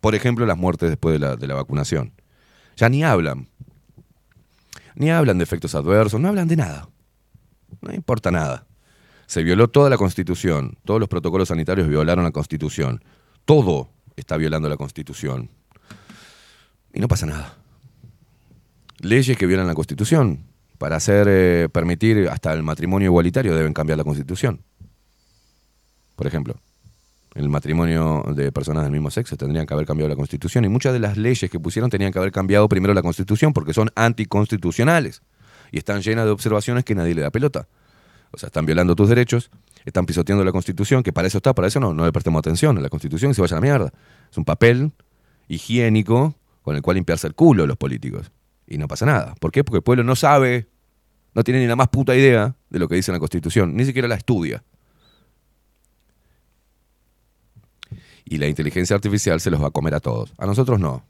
Por 0.03 0.15
ejemplo, 0.15 0.45
las 0.45 0.59
muertes 0.59 0.91
después 0.91 1.15
de 1.15 1.21
la, 1.21 1.37
de 1.37 1.47
la 1.47 1.55
vacunación. 1.55 2.12
Ya 2.76 2.88
ni 2.88 3.05
hablan. 3.05 3.48
Ni 4.94 5.10
hablan 5.10 5.38
de 5.38 5.44
efectos 5.44 5.74
adversos, 5.74 6.20
no 6.20 6.28
hablan 6.28 6.48
de 6.48 6.56
nada. 6.56 6.88
No 7.80 7.92
importa 7.92 8.30
nada. 8.30 8.66
Se 9.26 9.42
violó 9.42 9.68
toda 9.68 9.90
la 9.90 9.96
Constitución, 9.96 10.78
todos 10.84 11.01
los 11.01 11.09
protocolos 11.09 11.48
sanitarios 11.48 11.88
violaron 11.88 12.24
la 12.24 12.30
Constitución. 12.30 13.02
Todo 13.44 13.90
está 14.16 14.36
violando 14.36 14.68
la 14.68 14.76
Constitución. 14.76 15.51
Y 16.92 17.01
no 17.01 17.09
pasa 17.09 17.26
nada. 17.26 17.56
Leyes 19.01 19.36
que 19.36 19.46
violan 19.46 19.66
la 19.66 19.74
Constitución. 19.74 20.44
Para 20.78 20.96
hacer 20.96 21.26
eh, 21.28 21.68
permitir 21.72 22.28
hasta 22.28 22.52
el 22.52 22.62
matrimonio 22.62 23.06
igualitario 23.06 23.55
deben 23.55 23.72
cambiar 23.72 23.98
la 23.98 24.05
Constitución. 24.05 24.60
Por 26.16 26.26
ejemplo, 26.26 26.56
el 27.35 27.48
matrimonio 27.48 28.24
de 28.35 28.52
personas 28.52 28.85
del 28.85 28.93
mismo 28.93 29.11
sexo 29.11 29.36
tendrían 29.36 29.66
que 29.66 29.74
haber 29.74 29.86
cambiado 29.86 30.09
la 30.09 30.16
Constitución 30.16 30.65
y 30.65 30.69
muchas 30.69 30.93
de 30.93 31.01
las 31.01 31.16
leyes 31.16 31.51
que 31.51 31.59
pusieron 31.59 31.90
tenían 31.90 32.12
que 32.12 32.19
haber 32.19 32.31
cambiado 32.31 32.69
primero 32.69 32.94
la 32.94 33.02
Constitución 33.02 33.52
porque 33.52 33.74
son 33.74 33.90
anticonstitucionales 33.97 35.23
y 35.73 35.78
están 35.78 36.01
llenas 36.01 36.27
de 36.27 36.31
observaciones 36.31 36.85
que 36.85 36.94
nadie 36.94 37.15
le 37.15 37.23
da 37.23 37.31
pelota. 37.31 37.66
O 38.31 38.39
sea, 38.39 38.48
están 38.48 38.66
violando 38.66 38.94
tus 38.94 39.09
derechos, 39.09 39.51
están 39.85 40.06
pisoteando 40.06 40.44
la 40.44 40.52
Constitución, 40.52 41.02
que 41.02 41.12
para 41.12 41.27
eso 41.27 41.39
está, 41.39 41.55
para 41.55 41.69
eso 41.69 41.81
no, 41.81 41.93
no 41.93 42.05
le 42.05 42.12
prestemos 42.12 42.39
atención 42.39 42.78
a 42.78 42.81
la 42.81 42.89
Constitución 42.89 43.35
se 43.35 43.40
vaya 43.40 43.56
a 43.56 43.61
la 43.61 43.66
mierda. 43.66 43.93
Es 44.31 44.39
un 44.39 44.44
papel 44.44 44.93
higiénico 45.48 46.35
con 46.62 46.77
el 46.77 46.82
cual 46.82 46.97
limpiarse 46.97 47.27
el 47.27 47.35
culo 47.35 47.66
los 47.66 47.77
políticos. 47.77 48.31
Y 48.66 48.78
no 48.78 48.89
pasa 48.89 49.06
nada. 49.06 49.35
¿Por 49.40 49.52
qué? 49.52 49.62
Porque 49.62 49.78
el 49.78 49.82
pueblo 49.82 50.05
no 50.05 50.16
sabe, 50.16 50.69
no 51.35 51.44
tiene 51.44 51.61
ni 51.61 51.66
la 51.66 51.77
más 51.77 51.89
puta 51.89 52.16
idea 52.16 52.56
de 52.70 52.78
lo 52.78 52.89
que 52.89 52.94
dice 52.94 53.12
la 53.12 53.19
Constitución, 53.19 53.77
ni 53.77 53.85
siquiera 53.85 54.09
la 54.09 54.15
estudia. 54.15 54.62
Y 58.35 58.39
la 58.39 58.48
inteligencia 58.48 58.97
artificial 58.97 59.40
se 59.40 59.48
los 59.48 59.62
va 59.62 59.69
a 59.69 59.70
comer 59.70 59.94
a 59.94 60.01
todos. 60.01 60.35
A 60.39 60.47
nosotros 60.47 60.81
no, 60.81 61.05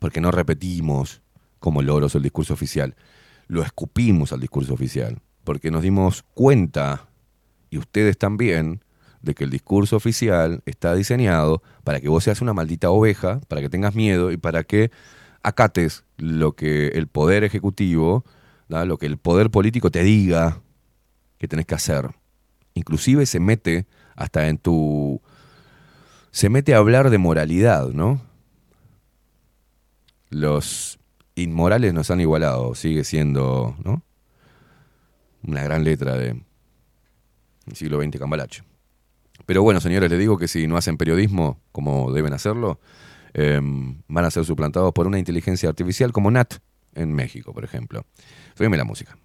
porque 0.00 0.20
no 0.20 0.32
repetimos 0.32 1.22
como 1.60 1.82
loros 1.82 2.16
el 2.16 2.22
discurso 2.22 2.52
oficial. 2.52 2.96
Lo 3.46 3.62
escupimos 3.62 4.32
al 4.32 4.40
discurso 4.40 4.74
oficial, 4.74 5.20
porque 5.44 5.70
nos 5.70 5.82
dimos 5.82 6.24
cuenta, 6.34 7.06
y 7.70 7.78
ustedes 7.78 8.18
también, 8.18 8.82
de 9.22 9.36
que 9.36 9.44
el 9.44 9.50
discurso 9.50 9.94
oficial 9.94 10.64
está 10.66 10.96
diseñado 10.96 11.62
para 11.84 12.00
que 12.00 12.08
vos 12.08 12.24
seas 12.24 12.40
una 12.40 12.54
maldita 12.54 12.90
oveja, 12.90 13.38
para 13.46 13.60
que 13.60 13.68
tengas 13.68 13.94
miedo 13.94 14.32
y 14.32 14.36
para 14.36 14.64
que 14.64 14.90
acates 15.44 16.02
lo 16.16 16.56
que 16.56 16.88
el 16.88 17.06
poder 17.06 17.44
ejecutivo, 17.44 18.24
¿da? 18.68 18.84
lo 18.84 18.98
que 18.98 19.06
el 19.06 19.18
poder 19.18 19.48
político 19.52 19.92
te 19.92 20.02
diga 20.02 20.60
que 21.38 21.46
tenés 21.46 21.66
que 21.66 21.76
hacer. 21.76 22.10
Inclusive 22.74 23.26
se 23.26 23.38
mete 23.38 23.86
hasta 24.16 24.48
en 24.48 24.58
tu... 24.58 25.22
Se 26.34 26.48
mete 26.48 26.74
a 26.74 26.78
hablar 26.78 27.10
de 27.10 27.18
moralidad, 27.18 27.90
¿no? 27.90 28.20
Los 30.30 30.98
inmorales 31.36 31.94
nos 31.94 32.10
han 32.10 32.20
igualado, 32.20 32.74
sigue 32.74 33.04
siendo, 33.04 33.76
¿no? 33.84 34.02
Una 35.46 35.62
gran 35.62 35.84
letra 35.84 36.16
de 36.16 36.42
siglo 37.72 38.02
XX 38.02 38.18
Cambalache. 38.18 38.64
Pero 39.46 39.62
bueno, 39.62 39.80
señores, 39.80 40.10
les 40.10 40.18
digo 40.18 40.36
que 40.36 40.48
si 40.48 40.66
no 40.66 40.76
hacen 40.76 40.96
periodismo 40.96 41.60
como 41.70 42.12
deben 42.12 42.32
hacerlo, 42.32 42.80
eh, 43.32 43.60
van 44.08 44.24
a 44.24 44.30
ser 44.32 44.44
suplantados 44.44 44.92
por 44.92 45.06
una 45.06 45.20
inteligencia 45.20 45.68
artificial 45.68 46.10
como 46.10 46.32
Nat 46.32 46.54
en 46.96 47.12
México, 47.12 47.52
por 47.52 47.62
ejemplo. 47.62 48.06
Súbeme 48.56 48.76
la 48.76 48.84
música. 48.84 49.16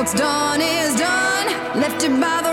What's 0.00 0.14
done 0.14 0.62
is 0.62 0.96
done. 0.96 1.78
Lifted 1.78 2.18
by 2.18 2.40
the 2.42 2.49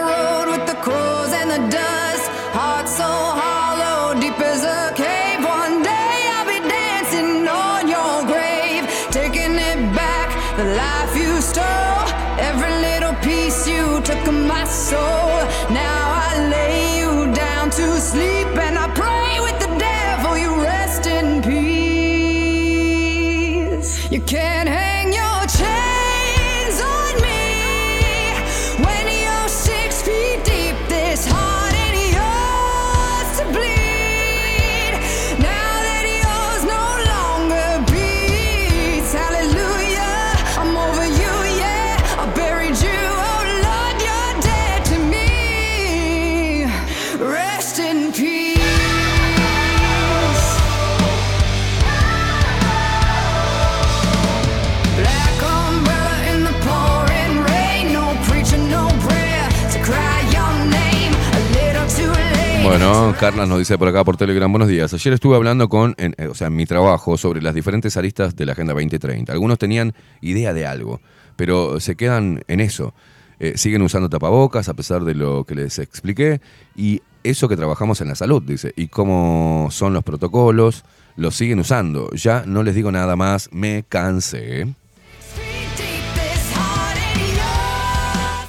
Bueno, 62.79 63.15
Carlas 63.19 63.49
nos 63.49 63.57
dice 63.57 63.75
por 63.75 63.87
acá 63.87 64.03
por 64.03 64.17
Telegram, 64.17 64.51
buenos 64.51 64.67
días. 64.69 64.93
Ayer 64.93 65.11
estuve 65.11 65.35
hablando 65.35 65.67
con, 65.67 65.95
en- 65.97 66.13
eh, 66.19 66.27
o 66.27 66.35
sea, 66.35 66.45
en 66.45 66.55
mi 66.55 66.67
trabajo 66.67 67.17
sobre 67.17 67.41
las 67.41 67.55
diferentes 67.55 67.97
aristas 67.97 68.35
de 68.35 68.45
la 68.45 68.51
Agenda 68.51 68.73
2030. 68.75 69.33
Algunos 69.33 69.57
tenían 69.57 69.95
idea 70.21 70.53
de 70.53 70.67
algo, 70.67 71.01
pero 71.35 71.79
se 71.79 71.95
quedan 71.95 72.43
en 72.47 72.59
eso. 72.59 72.93
Eh, 73.39 73.53
siguen 73.55 73.81
usando 73.81 74.09
tapabocas 74.09 74.69
a 74.69 74.75
pesar 74.75 75.05
de 75.05 75.15
lo 75.15 75.43
que 75.43 75.55
les 75.55 75.79
expliqué. 75.79 76.39
Y 76.75 77.01
eso 77.23 77.49
que 77.49 77.57
trabajamos 77.57 77.99
en 78.01 78.09
la 78.09 78.15
salud, 78.15 78.43
dice. 78.43 78.73
Y 78.75 78.89
cómo 78.89 79.69
son 79.71 79.93
los 79.95 80.03
protocolos, 80.03 80.85
los 81.15 81.35
siguen 81.35 81.57
usando. 81.57 82.11
Ya 82.11 82.43
no 82.45 82.61
les 82.61 82.75
digo 82.75 82.91
nada 82.91 83.15
más, 83.15 83.49
me 83.51 83.85
cansé. 83.89 84.67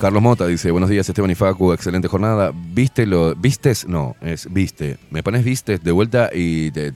Carlos 0.00 0.22
Mota 0.22 0.46
dice, 0.46 0.70
buenos 0.70 0.90
días 0.90 1.08
Esteban 1.08 1.32
y 1.32 1.34
Facu, 1.34 1.72
excelente 1.72 2.06
jornada. 2.06 2.52
¿Viste 2.54 3.04
lo, 3.04 3.34
vistes? 3.34 3.88
No, 3.88 4.14
es 4.20 4.46
viste. 4.48 4.96
Me 5.10 5.24
pones 5.24 5.44
vistes 5.44 5.82
de 5.82 5.90
vuelta 5.90 6.30
y 6.32 6.70
te, 6.70 6.92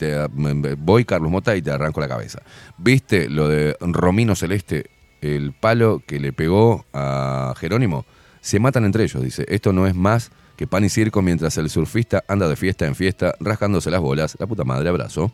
voy 0.79 1.05
Carlos 1.05 1.29
Mota 1.29 1.57
y 1.57 1.63
te 1.63 1.73
arranco 1.73 2.01
la 2.01 2.07
cabeza. 2.07 2.43
¿Viste 2.79 3.29
lo 3.29 3.49
de 3.49 3.77
Romino 3.81 4.37
Celeste, 4.37 4.87
el 5.21 5.53
palo 5.53 6.01
que 6.07 6.21
le 6.21 6.33
pegó 6.33 6.87
a 6.93 7.55
Jerónimo? 7.59 8.05
Se 8.41 8.61
matan 8.61 8.85
entre 8.85 9.03
ellos, 9.03 9.21
dice. 9.21 9.47
Esto 9.49 9.73
no 9.73 9.89
es 9.89 9.97
más 9.97 10.31
que 10.57 10.69
pan 10.69 10.85
y 10.85 10.89
circo 10.89 11.23
mientras 11.23 11.59
el 11.59 11.71
surfista 11.71 12.23
anda 12.29 12.47
de 12.47 12.55
fiesta 12.55 12.87
en 12.87 12.95
fiesta, 12.95 13.35
rasgándose 13.41 13.91
las 13.91 14.01
bolas. 14.01 14.37
La 14.39 14.47
puta 14.47 14.63
madre, 14.63 14.89
abrazo. 14.89 15.33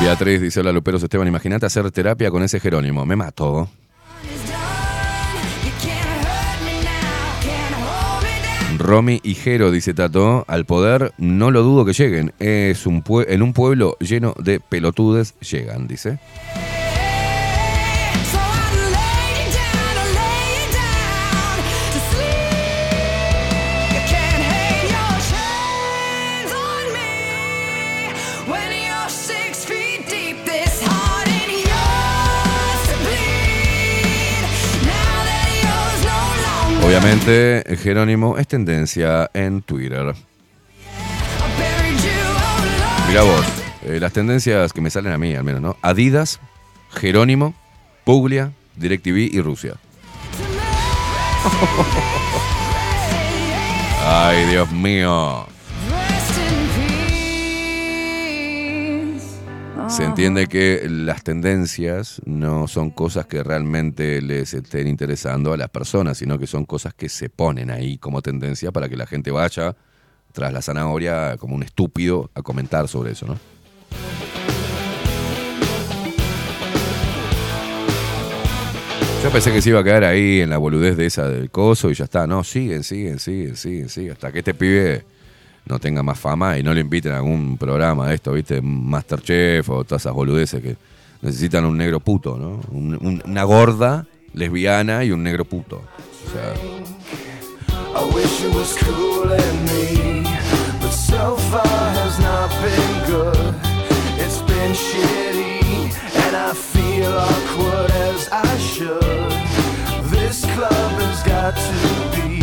Beatriz 0.00 0.40
dice, 0.40 0.60
hola 0.60 0.72
Luperos 0.72 1.02
Esteban, 1.02 1.28
imagínate 1.28 1.66
hacer 1.66 1.90
terapia 1.90 2.30
con 2.30 2.42
ese 2.42 2.58
Jerónimo. 2.58 3.04
Me 3.04 3.16
mato. 3.16 3.68
Romy 8.78 9.20
y 9.22 9.34
Jero, 9.34 9.70
dice 9.70 9.92
Tato, 9.92 10.46
al 10.48 10.64
poder 10.64 11.12
no 11.18 11.50
lo 11.50 11.62
dudo 11.62 11.84
que 11.84 11.92
lleguen. 11.92 12.32
Es 12.38 12.86
un 12.86 13.04
en 13.28 13.42
un 13.42 13.52
pueblo 13.52 13.96
lleno 14.00 14.34
de 14.38 14.58
pelotudes 14.58 15.34
llegan, 15.40 15.86
dice. 15.86 16.18
Obviamente, 36.90 37.62
Jerónimo 37.80 38.36
es 38.36 38.48
tendencia 38.48 39.30
en 39.32 39.62
Twitter. 39.62 40.12
Mira 43.06 43.22
vos, 43.22 43.46
eh, 43.82 44.00
las 44.00 44.12
tendencias 44.12 44.72
que 44.72 44.80
me 44.80 44.90
salen 44.90 45.12
a 45.12 45.18
mí, 45.18 45.32
al 45.36 45.44
menos, 45.44 45.62
¿no? 45.62 45.76
Adidas, 45.82 46.40
Jerónimo, 46.90 47.54
Puglia, 48.02 48.50
DirecTV 48.74 49.32
y 49.32 49.40
Rusia. 49.40 49.74
Ay, 54.04 54.46
Dios 54.46 54.72
mío. 54.72 55.46
Se 59.90 60.04
entiende 60.04 60.46
que 60.46 60.86
las 60.88 61.24
tendencias 61.24 62.22
no 62.24 62.68
son 62.68 62.90
cosas 62.90 63.26
que 63.26 63.42
realmente 63.42 64.22
les 64.22 64.54
estén 64.54 64.86
interesando 64.86 65.52
a 65.52 65.56
las 65.56 65.68
personas, 65.68 66.16
sino 66.16 66.38
que 66.38 66.46
son 66.46 66.64
cosas 66.64 66.94
que 66.94 67.08
se 67.08 67.28
ponen 67.28 67.70
ahí 67.70 67.98
como 67.98 68.22
tendencia 68.22 68.70
para 68.70 68.88
que 68.88 68.96
la 68.96 69.06
gente 69.06 69.32
vaya 69.32 69.74
tras 70.32 70.52
la 70.52 70.62
zanahoria 70.62 71.36
como 71.38 71.56
un 71.56 71.64
estúpido 71.64 72.30
a 72.34 72.42
comentar 72.42 72.86
sobre 72.86 73.12
eso, 73.12 73.26
¿no? 73.26 73.36
Yo 79.24 79.30
pensé 79.30 79.52
que 79.52 79.60
se 79.60 79.70
iba 79.70 79.80
a 79.80 79.84
quedar 79.84 80.04
ahí 80.04 80.40
en 80.40 80.50
la 80.50 80.58
boludez 80.58 80.96
de 80.96 81.06
esa 81.06 81.28
del 81.28 81.50
coso 81.50 81.90
y 81.90 81.94
ya 81.94 82.04
está. 82.04 82.26
No, 82.28 82.44
siguen, 82.44 82.84
siguen, 82.84 83.18
siguen, 83.18 83.56
siguen, 83.56 83.88
siguen. 83.88 84.12
Hasta 84.12 84.32
que 84.32 84.38
este 84.38 84.54
pibe 84.54 85.04
no 85.66 85.78
tenga 85.78 86.02
más 86.02 86.18
fama 86.18 86.58
y 86.58 86.62
no 86.62 86.74
le 86.74 86.80
inviten 86.80 87.12
a 87.12 87.16
algún 87.18 87.56
programa 87.56 88.08
de 88.08 88.14
esto, 88.16 88.32
¿viste? 88.32 88.60
Masterchef 88.62 89.68
o 89.70 89.84
todas 89.84 90.02
esas 90.02 90.12
boludeces 90.14 90.62
que 90.62 90.76
necesitan 91.22 91.64
un 91.64 91.76
negro 91.76 92.00
puto, 92.00 92.36
¿no? 92.38 92.60
Un- 92.76 92.98
un- 93.00 93.22
una 93.24 93.44
gorda 93.44 94.06
lesbiana 94.34 95.04
y 95.04 95.10
un 95.12 95.22
negro 95.22 95.44
puto. 95.44 95.82
O 96.26 96.32
sea. 96.32 96.54
This 110.10 110.42
club 110.42 110.70
has 110.70 111.22
got 111.24 111.54
to 111.56 112.20
be. 112.28 112.39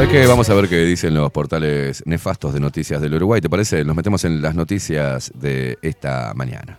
¿Sabes 0.00 0.14
qué? 0.14 0.26
Vamos 0.26 0.48
a 0.48 0.54
ver 0.54 0.66
qué 0.66 0.78
dicen 0.78 1.12
los 1.12 1.30
portales 1.30 2.02
nefastos 2.06 2.54
de 2.54 2.60
noticias 2.60 3.02
del 3.02 3.12
Uruguay. 3.16 3.42
¿Te 3.42 3.50
parece? 3.50 3.84
Nos 3.84 3.94
metemos 3.94 4.24
en 4.24 4.40
las 4.40 4.54
noticias 4.54 5.30
de 5.34 5.76
esta 5.82 6.32
mañana. 6.34 6.78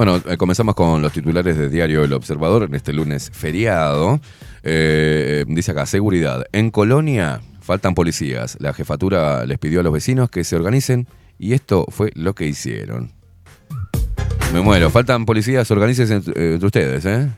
Bueno, 0.00 0.16
eh, 0.30 0.38
comenzamos 0.38 0.74
con 0.74 1.02
los 1.02 1.12
titulares 1.12 1.58
de 1.58 1.68
Diario 1.68 2.02
El 2.02 2.14
Observador 2.14 2.62
en 2.62 2.74
este 2.74 2.94
lunes 2.94 3.30
feriado. 3.34 4.18
Eh, 4.62 5.44
dice 5.46 5.72
acá, 5.72 5.84
seguridad. 5.84 6.46
En 6.52 6.70
Colonia 6.70 7.42
faltan 7.60 7.94
policías. 7.94 8.56
La 8.60 8.72
jefatura 8.72 9.44
les 9.44 9.58
pidió 9.58 9.80
a 9.80 9.82
los 9.82 9.92
vecinos 9.92 10.30
que 10.30 10.42
se 10.42 10.56
organicen 10.56 11.06
y 11.38 11.52
esto 11.52 11.84
fue 11.90 12.12
lo 12.14 12.34
que 12.34 12.46
hicieron. 12.46 13.12
Me 14.54 14.62
muero. 14.62 14.88
Faltan 14.88 15.26
policías, 15.26 15.70
organícense 15.70 16.14
entre, 16.14 16.32
eh, 16.32 16.52
entre 16.54 16.66
ustedes, 16.66 17.04
¿eh? 17.04 17.28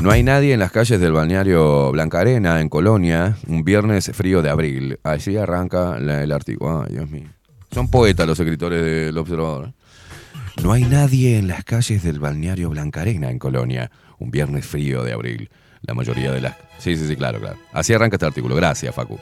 No 0.00 0.12
hay 0.12 0.22
nadie 0.22 0.52
en 0.54 0.60
las 0.60 0.70
calles 0.70 1.00
del 1.00 1.10
balneario 1.12 1.90
Blanca 1.90 2.20
Arena, 2.20 2.60
en 2.60 2.68
Colonia, 2.68 3.36
un 3.48 3.64
viernes 3.64 4.12
frío 4.14 4.42
de 4.42 4.50
abril. 4.50 5.00
Allí 5.02 5.36
arranca 5.36 5.98
la- 5.98 6.22
el 6.22 6.30
artículo. 6.30 6.84
Ay, 6.86 6.94
Dios 6.94 7.10
mío. 7.10 7.26
Son 7.72 7.88
poetas 7.88 8.26
los 8.26 8.38
escritores 8.38 8.82
del 8.82 9.16
Observador. 9.18 9.72
No 10.62 10.72
hay 10.72 10.84
nadie 10.84 11.38
en 11.38 11.48
las 11.48 11.64
calles 11.64 12.02
del 12.02 12.18
balneario 12.18 12.70
Blanca 12.70 13.02
Arena, 13.02 13.30
en 13.30 13.38
Colonia, 13.38 13.90
un 14.18 14.30
viernes 14.30 14.66
frío 14.66 15.04
de 15.04 15.12
abril. 15.12 15.50
La 15.82 15.92
mayoría 15.94 16.32
de 16.32 16.40
las... 16.40 16.56
Sí, 16.78 16.96
sí, 16.96 17.06
sí, 17.06 17.16
claro, 17.16 17.40
claro. 17.40 17.58
Así 17.72 17.92
arranca 17.94 18.16
este 18.16 18.26
artículo. 18.26 18.56
Gracias, 18.56 18.94
Facu. 18.94 19.18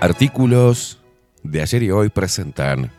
Artículos 0.00 1.00
de 1.42 1.62
ayer 1.62 1.82
y 1.84 1.90
hoy 1.90 2.08
presentan 2.08 2.90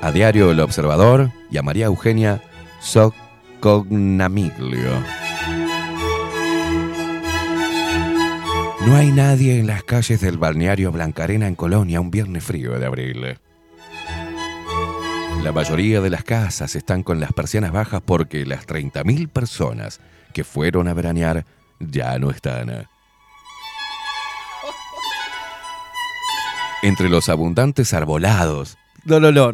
a 0.00 0.12
Diario 0.12 0.50
El 0.50 0.60
Observador 0.60 1.30
y 1.50 1.58
a 1.58 1.62
María 1.62 1.86
Eugenia 1.86 2.42
Socognamiglio. 2.80 4.92
No 8.86 8.96
hay 8.96 9.10
nadie 9.10 9.58
en 9.58 9.66
las 9.66 9.82
calles 9.82 10.20
del 10.20 10.38
balneario 10.38 10.92
Blancarena 10.92 11.46
en 11.46 11.56
Colonia 11.56 12.00
un 12.00 12.10
viernes 12.10 12.44
frío 12.44 12.78
de 12.78 12.86
abril. 12.86 13.38
La 15.42 15.52
mayoría 15.52 16.00
de 16.00 16.10
las 16.10 16.24
casas 16.24 16.74
están 16.76 17.02
con 17.02 17.20
las 17.20 17.32
persianas 17.32 17.72
bajas 17.72 18.00
porque 18.04 18.46
las 18.46 18.66
30.000 18.66 19.28
personas 19.28 20.00
que 20.32 20.44
fueron 20.44 20.88
a 20.88 20.94
veranear 20.94 21.44
ya 21.80 22.18
no 22.18 22.30
están. 22.30 22.88
Entre 26.82 27.08
los 27.08 27.28
abundantes 27.28 27.92
arbolados. 27.92 28.78
No, 29.04 29.18
no, 29.18 29.32
no. 29.32 29.52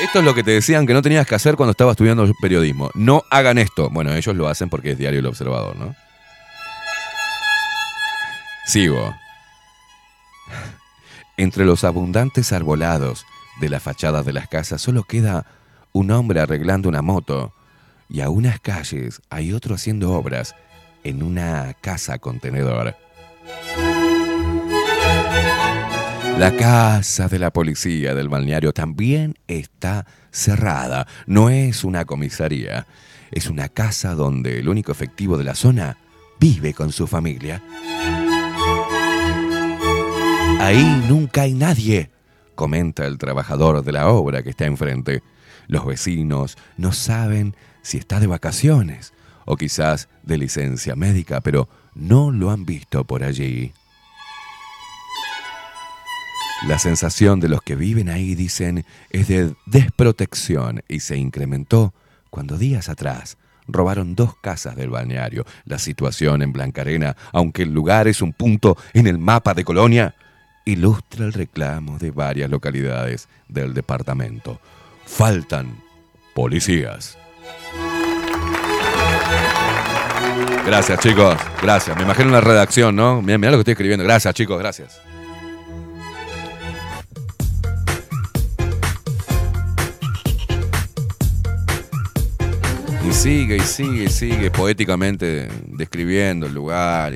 Esto 0.00 0.18
es 0.18 0.24
lo 0.24 0.34
que 0.34 0.42
te 0.42 0.50
decían 0.50 0.86
que 0.86 0.92
no 0.92 1.00
tenías 1.00 1.26
que 1.26 1.36
hacer 1.36 1.56
cuando 1.56 1.70
estabas 1.70 1.92
estudiando 1.92 2.30
periodismo. 2.40 2.90
No 2.94 3.22
hagan 3.30 3.56
esto. 3.56 3.88
Bueno, 3.88 4.12
ellos 4.12 4.36
lo 4.36 4.48
hacen 4.48 4.68
porque 4.68 4.90
es 4.90 4.98
Diario 4.98 5.20
El 5.20 5.26
Observador, 5.26 5.76
¿no? 5.76 5.94
Sigo. 8.66 9.14
Entre 11.36 11.64
los 11.64 11.84
abundantes 11.84 12.52
arbolados 12.52 13.24
de 13.60 13.68
la 13.68 13.78
fachada 13.78 14.24
de 14.24 14.32
las 14.32 14.48
casas 14.48 14.82
solo 14.82 15.04
queda 15.04 15.46
un 15.92 16.10
hombre 16.10 16.40
arreglando 16.40 16.88
una 16.88 17.00
moto 17.00 17.54
y 18.08 18.20
a 18.20 18.28
unas 18.28 18.58
calles 18.60 19.22
hay 19.30 19.52
otro 19.52 19.76
haciendo 19.76 20.12
obras 20.12 20.56
en 21.04 21.22
una 21.22 21.74
casa 21.80 22.18
contenedor. 22.18 22.96
La 26.38 26.54
casa 26.56 27.28
de 27.28 27.38
la 27.38 27.52
policía 27.52 28.14
del 28.14 28.28
balneario 28.28 28.72
también 28.72 29.38
está 29.46 30.06
cerrada. 30.32 31.06
No 31.26 31.50
es 31.50 31.84
una 31.84 32.04
comisaría. 32.04 32.86
Es 33.30 33.48
una 33.48 33.68
casa 33.68 34.14
donde 34.14 34.58
el 34.58 34.68
único 34.68 34.92
efectivo 34.92 35.38
de 35.38 35.44
la 35.44 35.54
zona 35.54 35.98
vive 36.38 36.74
con 36.74 36.92
su 36.92 37.06
familia. 37.06 37.62
Ahí 40.60 41.04
nunca 41.08 41.42
hay 41.42 41.54
nadie, 41.54 42.10
comenta 42.54 43.06
el 43.06 43.18
trabajador 43.18 43.84
de 43.84 43.92
la 43.92 44.08
obra 44.08 44.42
que 44.42 44.50
está 44.50 44.66
enfrente. 44.66 45.22
Los 45.68 45.86
vecinos 45.86 46.56
no 46.76 46.92
saben 46.92 47.54
si 47.82 47.98
está 47.98 48.18
de 48.20 48.26
vacaciones 48.26 49.12
o 49.44 49.56
quizás 49.56 50.08
de 50.22 50.38
licencia 50.38 50.96
médica, 50.96 51.40
pero 51.40 51.68
no 51.94 52.30
lo 52.30 52.50
han 52.50 52.66
visto 52.66 53.04
por 53.04 53.22
allí. 53.22 53.72
La 56.66 56.78
sensación 56.78 57.38
de 57.38 57.48
los 57.48 57.62
que 57.62 57.76
viven 57.76 58.08
ahí, 58.08 58.34
dicen, 58.34 58.84
es 59.10 59.28
de 59.28 59.54
desprotección 59.66 60.82
y 60.88 61.00
se 61.00 61.16
incrementó 61.16 61.92
cuando 62.30 62.58
días 62.58 62.88
atrás 62.88 63.36
robaron 63.68 64.14
dos 64.14 64.34
casas 64.36 64.74
del 64.74 64.90
balneario. 64.90 65.44
La 65.64 65.78
situación 65.78 66.42
en 66.42 66.52
Blancarena, 66.52 67.16
aunque 67.32 67.62
el 67.62 67.72
lugar 67.72 68.08
es 68.08 68.22
un 68.22 68.32
punto 68.32 68.76
en 68.94 69.06
el 69.06 69.18
mapa 69.18 69.54
de 69.54 69.64
Colonia, 69.64 70.14
ilustra 70.66 71.24
el 71.24 71.32
reclamo 71.32 71.96
de 71.98 72.10
varias 72.10 72.50
localidades 72.50 73.28
del 73.48 73.72
departamento. 73.72 74.60
Faltan 75.06 75.78
policías. 76.34 77.16
Gracias, 80.66 80.98
chicos. 80.98 81.36
Gracias. 81.62 81.96
Me 81.96 82.02
imagino 82.02 82.28
una 82.28 82.40
redacción, 82.40 82.96
¿no? 82.96 83.22
Mirá 83.22 83.38
lo 83.38 83.56
que 83.56 83.60
estoy 83.60 83.72
escribiendo. 83.72 84.04
Gracias, 84.04 84.34
chicos. 84.34 84.58
Gracias. 84.58 85.00
Y 93.08 93.12
sigue, 93.12 93.56
y 93.56 93.60
sigue, 93.60 94.04
y 94.04 94.08
sigue 94.08 94.50
poéticamente 94.50 95.48
describiendo 95.68 96.46
el 96.46 96.54
lugar. 96.54 97.14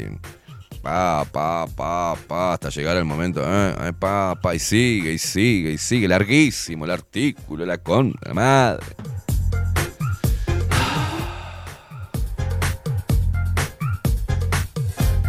Pa, 0.82 1.24
pa, 1.30 1.66
pa, 1.66 2.16
pa, 2.26 2.52
hasta 2.54 2.70
llegar 2.70 2.96
el 2.96 3.04
momento. 3.04 3.42
eh, 3.44 3.92
pa, 3.98 4.34
pa, 4.40 4.54
y 4.54 4.58
sigue, 4.58 5.12
y 5.12 5.18
sigue, 5.18 5.72
y 5.72 5.78
sigue. 5.78 6.08
Larguísimo 6.08 6.84
el 6.84 6.90
artículo, 6.90 7.66
la 7.66 7.78
con 7.78 8.14
la 8.22 8.34
madre. 8.34 8.86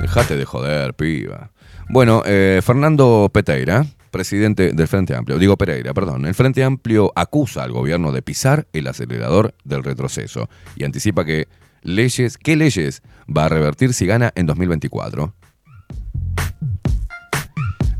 Dejate 0.01 0.35
de 0.35 0.45
joder, 0.45 0.93
piba. 0.93 1.51
Bueno, 1.89 2.23
eh, 2.25 2.61
Fernando 2.63 3.29
Peteira, 3.33 3.85
presidente 4.11 4.71
del 4.73 4.87
Frente 4.87 5.15
Amplio, 5.15 5.37
digo 5.37 5.57
Pereira, 5.57 5.93
perdón, 5.93 6.25
el 6.25 6.33
Frente 6.33 6.63
Amplio 6.63 7.11
acusa 7.15 7.63
al 7.63 7.71
gobierno 7.71 8.11
de 8.11 8.21
pisar 8.21 8.67
el 8.73 8.87
acelerador 8.87 9.53
del 9.63 9.83
retroceso 9.83 10.49
y 10.75 10.83
anticipa 10.83 11.25
que 11.25 11.47
leyes, 11.81 12.37
¿qué 12.37 12.55
leyes 12.55 13.01
va 13.25 13.45
a 13.45 13.49
revertir 13.49 13.93
si 13.93 14.05
gana 14.05 14.31
en 14.35 14.45
2024? 14.45 15.33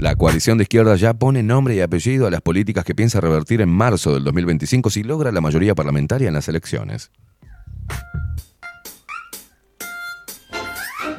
La 0.02 0.16
coalición 0.16 0.58
de 0.58 0.64
izquierda 0.64 0.96
ya 0.96 1.14
pone 1.14 1.44
nombre 1.44 1.76
y 1.76 1.80
apellido 1.80 2.26
a 2.26 2.32
las 2.32 2.42
políticas 2.42 2.84
que 2.84 2.96
piensa 2.96 3.22
revertir 3.22 3.62
en 3.62 3.70
marzo 3.70 4.16
del 4.16 4.24
2025 4.24 4.90
si 4.90 5.04
logra 5.04 5.32
la 5.32 5.42
mayoría 5.42 5.76
parlamentaria 5.76 6.28
en 6.28 6.34
las 6.34 6.48
elecciones. 6.48 7.12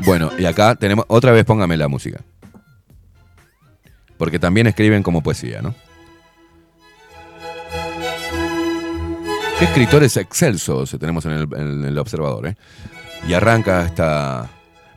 Bueno, 0.04 0.32
y 0.36 0.46
acá 0.46 0.74
tenemos, 0.74 1.04
otra 1.06 1.30
vez 1.30 1.44
póngame 1.44 1.76
la 1.76 1.86
música. 1.86 2.22
Porque 4.16 4.40
también 4.40 4.66
escriben 4.66 5.04
como 5.04 5.22
poesía, 5.22 5.62
¿no? 5.62 5.76
Qué 9.60 9.64
escritores 9.64 10.16
excelsos 10.16 10.90
tenemos 10.98 11.24
en 11.26 11.32
el, 11.32 11.48
en 11.54 11.84
el 11.84 11.98
observador, 11.98 12.48
¿eh? 12.48 12.56
Y 13.28 13.34
arranca 13.34 13.86
esta 13.86 14.50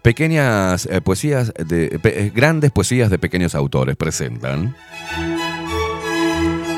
pequeñas 0.05 0.85
eh, 0.85 1.01
poesías 1.01 1.51
de 1.57 1.99
eh, 2.03 2.31
grandes 2.31 2.69
poesías 2.69 3.09
de 3.09 3.17
pequeños 3.17 3.55
autores 3.55 3.95
presentan 3.95 4.75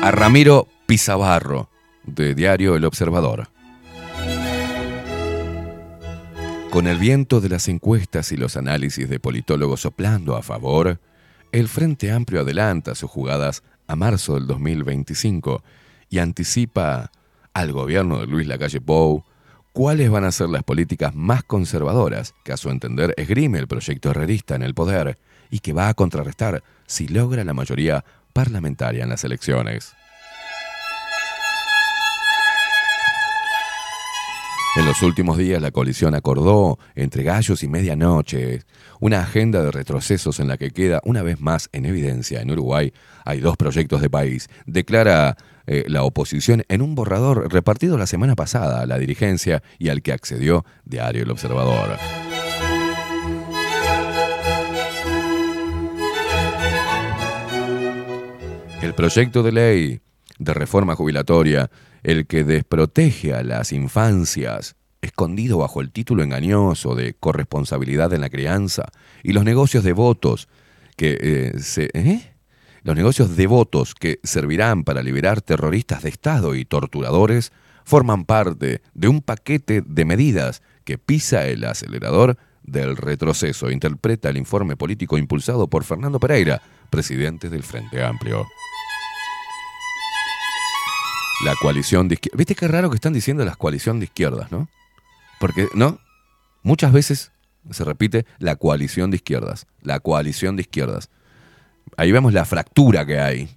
a 0.02 0.10
Ramiro 0.10 0.66
Pizabarro 0.86 1.68
de 2.04 2.34
diario 2.34 2.74
El 2.74 2.86
Observador. 2.86 3.50
Con 6.70 6.86
el 6.86 6.96
viento 6.96 7.42
de 7.42 7.50
las 7.50 7.68
encuestas 7.68 8.32
y 8.32 8.38
los 8.38 8.56
análisis 8.56 9.10
de 9.10 9.20
politólogos 9.20 9.82
soplando 9.82 10.34
a 10.34 10.42
favor, 10.42 10.98
el 11.52 11.68
Frente 11.68 12.10
Amplio 12.10 12.40
adelanta 12.40 12.94
sus 12.94 13.10
jugadas 13.10 13.62
a 13.88 13.94
marzo 13.94 14.36
del 14.36 14.46
2025 14.46 15.62
y 16.08 16.20
anticipa 16.20 17.12
al 17.52 17.72
gobierno 17.72 18.20
de 18.20 18.26
Luis 18.26 18.46
Lacalle 18.46 18.80
Pou 18.80 19.22
cuáles 19.78 20.10
van 20.10 20.24
a 20.24 20.32
ser 20.32 20.48
las 20.48 20.64
políticas 20.64 21.14
más 21.14 21.44
conservadoras 21.44 22.34
que 22.42 22.52
a 22.52 22.56
su 22.56 22.68
entender 22.68 23.14
esgrime 23.16 23.60
el 23.60 23.68
proyecto 23.68 24.10
herrerista 24.10 24.56
en 24.56 24.62
el 24.62 24.74
poder 24.74 25.20
y 25.52 25.60
que 25.60 25.72
va 25.72 25.88
a 25.88 25.94
contrarrestar 25.94 26.64
si 26.88 27.06
logra 27.06 27.44
la 27.44 27.54
mayoría 27.54 28.04
parlamentaria 28.32 29.04
en 29.04 29.08
las 29.08 29.22
elecciones. 29.22 29.94
En 34.76 34.84
los 34.84 35.00
últimos 35.02 35.38
días 35.38 35.62
la 35.62 35.70
coalición 35.70 36.16
acordó, 36.16 36.80
entre 36.96 37.22
gallos 37.22 37.62
y 37.62 37.68
medianoche, 37.68 38.62
una 38.98 39.20
agenda 39.20 39.62
de 39.62 39.70
retrocesos 39.70 40.40
en 40.40 40.48
la 40.48 40.56
que 40.56 40.72
queda 40.72 41.00
una 41.04 41.22
vez 41.22 41.40
más 41.40 41.68
en 41.72 41.86
evidencia 41.86 42.40
en 42.40 42.50
Uruguay 42.50 42.92
hay 43.24 43.40
dos 43.40 43.56
proyectos 43.56 44.00
de 44.00 44.08
país. 44.08 44.48
Declara 44.66 45.36
eh, 45.70 45.84
la 45.86 46.02
oposición 46.02 46.64
en 46.68 46.80
un 46.80 46.94
borrador 46.94 47.52
repartido 47.52 47.98
la 47.98 48.06
semana 48.06 48.34
pasada 48.34 48.80
a 48.80 48.86
la 48.86 48.98
dirigencia 48.98 49.62
y 49.78 49.90
al 49.90 50.00
que 50.00 50.12
accedió 50.12 50.64
Diario 50.86 51.24
El 51.24 51.30
Observador. 51.30 51.98
El 58.80 58.94
proyecto 58.94 59.42
de 59.42 59.52
ley 59.52 60.00
de 60.38 60.54
reforma 60.54 60.94
jubilatoria, 60.94 61.70
el 62.02 62.26
que 62.26 62.44
desprotege 62.44 63.34
a 63.34 63.42
las 63.42 63.72
infancias, 63.72 64.74
escondido 65.02 65.58
bajo 65.58 65.82
el 65.82 65.90
título 65.90 66.22
engañoso 66.22 66.94
de 66.94 67.12
corresponsabilidad 67.12 68.14
en 68.14 68.22
la 68.22 68.30
crianza, 68.30 68.86
y 69.22 69.34
los 69.34 69.44
negocios 69.44 69.84
de 69.84 69.92
votos 69.92 70.48
que 70.96 71.18
eh, 71.20 71.58
se... 71.60 71.90
¿eh? 71.92 72.37
Los 72.82 72.96
negocios 72.96 73.36
de 73.36 73.46
votos 73.46 73.94
que 73.94 74.20
servirán 74.22 74.84
para 74.84 75.02
liberar 75.02 75.40
terroristas 75.40 76.02
de 76.02 76.08
Estado 76.08 76.54
y 76.54 76.64
torturadores 76.64 77.52
forman 77.84 78.24
parte 78.24 78.82
de 78.94 79.08
un 79.08 79.22
paquete 79.22 79.82
de 79.84 80.04
medidas 80.04 80.62
que 80.84 80.98
pisa 80.98 81.46
el 81.46 81.64
acelerador 81.64 82.36
del 82.62 82.96
retroceso, 82.96 83.70
interpreta 83.70 84.28
el 84.28 84.36
informe 84.36 84.76
político 84.76 85.18
impulsado 85.18 85.68
por 85.68 85.84
Fernando 85.84 86.20
Pereira, 86.20 86.62
presidente 86.90 87.48
del 87.48 87.62
Frente 87.62 88.02
Amplio. 88.02 88.46
La 91.44 91.54
coalición 91.56 92.08
de 92.08 92.14
izquierdas. 92.14 92.38
¿Viste 92.38 92.54
qué 92.54 92.68
raro 92.68 92.90
que 92.90 92.96
están 92.96 93.12
diciendo 93.12 93.44
las 93.44 93.56
coalición 93.56 94.00
de 94.00 94.06
izquierdas, 94.06 94.50
no? 94.50 94.68
Porque, 95.38 95.68
¿no? 95.74 95.98
Muchas 96.62 96.92
veces 96.92 97.32
se 97.70 97.84
repite 97.84 98.26
la 98.38 98.56
coalición 98.56 99.10
de 99.10 99.16
izquierdas. 99.16 99.66
La 99.80 100.00
coalición 100.00 100.56
de 100.56 100.62
izquierdas. 100.62 101.10
Ahí 101.96 102.12
vemos 102.12 102.32
la 102.32 102.44
fractura 102.44 103.06
que 103.06 103.18
hay, 103.18 103.48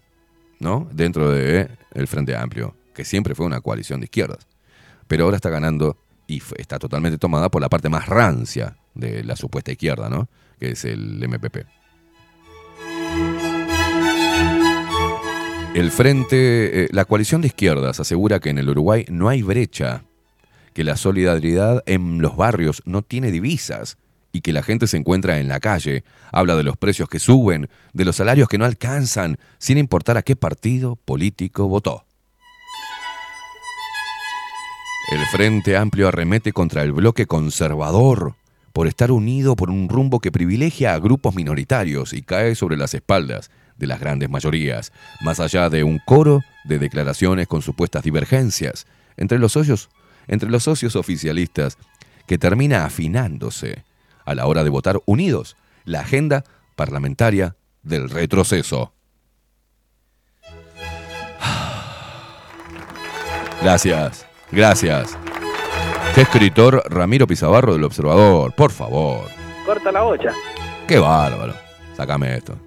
¿no? 0.59 0.87
Dentro 0.91 1.31
del 1.31 2.07
Frente 2.07 2.35
Amplio, 2.35 2.75
que 2.93 3.05
siempre 3.05 3.35
fue 3.35 3.45
una 3.45 3.61
coalición 3.61 3.99
de 3.99 4.05
izquierdas. 4.05 4.47
Pero 5.07 5.25
ahora 5.25 5.35
está 5.35 5.49
ganando 5.49 5.97
y 6.27 6.41
está 6.57 6.79
totalmente 6.79 7.17
tomada 7.17 7.49
por 7.49 7.61
la 7.61 7.69
parte 7.69 7.89
más 7.89 8.07
rancia 8.07 8.77
de 8.93 9.23
la 9.23 9.35
supuesta 9.35 9.71
izquierda, 9.71 10.09
¿no? 10.09 10.29
Que 10.59 10.71
es 10.71 10.85
el 10.85 11.27
MPP. 11.27 11.65
El 15.73 15.89
frente, 15.91 16.83
eh, 16.83 16.87
la 16.91 17.05
coalición 17.05 17.41
de 17.41 17.47
izquierdas 17.47 17.99
asegura 17.99 18.39
que 18.39 18.49
en 18.49 18.57
el 18.57 18.69
Uruguay 18.69 19.05
no 19.09 19.29
hay 19.29 19.41
brecha, 19.41 20.03
que 20.73 20.83
la 20.83 20.97
solidaridad 20.97 21.81
en 21.85 22.21
los 22.21 22.35
barrios 22.35 22.81
no 22.85 23.01
tiene 23.01 23.31
divisas 23.31 23.97
y 24.31 24.41
que 24.41 24.53
la 24.53 24.63
gente 24.63 24.87
se 24.87 24.97
encuentra 24.97 25.39
en 25.39 25.47
la 25.47 25.59
calle. 25.59 26.03
Habla 26.31 26.55
de 26.55 26.63
los 26.63 26.77
precios 26.77 27.09
que 27.09 27.19
suben, 27.19 27.69
de 27.93 28.05
los 28.05 28.15
salarios 28.15 28.47
que 28.47 28.57
no 28.57 28.65
alcanzan, 28.65 29.37
sin 29.57 29.77
importar 29.77 30.17
a 30.17 30.23
qué 30.23 30.35
partido 30.35 30.95
político 30.95 31.67
votó. 31.67 32.05
El 35.11 35.25
Frente 35.25 35.75
Amplio 35.75 36.07
arremete 36.07 36.53
contra 36.53 36.83
el 36.83 36.93
bloque 36.93 37.25
conservador 37.25 38.35
por 38.71 38.87
estar 38.87 39.11
unido 39.11 39.55
por 39.55 39.69
un 39.69 39.89
rumbo 39.89 40.19
que 40.19 40.31
privilegia 40.31 40.93
a 40.93 40.99
grupos 40.99 41.35
minoritarios 41.35 42.13
y 42.13 42.21
cae 42.21 42.55
sobre 42.55 42.77
las 42.77 42.93
espaldas 42.93 43.51
de 43.77 43.87
las 43.87 43.99
grandes 43.99 44.29
mayorías, 44.29 44.93
más 45.21 45.39
allá 45.39 45.69
de 45.69 45.83
un 45.83 45.99
coro 46.05 46.41
de 46.63 46.79
declaraciones 46.79 47.47
con 47.47 47.61
supuestas 47.61 48.03
divergencias 48.03 48.85
entre 49.17 49.39
los 49.39 49.51
socios, 49.53 49.89
entre 50.27 50.49
los 50.49 50.63
socios 50.63 50.95
oficialistas 50.95 51.77
que 52.27 52.37
termina 52.37 52.85
afinándose 52.85 53.83
a 54.25 54.35
la 54.35 54.45
hora 54.45 54.63
de 54.63 54.69
votar 54.69 54.99
unidos 55.05 55.55
la 55.85 56.01
agenda 56.01 56.43
parlamentaria 56.75 57.55
del 57.83 58.09
retroceso. 58.09 58.93
Gracias, 63.61 64.25
gracias. 64.51 65.17
Qué 66.15 66.21
escritor 66.21 66.83
Ramiro 66.89 67.27
Pizabarro 67.27 67.73
del 67.73 67.83
Observador, 67.83 68.53
por 68.53 68.71
favor. 68.71 69.27
Corta 69.65 69.91
la 69.91 70.01
bocha. 70.01 70.31
Qué 70.87 70.99
bárbaro. 70.99 71.53
Sácame 71.95 72.35
esto. 72.35 72.57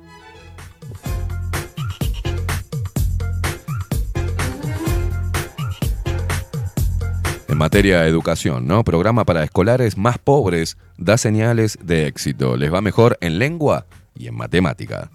En 7.54 7.58
materia 7.58 8.00
de 8.00 8.08
educación, 8.08 8.66
¿no? 8.66 8.82
Programa 8.82 9.24
para 9.24 9.44
escolares 9.44 9.96
más 9.96 10.18
pobres 10.18 10.76
da 10.98 11.16
señales 11.16 11.78
de 11.80 12.08
éxito. 12.08 12.56
Les 12.56 12.74
va 12.74 12.80
mejor 12.80 13.16
en 13.20 13.38
lengua 13.38 13.86
y 14.16 14.26
en 14.26 14.34
matemática. 14.34 15.08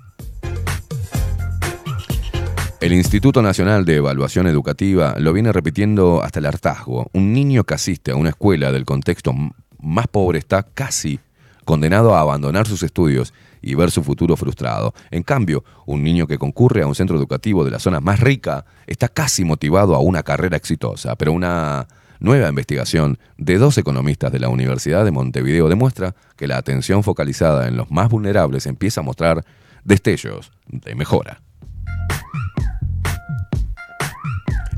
El 2.79 2.93
Instituto 2.93 3.41
Nacional 3.41 3.83
de 3.83 3.97
Evaluación 3.97 4.47
Educativa 4.47 5.15
lo 5.19 5.33
viene 5.33 5.51
repitiendo 5.51 6.23
hasta 6.23 6.39
el 6.39 6.45
hartazgo. 6.45 7.09
Un 7.11 7.33
niño 7.33 7.65
que 7.65 7.73
asiste 7.73 8.11
a 8.11 8.15
una 8.15 8.29
escuela 8.29 8.71
del 8.71 8.85
contexto 8.85 9.33
más 9.77 10.07
pobre 10.07 10.39
está 10.39 10.63
casi 10.63 11.19
condenado 11.65 12.15
a 12.15 12.21
abandonar 12.21 12.67
sus 12.67 12.83
estudios 12.83 13.33
y 13.61 13.75
ver 13.75 13.91
su 13.91 14.01
futuro 14.01 14.37
frustrado. 14.37 14.93
En 15.11 15.23
cambio, 15.23 15.65
un 15.85 16.03
niño 16.03 16.25
que 16.25 16.37
concurre 16.37 16.83
a 16.83 16.87
un 16.87 16.95
centro 16.95 17.17
educativo 17.17 17.65
de 17.65 17.71
la 17.71 17.79
zona 17.79 17.99
más 17.99 18.21
rica 18.21 18.63
está 18.87 19.09
casi 19.09 19.43
motivado 19.43 19.93
a 19.93 19.99
una 19.99 20.23
carrera 20.23 20.55
exitosa, 20.55 21.17
pero 21.17 21.33
una 21.33 21.85
nueva 22.19 22.49
investigación 22.49 23.17
de 23.37 23.57
dos 23.57 23.77
economistas 23.77 24.31
de 24.31 24.39
la 24.39 24.49
Universidad 24.49 25.05
de 25.05 25.11
Montevideo 25.11 25.69
demuestra 25.69 26.15
que 26.35 26.47
la 26.47 26.57
atención 26.57 27.03
focalizada 27.03 27.67
en 27.67 27.77
los 27.77 27.89
más 27.91 28.09
vulnerables 28.09 28.65
empieza 28.65 29.01
a 29.01 29.03
mostrar 29.03 29.45
destellos 29.83 30.51
de 30.67 30.95
mejora. 30.95 31.41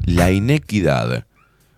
La 0.05 0.31
inequidad, 0.31 1.25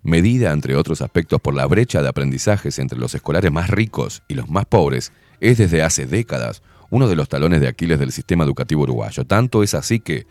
medida 0.02 0.52
entre 0.52 0.76
otros 0.76 1.02
aspectos 1.02 1.40
por 1.40 1.54
la 1.54 1.66
brecha 1.66 2.02
de 2.02 2.10
aprendizajes 2.10 2.80
entre 2.80 3.00
los 3.00 3.16
escolares 3.16 3.52
más 3.52 3.70
ricos 3.70 4.24
y 4.28 4.34
los 4.34 4.50
más 4.50 4.66
pobres, 4.66 5.12
es 5.40 5.58
desde 5.58 5.84
hace 5.84 6.06
décadas 6.06 6.62
uno 6.90 7.08
de 7.08 7.16
los 7.16 7.30
talones 7.30 7.60
de 7.60 7.68
Aquiles 7.68 8.00
del 8.00 8.12
sistema 8.12 8.44
educativo 8.44 8.84
uruguayo. 8.84 9.26
Tanto 9.26 9.64
es 9.64 9.74
así 9.74 10.00
que, 10.00 10.26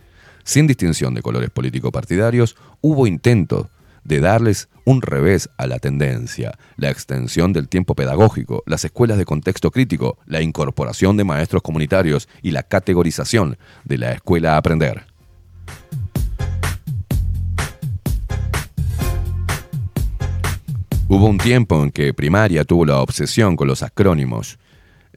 sin 0.44 0.66
distinción 0.66 1.14
de 1.14 1.22
colores 1.22 1.50
político-partidarios, 1.50 2.56
hubo 2.80 3.06
intentos 3.06 3.66
de 4.04 4.20
darles 4.20 4.68
un 4.84 5.02
revés 5.02 5.48
a 5.56 5.66
la 5.66 5.78
tendencia, 5.78 6.58
la 6.76 6.90
extensión 6.90 7.52
del 7.52 7.68
tiempo 7.68 7.94
pedagógico, 7.94 8.62
las 8.66 8.84
escuelas 8.84 9.18
de 9.18 9.24
contexto 9.24 9.70
crítico, 9.70 10.18
la 10.26 10.42
incorporación 10.42 11.16
de 11.16 11.24
maestros 11.24 11.62
comunitarios 11.62 12.28
y 12.42 12.50
la 12.50 12.62
categorización 12.62 13.58
de 13.84 13.98
la 13.98 14.12
escuela 14.12 14.54
a 14.54 14.56
aprender. 14.58 15.04
Hubo 21.08 21.26
un 21.26 21.36
tiempo 21.36 21.82
en 21.82 21.90
que 21.90 22.14
primaria 22.14 22.64
tuvo 22.64 22.86
la 22.86 22.98
obsesión 23.00 23.54
con 23.54 23.68
los 23.68 23.82
acrónimos. 23.82 24.58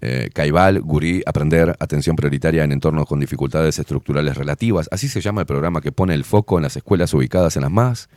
Eh, 0.02 0.30
Caibal, 0.34 0.82
Gurí, 0.82 1.24
Aprender, 1.26 1.74
Atención 1.80 2.18
Prioritaria 2.18 2.66
en 2.66 2.74
Entornos 2.74 3.06
con 3.06 3.22
Dificultades 3.22 3.80
Estructurales 3.80 4.36
Relativas. 4.36 4.90
Así 4.92 5.08
se 5.08 5.22
llama 5.22 5.42
el 5.42 5.48
programa 5.48 5.80
que 5.80 5.94
pone 5.94 6.14
el 6.14 6.26
foco 6.26 6.58
en 6.58 6.64
las 6.64 6.76
escuelas 6.76 7.14
ubicadas 7.14 7.56
en 7.56 7.62
las 7.62 7.72
más 7.72 8.10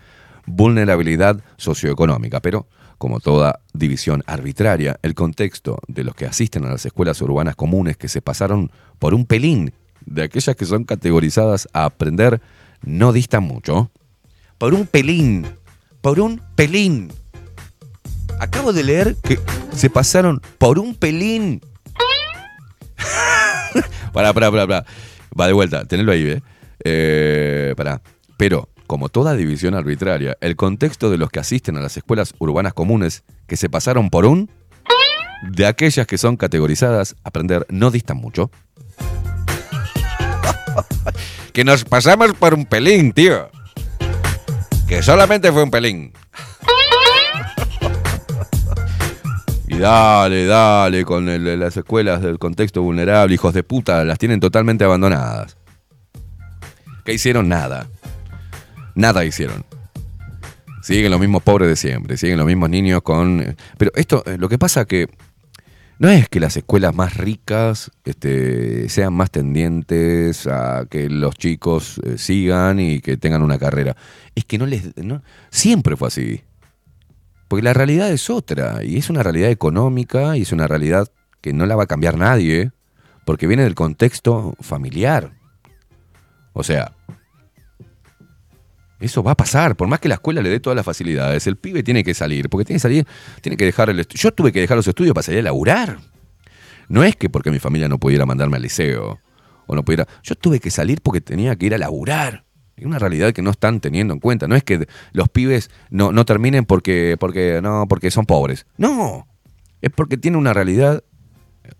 vulnerabilidad 0.48 1.40
socioeconómica. 1.56 2.40
Pero, 2.40 2.66
como 2.98 3.20
toda 3.20 3.60
división 3.72 4.22
arbitraria, 4.26 4.98
el 5.02 5.14
contexto 5.14 5.78
de 5.86 6.04
los 6.04 6.14
que 6.14 6.26
asisten 6.26 6.64
a 6.64 6.70
las 6.70 6.84
escuelas 6.84 7.20
urbanas 7.22 7.54
comunes 7.54 7.96
que 7.96 8.08
se 8.08 8.22
pasaron 8.22 8.70
por 8.98 9.14
un 9.14 9.26
pelín 9.26 9.72
de 10.04 10.22
aquellas 10.22 10.56
que 10.56 10.64
son 10.64 10.84
categorizadas 10.84 11.68
a 11.72 11.84
aprender 11.84 12.40
no 12.82 13.12
distan 13.12 13.42
mucho. 13.42 13.90
Por 14.56 14.74
un 14.74 14.86
pelín, 14.86 15.46
por 16.00 16.20
un 16.20 16.40
pelín. 16.56 17.12
Acabo 18.40 18.72
de 18.72 18.84
leer 18.84 19.16
que 19.22 19.38
se 19.72 19.90
pasaron 19.90 20.40
por 20.58 20.78
un 20.78 20.94
pelín. 20.94 21.60
pará, 24.12 24.32
pará, 24.32 24.50
pará, 24.50 24.66
pará. 24.66 24.86
Va 25.38 25.46
de 25.46 25.52
vuelta, 25.52 25.84
tenelo 25.84 26.12
ahí, 26.12 26.22
¿eh? 26.22 26.42
eh. 26.84 27.74
Pero, 28.36 28.68
como 28.88 29.10
toda 29.10 29.34
división 29.34 29.74
arbitraria, 29.74 30.36
el 30.40 30.56
contexto 30.56 31.10
de 31.10 31.18
los 31.18 31.30
que 31.30 31.38
asisten 31.38 31.76
a 31.76 31.80
las 31.80 31.96
escuelas 31.96 32.34
urbanas 32.38 32.72
comunes 32.72 33.22
que 33.46 33.56
se 33.56 33.68
pasaron 33.68 34.08
por 34.08 34.24
un, 34.24 34.50
de 35.42 35.66
aquellas 35.66 36.06
que 36.06 36.18
son 36.18 36.36
categorizadas, 36.36 37.14
aprender 37.22 37.66
no 37.68 37.92
distan 37.92 38.16
mucho. 38.16 38.50
que 41.52 41.64
nos 41.64 41.84
pasamos 41.84 42.32
por 42.32 42.54
un 42.54 42.64
pelín, 42.64 43.12
tío. 43.12 43.50
Que 44.88 45.02
solamente 45.02 45.52
fue 45.52 45.62
un 45.62 45.70
pelín. 45.70 46.12
Y 49.70 49.76
dale, 49.76 50.46
dale, 50.46 51.04
con 51.04 51.26
las 51.60 51.76
escuelas 51.76 52.22
del 52.22 52.38
contexto 52.38 52.80
vulnerable, 52.80 53.34
hijos 53.34 53.52
de 53.52 53.62
puta, 53.62 54.02
las 54.02 54.18
tienen 54.18 54.40
totalmente 54.40 54.82
abandonadas. 54.82 55.58
¿Qué 57.04 57.12
hicieron? 57.12 57.50
Nada. 57.50 57.86
Nada 58.98 59.24
hicieron. 59.24 59.64
Siguen 60.82 61.12
los 61.12 61.20
mismos 61.20 61.44
pobres 61.44 61.68
de 61.68 61.76
siempre, 61.76 62.16
siguen 62.16 62.36
los 62.36 62.46
mismos 62.48 62.68
niños 62.68 63.00
con... 63.02 63.56
Pero 63.76 63.92
esto, 63.94 64.24
eh, 64.26 64.36
lo 64.38 64.48
que 64.48 64.58
pasa 64.58 64.86
que 64.86 65.08
no 66.00 66.08
es 66.08 66.28
que 66.28 66.40
las 66.40 66.56
escuelas 66.56 66.96
más 66.96 67.16
ricas 67.16 67.92
este, 68.04 68.88
sean 68.88 69.14
más 69.14 69.30
tendientes 69.30 70.48
a 70.48 70.86
que 70.90 71.08
los 71.08 71.36
chicos 71.36 72.00
eh, 72.04 72.18
sigan 72.18 72.80
y 72.80 72.98
que 73.00 73.16
tengan 73.16 73.42
una 73.42 73.56
carrera. 73.56 73.96
Es 74.34 74.44
que 74.44 74.58
no 74.58 74.66
les... 74.66 74.96
no- 74.96 75.22
siempre 75.48 75.96
fue 75.96 76.08
así. 76.08 76.42
Porque 77.46 77.62
la 77.62 77.74
realidad 77.74 78.10
es 78.10 78.28
otra, 78.30 78.82
y 78.82 78.96
es 78.98 79.10
una 79.10 79.22
realidad 79.22 79.50
económica, 79.50 80.36
y 80.36 80.42
es 80.42 80.50
una 80.50 80.66
realidad 80.66 81.06
que 81.40 81.52
no 81.52 81.66
la 81.66 81.76
va 81.76 81.84
a 81.84 81.86
cambiar 81.86 82.18
nadie, 82.18 82.72
porque 83.24 83.46
viene 83.46 83.62
del 83.62 83.76
contexto 83.76 84.56
familiar. 84.60 85.30
O 86.52 86.64
sea, 86.64 86.92
eso 89.00 89.22
va 89.22 89.32
a 89.32 89.36
pasar, 89.36 89.76
por 89.76 89.86
más 89.88 90.00
que 90.00 90.08
la 90.08 90.14
escuela 90.16 90.42
le 90.42 90.48
dé 90.48 90.60
todas 90.60 90.76
las 90.76 90.84
facilidades, 90.84 91.46
el 91.46 91.56
pibe 91.56 91.82
tiene 91.82 92.02
que 92.02 92.14
salir, 92.14 92.48
porque 92.48 92.64
tiene 92.64 92.76
que 92.76 92.82
salir, 92.82 93.06
tiene 93.40 93.56
que 93.56 93.64
dejar 93.64 93.90
el. 93.90 94.06
Yo 94.06 94.32
tuve 94.32 94.52
que 94.52 94.60
dejar 94.60 94.76
los 94.76 94.88
estudios 94.88 95.14
para 95.14 95.22
salir 95.22 95.40
a 95.40 95.44
laburar. 95.44 95.98
No 96.88 97.04
es 97.04 97.16
que 97.16 97.28
porque 97.28 97.50
mi 97.50 97.58
familia 97.58 97.88
no 97.88 97.98
pudiera 97.98 98.26
mandarme 98.26 98.56
al 98.56 98.62
liceo, 98.62 99.20
o 99.66 99.74
no 99.76 99.84
pudiera. 99.84 100.08
Yo 100.22 100.34
tuve 100.34 100.58
que 100.58 100.70
salir 100.70 101.00
porque 101.02 101.20
tenía 101.20 101.54
que 101.56 101.66
ir 101.66 101.74
a 101.74 101.78
laburar. 101.78 102.44
Es 102.76 102.86
una 102.86 102.98
realidad 102.98 103.32
que 103.32 103.42
no 103.42 103.50
están 103.50 103.80
teniendo 103.80 104.14
en 104.14 104.20
cuenta. 104.20 104.48
No 104.48 104.56
es 104.56 104.64
que 104.64 104.86
los 105.12 105.28
pibes 105.28 105.70
no, 105.90 106.12
no 106.12 106.24
terminen 106.24 106.64
porque, 106.64 107.16
porque, 107.18 107.60
no, 107.62 107.86
porque 107.88 108.10
son 108.10 108.24
pobres. 108.24 108.66
No. 108.76 109.26
Es 109.80 109.90
porque 109.90 110.16
tienen 110.16 110.38
una 110.38 110.54
realidad 110.54 111.02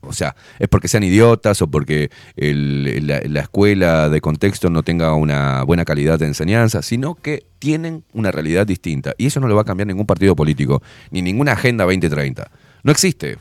o 0.00 0.12
sea, 0.12 0.34
es 0.58 0.68
porque 0.68 0.88
sean 0.88 1.02
idiotas 1.02 1.60
o 1.62 1.70
porque 1.70 2.10
el- 2.36 3.06
la, 3.06 3.20
la 3.24 3.40
escuela 3.40 4.08
de 4.08 4.20
contexto 4.20 4.70
no 4.70 4.82
tenga 4.82 5.14
una 5.14 5.62
buena 5.64 5.84
calidad 5.84 6.18
de 6.18 6.26
enseñanza, 6.26 6.82
sino 6.82 7.14
que 7.14 7.46
tienen 7.58 8.04
una 8.12 8.30
realidad 8.30 8.66
distinta. 8.66 9.14
Y 9.18 9.26
eso 9.26 9.40
no 9.40 9.48
lo 9.48 9.54
va 9.56 9.62
a 9.62 9.64
cambiar 9.64 9.86
ningún 9.88 10.06
partido 10.06 10.34
político, 10.36 10.82
ni 11.10 11.22
ninguna 11.22 11.52
Agenda 11.52 11.84
2030. 11.84 12.50
No 12.82 12.92
existe. 12.92 13.38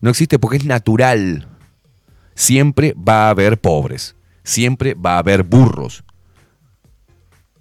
No 0.00 0.10
existe 0.10 0.38
porque 0.38 0.58
es 0.58 0.64
natural. 0.64 1.48
Siempre 2.34 2.94
va 2.96 3.26
a 3.26 3.30
haber 3.30 3.58
pobres. 3.60 4.14
Siempre 4.44 4.94
va 4.94 5.14
a 5.14 5.18
haber 5.18 5.42
burros. 5.42 6.04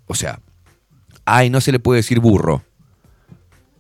O 0.08 0.14
sea, 0.16 0.40
ay, 1.26 1.50
no 1.50 1.62
se 1.62 1.72
le 1.72 1.80
puede 1.80 2.00
decir 2.00 2.20
burro. 2.20 2.64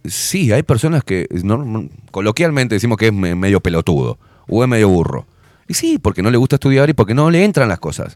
Sí, 0.09 0.51
hay 0.51 0.63
personas 0.63 1.03
que 1.03 1.27
no- 1.43 1.89
coloquialmente 2.11 2.75
decimos 2.75 2.97
que 2.97 3.07
es 3.07 3.13
me- 3.13 3.35
medio 3.35 3.59
pelotudo 3.61 4.17
o 4.47 4.63
es 4.63 4.69
medio 4.69 4.89
burro. 4.89 5.25
Y 5.67 5.73
sí, 5.73 5.97
porque 5.97 6.21
no 6.21 6.29
le 6.31 6.37
gusta 6.37 6.57
estudiar 6.57 6.89
y 6.89 6.93
porque 6.93 7.13
no 7.13 7.29
le 7.31 7.43
entran 7.43 7.67
las 7.69 7.79
cosas. 7.79 8.15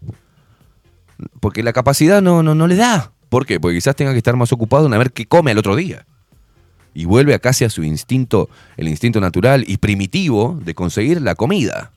Porque 1.40 1.64
la 1.64 1.74
capacidad 1.74 2.22
no, 2.22 2.44
no, 2.44 2.56
no 2.56 2.68
le 2.68 2.76
da. 2.76 3.12
¿Por 3.30 3.46
qué? 3.46 3.60
Porque 3.60 3.78
quizás 3.78 3.96
tenga 3.96 4.12
que 4.12 4.18
estar 4.18 4.36
más 4.36 4.52
ocupado 4.54 4.88
en 4.88 4.94
a 4.94 4.98
ver 4.98 5.12
qué 5.12 5.26
come 5.26 5.52
al 5.52 5.58
otro 5.58 5.76
día. 5.76 6.06
Y 6.94 7.06
vuelve 7.06 7.34
a 7.34 7.40
casi 7.40 7.66
a 7.66 7.70
su 7.70 7.84
instinto, 7.84 8.50
el 8.78 8.88
instinto 8.88 9.20
natural 9.22 9.64
y 9.68 9.78
primitivo 9.78 10.60
de 10.64 10.74
conseguir 10.74 11.22
la 11.22 11.36
comida. 11.36 11.92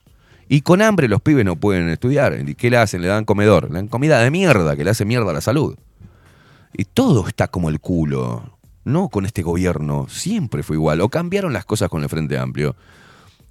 Y 0.49 0.61
con 0.61 0.83
hambre 0.83 1.09
los 1.09 1.23
pibes 1.23 1.45
no 1.45 1.57
pueden 1.57 1.89
estudiar. 1.89 2.39
¿Y 2.47 2.55
qué 2.55 2.69
le 2.71 2.77
hacen? 2.77 3.01
Le 3.01 3.09
dan 3.09 3.25
comedor. 3.25 3.69
Le 3.69 3.75
dan 3.77 3.89
comida 3.89 4.21
de 4.21 4.31
mierda, 4.31 4.77
que 4.77 4.85
le 4.85 4.91
hace 4.91 5.05
mierda 5.05 5.31
a 5.31 5.35
la 5.35 5.41
salud. 5.41 5.77
Y 6.75 6.85
todo 6.85 7.27
está 7.27 7.49
como 7.49 7.69
el 7.71 7.81
culo. 7.81 8.52
No 8.85 9.09
con 9.09 9.27
este 9.27 9.43
gobierno. 9.43 10.07
Siempre 10.09 10.63
fue 10.63 10.77
igual. 10.77 11.01
O 11.01 11.09
cambiaron 11.09 11.53
las 11.53 11.65
cosas 11.65 11.89
con 11.89 12.03
el 12.03 12.09
Frente 12.09 12.39
Amplio. 12.39 12.75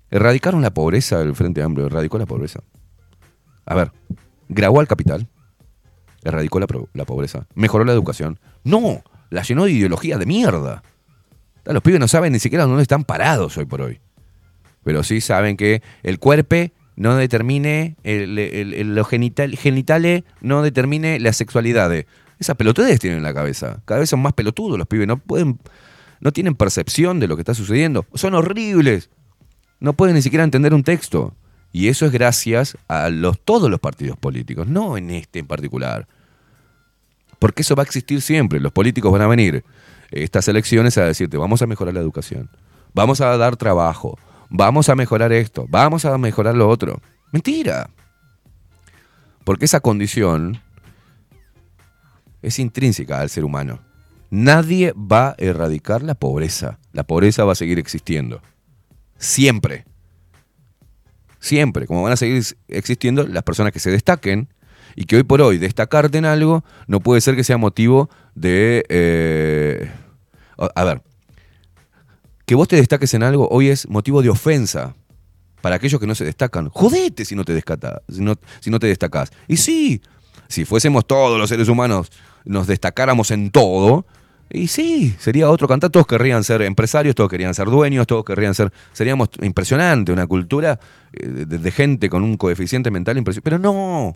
Erradicaron 0.10 0.62
la 0.62 0.74
pobreza 0.74 1.22
el 1.22 1.36
Frente 1.36 1.62
Amplio. 1.64 1.86
Erradicó 1.88 2.18
la 2.18 2.26
pobreza. 2.26 2.60
A 3.66 3.76
ver. 3.76 3.92
Grabó 4.50 4.80
al 4.80 4.88
capital. 4.88 5.28
Erradicó 6.24 6.60
la, 6.60 6.68
pobreza. 7.06 7.48
Mejoró 7.56 7.86
la 7.86 7.94
educación. 7.94 8.40
No. 8.64 9.02
La 9.30 9.44
llenó 9.44 9.66
de 9.66 9.72
ideología 9.72 10.18
de 10.18 10.26
mierda. 10.26 10.84
Los 11.64 11.82
pibes 11.82 12.00
no 12.00 12.08
saben 12.08 12.34
ni 12.34 12.40
siquiera 12.40 12.66
dónde 12.66 12.82
están 12.82 13.04
parados 13.06 13.58
hoy 13.58 13.66
por 13.66 13.82
hoy. 13.82 14.00
Pero 14.84 15.04
sí 15.04 15.22
saben 15.22 15.56
que 15.58 15.82
el 16.04 16.20
cuerpo 16.20 16.56
no 16.98 17.16
determine, 17.16 17.96
el, 18.04 18.38
el- 18.38 18.94
los 18.96 19.08
genital, 19.08 19.56
genitales 19.56 20.24
no 20.42 20.62
determine 20.64 21.20
la 21.20 21.32
sexualidad. 21.34 21.92
Esa 22.42 22.56
pelotudez 22.56 23.00
tienen 23.00 23.18
en 23.20 23.24
la 23.24 23.36
cabeza. 23.36 23.84
Cada 23.86 24.00
vez 24.00 24.10
son 24.10 24.20
más 24.20 24.34
pelotudos 24.34 24.76
los 24.76 24.88
pibes. 24.88 25.08
No 25.08 25.18
pueden, 25.18 25.60
no 26.22 26.32
tienen 26.34 26.56
percepción 26.56 27.20
de 27.20 27.28
lo 27.28 27.36
que 27.36 27.44
está 27.44 27.54
sucediendo. 27.54 28.08
Son 28.16 28.34
horribles. 28.34 29.12
No 29.80 29.94
pueden 29.94 30.16
ni 30.16 30.24
siquiera 30.24 30.44
entender 30.44 30.74
un 30.74 30.84
texto. 30.84 31.36
Y 31.72 31.90
eso 31.90 32.08
es 32.08 32.12
gracias 32.12 32.80
a 32.88 33.10
los, 33.10 33.40
todos 33.40 33.70
los 33.70 33.80
partidos 33.80 34.18
políticos, 34.18 34.68
no 34.68 34.98
en 34.98 35.12
este 35.12 35.38
en 35.38 35.46
particular. 35.46 36.08
Porque 37.38 37.62
eso 37.62 37.76
va 37.76 37.84
a 37.84 37.86
existir 37.86 38.24
siempre. 38.24 38.60
Los 38.60 38.72
políticos 38.72 39.12
van 39.12 39.22
a 39.22 39.28
venir 39.28 39.64
estas 40.10 40.48
elecciones 40.48 40.98
a 40.98 41.06
decirte, 41.06 41.38
vamos 41.38 41.62
a 41.62 41.68
mejorar 41.68 41.94
la 41.94 42.00
educación, 42.00 42.50
vamos 42.94 43.22
a 43.22 43.38
dar 43.38 43.56
trabajo, 43.56 44.18
vamos 44.50 44.90
a 44.90 44.96
mejorar 44.96 45.32
esto, 45.32 45.68
vamos 45.70 46.06
a 46.06 46.18
mejorar 46.18 46.56
lo 46.56 46.68
otro. 46.68 47.00
Mentira. 47.32 47.92
Porque 49.44 49.66
esa 49.66 49.80
condición 49.80 50.60
es 52.42 52.60
intrínseca 52.60 53.20
al 53.20 53.30
ser 53.30 53.44
humano. 53.44 53.82
Nadie 54.30 54.94
va 54.94 55.30
a 55.30 55.36
erradicar 55.38 56.04
la 56.04 56.16
pobreza. 56.16 56.80
La 56.94 57.04
pobreza 57.04 57.44
va 57.44 57.52
a 57.52 57.56
seguir 57.56 57.80
existiendo. 57.80 58.42
Siempre. 59.18 59.86
Siempre. 61.40 61.86
Como 61.86 62.04
van 62.04 62.14
a 62.14 62.18
seguir 62.18 62.44
existiendo 62.68 63.28
las 63.28 63.44
personas 63.44 63.74
que 63.74 63.80
se 63.80 63.92
destaquen 63.92 64.48
y 64.96 65.06
que 65.06 65.18
hoy 65.18 65.24
por 65.24 65.42
hoy 65.42 65.58
destacarte 65.58 66.18
en 66.18 66.26
algo 66.26 66.64
no 66.88 67.02
puede 67.02 67.22
ser 67.22 67.36
que 67.36 67.44
sea 67.44 67.58
motivo 67.58 68.10
de... 68.36 68.86
eh, 68.90 69.92
a 70.58 70.84
ver, 70.84 71.02
que 72.46 72.56
vos 72.56 72.68
te 72.68 72.76
destaques 72.76 73.14
en 73.14 73.24
algo 73.24 73.48
hoy 73.50 73.70
es 73.70 73.88
motivo 73.90 74.22
de 74.22 74.30
ofensa 74.30 74.96
para 75.62 75.76
aquellos 75.76 76.00
que 76.00 76.08
no 76.08 76.16
se 76.16 76.26
destacan. 76.26 76.70
Jodete 76.70 77.26
si 77.26 77.36
no 77.36 77.44
te, 77.46 77.54
si 78.10 78.22
no, 78.22 78.36
si 78.60 78.70
no 78.70 78.80
te 78.80 78.88
destacás. 78.88 79.32
Y 79.48 79.58
sí, 79.58 80.02
si 80.52 80.66
fuésemos 80.66 81.08
todos 81.08 81.40
los 81.40 81.50
seres 81.50 81.68
humanos, 81.68 82.12
nos 82.46 82.68
destacáramos 82.68 83.32
en 83.32 83.52
todo, 83.52 84.06
y 84.54 84.68
sí, 84.68 85.16
sería 85.18 85.50
otro 85.50 85.68
cantar. 85.68 85.90
Todos 85.90 86.06
querrían 86.06 86.44
ser 86.44 86.62
empresarios, 86.62 87.16
todos 87.16 87.30
querían 87.30 87.54
ser 87.54 87.68
dueños, 87.68 88.06
todos 88.06 88.26
querrían 88.26 88.54
ser. 88.54 88.72
Seríamos 88.92 89.30
impresionante, 89.42 90.12
una 90.12 90.28
cultura 90.28 90.80
eh, 91.14 91.46
de, 91.48 91.72
gente 91.72 92.10
con 92.10 92.24
un 92.24 92.36
coeficiente 92.36 92.92
mental 92.92 93.18
impresionante. 93.18 93.50
Pero 93.50 93.60
no. 93.60 94.16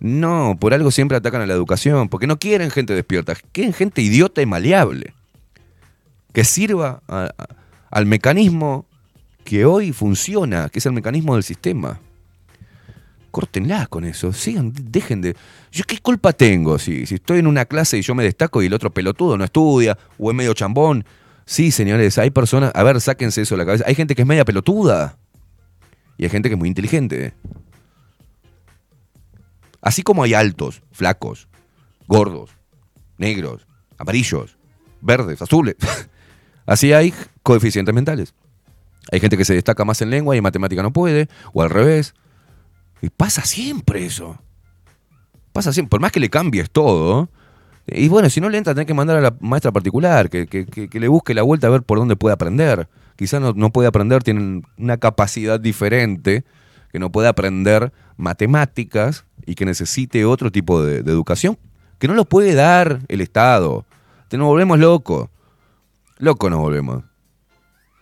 No, 0.00 0.56
por 0.58 0.74
algo 0.74 0.90
siempre 0.90 1.16
atacan 1.16 1.42
a 1.42 1.46
la 1.46 1.54
educación, 1.54 2.08
porque 2.08 2.26
no 2.26 2.38
quieren 2.38 2.70
gente 2.70 2.94
despierta, 2.94 3.34
quieren 3.52 3.72
gente 3.72 4.02
idiota 4.02 4.42
y 4.42 4.46
maleable. 4.46 5.14
Que 6.32 6.44
sirva 6.44 7.02
al 7.90 8.06
mecanismo 8.06 8.86
que 9.44 9.64
hoy 9.64 9.92
funciona, 9.92 10.68
que 10.68 10.80
es 10.80 10.86
el 10.86 10.92
mecanismo 10.92 11.34
del 11.34 11.44
sistema. 11.44 12.00
Córtenla 13.34 13.88
con 13.88 14.04
eso, 14.04 14.32
sigan, 14.32 14.72
dejen 14.72 15.20
de. 15.20 15.34
¿Yo 15.72 15.82
qué 15.88 15.98
culpa 15.98 16.32
tengo 16.32 16.78
si, 16.78 17.04
si 17.04 17.16
estoy 17.16 17.40
en 17.40 17.48
una 17.48 17.64
clase 17.64 17.98
y 17.98 18.02
yo 18.02 18.14
me 18.14 18.22
destaco 18.22 18.62
y 18.62 18.66
el 18.66 18.72
otro 18.72 18.90
pelotudo 18.90 19.36
no 19.36 19.42
estudia 19.42 19.98
o 20.20 20.30
es 20.30 20.36
medio 20.36 20.54
chambón? 20.54 21.04
Sí, 21.44 21.72
señores, 21.72 22.16
hay 22.18 22.30
personas. 22.30 22.70
A 22.76 22.84
ver, 22.84 23.00
sáquense 23.00 23.42
eso 23.42 23.56
de 23.56 23.58
la 23.58 23.66
cabeza. 23.66 23.84
Hay 23.88 23.96
gente 23.96 24.14
que 24.14 24.22
es 24.22 24.28
media 24.28 24.44
pelotuda 24.44 25.18
y 26.16 26.22
hay 26.22 26.30
gente 26.30 26.48
que 26.48 26.54
es 26.54 26.58
muy 26.60 26.68
inteligente. 26.68 27.34
Así 29.82 30.04
como 30.04 30.22
hay 30.22 30.34
altos, 30.34 30.84
flacos, 30.92 31.48
gordos, 32.06 32.50
negros, 33.18 33.66
amarillos, 33.98 34.56
verdes, 35.00 35.42
azules. 35.42 35.74
Así 36.66 36.92
hay 36.92 37.12
coeficientes 37.42 37.92
mentales. 37.92 38.32
Hay 39.10 39.18
gente 39.18 39.36
que 39.36 39.44
se 39.44 39.54
destaca 39.54 39.84
más 39.84 40.00
en 40.02 40.10
lengua 40.10 40.36
y 40.36 40.38
en 40.38 40.44
matemática 40.44 40.84
no 40.84 40.92
puede, 40.92 41.28
o 41.52 41.62
al 41.62 41.70
revés. 41.70 42.14
Y 43.02 43.10
pasa 43.10 43.42
siempre 43.42 44.04
eso. 44.04 44.38
Pasa 45.52 45.72
siempre. 45.72 45.90
Por 45.90 46.00
más 46.00 46.12
que 46.12 46.20
le 46.20 46.30
cambies 46.30 46.70
todo, 46.70 47.28
Y 47.86 48.08
bueno, 48.08 48.30
si 48.30 48.40
no 48.40 48.48
le 48.48 48.56
entra, 48.56 48.74
tenés 48.74 48.86
que 48.86 48.94
mandar 48.94 49.18
a 49.18 49.20
la 49.20 49.36
maestra 49.40 49.70
particular, 49.70 50.30
que, 50.30 50.46
que- 50.46 50.88
le 50.98 51.08
busque 51.08 51.34
la 51.34 51.42
vuelta 51.42 51.66
a 51.66 51.70
ver 51.70 51.82
por 51.82 51.98
dónde 51.98 52.16
puede 52.16 52.32
aprender. 52.32 52.88
Quizás 53.16 53.42
no, 53.42 53.52
no 53.52 53.70
puede 53.70 53.88
aprender, 53.88 54.22
tienen 54.22 54.64
una 54.78 54.96
capacidad 54.96 55.60
diferente, 55.60 56.44
que 56.90 56.98
no 56.98 57.12
puede 57.12 57.28
aprender 57.28 57.92
matemáticas 58.16 59.26
y 59.44 59.54
que 59.54 59.66
necesite 59.66 60.24
otro 60.24 60.50
tipo 60.50 60.82
de, 60.82 60.98
educación, 60.98 61.58
que 61.98 62.08
no 62.08 62.14
lo 62.14 62.24
puede 62.24 62.54
dar 62.54 63.00
el 63.08 63.20
Estado. 63.20 63.84
Te 64.28 64.38
nos 64.38 64.46
volvemos 64.46 64.78
locos. 64.78 65.28
Locos 66.18 66.50
nos 66.50 66.60
volvemos. 66.60 67.04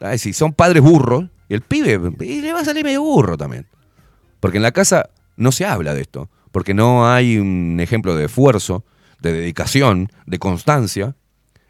Ay, 0.01 0.19
si 0.19 0.33
son 0.33 0.53
padres 0.53 0.83
burros, 0.83 1.25
el 1.49 1.61
pibe 1.63 1.99
le 2.21 2.53
va 2.53 2.61
a 2.61 2.65
salir 2.65 2.85
medio 2.85 3.03
burro 3.03 3.37
también. 3.37 3.67
Porque 4.43 4.57
en 4.57 4.65
la 4.65 4.73
casa 4.73 5.09
no 5.37 5.53
se 5.53 5.65
habla 5.65 5.95
de 5.95 6.01
esto, 6.01 6.29
porque 6.51 6.75
no 6.75 7.09
hay 7.09 7.39
un 7.39 7.79
ejemplo 7.79 8.17
de 8.17 8.25
esfuerzo, 8.25 8.85
de 9.21 9.33
dedicación, 9.33 10.09
de 10.27 10.41
constancia. 10.41 11.15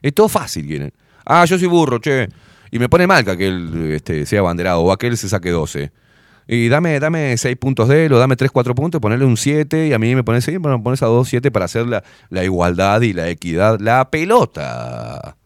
Es 0.00 0.14
todo 0.14 0.30
fácil, 0.30 0.66
quieren. 0.66 0.94
Ah, 1.26 1.44
yo 1.44 1.58
soy 1.58 1.68
burro, 1.68 1.98
che. 1.98 2.30
Y 2.70 2.78
me 2.78 2.88
pone 2.88 3.06
mal 3.06 3.26
que 3.26 3.30
aquel 3.30 3.92
este, 3.92 4.24
sea 4.24 4.40
abanderado 4.40 4.80
o 4.80 4.90
aquel 4.90 5.18
se 5.18 5.28
saque 5.28 5.50
12. 5.50 5.92
Y 6.48 6.68
dame, 6.70 6.98
dame 6.98 7.36
6 7.36 7.58
puntos 7.58 7.88
de 7.88 8.06
él, 8.06 8.12
o 8.14 8.18
dame 8.18 8.36
3, 8.36 8.50
4 8.50 8.74
puntos, 8.74 9.02
ponerle 9.02 9.26
un 9.26 9.36
7, 9.36 9.88
y 9.88 9.92
a 9.92 9.98
mí 9.98 10.14
me 10.14 10.24
pones 10.24 10.42
6, 10.44 10.58
bueno, 10.58 10.82
pones 10.82 11.02
a 11.02 11.06
2, 11.06 11.28
7 11.28 11.50
para 11.50 11.66
hacer 11.66 11.86
la, 11.86 12.02
igualdad 12.42 13.02
y 13.02 13.12
la 13.12 13.28
equidad. 13.28 13.80
La 13.80 14.08
pelota. 14.10 15.36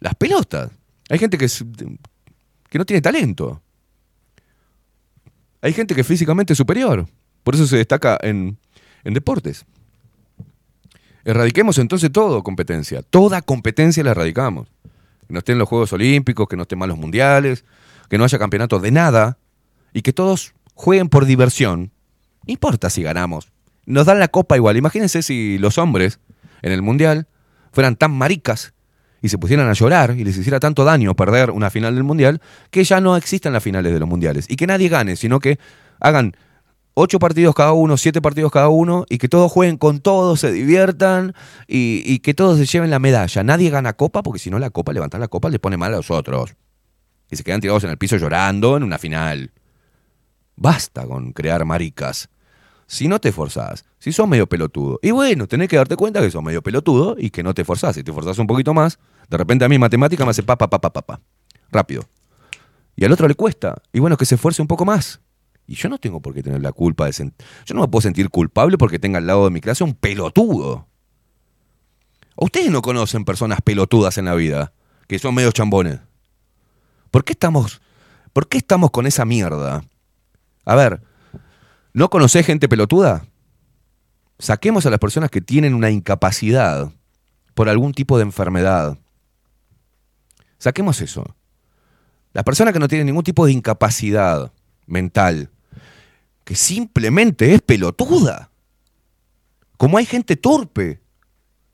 Las 0.00 0.16
pelotas. 0.16 0.72
Hay 1.08 1.20
gente 1.20 1.38
que, 1.38 1.46
que 2.68 2.78
no 2.78 2.84
tiene 2.84 3.00
talento. 3.00 3.62
Hay 5.60 5.72
gente 5.72 5.94
que 5.94 6.04
físicamente 6.04 6.52
es 6.52 6.56
superior. 6.56 7.06
Por 7.42 7.54
eso 7.54 7.66
se 7.66 7.76
destaca 7.76 8.18
en, 8.20 8.58
en 9.04 9.14
deportes. 9.14 9.64
Erradiquemos 11.24 11.78
entonces 11.78 12.10
todo 12.12 12.42
competencia. 12.42 13.02
Toda 13.02 13.42
competencia 13.42 14.02
la 14.04 14.12
erradicamos. 14.12 14.68
Que 15.26 15.34
no 15.34 15.40
estén 15.40 15.58
los 15.58 15.68
Juegos 15.68 15.92
Olímpicos, 15.92 16.48
que 16.48 16.56
no 16.56 16.62
estén 16.62 16.78
más 16.78 16.88
los 16.88 16.98
mundiales, 16.98 17.64
que 18.08 18.18
no 18.18 18.24
haya 18.24 18.38
campeonatos 18.38 18.80
de 18.82 18.90
nada 18.90 19.38
y 19.92 20.02
que 20.02 20.12
todos 20.12 20.54
jueguen 20.74 21.08
por 21.08 21.26
diversión. 21.26 21.92
Importa 22.46 22.88
si 22.88 23.02
ganamos. 23.02 23.50
Nos 23.84 24.06
dan 24.06 24.18
la 24.20 24.28
copa 24.28 24.56
igual. 24.56 24.76
Imagínense 24.76 25.22
si 25.22 25.58
los 25.58 25.76
hombres 25.76 26.20
en 26.62 26.72
el 26.72 26.82
mundial 26.82 27.26
fueran 27.72 27.96
tan 27.96 28.12
maricas 28.12 28.72
y 29.20 29.28
se 29.28 29.38
pusieran 29.38 29.68
a 29.68 29.72
llorar 29.72 30.14
y 30.16 30.24
les 30.24 30.36
hiciera 30.36 30.60
tanto 30.60 30.84
daño 30.84 31.14
perder 31.14 31.50
una 31.50 31.70
final 31.70 31.94
del 31.94 32.04
mundial 32.04 32.40
que 32.70 32.84
ya 32.84 33.00
no 33.00 33.16
existan 33.16 33.52
las 33.52 33.62
finales 33.62 33.92
de 33.92 33.98
los 33.98 34.08
mundiales 34.08 34.46
y 34.48 34.56
que 34.56 34.66
nadie 34.66 34.88
gane, 34.88 35.16
sino 35.16 35.40
que 35.40 35.58
hagan 36.00 36.34
ocho 37.00 37.18
partidos 37.18 37.54
cada 37.54 37.72
uno, 37.72 37.96
siete 37.96 38.20
partidos 38.20 38.50
cada 38.50 38.68
uno, 38.68 39.04
y 39.08 39.18
que 39.18 39.28
todos 39.28 39.50
jueguen 39.52 39.76
con 39.76 40.00
todos, 40.00 40.40
se 40.40 40.50
diviertan 40.50 41.34
y, 41.66 42.18
que 42.20 42.34
todos 42.34 42.58
se 42.58 42.66
lleven 42.66 42.90
la 42.90 42.98
medalla. 42.98 43.44
Nadie 43.44 43.70
gana 43.70 43.92
copa 43.92 44.22
porque 44.22 44.40
si 44.40 44.50
no 44.50 44.58
la 44.58 44.70
copa, 44.70 44.92
levantar 44.92 45.20
la 45.20 45.28
copa, 45.28 45.48
le 45.48 45.58
pone 45.58 45.76
mal 45.76 45.94
a 45.94 45.98
los 45.98 46.10
otros. 46.10 46.56
Y 47.30 47.36
se 47.36 47.44
quedan 47.44 47.60
tirados 47.60 47.84
en 47.84 47.90
el 47.90 47.98
piso 47.98 48.16
llorando 48.16 48.76
en 48.76 48.82
una 48.82 48.98
final. 48.98 49.52
Basta 50.56 51.06
con 51.06 51.32
crear 51.32 51.64
maricas. 51.64 52.30
Si 52.86 53.06
no 53.06 53.20
te 53.20 53.28
esforzás, 53.28 53.84
si 54.08 54.16
sos 54.16 54.28
medio 54.28 54.46
pelotudo, 54.48 54.98
y 55.02 55.10
bueno, 55.10 55.46
tenés 55.46 55.68
que 55.68 55.76
darte 55.76 55.96
cuenta 55.96 56.20
que 56.20 56.30
sos 56.30 56.42
medio 56.42 56.62
pelotudo 56.62 57.16
y 57.18 57.30
que 57.30 57.42
no 57.42 57.54
te 57.54 57.62
esforzás. 57.62 57.94
Si 57.94 58.02
te 58.02 58.10
esforzás 58.10 58.38
un 58.38 58.46
poquito 58.46 58.74
más, 58.74 58.98
de 59.28 59.36
repente 59.36 59.64
a 59.64 59.68
mí 59.68 59.78
matemática 59.78 60.24
me 60.24 60.30
hace 60.30 60.42
pa, 60.42 60.56
pa, 60.56 60.68
pa, 60.68 60.80
pa. 60.80 61.20
Rápido. 61.70 62.02
Y 62.96 63.04
al 63.04 63.12
otro 63.12 63.28
le 63.28 63.34
cuesta. 63.34 63.80
Y 63.92 64.00
bueno, 64.00 64.16
que 64.16 64.24
se 64.26 64.34
esfuerce 64.34 64.60
un 64.62 64.68
poco 64.68 64.84
más. 64.84 65.20
Y 65.66 65.74
yo 65.74 65.88
no 65.88 65.98
tengo 65.98 66.20
por 66.20 66.34
qué 66.34 66.42
tener 66.42 66.62
la 66.62 66.72
culpa 66.72 67.04
de 67.04 67.12
sent- 67.12 67.34
Yo 67.66 67.74
no 67.74 67.82
me 67.82 67.88
puedo 67.88 68.00
sentir 68.02 68.30
culpable 68.30 68.78
porque 68.78 68.98
tenga 68.98 69.18
al 69.18 69.26
lado 69.26 69.44
de 69.44 69.50
mi 69.50 69.60
clase 69.60 69.84
un 69.84 69.94
pelotudo. 69.94 70.88
¿O 72.36 72.46
Ustedes 72.46 72.70
no 72.70 72.82
conocen 72.82 73.24
personas 73.24 73.60
pelotudas 73.62 74.16
en 74.18 74.24
la 74.24 74.34
vida, 74.34 74.72
que 75.06 75.18
son 75.18 75.34
medio 75.34 75.52
chambones. 75.52 76.00
¿Por 77.10 77.24
qué 77.24 77.32
estamos, 77.32 77.80
por 78.32 78.48
qué 78.48 78.58
estamos 78.58 78.90
con 78.90 79.06
esa 79.06 79.24
mierda? 79.24 79.84
A 80.64 80.74
ver, 80.74 81.02
¿no 81.92 82.08
conocés 82.10 82.46
gente 82.46 82.68
pelotuda? 82.68 83.26
Saquemos 84.38 84.86
a 84.86 84.90
las 84.90 85.00
personas 85.00 85.30
que 85.30 85.40
tienen 85.40 85.74
una 85.74 85.90
incapacidad 85.90 86.92
por 87.54 87.68
algún 87.68 87.92
tipo 87.92 88.18
de 88.18 88.22
enfermedad. 88.22 88.96
Saquemos 90.58 91.00
eso. 91.00 91.34
La 92.32 92.44
persona 92.44 92.72
que 92.72 92.78
no 92.78 92.88
tiene 92.88 93.04
ningún 93.04 93.24
tipo 93.24 93.46
de 93.46 93.52
incapacidad 93.52 94.52
mental, 94.86 95.50
que 96.44 96.54
simplemente 96.54 97.52
es 97.54 97.62
pelotuda. 97.62 98.50
Como 99.76 99.98
hay 99.98 100.06
gente 100.06 100.36
torpe. 100.36 101.00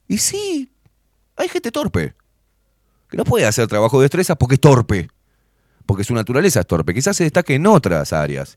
Y 0.08 0.18
sí, 0.18 0.70
hay 1.36 1.48
gente 1.48 1.70
torpe. 1.70 2.14
Que 3.08 3.16
no 3.16 3.24
puede 3.24 3.46
hacer 3.46 3.66
trabajo 3.66 3.98
de 3.98 4.04
destreza 4.04 4.36
porque 4.36 4.54
es 4.54 4.60
torpe. 4.60 5.10
Porque 5.86 6.04
su 6.04 6.14
naturaleza 6.14 6.60
es 6.60 6.66
torpe. 6.66 6.94
Quizás 6.94 7.16
se 7.16 7.24
destaque 7.24 7.54
en 7.54 7.66
otras 7.66 8.12
áreas. 8.12 8.56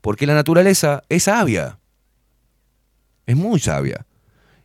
Porque 0.00 0.26
la 0.26 0.34
naturaleza 0.34 1.02
es 1.08 1.24
sabia. 1.24 1.77
Es 3.28 3.36
muy 3.36 3.60
sabia. 3.60 4.06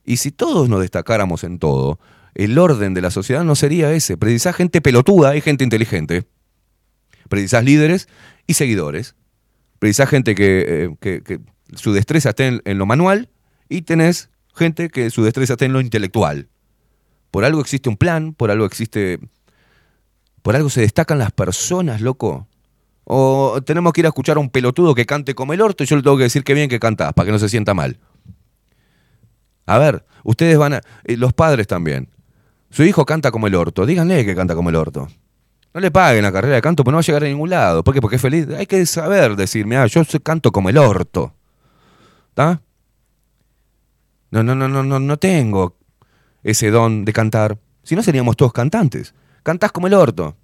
Y 0.05 0.17
si 0.17 0.31
todos 0.31 0.69
nos 0.69 0.79
destacáramos 0.79 1.43
en 1.43 1.59
todo, 1.59 1.99
el 2.33 2.57
orden 2.57 2.93
de 2.93 3.01
la 3.01 3.11
sociedad 3.11 3.43
no 3.43 3.55
sería 3.55 3.91
ese. 3.91 4.15
Precisás 4.17 4.55
gente 4.55 4.79
pelotuda 4.79 5.35
y 5.35 5.41
gente 5.41 5.65
inteligente. 5.65 6.25
Precisás 7.27 7.65
líderes 7.65 8.07
y 8.47 8.53
seguidores. 8.53 9.15
Precisás 9.79 10.09
gente 10.09 10.33
que, 10.33 10.65
eh, 10.67 10.95
que- 11.01 11.21
que 11.23 11.39
su 11.75 11.91
destreza 11.91 12.29
esté 12.29 12.61
en, 12.63 12.77
lo 12.77 12.85
manual 12.85 13.29
y 13.67 13.81
tenés 13.81 14.29
gente 14.55 14.87
que 14.89 15.09
su 15.09 15.23
destreza 15.25 15.53
esté 15.53 15.65
en 15.65 15.73
lo 15.73 15.81
intelectual. 15.81 16.47
Por 17.31 17.43
algo 17.43 17.59
existe 17.59 17.89
un 17.89 17.97
plan, 17.97 18.33
por 18.33 18.49
algo 18.49 18.65
existe... 18.65 19.19
Por 20.41 20.55
algo 20.55 20.69
se 20.69 20.79
destacan 20.81 21.19
las 21.19 21.31
personas, 21.33 21.99
loco. 21.99 22.47
O 23.03 23.61
tenemos 23.65 23.91
que 23.91 24.01
ir 24.01 24.05
a 24.05 24.09
escuchar 24.09 24.37
a 24.37 24.39
un 24.39 24.49
pelotudo 24.49 24.95
que 24.95 25.05
cante 25.05 25.35
como 25.35 25.51
el 25.51 25.59
orto 25.59 25.83
y 25.83 25.87
yo 25.87 25.97
le 25.97 26.01
tengo 26.03 26.15
que 26.17 26.23
decir 26.23 26.45
que 26.45 26.53
bien 26.53 26.69
que 26.69 26.79
cantás, 26.79 27.11
para 27.13 27.25
que 27.25 27.31
no 27.33 27.39
se 27.39 27.49
sienta 27.49 27.73
mal. 27.73 27.99
A 29.65 29.77
ver, 29.77 30.05
ustedes 30.23 30.57
van 30.57 30.73
a... 30.73 30.81
eh, 31.03 31.17
los 31.17 31.33
padres 31.33 31.67
también. 31.67 32.09
Su 32.69 32.83
hijo 32.83 33.05
canta 33.05 33.31
como 33.31 33.47
el 33.47 33.55
orto, 33.55 33.85
díganle 33.85 34.25
que 34.25 34.35
canta 34.35 34.55
como 34.55 34.69
el 34.69 34.75
orto. 34.75 35.07
No 35.73 35.81
le 35.81 35.89
paguen 35.89 36.23
la 36.23 36.31
carrera 36.31 36.55
de 36.55 36.61
canto, 36.61 36.83
pero 36.83 36.91
no 36.91 36.97
va 36.97 37.01
a 37.01 37.03
llegar 37.03 37.23
a 37.23 37.27
ningún 37.27 37.49
lado. 37.49 37.83
¿Por 37.83 37.93
qué? 37.93 38.01
Porque 38.01 38.17
es 38.17 38.21
feliz. 38.21 38.47
Hay 38.55 38.67
que 38.67 38.85
saber 38.85 39.35
decirme, 39.35 39.77
ah, 39.77 39.87
yo 39.87 40.03
canto 40.21 40.51
como 40.51 40.69
el 40.69 40.77
orto. 40.77 41.33
¿Está? 42.29 42.61
No, 44.29 44.43
no, 44.43 44.55
no, 44.55 44.67
no, 44.67 44.83
no, 44.83 44.99
no 44.99 45.17
tengo 45.17 45.77
ese 46.43 46.69
don 46.69 47.05
de 47.05 47.13
cantar. 47.13 47.57
Si 47.83 47.95
no 47.95 48.03
seríamos 48.03 48.37
todos 48.37 48.53
cantantes. 48.53 49.15
Cantás 49.41 49.71
como 49.71 49.87
el 49.87 49.93
orto. 49.95 50.35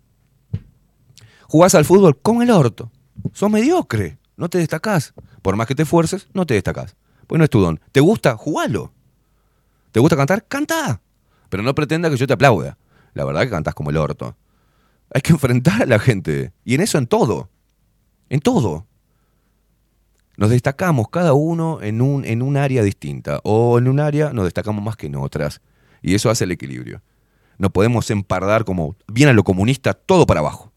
Jugás 1.48 1.76
al 1.76 1.86
fútbol 1.86 2.20
como 2.20 2.41
el 2.41 2.52
orto. 2.52 2.91
Sos 3.34 3.52
mediocre. 3.52 4.18
No 4.36 4.50
te 4.50 4.58
destacás. 4.58 5.14
Por 5.41 5.56
más 5.56 5.68
que 5.68 5.76
te 5.76 5.84
esfuerces, 5.84 6.28
no 6.34 6.46
te 6.46 6.56
destacás. 6.56 6.96
Pues 7.28 7.38
no 7.38 7.44
es 7.44 7.50
tu 7.50 7.60
don. 7.60 7.80
¿Te 7.91 8.00
gusta? 8.00 8.36
Jugalo. 8.36 8.94
¿Te 10.00 10.02
gusta 10.02 10.16
cantar? 10.16 10.46
Canta. 10.48 11.02
Pero 11.50 11.62
no 11.62 11.76
pretenda 11.76 12.10
que 12.10 12.16
yo 12.16 12.26
te 12.26 12.32
aplauda. 12.32 12.78
La 13.14 13.26
verdad 13.26 13.42
que 13.42 13.50
cantás 13.50 13.74
como 13.74 13.90
el 13.90 13.98
orto. 13.98 14.38
Hay 15.14 15.20
que 15.20 15.34
enfrentar 15.34 15.82
a 15.82 15.86
la 15.86 16.00
gente. 16.00 16.54
Y 16.64 16.76
en 16.76 16.80
eso 16.80 16.98
en 16.98 17.06
todo. 17.06 17.50
En 18.30 18.40
todo. 18.40 18.88
Nos 20.38 20.52
destacamos 20.52 21.10
cada 21.10 21.34
uno 21.34 21.82
en 21.82 22.02
un, 22.02 22.24
en 22.24 22.42
un 22.42 22.56
área 22.56 22.82
distinta. 22.82 23.42
O 23.44 23.78
en 23.78 23.90
un 23.90 24.00
área 24.00 24.32
nos 24.32 24.46
destacamos 24.46 24.82
más 24.82 24.96
que 24.96 25.08
en 25.08 25.18
otras. 25.18 25.60
Y 26.02 26.16
eso 26.16 26.30
hace 26.30 26.46
el 26.46 26.54
equilibrio. 26.54 27.02
No 27.58 27.70
podemos 27.70 28.10
empardar 28.10 28.64
como 28.64 28.96
bien 29.06 29.28
a 29.28 29.34
lo 29.34 29.44
comunista 29.44 29.94
todo 29.94 30.26
para 30.26 30.40
abajo. 30.40 30.72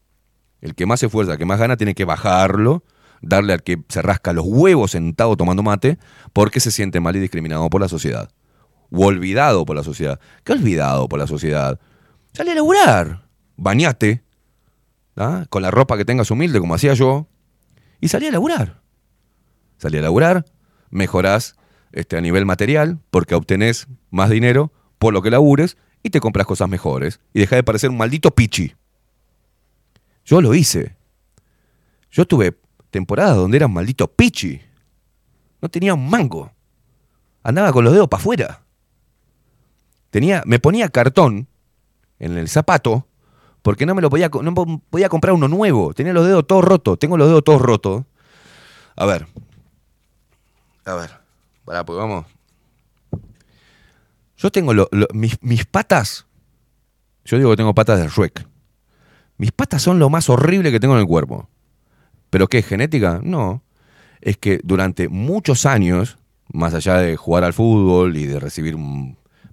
El 0.59 0.75
que 0.75 0.85
más 0.85 0.99
se 0.99 1.05
esfuerza, 1.05 1.31
el 1.31 1.37
que 1.37 1.45
más 1.45 1.59
gana, 1.59 1.77
tiene 1.77 1.95
que 1.95 2.03
bajarlo, 2.03 2.83
darle 3.21 3.53
al 3.53 3.63
que 3.63 3.81
se 3.87 4.01
rasca 4.01 4.33
los 4.33 4.43
huevos 4.45 4.91
sentado 4.91 5.37
tomando 5.37 5.63
mate, 5.63 5.97
porque 6.33 6.59
se 6.59 6.71
siente 6.71 6.99
mal 6.99 7.15
y 7.15 7.21
discriminado 7.21 7.69
por 7.69 7.79
la 7.79 7.87
sociedad. 7.87 8.29
O 8.93 9.07
olvidado 9.07 9.65
por 9.65 9.75
la 9.75 9.83
sociedad. 9.83 10.19
¿Qué 10.43 10.53
olvidado 10.53 11.09
por 11.09 11.17
la 11.17 11.27
sociedad? 11.27 11.79
Sale 12.33 12.51
a 12.51 12.55
laburar. 12.55 13.27
Bañate. 13.57 14.23
Con 15.49 15.61
la 15.61 15.71
ropa 15.71 15.97
que 15.97 16.05
tengas 16.05 16.31
humilde, 16.31 16.59
como 16.59 16.75
hacía 16.75 16.93
yo. 16.93 17.27
Y 17.99 18.09
salí 18.09 18.27
a 18.27 18.31
laburar. 18.31 18.81
Salí 19.77 19.97
a 19.97 20.01
laburar, 20.01 20.45
mejorás 20.89 21.55
este, 21.91 22.17
a 22.17 22.21
nivel 22.21 22.45
material, 22.45 22.99
porque 23.09 23.35
obtenés 23.35 23.87
más 24.11 24.29
dinero 24.29 24.71
por 24.97 25.13
lo 25.13 25.21
que 25.21 25.31
labures 25.31 25.77
y 26.03 26.09
te 26.09 26.19
compras 26.19 26.47
cosas 26.47 26.69
mejores. 26.69 27.19
Y 27.33 27.39
deja 27.39 27.55
de 27.55 27.63
parecer 27.63 27.89
un 27.89 27.97
maldito 27.97 28.31
pichi. 28.31 28.75
Yo 30.25 30.41
lo 30.41 30.53
hice. 30.53 30.95
Yo 32.11 32.25
tuve 32.25 32.57
temporadas 32.91 33.37
donde 33.37 33.57
era 33.57 33.65
un 33.65 33.73
maldito 33.73 34.07
pichi. 34.07 34.61
No 35.61 35.69
tenía 35.69 35.93
un 35.93 36.09
mango. 36.09 36.51
Andaba 37.41 37.71
con 37.73 37.83
los 37.83 37.93
dedos 37.93 38.07
para 38.07 38.21
afuera. 38.21 38.62
Tenía, 40.13 40.43
me 40.45 40.59
ponía 40.59 40.89
cartón 40.89 41.47
en 42.19 42.37
el 42.37 42.47
zapato 42.47 43.07
porque 43.63 43.87
no 43.87 43.95
me 43.95 44.01
lo 44.03 44.11
podía, 44.11 44.29
no 44.29 44.53
po- 44.53 44.79
podía 44.91 45.09
comprar 45.09 45.33
uno 45.33 45.47
nuevo. 45.47 45.91
Tenía 45.95 46.13
los 46.13 46.27
dedos 46.27 46.45
todos 46.45 46.63
rotos. 46.63 46.99
Tengo 46.99 47.17
los 47.17 47.27
dedos 47.29 47.43
todos 47.43 47.59
rotos. 47.63 48.03
A 48.95 49.07
ver. 49.07 49.25
A 50.85 50.93
ver. 50.93 51.09
Pará, 51.65 51.83
pues 51.83 51.97
vamos. 51.97 52.27
Yo 54.37 54.51
tengo 54.51 54.71
lo- 54.75 54.87
mis, 55.15 55.41
mis 55.41 55.65
patas. 55.65 56.27
Yo 57.25 57.37
digo 57.37 57.49
que 57.49 57.57
tengo 57.57 57.73
patas 57.73 57.99
de 57.99 58.07
Shrek. 58.07 58.47
Mis 59.37 59.51
patas 59.51 59.81
son 59.81 59.97
lo 59.97 60.11
más 60.11 60.29
horrible 60.29 60.71
que 60.71 60.79
tengo 60.79 60.93
en 60.93 60.99
el 60.99 61.07
cuerpo. 61.07 61.49
¿Pero 62.29 62.47
qué? 62.47 62.59
¿Es 62.59 62.67
genética? 62.67 63.19
No. 63.23 63.63
Es 64.21 64.37
que 64.37 64.59
durante 64.63 65.09
muchos 65.09 65.65
años, 65.65 66.19
más 66.53 66.75
allá 66.75 66.97
de 66.97 67.15
jugar 67.15 67.43
al 67.43 67.53
fútbol 67.53 68.15
y 68.15 68.27
de 68.27 68.39
recibir 68.39 68.77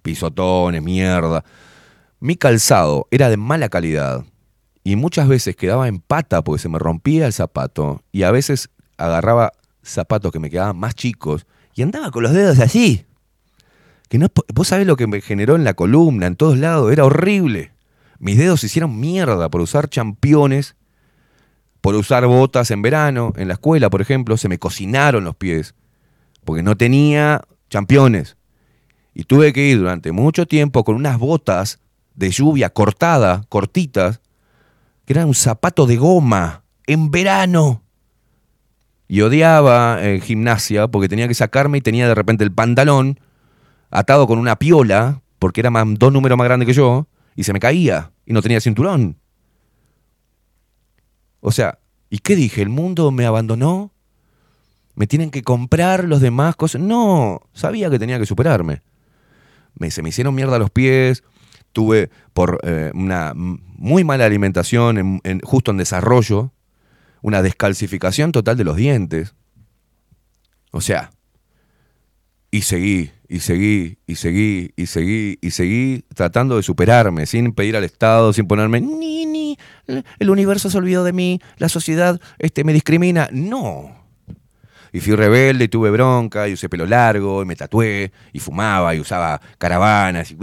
pisotones, 0.00 0.82
mierda, 0.82 1.44
mi 2.20 2.36
calzado 2.36 3.06
era 3.10 3.30
de 3.30 3.36
mala 3.36 3.68
calidad. 3.68 4.24
Y 4.84 4.96
muchas 4.96 5.28
veces 5.28 5.56
quedaba 5.56 5.88
en 5.88 6.00
pata 6.00 6.42
porque 6.42 6.62
se 6.62 6.68
me 6.68 6.78
rompía 6.78 7.26
el 7.26 7.32
zapato. 7.32 8.02
Y 8.12 8.22
a 8.22 8.30
veces 8.30 8.70
agarraba 8.96 9.52
zapatos 9.82 10.32
que 10.32 10.38
me 10.38 10.50
quedaban 10.50 10.78
más 10.78 10.94
chicos 10.94 11.46
y 11.74 11.82
andaba 11.82 12.10
con 12.10 12.22
los 12.22 12.32
dedos 12.32 12.58
así. 12.58 13.06
Que 14.08 14.18
no, 14.18 14.26
vos 14.54 14.68
sabés 14.68 14.86
lo 14.86 14.96
que 14.96 15.06
me 15.06 15.20
generó 15.20 15.56
en 15.56 15.64
la 15.64 15.74
columna, 15.74 16.26
en 16.26 16.36
todos 16.36 16.58
lados, 16.58 16.92
era 16.92 17.04
horrible. 17.04 17.72
Mis 18.18 18.36
dedos 18.36 18.60
se 18.60 18.66
hicieron 18.66 18.98
mierda 18.98 19.48
por 19.48 19.60
usar 19.60 19.88
championes, 19.88 20.76
por 21.80 21.94
usar 21.94 22.26
botas 22.26 22.70
en 22.70 22.82
verano, 22.82 23.32
en 23.36 23.48
la 23.48 23.54
escuela, 23.54 23.88
por 23.88 24.02
ejemplo, 24.02 24.36
se 24.36 24.48
me 24.48 24.58
cocinaron 24.58 25.24
los 25.24 25.36
pies, 25.36 25.74
porque 26.44 26.62
no 26.62 26.76
tenía 26.76 27.42
championes. 27.70 28.36
Y 29.14 29.24
tuve 29.24 29.52
que 29.52 29.66
ir 29.66 29.78
durante 29.78 30.12
mucho 30.12 30.46
tiempo 30.46 30.84
con 30.84 30.96
unas 30.96 31.18
botas 31.18 31.80
de 32.14 32.30
lluvia 32.30 32.70
cortadas, 32.70 33.44
cortitas, 33.48 34.20
que 35.04 35.12
eran 35.12 35.28
un 35.28 35.34
zapato 35.34 35.86
de 35.86 35.96
goma, 35.96 36.62
en 36.86 37.10
verano. 37.10 37.82
Y 39.08 39.22
odiaba 39.22 39.98
eh, 40.00 40.20
gimnasia 40.20 40.88
porque 40.88 41.08
tenía 41.08 41.26
que 41.26 41.34
sacarme 41.34 41.78
y 41.78 41.80
tenía 41.80 42.06
de 42.06 42.14
repente 42.14 42.44
el 42.44 42.52
pantalón 42.52 43.18
atado 43.90 44.26
con 44.26 44.38
una 44.38 44.56
piola, 44.56 45.22
porque 45.40 45.60
era 45.60 45.70
más- 45.70 45.86
dos 45.98 46.12
números 46.12 46.38
más 46.38 46.44
grande 46.44 46.66
que 46.66 46.72
yo, 46.72 47.08
y 47.34 47.42
se 47.42 47.52
me 47.52 47.58
caía 47.58 48.12
y 48.24 48.32
no 48.32 48.42
tenía 48.42 48.60
cinturón. 48.60 49.16
O 51.40 51.50
sea, 51.50 51.78
¿y 52.08 52.18
qué 52.18 52.36
dije? 52.36 52.62
¿El 52.62 52.68
mundo 52.68 53.10
me 53.10 53.26
abandonó? 53.26 53.92
¿Me 54.94 55.06
tienen 55.06 55.30
que 55.30 55.42
comprar 55.42 56.04
los 56.04 56.20
demás 56.20 56.54
cosas? 56.54 56.80
No, 56.80 57.40
sabía 57.52 57.90
que 57.90 57.98
tenía 57.98 58.18
que 58.18 58.26
superarme. 58.26 58.82
Me, 59.78 59.90
se 59.90 60.02
me 60.02 60.08
hicieron 60.10 60.34
mierda 60.34 60.58
los 60.58 60.70
pies, 60.70 61.22
tuve 61.72 62.10
por 62.32 62.58
eh, 62.64 62.90
una 62.94 63.32
muy 63.34 64.04
mala 64.04 64.24
alimentación 64.26 64.98
en- 64.98 65.20
en- 65.24 65.40
justo 65.40 65.70
en 65.70 65.76
desarrollo, 65.78 66.52
una 67.22 67.42
descalcificación 67.42 68.32
total 68.32 68.56
de 68.56 68.64
los 68.64 68.76
dientes. 68.76 69.34
O 70.72 70.80
sea, 70.80 71.10
y 72.50 72.62
seguí, 72.62 73.10
y 73.28 73.40
seguí, 73.40 73.98
y 74.06 74.16
seguí, 74.16 74.72
y 74.76 74.86
seguí, 74.86 75.38
y 75.40 75.50
seguí 75.52 76.04
tratando 76.14 76.56
de 76.56 76.62
superarme, 76.64 77.26
sin 77.26 77.52
pedir 77.52 77.76
al 77.76 77.84
Estado, 77.84 78.32
sin 78.32 78.46
ponerme, 78.48 78.80
ni, 78.80 79.24
ni, 79.26 79.56
el 80.18 80.30
universo 80.30 80.68
se 80.70 80.78
olvidó 80.78 81.04
de 81.04 81.12
mí, 81.12 81.40
la 81.58 81.68
sociedad 81.68 82.20
este, 82.38 82.64
me 82.64 82.72
discrimina. 82.72 83.28
No. 83.32 83.99
Y 84.92 85.00
fui 85.00 85.14
rebelde, 85.14 85.64
y 85.64 85.68
tuve 85.68 85.90
bronca, 85.90 86.48
y 86.48 86.54
usé 86.54 86.68
pelo 86.68 86.86
largo, 86.86 87.42
y 87.42 87.46
me 87.46 87.56
tatué, 87.56 88.12
y 88.32 88.38
fumaba, 88.40 88.94
y 88.94 89.00
usaba 89.00 89.40
caravanas, 89.58 90.32
y, 90.32 90.36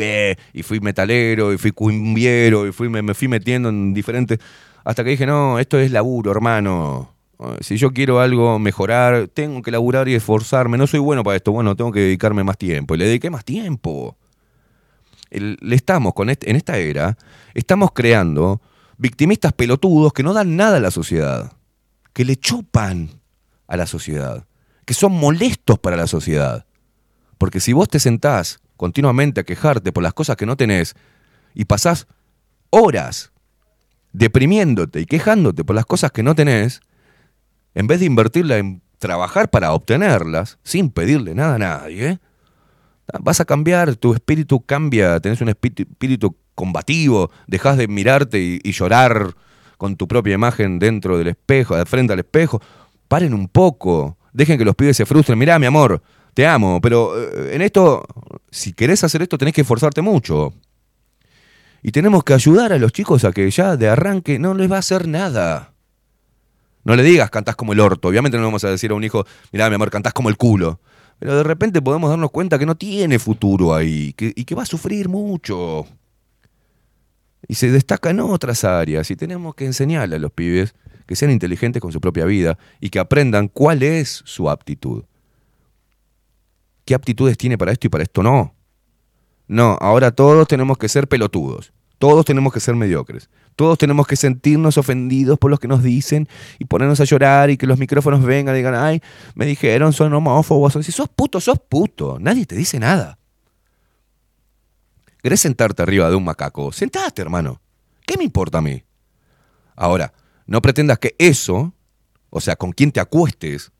y 0.53 0.63
fui 0.63 0.79
metalero, 0.79 1.51
y 1.53 1.57
fui 1.57 1.71
cumbiero, 1.71 2.67
y 2.67 2.71
fui, 2.71 2.89
me, 2.89 3.01
me 3.01 3.13
fui 3.13 3.27
metiendo 3.27 3.69
en 3.69 3.93
diferentes... 3.93 4.39
Hasta 4.85 5.03
que 5.03 5.09
dije, 5.09 5.25
no, 5.25 5.59
esto 5.59 5.77
es 5.77 5.91
laburo, 5.91 6.31
hermano. 6.31 7.13
Si 7.59 7.75
yo 7.75 7.91
quiero 7.91 8.21
algo 8.21 8.57
mejorar, 8.57 9.27
tengo 9.27 9.61
que 9.61 9.69
laburar 9.69 10.07
y 10.07 10.15
esforzarme. 10.15 10.77
No 10.77 10.87
soy 10.87 11.01
bueno 11.01 11.25
para 11.25 11.35
esto, 11.35 11.51
bueno, 11.51 11.75
tengo 11.75 11.91
que 11.91 11.99
dedicarme 11.99 12.43
más 12.45 12.57
tiempo. 12.57 12.95
Y 12.95 12.99
le 12.99 13.05
dediqué 13.05 13.29
más 13.29 13.43
tiempo. 13.43 14.15
Le 15.29 15.75
estamos, 15.75 16.13
con 16.13 16.29
este- 16.29 16.49
en 16.49 16.55
esta 16.55 16.77
era, 16.77 17.17
estamos 17.53 17.91
creando 17.91 18.61
victimistas 18.97 19.51
pelotudos 19.51 20.13
que 20.13 20.23
no 20.23 20.33
dan 20.33 20.55
nada 20.55 20.77
a 20.77 20.79
la 20.79 20.89
sociedad, 20.89 21.51
que 22.13 22.23
le 22.23 22.37
chupan 22.37 23.09
a 23.67 23.77
la 23.77 23.85
sociedad, 23.85 24.45
que 24.85 24.93
son 24.93 25.13
molestos 25.13 25.79
para 25.79 25.97
la 25.97 26.07
sociedad. 26.07 26.65
Porque 27.37 27.59
si 27.59 27.73
vos 27.73 27.87
te 27.87 27.99
sentás 27.99 28.59
continuamente 28.77 29.41
a 29.41 29.43
quejarte 29.43 29.91
por 29.91 30.03
las 30.03 30.13
cosas 30.13 30.37
que 30.37 30.45
no 30.45 30.55
tenés 30.55 30.95
y 31.53 31.65
pasás 31.65 32.07
horas 32.69 33.31
deprimiéndote 34.13 35.01
y 35.01 35.05
quejándote 35.05 35.63
por 35.63 35.75
las 35.75 35.85
cosas 35.85 36.11
que 36.11 36.23
no 36.23 36.35
tenés, 36.35 36.81
en 37.75 37.87
vez 37.87 37.99
de 37.99 38.05
invertirla 38.05 38.57
en 38.57 38.81
trabajar 38.97 39.49
para 39.49 39.73
obtenerlas, 39.73 40.57
sin 40.63 40.89
pedirle 40.89 41.35
nada 41.35 41.55
a 41.55 41.59
nadie, 41.59 42.19
vas 43.19 43.39
a 43.39 43.45
cambiar, 43.45 43.95
tu 43.95 44.13
espíritu 44.13 44.61
cambia, 44.61 45.19
tenés 45.19 45.41
un 45.41 45.49
espíritu, 45.49 46.35
combativo, 46.55 47.29
dejas 47.45 47.77
de 47.77 47.87
mirarte 47.87 48.39
y, 48.39 48.71
llorar 48.71 49.35
con 49.77 49.95
tu 49.95 50.07
propia 50.07 50.33
imagen 50.33 50.79
dentro 50.79 51.17
del 51.19 51.27
espejo, 51.27 51.75
frente 51.85 52.13
al 52.13 52.19
espejo. 52.19 52.59
Paren 53.07 53.33
un 53.33 53.47
poco, 53.47 54.17
dejen 54.33 54.57
que 54.57 54.65
los 54.65 54.75
pibes 54.75 54.97
se 54.97 55.05
frustren. 55.05 55.37
Mirá, 55.39 55.59
mi 55.59 55.65
amor, 55.65 56.01
te 56.33 56.45
amo, 56.45 56.79
pero 56.81 57.13
eh, 57.21 57.55
en 57.55 57.61
esto, 57.61 58.05
si 58.51 58.73
querés 58.73 59.03
hacer 59.03 59.21
esto, 59.21 59.37
tenés 59.37 59.53
que 59.53 59.61
esforzarte 59.61 60.01
mucho. 60.01 60.53
Y 61.81 61.91
tenemos 61.91 62.23
que 62.23 62.33
ayudar 62.33 62.73
a 62.73 62.77
los 62.79 62.91
chicos 62.91 63.23
a 63.23 63.31
que 63.31 63.49
ya 63.49 63.77
de 63.77 63.87
arranque 63.87 64.39
no 64.39 64.53
les 64.53 64.69
va 64.69 64.77
a 64.77 64.79
hacer 64.79 65.07
nada. 65.07 65.73
No 66.83 66.95
le 66.95 67.03
digas 67.03 67.29
cantás 67.29 67.55
como 67.55 67.73
el 67.73 67.79
orto. 67.79 68.07
Obviamente 68.07 68.37
no 68.37 68.43
vamos 68.43 68.63
a 68.63 68.69
decir 68.69 68.91
a 68.91 68.95
un 68.95 69.03
hijo, 69.03 69.25
mirá, 69.51 69.69
mi 69.69 69.75
amor, 69.75 69.89
cantás 69.89 70.13
como 70.13 70.29
el 70.29 70.37
culo. 70.37 70.79
Pero 71.19 71.35
de 71.35 71.43
repente 71.43 71.81
podemos 71.81 72.09
darnos 72.09 72.31
cuenta 72.31 72.59
que 72.59 72.65
no 72.65 72.75
tiene 72.75 73.19
futuro 73.19 73.73
ahí 73.73 74.13
que- 74.13 74.33
y 74.35 74.45
que 74.45 74.55
va 74.55 74.63
a 74.63 74.67
sufrir 74.67 75.09
mucho. 75.09 75.85
Y 77.47 77.55
se 77.55 77.71
destaca 77.71 78.09
en 78.09 78.19
otras 78.19 78.63
áreas. 78.63 79.09
Y 79.11 79.15
tenemos 79.15 79.55
que 79.55 79.65
enseñarle 79.65 80.17
a 80.17 80.19
los 80.19 80.31
pibes 80.31 80.75
que 81.07 81.15
sean 81.15 81.31
inteligentes 81.31 81.81
con 81.81 81.91
su 81.91 81.99
propia 81.99 82.25
vida 82.25 82.59
y 82.79 82.89
que 82.89 82.99
aprendan 82.99 83.47
cuál 83.47 83.81
es 83.81 84.21
su 84.25 84.49
aptitud. 84.49 85.05
¿Qué 86.85 86.93
aptitudes 86.93 87.37
tiene 87.37 87.57
para 87.57 87.71
esto 87.71 87.87
y 87.87 87.89
para 87.89 88.03
esto 88.03 88.21
no? 88.21 88.53
No, 89.47 89.77
ahora 89.81 90.11
todos 90.11 90.47
tenemos 90.47 90.77
que 90.77 90.89
ser 90.89 91.07
pelotudos. 91.07 91.73
Todos 91.99 92.25
tenemos 92.25 92.53
que 92.53 92.59
ser 92.59 92.75
mediocres. 92.75 93.29
Todos 93.55 93.77
tenemos 93.77 94.05
que 94.05 94.15
sentirnos 94.15 94.77
ofendidos 94.77 95.39
por 95.39 95.49
lo 95.49 95.57
que 95.57 95.67
nos 95.67 95.81
dicen 95.81 96.27
y 96.59 96.65
ponernos 96.65 96.99
a 96.99 97.05
llorar 97.05 97.49
y 97.49 97.57
que 97.57 97.65
los 97.65 97.79
micrófonos 97.79 98.23
vengan 98.23 98.53
y 98.53 98.59
digan, 98.59 98.75
ay, 98.75 99.01
me 99.33 99.47
dijeron, 99.47 99.93
son 99.93 100.13
homófobos. 100.13 100.73
Si 100.85 100.91
sos 100.91 101.09
puto, 101.09 101.41
sos 101.41 101.59
puto. 101.67 102.17
Nadie 102.19 102.45
te 102.45 102.55
dice 102.55 102.79
nada. 102.79 103.17
¿Querés 105.23 105.41
sentarte 105.41 105.81
arriba 105.81 106.09
de 106.09 106.15
un 106.15 106.23
macaco? 106.23 106.71
Sentate, 106.71 107.21
hermano. 107.21 107.59
¿Qué 108.05 108.15
me 108.17 108.23
importa 108.23 108.59
a 108.59 108.61
mí? 108.61 108.83
Ahora, 109.75 110.13
no 110.47 110.61
pretendas 110.61 110.97
que 110.99 111.15
eso, 111.19 111.73
o 112.29 112.41
sea, 112.41 112.55
con 112.55 112.71
quién 112.71 112.91
te 112.91 112.99
acuestes, 112.99 113.71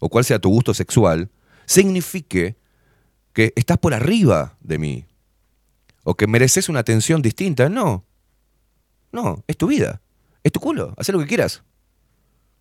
o 0.00 0.08
cuál 0.08 0.24
sea 0.24 0.38
tu 0.38 0.48
gusto 0.50 0.74
sexual, 0.74 1.30
signifique 1.66 2.56
que 3.32 3.52
estás 3.56 3.78
por 3.78 3.94
arriba 3.94 4.56
de 4.60 4.78
mí. 4.78 5.06
O 6.02 6.16
que 6.16 6.26
mereces 6.26 6.68
una 6.68 6.80
atención 6.80 7.22
distinta. 7.22 7.68
No. 7.68 8.04
No, 9.12 9.44
es 9.46 9.56
tu 9.56 9.66
vida. 9.66 10.00
Es 10.42 10.52
tu 10.52 10.60
culo. 10.60 10.94
Haz 10.96 11.08
lo 11.10 11.18
que 11.18 11.26
quieras. 11.26 11.62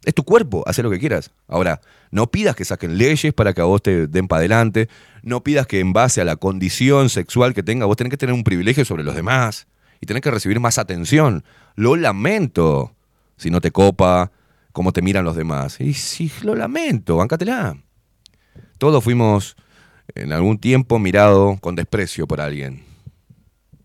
Es 0.06 0.14
tu 0.14 0.24
cuerpo, 0.24 0.64
haz 0.66 0.78
lo 0.80 0.90
que 0.90 1.00
quieras. 1.00 1.32
Ahora, 1.48 1.82
no 2.12 2.32
pidas 2.32 2.56
que 2.56 2.64
saquen 2.64 2.98
leyes 2.98 3.34
para 3.34 3.54
que 3.54 3.62
a 3.62 3.66
vos 3.66 3.82
te 3.82 4.08
den 4.08 4.28
para 4.28 4.40
adelante. 4.40 4.90
No 5.24 5.44
pidas 5.44 5.68
que 5.68 5.80
en 5.80 5.92
base 5.92 6.22
a 6.22 6.26
la 6.26 6.38
condición 6.38 7.10
sexual 7.10 7.54
que 7.54 7.64
tenga, 7.64 7.86
vos 7.86 7.98
tenés 7.98 8.12
que 8.12 8.18
tener 8.18 8.34
un 8.34 8.44
privilegio 8.44 8.86
sobre 8.86 9.04
los 9.04 9.16
demás. 9.16 9.68
Y 10.00 10.06
tenés 10.06 10.22
que 10.22 10.32
recibir 10.32 10.60
más 10.60 10.78
atención. 10.78 11.44
Lo 11.76 11.96
lamento. 11.96 12.96
Si 13.40 13.50
no 13.50 13.60
te 13.62 13.72
copa, 13.72 14.32
cómo 14.74 14.92
te 14.92 15.02
miran 15.02 15.26
los 15.26 15.36
demás. 15.36 15.80
Y 15.82 15.94
sí, 15.96 16.32
lo 16.44 16.54
lamento, 16.56 17.16
bancátela. 17.18 17.76
Todos 18.78 19.04
fuimos 19.04 19.56
en 20.14 20.32
algún 20.34 20.58
tiempo 20.60 21.00
mirado 21.00 21.58
con 21.62 21.76
desprecio 21.76 22.28
por 22.28 22.42
alguien. 22.42 22.84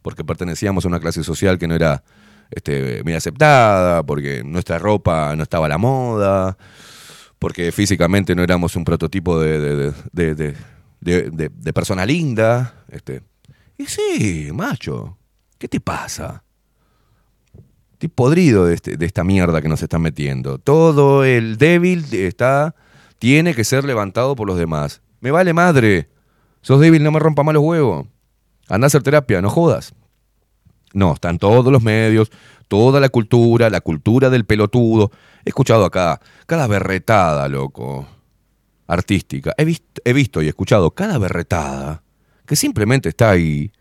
Porque 0.03 0.25
pertenecíamos 0.25 0.85
a 0.85 0.89
una 0.89 1.01
clase 1.01 1.25
social 1.25 1.59
que 1.59 1.67
no 1.69 1.75
era 1.75 2.05
este, 2.51 3.03
muy 3.05 3.15
aceptada, 3.15 4.03
porque 4.03 4.43
nuestra 4.45 4.79
ropa 4.79 5.35
no 5.37 5.43
estaba 5.43 5.67
a 5.67 5.69
la 5.71 5.79
moda, 5.79 6.59
porque 7.39 7.73
físicamente 7.73 8.35
no 8.35 8.43
éramos 8.43 8.77
un 8.77 8.85
prototipo 8.85 9.41
de- 9.41 9.93
de- 10.13 10.35
de- 11.01 11.49
de 11.49 11.73
persona 11.73 12.05
linda. 12.07 12.85
Este. 12.89 13.23
Y 13.79 13.87
sí, 13.87 14.51
macho, 14.53 15.17
¿qué 15.59 15.67
te 15.69 15.81
pasa? 15.81 16.44
Podrido 18.09 18.67
de, 18.67 18.75
este- 18.75 18.97
de 18.97 19.07
esta 19.07 19.25
mierda 19.25 19.61
que 19.63 19.69
nos 19.69 19.83
están 19.83 20.03
metiendo. 20.03 20.59
Todo 20.59 21.25
el 21.25 21.57
débil 21.59 22.05
está, 22.13 22.75
tiene 23.19 23.55
que 23.55 23.65
ser 23.65 23.85
levantado 23.85 24.35
por 24.37 24.47
los 24.47 24.59
demás. 24.59 25.03
Me 25.21 25.31
vale 25.31 25.53
madre. 25.53 26.09
Sos 26.63 26.81
débil, 26.81 27.03
no 27.03 27.11
me 27.13 27.19
rompa 27.19 27.43
más 27.43 27.55
los 27.55 27.63
huevos. 27.63 28.07
Anda 28.69 28.87
a 28.87 28.89
hacer 28.89 29.03
terapia, 29.03 29.43
no 29.43 29.51
jodas. 29.51 29.95
No, 30.93 31.13
están 31.15 31.39
todos 31.39 31.73
los 31.73 31.83
medios, 31.83 32.31
toda 32.69 33.01
la 33.01 33.09
cultura, 33.09 33.69
la 33.69 33.81
cultura 33.81 34.31
del 34.31 34.45
pelotudo. 34.45 35.11
He 35.45 35.51
escuchado 35.51 35.85
acá 35.85 36.21
cada 36.47 36.67
berretada, 36.67 37.49
loco, 37.49 38.07
artística. 38.87 39.53
He, 39.59 39.77
he 40.05 40.13
visto 40.13 40.41
y 40.43 40.49
escuchado 40.49 40.93
cada 40.93 41.19
berretada 41.19 42.03
que 42.47 42.57
simplemente 42.57 43.09
está 43.09 43.31
ahí, 43.31 43.73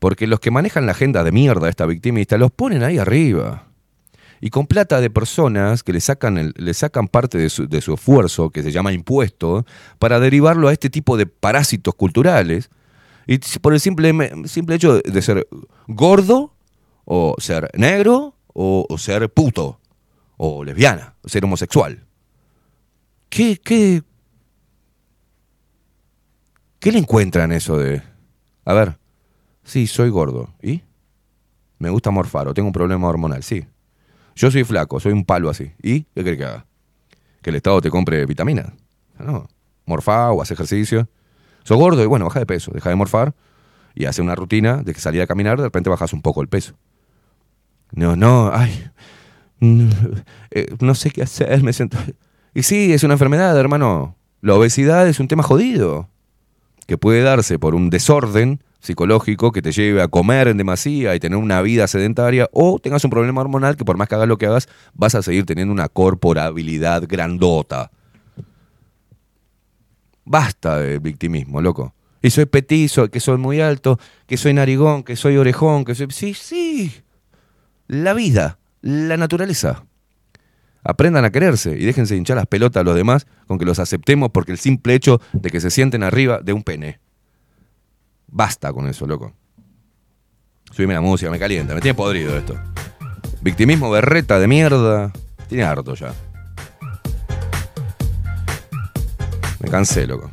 porque 0.00 0.26
los 0.26 0.40
que 0.40 0.50
manejan 0.50 0.86
la 0.86 0.92
agenda 0.92 1.22
de 1.22 1.30
mierda 1.30 1.68
esta 1.68 1.86
victimista 1.86 2.36
los 2.38 2.50
ponen 2.50 2.82
ahí 2.82 2.98
arriba. 2.98 3.68
Y 4.40 4.48
con 4.48 4.66
plata 4.66 5.00
de 5.02 5.10
personas 5.10 5.82
que 5.82 5.92
le 5.92 6.00
sacan, 6.00 6.52
le 6.56 6.74
sacan 6.74 7.06
parte 7.06 7.36
de 7.36 7.50
su, 7.50 7.68
esfuerzo, 7.70 8.50
que 8.50 8.62
se 8.62 8.72
llama 8.72 8.92
impuesto, 8.92 9.66
para 9.98 10.18
derivarlo 10.18 10.68
a 10.68 10.72
este 10.72 10.88
tipo 10.88 11.18
de 11.18 11.26
parásitos 11.26 11.94
culturales. 11.94 12.70
Y 13.26 13.38
por 13.60 13.74
el 13.74 13.80
simple, 13.80 14.12
simple 14.46 14.76
hecho 14.76 14.98
de, 14.98 15.22
ser 15.22 15.46
gordo, 15.86 16.54
o 17.04 17.36
ser 17.38 17.68
negro, 17.74 18.34
o, 18.54 18.86
o 18.88 18.98
ser 18.98 19.28
puto, 19.30 19.78
o 20.38 20.64
lesbiana, 20.64 21.14
o 21.22 21.28
ser 21.28 21.44
homosexual. 21.44 22.06
¿Qué, 23.28 23.60
qué, 23.62 24.02
¿Qué 26.78 26.90
le 26.90 26.98
encuentran 26.98 27.52
eso 27.52 27.76
de.? 27.76 28.02
A 28.64 28.72
ver, 28.72 28.96
sí, 29.70 29.86
soy 29.86 30.10
gordo. 30.10 30.52
¿Y? 30.62 30.82
Me 31.78 31.90
gusta 31.90 32.10
morfar 32.10 32.48
o 32.48 32.54
tengo 32.54 32.66
un 32.66 32.72
problema 32.72 33.08
hormonal, 33.08 33.42
sí. 33.42 33.64
Yo 34.34 34.50
soy 34.50 34.64
flaco, 34.64 35.00
soy 35.00 35.12
un 35.12 35.24
palo 35.24 35.48
así. 35.48 35.72
¿Y? 35.82 36.02
¿Qué 36.14 36.22
crees 36.22 36.38
que 36.38 36.44
haga? 36.44 36.66
¿Que 37.42 37.50
el 37.50 37.56
Estado 37.56 37.80
te 37.80 37.90
compre 37.90 38.26
vitaminas? 38.26 38.72
No. 39.18 39.48
Morfá 39.86 40.30
o 40.32 40.42
hace 40.42 40.54
ejercicio. 40.54 41.08
Sos 41.64 41.78
gordo 41.78 42.02
y 42.02 42.06
bueno, 42.06 42.26
baja 42.26 42.40
de 42.40 42.46
peso, 42.46 42.70
deja 42.72 42.90
de 42.90 42.96
morfar 42.96 43.34
y 43.94 44.04
hace 44.06 44.22
una 44.22 44.34
rutina 44.34 44.82
de 44.82 44.94
que 44.94 45.00
salir 45.00 45.22
a 45.22 45.26
caminar, 45.26 45.58
de 45.58 45.64
repente 45.64 45.90
bajas 45.90 46.12
un 46.12 46.22
poco 46.22 46.42
el 46.42 46.48
peso. 46.48 46.74
No, 47.92 48.16
no, 48.16 48.50
ay. 48.52 48.84
mm, 49.60 49.88
eh, 50.50 50.74
No 50.80 50.94
sé 50.94 51.10
qué 51.10 51.22
hacer, 51.22 51.62
me 51.62 51.72
siento. 51.72 51.98
Y 52.54 52.62
sí, 52.62 52.92
es 52.92 53.04
una 53.04 53.14
enfermedad, 53.14 53.58
hermano. 53.58 54.16
La 54.40 54.54
obesidad 54.54 55.06
es 55.06 55.20
un 55.20 55.28
tema 55.28 55.42
jodido 55.42 56.08
que 56.86 56.98
puede 56.98 57.22
darse 57.22 57.58
por 57.58 57.74
un 57.74 57.90
desorden 57.90 58.62
psicológico 58.80 59.52
que 59.52 59.62
te 59.62 59.72
lleve 59.72 60.02
a 60.02 60.08
comer 60.08 60.48
en 60.48 60.56
demasía 60.56 61.14
y 61.14 61.20
tener 61.20 61.38
una 61.38 61.62
vida 61.62 61.86
sedentaria, 61.86 62.48
o 62.52 62.78
tengas 62.78 63.04
un 63.04 63.10
problema 63.10 63.40
hormonal 63.40 63.76
que 63.76 63.84
por 63.84 63.96
más 63.96 64.08
que 64.08 64.14
hagas 64.14 64.28
lo 64.28 64.38
que 64.38 64.46
hagas, 64.46 64.68
vas 64.94 65.14
a 65.14 65.22
seguir 65.22 65.46
teniendo 65.46 65.72
una 65.72 65.88
corporabilidad 65.88 67.04
grandota. 67.06 67.90
Basta 70.24 70.78
de 70.78 70.98
victimismo, 70.98 71.60
loco. 71.60 71.94
Y 72.22 72.30
soy 72.30 72.46
petizo, 72.46 73.08
que 73.08 73.20
soy 73.20 73.38
muy 73.38 73.60
alto, 73.60 73.98
que 74.26 74.36
soy 74.36 74.52
narigón, 74.52 75.02
que 75.02 75.16
soy 75.16 75.36
orejón, 75.36 75.84
que 75.84 75.94
soy... 75.94 76.08
Sí, 76.10 76.34
sí. 76.34 76.92
La 77.86 78.12
vida, 78.12 78.58
la 78.82 79.16
naturaleza. 79.16 79.84
Aprendan 80.84 81.24
a 81.24 81.30
quererse 81.30 81.76
y 81.78 81.84
déjense 81.84 82.16
hinchar 82.16 82.36
las 82.36 82.46
pelotas 82.46 82.82
a 82.82 82.84
los 82.84 82.94
demás 82.94 83.26
con 83.46 83.58
que 83.58 83.64
los 83.64 83.78
aceptemos 83.78 84.30
porque 84.30 84.52
el 84.52 84.58
simple 84.58 84.94
hecho 84.94 85.20
de 85.32 85.50
que 85.50 85.60
se 85.60 85.70
sienten 85.70 86.02
arriba 86.02 86.40
de 86.42 86.52
un 86.52 86.62
pene. 86.62 87.00
Basta 88.30 88.72
con 88.72 88.88
eso, 88.88 89.06
loco. 89.06 89.32
Subime 90.70 90.94
la 90.94 91.00
música, 91.00 91.30
me 91.30 91.38
calienta, 91.38 91.74
me 91.74 91.80
tiene 91.80 91.94
podrido 91.94 92.36
esto. 92.36 92.54
Victimismo 93.42 93.90
berreta 93.90 94.38
de 94.38 94.46
mierda. 94.46 95.12
Tiene 95.48 95.64
harto 95.64 95.94
ya. 95.94 96.14
Me 99.58 99.68
cansé, 99.68 100.06
loco. 100.06 100.30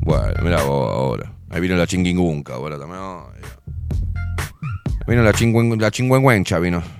Bueno, 0.00 0.34
mira 0.42 0.62
vos 0.62 0.90
ahora. 0.92 1.32
Ahí 1.50 1.60
vino 1.60 1.76
la 1.76 1.86
chinguingunca 1.86 2.54
ahora 2.54 2.78
también. 2.78 3.00
Vino 5.06 5.22
la, 5.22 5.32
chingüen, 5.32 5.80
la 5.80 5.90
chingüengüencha, 5.90 6.58
vino. 6.58 6.95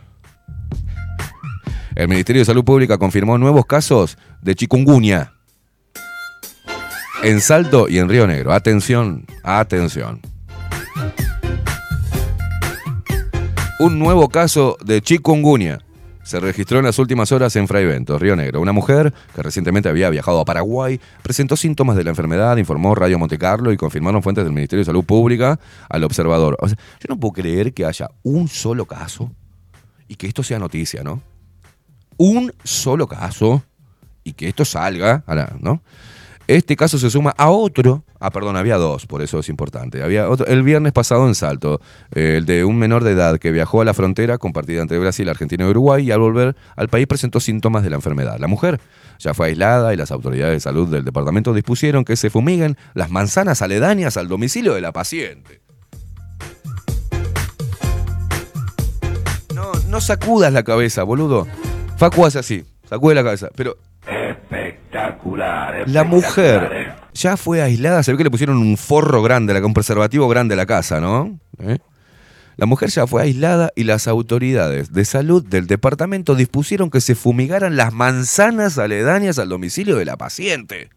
El 1.97 2.09
Ministerio 2.09 2.43
de 2.43 2.44
Salud 2.44 2.62
Pública 2.62 2.98
confirmó 2.98 3.39
nuevos 3.39 3.64
casos 3.64 4.18
de 4.43 4.55
chikungunya. 4.55 5.32
En 7.23 7.40
Salto 7.40 7.89
y 7.89 7.98
en 7.98 8.10
Río 8.10 8.27
Negro. 8.27 8.52
Atención, 8.52 9.24
atención. 9.43 10.20
Un 13.78 13.98
nuevo 13.98 14.28
caso 14.28 14.77
de 14.85 15.01
chikungunya 15.01 15.78
se 16.23 16.39
registró 16.39 16.81
en 16.81 16.85
las 16.85 16.98
últimas 16.98 17.32
horas 17.32 17.56
en 17.56 17.66
Fraiventos, 17.66 18.20
Río 18.20 18.36
Negro. 18.36 18.60
Una 18.60 18.73
mujer 18.73 19.14
que 19.35 19.43
recientemente 19.43 19.89
había 19.89 20.10
viajado 20.10 20.40
a 20.40 20.44
Paraguay 20.44 21.01
presentó 21.23 21.56
síntomas 21.56 21.97
de 21.97 22.05
la 22.05 22.10
enfermedad, 22.10 22.59
informó 22.59 22.94
Radio 22.94 23.18
Montecarlo 23.18 23.73
y 23.73 23.78
confirmaron 23.78 24.23
fuentes 24.23 24.44
del 24.44 24.52
Ministerio 24.52 24.82
de 24.82 24.86
Salud 24.86 25.05
Pública 25.05 25.59
al 25.89 26.05
observador. 26.05 26.59
Yo 26.60 27.06
no 27.09 27.18
puedo 27.18 27.32
creer 27.32 27.73
que 27.73 27.86
haya 27.86 28.10
un 28.23 28.48
solo 28.48 28.85
caso 28.85 29.32
y 30.09 30.16
que 30.16 30.27
esto 30.27 30.43
sea 30.43 30.59
noticia, 30.59 31.02
¿no? 31.02 31.23
Un 32.16 32.52
solo 32.64 33.06
caso 33.06 33.62
y 34.24 34.32
que 34.32 34.48
esto 34.48 34.64
salga, 34.64 35.24
¿no? 35.60 35.82
Este 36.48 36.76
caso 36.76 36.97
se 36.98 37.10
suma 37.10 37.34
a 37.36 37.51
otro, 37.51 38.05
ah, 38.20 38.30
perdón, 38.30 38.56
había 38.56 38.76
dos, 38.76 39.06
por 39.06 39.20
eso 39.20 39.40
es 39.40 39.48
importante. 39.48 40.05
Había 40.05 40.28
otro, 40.28 40.47
el 40.47 40.62
viernes 40.62 40.93
pasado 40.93 41.26
en 41.26 41.34
Salto, 41.34 41.80
eh, 42.14 42.36
el 42.38 42.47
de 42.47 42.64
un 42.64 42.76
menor 42.76 43.02
de 43.02 43.12
edad 43.12 43.38
que 43.38 43.51
viajó 43.51 43.80
a 43.80 43.84
la 43.84 43.94
frontera 43.94 44.38
compartida 44.38 44.80
entre 44.80 44.98
Brasil, 45.01 45.28
Argentina 45.28 45.64
y 45.64 45.70
Uruguay 45.70 46.06
y 46.06 46.12
al 46.12 46.20
volver 46.20 46.55
al 46.76 46.88
país 46.88 47.09
presentó 47.09 47.40
síntomas 47.40 47.82
de 47.82 47.90
la 47.90 47.97
enfermedad. 47.97 48.38
La 48.38 48.47
mujer 48.47 48.80
ya 49.18 49.34
fue 49.34 49.48
aislada 49.48 49.93
y 49.93 49.97
las 49.97 50.12
autoridades 50.12 50.55
de 50.55 50.60
salud 50.60 50.88
del 50.88 51.05
departamento 51.05 51.52
dispusieron 51.52 52.05
que 52.05 52.14
se 52.14 52.30
fumiguen 52.30 52.76
las 52.94 53.10
manzanas 53.10 53.60
aledañas 53.60 54.16
al 54.16 54.28
domicilio 54.28 54.74
de 54.74 54.82
la 54.82 54.93
paciente. 54.93 55.62
No, 59.52 59.72
no 59.88 60.01
sacudas 60.01 60.52
la 60.52 60.62
cabeza, 60.62 61.02
boludo. 61.02 61.48
Facu 61.97 62.27
hace 62.27 62.39
así, 62.39 62.64
sacude 62.89 63.14
la 63.14 63.24
cabeza, 63.24 63.48
pero 63.56 63.77
Espectacular. 64.06 65.89
la 65.89 66.05
mujer 66.05 66.62
espectacular. 66.62 67.10
ya 67.14 67.36
fue 67.36 67.62
aislada, 67.62 68.02
se 68.02 68.12
ve 68.12 68.18
que 68.18 68.24
le 68.24 68.31
pusieron 68.31 68.59
un 68.59 68.77
forro 68.77 69.23
grande, 69.23 69.59
un 69.62 69.74
preservativo 69.74 70.28
grande 70.28 70.55
a 70.55 70.56
la 70.56 70.66
casa, 70.66 71.01
¿no? 71.01 71.39
¿Eh? 71.59 71.78
La 72.56 72.66
mujer 72.66 72.89
ya 72.90 73.06
fue 73.06 73.23
aislada 73.23 73.70
y 73.77 73.85
las 73.85 74.09
autoridades 74.09 74.93
de 74.93 75.05
salud 75.05 75.44
del 75.44 75.66
departamento 75.66 76.35
dispusieron 76.35 76.90
que 76.90 77.01
se 77.01 77.14
fumigaran 77.14 77.77
las 77.77 77.93
manzanas 77.93 78.78
aledañas 78.78 79.39
al 79.39 79.48
domicilio 79.48 79.97
de 79.97 80.05
la 80.06 80.16
paciente. 80.16 80.90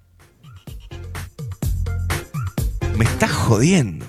Me 2.97 3.05
está 3.05 3.27
jodiendo. 3.27 4.05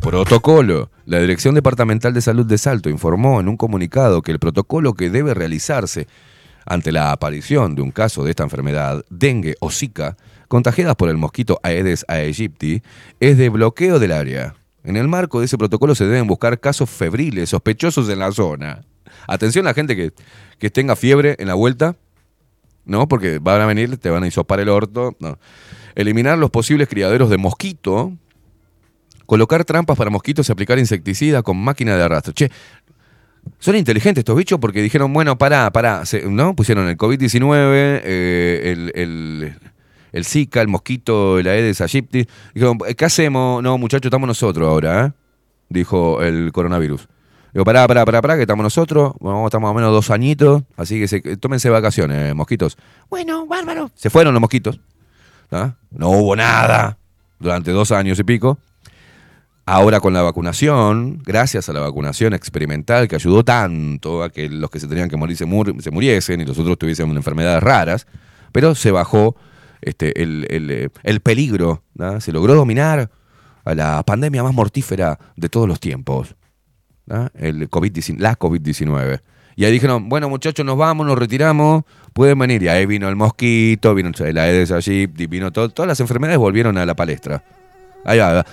Protocolo. 0.00 0.90
La 1.06 1.20
Dirección 1.20 1.54
Departamental 1.54 2.14
de 2.14 2.22
Salud 2.22 2.46
de 2.46 2.56
Salto 2.56 2.88
informó 2.88 3.38
en 3.38 3.48
un 3.48 3.58
comunicado 3.58 4.22
que 4.22 4.32
el 4.32 4.38
protocolo 4.38 4.94
que 4.94 5.10
debe 5.10 5.34
realizarse 5.34 6.08
ante 6.64 6.92
la 6.92 7.12
aparición 7.12 7.74
de 7.74 7.82
un 7.82 7.90
caso 7.90 8.24
de 8.24 8.30
esta 8.30 8.42
enfermedad, 8.42 9.04
dengue 9.10 9.54
o 9.60 9.70
zika, 9.70 10.16
contagiadas 10.48 10.96
por 10.96 11.10
el 11.10 11.18
mosquito 11.18 11.60
Aedes 11.62 12.06
aegypti, 12.08 12.82
es 13.20 13.36
de 13.36 13.50
bloqueo 13.50 13.98
del 13.98 14.12
área. 14.12 14.54
En 14.82 14.96
el 14.96 15.06
marco 15.06 15.40
de 15.40 15.46
ese 15.46 15.58
protocolo 15.58 15.94
se 15.94 16.06
deben 16.06 16.26
buscar 16.26 16.58
casos 16.58 16.88
febriles 16.88 17.50
sospechosos 17.50 18.08
en 18.08 18.20
la 18.20 18.32
zona. 18.32 18.82
Atención 19.26 19.66
a 19.66 19.70
la 19.70 19.74
gente 19.74 19.96
que, 19.96 20.12
que 20.58 20.70
tenga 20.70 20.96
fiebre 20.96 21.36
en 21.38 21.48
la 21.48 21.54
vuelta, 21.54 21.96
¿no? 22.86 23.08
Porque 23.08 23.40
van 23.40 23.60
a 23.60 23.66
venir, 23.66 23.98
te 23.98 24.08
van 24.08 24.24
a 24.24 24.26
hisopar 24.26 24.60
el 24.60 24.70
orto. 24.70 25.14
No. 25.20 25.38
Eliminar 25.94 26.38
los 26.38 26.50
posibles 26.50 26.88
criaderos 26.88 27.28
de 27.28 27.36
mosquito. 27.36 28.12
Colocar 29.26 29.64
trampas 29.64 29.96
para 29.96 30.10
mosquitos 30.10 30.48
y 30.48 30.52
aplicar 30.52 30.78
insecticida 30.78 31.42
con 31.42 31.56
máquina 31.56 31.96
de 31.96 32.02
arrastre. 32.02 32.34
Che, 32.34 32.50
son 33.58 33.76
inteligentes 33.76 34.20
estos 34.22 34.36
bichos 34.36 34.58
porque 34.58 34.82
dijeron, 34.82 35.12
bueno, 35.12 35.36
pará, 35.38 35.70
pará, 35.70 36.02
¿no? 36.28 36.54
Pusieron 36.56 36.88
el 36.88 36.96
COVID-19, 36.96 37.50
eh, 38.04 38.62
el, 38.72 38.92
el, 38.94 39.58
el 40.12 40.24
Zika, 40.24 40.60
el 40.60 40.68
mosquito, 40.68 41.38
el 41.38 41.46
Aedes 41.48 41.80
aegypti. 41.80 42.26
Dijeron, 42.54 42.78
¿qué 42.96 43.04
hacemos? 43.04 43.62
No, 43.62 43.76
muchachos, 43.78 44.06
estamos 44.06 44.26
nosotros 44.26 44.66
ahora, 44.68 45.06
¿eh? 45.06 45.12
Dijo 45.68 46.22
el 46.22 46.52
coronavirus. 46.52 47.08
Digo, 47.52 47.64
pará, 47.64 47.86
pará, 47.86 48.04
pará, 48.04 48.20
pará, 48.20 48.34
que 48.36 48.42
estamos 48.42 48.62
nosotros. 48.64 49.12
Bueno, 49.20 49.44
estamos 49.46 49.68
más 49.68 49.72
o 49.72 49.74
menos 49.74 49.92
dos 49.92 50.10
añitos, 50.10 50.62
así 50.76 50.98
que 50.98 51.06
se- 51.08 51.36
tómense 51.36 51.70
vacaciones, 51.70 52.30
eh, 52.30 52.34
mosquitos. 52.34 52.76
Bueno, 53.08 53.46
bárbaro. 53.46 53.90
Se 53.94 54.10
fueron 54.10 54.34
los 54.34 54.40
mosquitos. 54.40 54.80
No 55.90 56.10
hubo 56.10 56.34
nada 56.34 56.98
durante 57.38 57.70
dos 57.70 57.92
años 57.92 58.18
y 58.18 58.24
pico. 58.24 58.58
Ahora 59.66 60.00
con 60.00 60.12
la 60.12 60.20
vacunación, 60.20 61.22
gracias 61.24 61.70
a 61.70 61.72
la 61.72 61.80
vacunación 61.80 62.34
experimental 62.34 63.08
que 63.08 63.14
ayudó 63.16 63.44
tanto 63.44 64.22
a 64.22 64.28
que 64.28 64.50
los 64.50 64.68
que 64.70 64.78
se 64.78 64.86
tenían 64.86 65.08
que 65.08 65.16
morir 65.16 65.38
se, 65.38 65.46
mur- 65.46 65.80
se 65.82 65.90
muriesen 65.90 66.42
y 66.42 66.44
los 66.44 66.58
otros 66.58 66.76
tuviesen 66.78 67.10
enfermedades 67.16 67.62
raras, 67.62 68.06
pero 68.52 68.74
se 68.74 68.90
bajó 68.90 69.36
este, 69.80 70.22
el, 70.22 70.46
eh, 70.50 70.88
el 71.02 71.20
peligro, 71.20 71.82
¿tá? 71.96 72.20
se 72.20 72.30
logró 72.30 72.54
dominar 72.54 73.10
a 73.64 73.74
la 73.74 74.02
pandemia 74.02 74.42
más 74.42 74.52
mortífera 74.52 75.18
de 75.36 75.48
todos 75.48 75.66
los 75.66 75.80
tiempos, 75.80 76.34
el 77.34 77.68
COVID 77.70 77.96
la 78.18 78.38
COVID-19. 78.38 79.20
Y 79.56 79.64
ahí 79.64 79.72
dijeron, 79.72 80.08
bueno 80.10 80.28
muchachos, 80.28 80.66
nos 80.66 80.76
vamos, 80.76 81.06
nos 81.06 81.18
retiramos, 81.18 81.84
pueden 82.12 82.38
venir. 82.38 82.62
Y 82.64 82.68
ahí 82.68 82.84
vino 82.86 83.08
el 83.08 83.16
mosquito, 83.16 83.94
vino 83.94 84.10
el 84.18 84.36
Aedes 84.38 84.72
aegypti, 84.72 85.26
vino 85.26 85.52
todo, 85.52 85.68
todas 85.70 85.86
las 85.88 86.00
enfermedades 86.00 86.38
volvieron 86.38 86.76
a 86.76 86.84
la 86.84 86.94
palestra. 86.94 87.42
Ahí 88.04 88.18
va. 88.18 88.44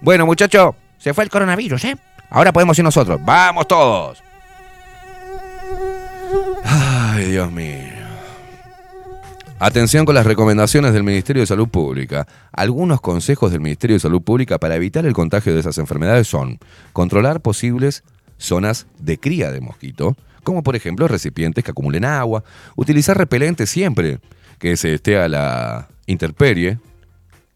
Bueno, 0.00 0.26
muchachos, 0.26 0.74
se 0.98 1.14
fue 1.14 1.24
el 1.24 1.30
coronavirus, 1.30 1.84
¿eh? 1.84 1.96
Ahora 2.30 2.52
podemos 2.52 2.78
ir 2.78 2.84
nosotros. 2.84 3.20
¡Vamos 3.24 3.68
todos! 3.68 4.22
Ay, 6.64 7.30
Dios 7.30 7.50
mío. 7.52 8.04
Atención 9.58 10.04
con 10.04 10.14
las 10.14 10.26
recomendaciones 10.26 10.92
del 10.92 11.04
Ministerio 11.04 11.40
de 11.40 11.46
Salud 11.46 11.68
Pública. 11.68 12.26
Algunos 12.52 13.00
consejos 13.00 13.52
del 13.52 13.60
Ministerio 13.60 13.94
de 13.94 14.00
Salud 14.00 14.20
Pública 14.20 14.58
para 14.58 14.74
evitar 14.74 15.06
el 15.06 15.12
contagio 15.12 15.54
de 15.54 15.60
esas 15.60 15.78
enfermedades 15.78 16.26
son 16.26 16.58
controlar 16.92 17.40
posibles 17.40 18.02
zonas 18.36 18.86
de 18.98 19.18
cría 19.18 19.52
de 19.52 19.60
mosquito, 19.60 20.16
como 20.42 20.62
por 20.62 20.76
ejemplo 20.76 21.08
recipientes 21.08 21.64
que 21.64 21.70
acumulen 21.70 22.04
agua, 22.04 22.44
utilizar 22.76 23.16
repelente 23.16 23.66
siempre 23.66 24.18
que 24.58 24.76
se 24.76 24.94
esté 24.94 25.18
a 25.18 25.28
la 25.28 25.88
intemperie, 26.06 26.78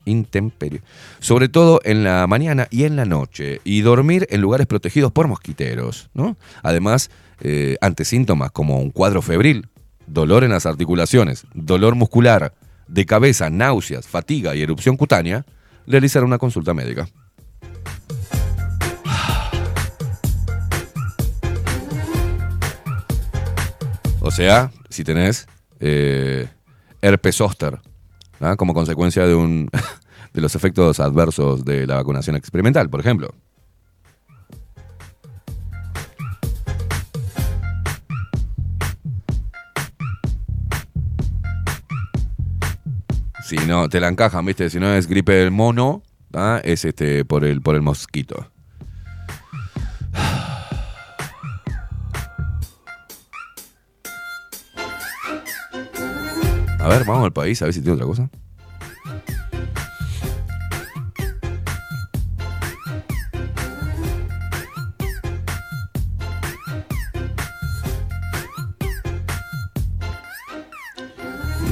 intemperie, 0.09 0.83
sobre 1.21 1.49
todo 1.49 1.81
en 1.85 2.05
la 2.05 2.27
mañana 2.27 2.67
y 2.71 2.85
en 2.85 2.97
la 2.97 3.05
noche, 3.05 3.61
y 3.65 3.83
dormir 3.83 4.27
en 4.31 4.41
lugares 4.41 4.67
protegidos 4.67 5.13
por 5.13 5.29
mosquiteros. 5.29 6.11
¿no? 6.15 6.37
Además, 6.63 7.11
eh, 7.41 7.77
ante 7.81 8.05
síntomas 8.05 8.51
como 8.51 8.81
un 8.81 8.91
cuadro 8.91 9.23
febril, 9.23 9.69
dolor 10.07 10.45
en 10.45 10.51
las 10.51 10.67
articulaciones, 10.67 11.47
dolor 11.55 11.95
muscular, 11.95 12.53
de 12.89 13.07
cabeza, 13.07 13.51
náuseas, 13.51 14.07
fatiga 14.07 14.57
y 14.57 14.63
erupción 14.63 14.97
cutánea, 14.97 15.45
realizar 15.87 16.25
una 16.25 16.39
consulta 16.39 16.75
médica. 16.75 17.09
O 24.21 24.31
sea, 24.31 24.71
si 24.91 25.05
tenés 25.05 25.47
eh, 25.81 26.49
herpes 27.01 27.37
zóster, 27.37 27.79
¿ah? 28.41 28.57
como 28.57 28.75
consecuencia 28.75 29.27
de, 29.27 29.35
un, 29.35 29.71
de 30.33 30.41
los 30.41 30.55
efectos 30.55 31.01
adversos 31.01 31.65
de 31.65 31.87
la 31.87 31.97
vacunación 31.97 32.37
experimental, 32.37 32.91
por 32.91 33.01
ejemplo. 33.01 33.35
Si 43.49 43.57
no, 43.57 43.89
te 43.89 43.99
la 43.99 44.09
encajan, 44.09 44.45
¿viste? 44.45 44.69
Si 44.69 44.79
no 44.79 44.93
es 44.93 45.07
gripe 45.07 45.33
del 45.33 45.51
mono, 45.51 46.03
¿ah? 46.35 46.61
es 46.63 46.85
este 46.85 47.25
por 47.25 47.47
el, 47.47 47.63
por 47.63 47.77
el 47.77 47.81
mosquito. 47.81 48.53
A 56.81 56.89
ver, 56.89 57.05
vamos 57.07 57.25
al 57.25 57.33
país, 57.33 57.61
a 57.61 57.65
ver 57.65 57.75
si 57.75 57.81
tiene 57.81 57.95
otra 57.95 58.07
cosa. 58.07 58.31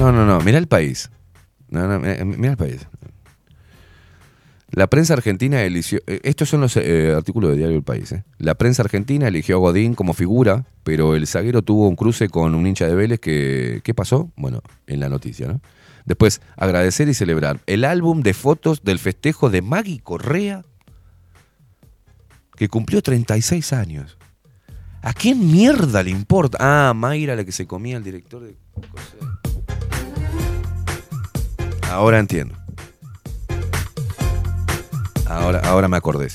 No, 0.06 0.12
no, 0.12 0.24
no, 0.24 0.40
mira 0.40 0.58
el 0.58 0.68
país. 0.68 1.10
No, 1.68 1.86
no, 1.88 1.98
mira 1.98 2.50
el 2.52 2.56
país. 2.56 2.86
La 4.70 4.86
prensa 4.88 5.14
argentina 5.14 5.62
eligió. 5.62 6.00
eh, 6.06 6.20
Estos 6.22 6.48
son 6.48 6.60
los 6.60 6.76
eh, 6.76 7.12
artículos 7.16 7.50
de 7.50 7.56
Diario 7.56 7.76
El 7.76 7.82
País. 7.82 8.12
eh. 8.12 8.24
La 8.38 8.54
prensa 8.54 8.82
argentina 8.82 9.26
eligió 9.28 9.56
a 9.56 9.58
Godín 9.58 9.94
como 9.94 10.12
figura, 10.12 10.66
pero 10.84 11.14
el 11.16 11.26
zaguero 11.26 11.62
tuvo 11.62 11.88
un 11.88 11.96
cruce 11.96 12.28
con 12.28 12.54
un 12.54 12.66
hincha 12.66 12.86
de 12.86 12.94
Vélez 12.94 13.18
que. 13.20 13.80
¿Qué 13.82 13.94
pasó? 13.94 14.30
Bueno, 14.36 14.62
en 14.86 15.00
la 15.00 15.08
noticia, 15.08 15.46
¿no? 15.48 15.60
Después, 16.04 16.40
agradecer 16.56 17.08
y 17.08 17.14
celebrar 17.14 17.60
el 17.66 17.84
álbum 17.84 18.20
de 18.22 18.32
fotos 18.34 18.84
del 18.84 18.98
festejo 19.00 19.50
de 19.50 19.60
Maggie 19.62 20.00
Correa, 20.00 20.64
que 22.56 22.68
cumplió 22.68 23.02
36 23.02 23.72
años. 23.72 24.16
¿A 25.02 25.12
quién 25.12 25.50
mierda 25.50 26.02
le 26.02 26.10
importa? 26.10 26.58
Ah, 26.60 26.92
Mayra, 26.94 27.34
la 27.34 27.44
que 27.44 27.52
se 27.52 27.66
comía 27.66 27.96
el 27.96 28.04
director 28.04 28.42
de. 28.42 28.56
Ahora 31.90 32.18
entiendo. 32.18 32.54
Ahora, 35.26 35.60
ahora 35.64 35.88
me 35.88 35.96
acordé. 35.96 36.28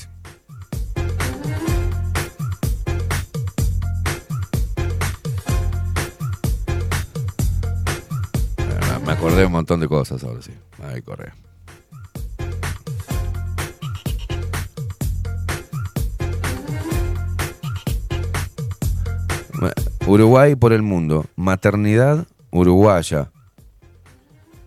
Ah, 8.58 8.98
Me 9.04 9.12
acordé 9.12 9.44
un 9.46 9.52
montón 9.52 9.80
de 9.80 9.88
cosas 9.88 10.22
ahora 10.24 10.42
sí. 10.42 10.52
Ay, 10.82 11.02
Correa. 11.02 11.34
Uruguay 20.06 20.56
por 20.56 20.72
el 20.72 20.82
mundo. 20.82 21.26
Maternidad 21.36 22.26
uruguaya. 22.50 23.30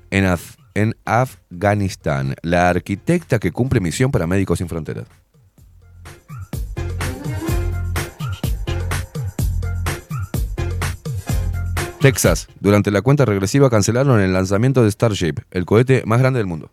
En, 0.09 0.25
Af- 0.25 0.54
en 0.75 0.95
Afganistán. 1.05 2.35
La 2.43 2.69
arquitecta 2.69 3.39
que 3.39 3.51
cumple 3.51 3.79
misión 3.79 4.11
para 4.11 4.27
Médicos 4.27 4.59
Sin 4.59 4.69
Fronteras. 4.69 5.07
Texas. 11.99 12.47
Durante 12.59 12.91
la 12.91 13.01
cuenta 13.01 13.25
regresiva 13.25 13.71
cancelaron 13.71 14.21
el 14.21 14.31
lanzamiento 14.31 14.83
de 14.83 14.91
Starship, 14.91 15.37
el 15.49 15.65
cohete 15.65 16.03
más 16.05 16.19
grande 16.19 16.37
del 16.37 16.45
mundo. 16.45 16.69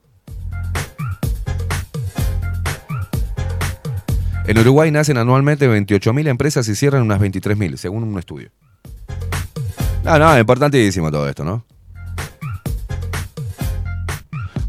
En 4.47 4.59
Uruguay 4.59 4.91
nacen 4.91 5.17
anualmente 5.17 5.67
28.000 5.71 6.29
empresas 6.29 6.69
y 6.69 6.75
cierran 6.75 7.01
unas 7.01 7.19
23.000, 7.19 7.77
según 7.77 8.03
un 8.03 8.19
estudio. 8.19 8.51
No, 10.05 10.19
no, 10.19 10.39
importantísimo 10.39 11.11
todo 11.11 11.27
esto, 11.27 11.45
¿no? 11.45 11.65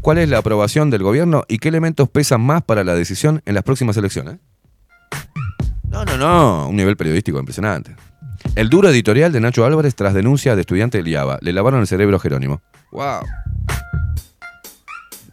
¿Cuál 0.04 0.18
es 0.18 0.28
la 0.28 0.36
aprobación 0.36 0.90
del 0.90 1.02
gobierno 1.02 1.44
y 1.48 1.56
qué 1.56 1.70
elementos 1.70 2.10
pesan 2.10 2.42
más 2.42 2.62
para 2.62 2.84
la 2.84 2.94
decisión 2.94 3.40
en 3.46 3.54
las 3.54 3.62
próximas 3.62 3.96
elecciones? 3.96 4.36
No, 5.88 6.04
no, 6.04 6.18
no, 6.18 6.68
un 6.68 6.76
nivel 6.76 6.94
periodístico 6.94 7.38
impresionante. 7.38 7.96
El 8.54 8.68
duro 8.68 8.90
editorial 8.90 9.32
de 9.32 9.40
Nacho 9.40 9.64
Álvarez 9.64 9.94
tras 9.94 10.12
denuncia 10.12 10.56
de 10.56 10.60
estudiante 10.60 10.98
del 10.98 11.08
IABA. 11.08 11.38
Le 11.40 11.54
lavaron 11.54 11.80
el 11.80 11.86
cerebro 11.86 12.18
a 12.18 12.20
Jerónimo. 12.20 12.60
¡Wow! 12.92 13.22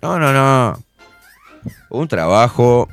No, 0.01 0.17
no, 0.17 0.31
no. 0.31 0.81
Un 1.89 2.07
trabajo 2.07 2.87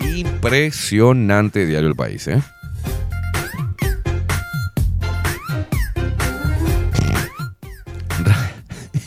impresionante 0.00 1.66
Diario 1.66 1.90
El 1.90 1.94
País, 1.94 2.26
¿eh? 2.26 2.42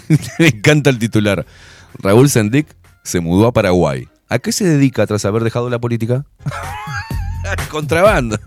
Me 0.38 0.48
encanta 0.50 0.92
el 0.92 1.00
titular. 1.00 1.44
Raúl 2.00 2.30
Sendic 2.30 2.68
se 3.04 3.20
mudó 3.20 3.48
a 3.48 3.54
Paraguay. 3.54 4.08
¿A 4.30 4.40
qué 4.40 4.52
se 4.52 4.66
dedica 4.66 5.06
tras 5.06 5.26
haber 5.26 5.44
dejado 5.44 5.70
la 5.70 5.80
política? 5.80 6.26
Contrabando. 7.70 8.40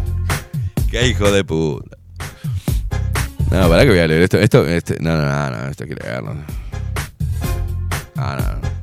qué 0.90 1.08
hijo 1.08 1.30
de 1.30 1.44
puta. 1.44 1.96
No, 3.50 3.68
para 3.68 3.84
que 3.84 3.90
voy 3.90 3.98
a 4.00 4.08
leer 4.08 4.22
esto. 4.22 4.38
Esto, 4.38 4.66
este, 4.66 4.96
no, 5.00 5.16
no, 5.16 5.24
no, 5.24 5.50
no, 5.50 5.68
esto 5.68 5.84
hay 5.84 5.90
que 5.90 5.94
leerlo. 5.94 6.36
Ah, 8.16 8.36
no, 8.40 8.60
no. 8.60 8.76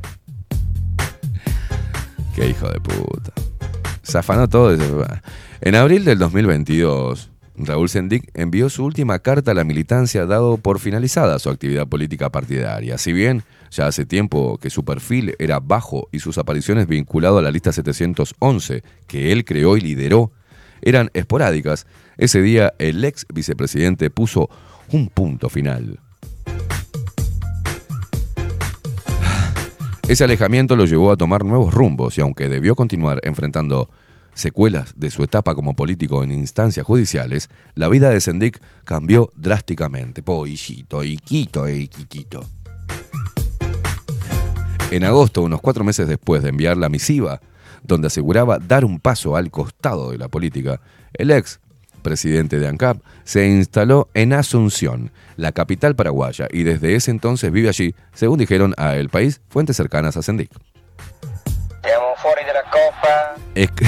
Qué 2.35 2.49
hijo 2.49 2.69
de 2.69 2.79
puta. 2.79 3.31
Se 4.01 4.17
afanó 4.17 4.47
todo. 4.47 4.75
En 5.61 5.75
abril 5.75 6.05
del 6.05 6.17
2022, 6.17 7.29
Raúl 7.57 7.89
Sendic 7.89 8.29
envió 8.33 8.69
su 8.69 8.83
última 8.83 9.19
carta 9.19 9.51
a 9.51 9.53
la 9.53 9.63
militancia 9.63 10.25
dado 10.25 10.57
por 10.57 10.79
finalizada 10.79 11.37
su 11.39 11.49
actividad 11.49 11.87
política 11.87 12.29
partidaria. 12.29 12.97
Si 12.97 13.13
bien 13.13 13.43
ya 13.75 13.87
hace 13.87 14.05
tiempo 14.05 14.57
que 14.59 14.69
su 14.69 14.85
perfil 14.85 15.35
era 15.39 15.59
bajo 15.59 16.07
y 16.11 16.19
sus 16.19 16.37
apariciones 16.37 16.87
vinculadas 16.87 17.39
a 17.39 17.41
la 17.41 17.51
lista 17.51 17.71
711 17.71 18.83
que 19.07 19.31
él 19.31 19.45
creó 19.45 19.77
y 19.77 19.81
lideró 19.81 20.31
eran 20.81 21.09
esporádicas, 21.13 21.87
ese 22.17 22.41
día 22.41 22.73
el 22.77 23.03
ex 23.03 23.25
vicepresidente 23.33 24.09
puso 24.09 24.49
un 24.91 25.07
punto 25.07 25.49
final. 25.49 25.99
Ese 30.07 30.25
alejamiento 30.25 30.75
lo 30.75 30.85
llevó 30.85 31.11
a 31.11 31.17
tomar 31.17 31.45
nuevos 31.45 31.73
rumbos 31.73 32.17
y 32.17 32.21
aunque 32.21 32.49
debió 32.49 32.75
continuar 32.75 33.21
enfrentando 33.23 33.89
secuelas 34.33 34.93
de 34.97 35.09
su 35.09 35.23
etapa 35.23 35.55
como 35.55 35.75
político 35.75 36.23
en 36.23 36.31
instancias 36.31 36.85
judiciales, 36.85 37.49
la 37.75 37.87
vida 37.87 38.09
de 38.09 38.19
Sendik 38.19 38.61
cambió 38.83 39.31
drásticamente. 39.35 40.21
Po, 40.21 40.45
hijito, 40.45 41.03
hiquito, 41.03 41.67
eh, 41.67 41.77
hiquito. 41.77 42.45
En 44.93 45.03
agosto, 45.03 45.41
unos 45.41 45.59
cuatro 45.59 45.83
meses 45.83 46.07
después 46.07 46.43
de 46.43 46.49
enviar 46.49 46.77
la 46.77 46.87
misiva, 46.87 47.41
donde 47.81 48.05
aseguraba 48.07 48.59
dar 48.59 48.85
un 48.85 48.99
paso 48.99 49.35
al 49.35 49.49
costado 49.49 50.11
de 50.11 50.19
la 50.19 50.27
política, 50.27 50.81
el 51.13 51.31
ex 51.31 51.59
presidente 52.03 52.59
de 52.59 52.67
ANCAP 52.67 52.97
se 53.23 53.47
instaló 53.47 54.07
en 54.13 54.33
Asunción, 54.33 55.09
la 55.35 55.51
capital 55.51 55.95
paraguaya, 55.95 56.47
y 56.51 56.61
desde 56.61 56.93
ese 56.93 57.09
entonces 57.09 57.51
vive 57.51 57.69
allí, 57.69 57.95
según 58.13 58.37
dijeron 58.37 58.75
a 58.77 58.95
El 58.95 59.09
País 59.09 59.41
fuentes 59.49 59.77
cercanas 59.77 60.15
a 60.15 60.21
que- 63.71 63.87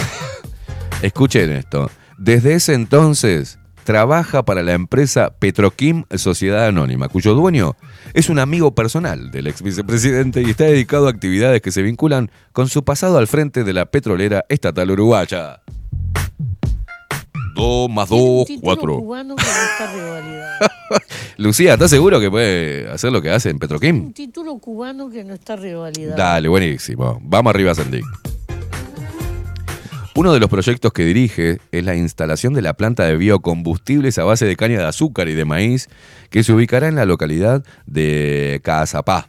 Escuchen 1.04 1.52
esto. 1.52 1.92
Desde 2.18 2.56
ese 2.56 2.74
entonces 2.74 3.60
trabaja 3.86 4.44
para 4.44 4.64
la 4.64 4.74
empresa 4.74 5.34
Petroquim 5.40 6.04
Sociedad 6.16 6.66
Anónima, 6.66 7.08
cuyo 7.08 7.36
dueño 7.36 7.78
es 8.14 8.30
un 8.30 8.40
amigo 8.40 8.76
personal 8.76 9.32
del 9.32 9.48
ex 9.48 9.62
vicepresidente 9.62 10.42
y 10.42 10.50
está 10.50 10.66
dedicado 10.66 11.08
a 11.08 11.12
actividades 11.12 11.62
que 11.62 11.72
se 11.72 11.84
vinculan 11.84 12.32
con 12.52 12.68
su 12.68 12.84
pasado 12.84 13.18
al 13.18 13.28
frente 13.28 13.64
de 13.64 13.74
la 13.74 13.86
petrolera 13.86 14.44
estatal 14.50 14.92
uruguaya. 14.92 15.62
2 17.56 17.90
más 17.90 18.10
2, 18.10 18.48
4. 18.60 18.98
cubano 18.98 19.36
que 19.36 19.44
no 19.44 19.50
está 19.50 19.94
revalidado. 19.94 20.66
Lucía, 21.38 21.74
¿estás 21.74 21.90
seguro 21.90 22.20
que 22.20 22.30
puede 22.30 22.90
hacer 22.90 23.12
lo 23.12 23.22
que 23.22 23.30
hace 23.30 23.50
en 23.50 23.60
Petroquim? 23.60 24.08
Un 24.08 24.14
título 24.14 24.58
cubano 24.58 25.10
que 25.10 25.24
no 25.24 25.36
está 25.36 25.56
revalidado. 25.56 26.18
Dale, 26.18 26.50
buenísimo. 26.50 27.20
Vamos 27.22 27.52
arriba, 27.52 27.74
Sandy. 27.74 28.02
Uno 30.18 30.32
de 30.32 30.40
los 30.40 30.50
proyectos 30.50 30.94
que 30.94 31.04
dirige 31.04 31.60
es 31.74 31.84
la 31.84 31.94
instalación 31.94 32.54
de 32.54 32.62
la 32.62 32.76
planta 32.76 33.04
de 33.04 33.18
biocombustibles 33.18 34.18
a 34.18 34.24
base 34.24 34.46
de 34.46 34.56
caña 34.56 34.80
de 34.80 34.86
azúcar 34.86 35.28
y 35.28 35.34
de 35.34 35.44
maíz 35.44 35.90
que 36.30 36.42
se 36.42 36.54
ubicará 36.54 36.88
en 36.88 36.96
la 36.96 37.04
localidad 37.04 37.66
de 37.86 38.62
Cazapá, 38.64 39.28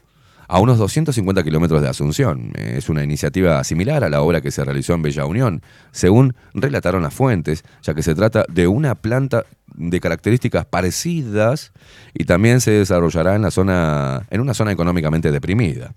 a 0.48 0.58
unos 0.58 0.78
250 0.78 1.42
kilómetros 1.42 1.82
de 1.82 1.88
Asunción. 1.88 2.52
Es 2.56 2.88
una 2.88 3.02
iniciativa 3.02 3.62
similar 3.64 4.04
a 4.04 4.08
la 4.08 4.22
obra 4.22 4.40
que 4.40 4.50
se 4.50 4.64
realizó 4.64 4.94
en 4.94 5.02
Bella 5.02 5.26
Unión, 5.26 5.62
según 5.92 6.34
relataron 6.54 7.02
las 7.02 7.14
fuentes, 7.14 7.64
ya 7.82 7.94
que 7.94 8.02
se 8.02 8.14
trata 8.14 8.44
de 8.48 8.66
una 8.66 8.94
planta 8.94 9.44
de 9.74 10.00
características 10.00 10.64
parecidas 10.66 11.72
y 12.14 12.24
también 12.24 12.60
se 12.60 12.70
desarrollará 12.70 13.34
en, 13.34 13.42
la 13.42 13.50
zona, 13.50 14.26
en 14.30 14.40
una 14.40 14.54
zona 14.54 14.72
económicamente 14.72 15.30
deprimida. 15.30 15.92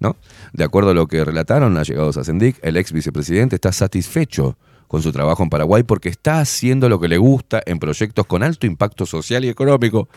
¿no? 0.00 0.16
De 0.52 0.64
acuerdo 0.64 0.90
a 0.90 0.94
lo 0.94 1.06
que 1.06 1.24
relataron 1.24 1.76
allegados 1.76 2.16
a 2.16 2.24
Sendic, 2.24 2.58
el 2.62 2.76
ex 2.76 2.92
vicepresidente 2.92 3.56
está 3.56 3.72
satisfecho 3.72 4.56
con 4.88 5.00
su 5.00 5.10
trabajo 5.10 5.42
en 5.42 5.48
Paraguay 5.48 5.84
porque 5.84 6.10
está 6.10 6.40
haciendo 6.40 6.88
lo 6.88 7.00
que 7.00 7.08
le 7.08 7.16
gusta 7.16 7.62
en 7.64 7.78
proyectos 7.78 8.26
con 8.26 8.42
alto 8.42 8.66
impacto 8.66 9.06
social 9.06 9.42
y 9.44 9.48
económico, 9.48 10.08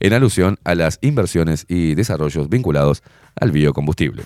en 0.00 0.12
alusión 0.12 0.58
a 0.64 0.74
las 0.74 0.98
inversiones 1.02 1.64
y 1.68 1.94
desarrollos 1.94 2.48
vinculados 2.48 3.02
al 3.40 3.52
biocombustible. 3.52 4.24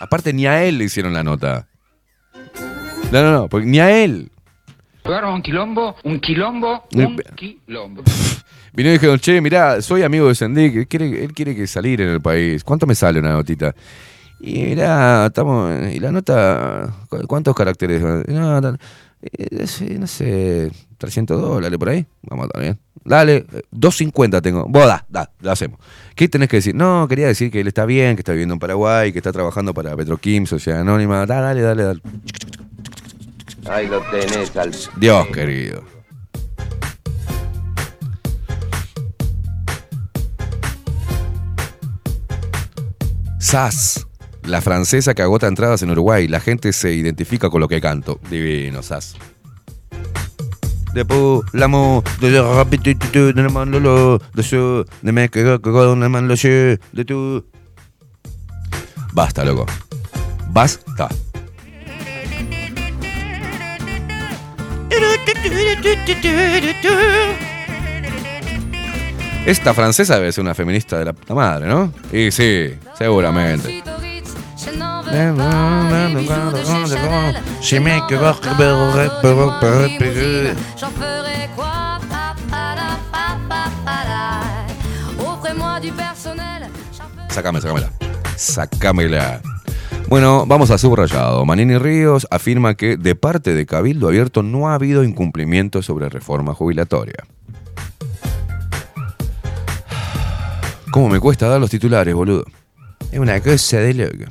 Aparte, 0.00 0.32
ni 0.32 0.46
a 0.46 0.62
él 0.64 0.78
le 0.78 0.84
hicieron 0.84 1.12
la 1.14 1.24
nota. 1.24 1.66
No, 3.12 3.22
no, 3.22 3.32
no, 3.32 3.48
porque 3.48 3.66
ni 3.66 3.78
a 3.78 4.04
él. 4.04 4.30
Jugaron 5.04 5.34
un 5.34 5.42
quilombo, 5.42 5.96
un 6.04 6.20
quilombo, 6.20 6.84
Eh, 6.92 7.06
un 7.06 7.16
quilombo. 7.36 8.02
Vino 8.74 8.90
y 8.90 8.92
dijeron, 8.92 9.18
che, 9.18 9.40
mirá, 9.40 9.80
soy 9.80 10.02
amigo 10.02 10.28
de 10.28 10.34
Sendik, 10.34 10.74
él 10.76 10.86
quiere, 10.88 11.24
él 11.24 11.32
quiere 11.32 11.56
que 11.56 11.66
salir 11.66 12.00
en 12.02 12.10
el 12.10 12.20
país. 12.20 12.62
¿Cuánto 12.62 12.86
me 12.86 12.94
sale 12.94 13.18
una 13.20 13.32
notita? 13.32 13.74
Y 14.38 14.52
mirá, 14.64 15.26
estamos. 15.26 15.72
¿Y 15.94 15.98
la 15.98 16.12
nota? 16.12 16.92
cu- 17.08 17.26
¿Cuántos 17.26 17.54
caracteres? 17.54 18.02
No, 18.28 18.60
no, 18.60 18.76
eh, 19.32 19.98
no 19.98 20.06
sé, 20.06 20.70
300 20.98 21.40
dólares 21.40 21.78
por 21.78 21.88
ahí. 21.88 22.06
Vamos, 22.22 22.48
bien. 22.58 22.78
Dale, 23.04 23.46
eh, 23.52 23.62
250 23.70 24.40
tengo. 24.42 24.66
Vos 24.68 24.86
da, 24.86 25.04
da, 25.08 25.30
lo 25.40 25.50
hacemos. 25.50 25.78
¿Qué 26.14 26.28
tenés 26.28 26.48
que 26.48 26.56
decir? 26.56 26.74
No, 26.74 27.06
quería 27.08 27.26
decir 27.26 27.50
que 27.50 27.60
él 27.60 27.68
está 27.68 27.86
bien, 27.86 28.16
que 28.16 28.20
está 28.20 28.32
viviendo 28.32 28.54
en 28.54 28.60
Paraguay, 28.60 29.12
que 29.12 29.18
está 29.18 29.32
trabajando 29.32 29.72
para 29.74 29.96
Petroquim, 29.96 30.46
Sociedad 30.46 30.80
Anónima. 30.80 31.24
Da, 31.26 31.40
dale, 31.40 31.60
dale, 31.60 31.82
dale. 31.84 32.00
Ahí 33.68 33.86
lo 33.88 34.00
tenés 34.10 34.56
al. 34.56 34.72
Dios 34.96 35.26
querido. 35.28 35.96
Sass, 43.38 44.06
la 44.46 44.60
francesa 44.60 45.14
que 45.14 45.22
agota 45.22 45.46
entradas 45.46 45.82
en 45.82 45.90
Uruguay. 45.90 46.28
La 46.28 46.40
gente 46.40 46.72
se 46.72 46.92
identifica 46.92 47.50
con 47.50 47.60
lo 47.60 47.68
que 47.68 47.80
canto. 47.80 48.20
Divino. 48.30 48.80
Después, 50.94 51.42
de 51.52 51.58
la 51.58 51.68
de 52.20 52.30
la 52.30 52.64
de 52.64 52.78
de 55.02 55.28
que 55.28 55.42
con 55.60 56.00
la 56.00 56.36
de 56.92 57.04
tu. 57.04 57.44
Basta, 59.12 59.44
loco. 59.44 59.66
Basta. 60.50 61.08
Esta 69.46 69.74
francesa 69.74 70.16
debe 70.16 70.32
ser 70.32 70.42
una 70.42 70.54
feminista 70.54 70.98
de 70.98 71.04
la 71.04 71.12
puta 71.12 71.34
madre, 71.34 71.68
¿no? 71.68 71.92
Y 72.12 72.30
sí, 72.30 72.74
seguramente. 72.98 73.82
Sácame, 87.30 87.60
sácamela. 87.60 87.92
Sácamela. 88.36 89.40
Bueno, 90.08 90.46
vamos 90.46 90.70
a 90.70 90.78
subrayado. 90.78 91.44
Manini 91.44 91.78
Ríos 91.78 92.26
afirma 92.30 92.76
que 92.76 92.96
de 92.96 93.14
parte 93.14 93.54
de 93.54 93.66
Cabildo 93.66 94.08
Abierto 94.08 94.42
no 94.42 94.68
ha 94.68 94.74
habido 94.74 95.04
incumplimiento 95.04 95.82
sobre 95.82 96.08
reforma 96.08 96.54
jubilatoria. 96.54 97.16
¿Cómo 100.90 101.08
me 101.08 101.20
cuesta 101.20 101.48
dar 101.48 101.60
los 101.60 101.70
titulares, 101.70 102.14
boludo? 102.14 102.44
Es 103.12 103.18
una 103.18 103.40
cosa 103.40 103.78
de 103.78 103.94
loco. 103.94 104.30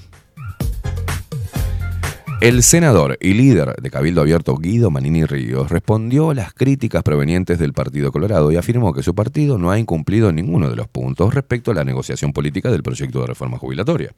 El 2.45 2.61
senador 2.61 3.17
y 3.21 3.33
líder 3.33 3.73
de 3.81 3.89
Cabildo 3.89 4.21
Abierto, 4.21 4.55
Guido 4.55 4.91
Manini 4.91 5.25
Ríos, 5.25 5.71
respondió 5.71 6.29
a 6.29 6.35
las 6.35 6.53
críticas 6.53 7.01
provenientes 7.01 7.57
del 7.57 7.73
Partido 7.73 8.11
Colorado 8.11 8.51
y 8.51 8.55
afirmó 8.55 8.93
que 8.93 9.01
su 9.01 9.15
partido 9.15 9.57
no 9.57 9.71
ha 9.71 9.79
incumplido 9.79 10.31
ninguno 10.31 10.69
de 10.69 10.75
los 10.75 10.87
puntos 10.87 11.33
respecto 11.33 11.71
a 11.71 11.73
la 11.73 11.83
negociación 11.83 12.33
política 12.33 12.69
del 12.69 12.83
proyecto 12.83 13.21
de 13.21 13.25
reforma 13.25 13.57
jubilatoria. 13.57 14.11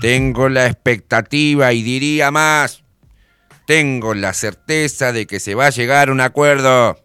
Tengo 0.00 0.48
la 0.48 0.66
expectativa 0.66 1.72
y 1.72 1.82
diría 1.82 2.30
más. 2.30 2.84
Tengo 3.66 4.14
la 4.14 4.32
certeza 4.32 5.10
de 5.10 5.26
que 5.26 5.40
se 5.40 5.56
va 5.56 5.66
a 5.66 5.70
llegar 5.70 6.10
a 6.10 6.12
un 6.12 6.20
acuerdo. 6.20 6.96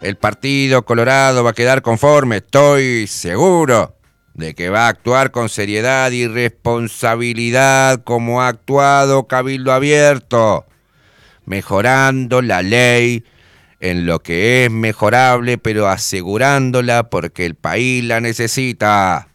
El 0.00 0.16
Partido 0.16 0.84
Colorado 0.84 1.44
va 1.44 1.50
a 1.50 1.54
quedar 1.54 1.80
conforme, 1.80 2.38
estoy 2.38 3.06
seguro 3.06 3.94
de 4.34 4.54
que 4.54 4.68
va 4.68 4.86
a 4.86 4.88
actuar 4.88 5.30
con 5.30 5.48
seriedad 5.48 6.10
y 6.10 6.26
responsabilidad 6.26 8.02
como 8.04 8.42
ha 8.42 8.48
actuado 8.48 9.26
Cabildo 9.26 9.72
Abierto, 9.72 10.66
mejorando 11.46 12.42
la 12.42 12.62
ley 12.62 13.24
en 13.80 14.06
lo 14.06 14.20
que 14.20 14.64
es 14.64 14.70
mejorable, 14.70 15.58
pero 15.58 15.88
asegurándola 15.88 17.10
porque 17.10 17.46
el 17.46 17.54
país 17.54 18.02
la 18.04 18.20
necesita. 18.20 19.28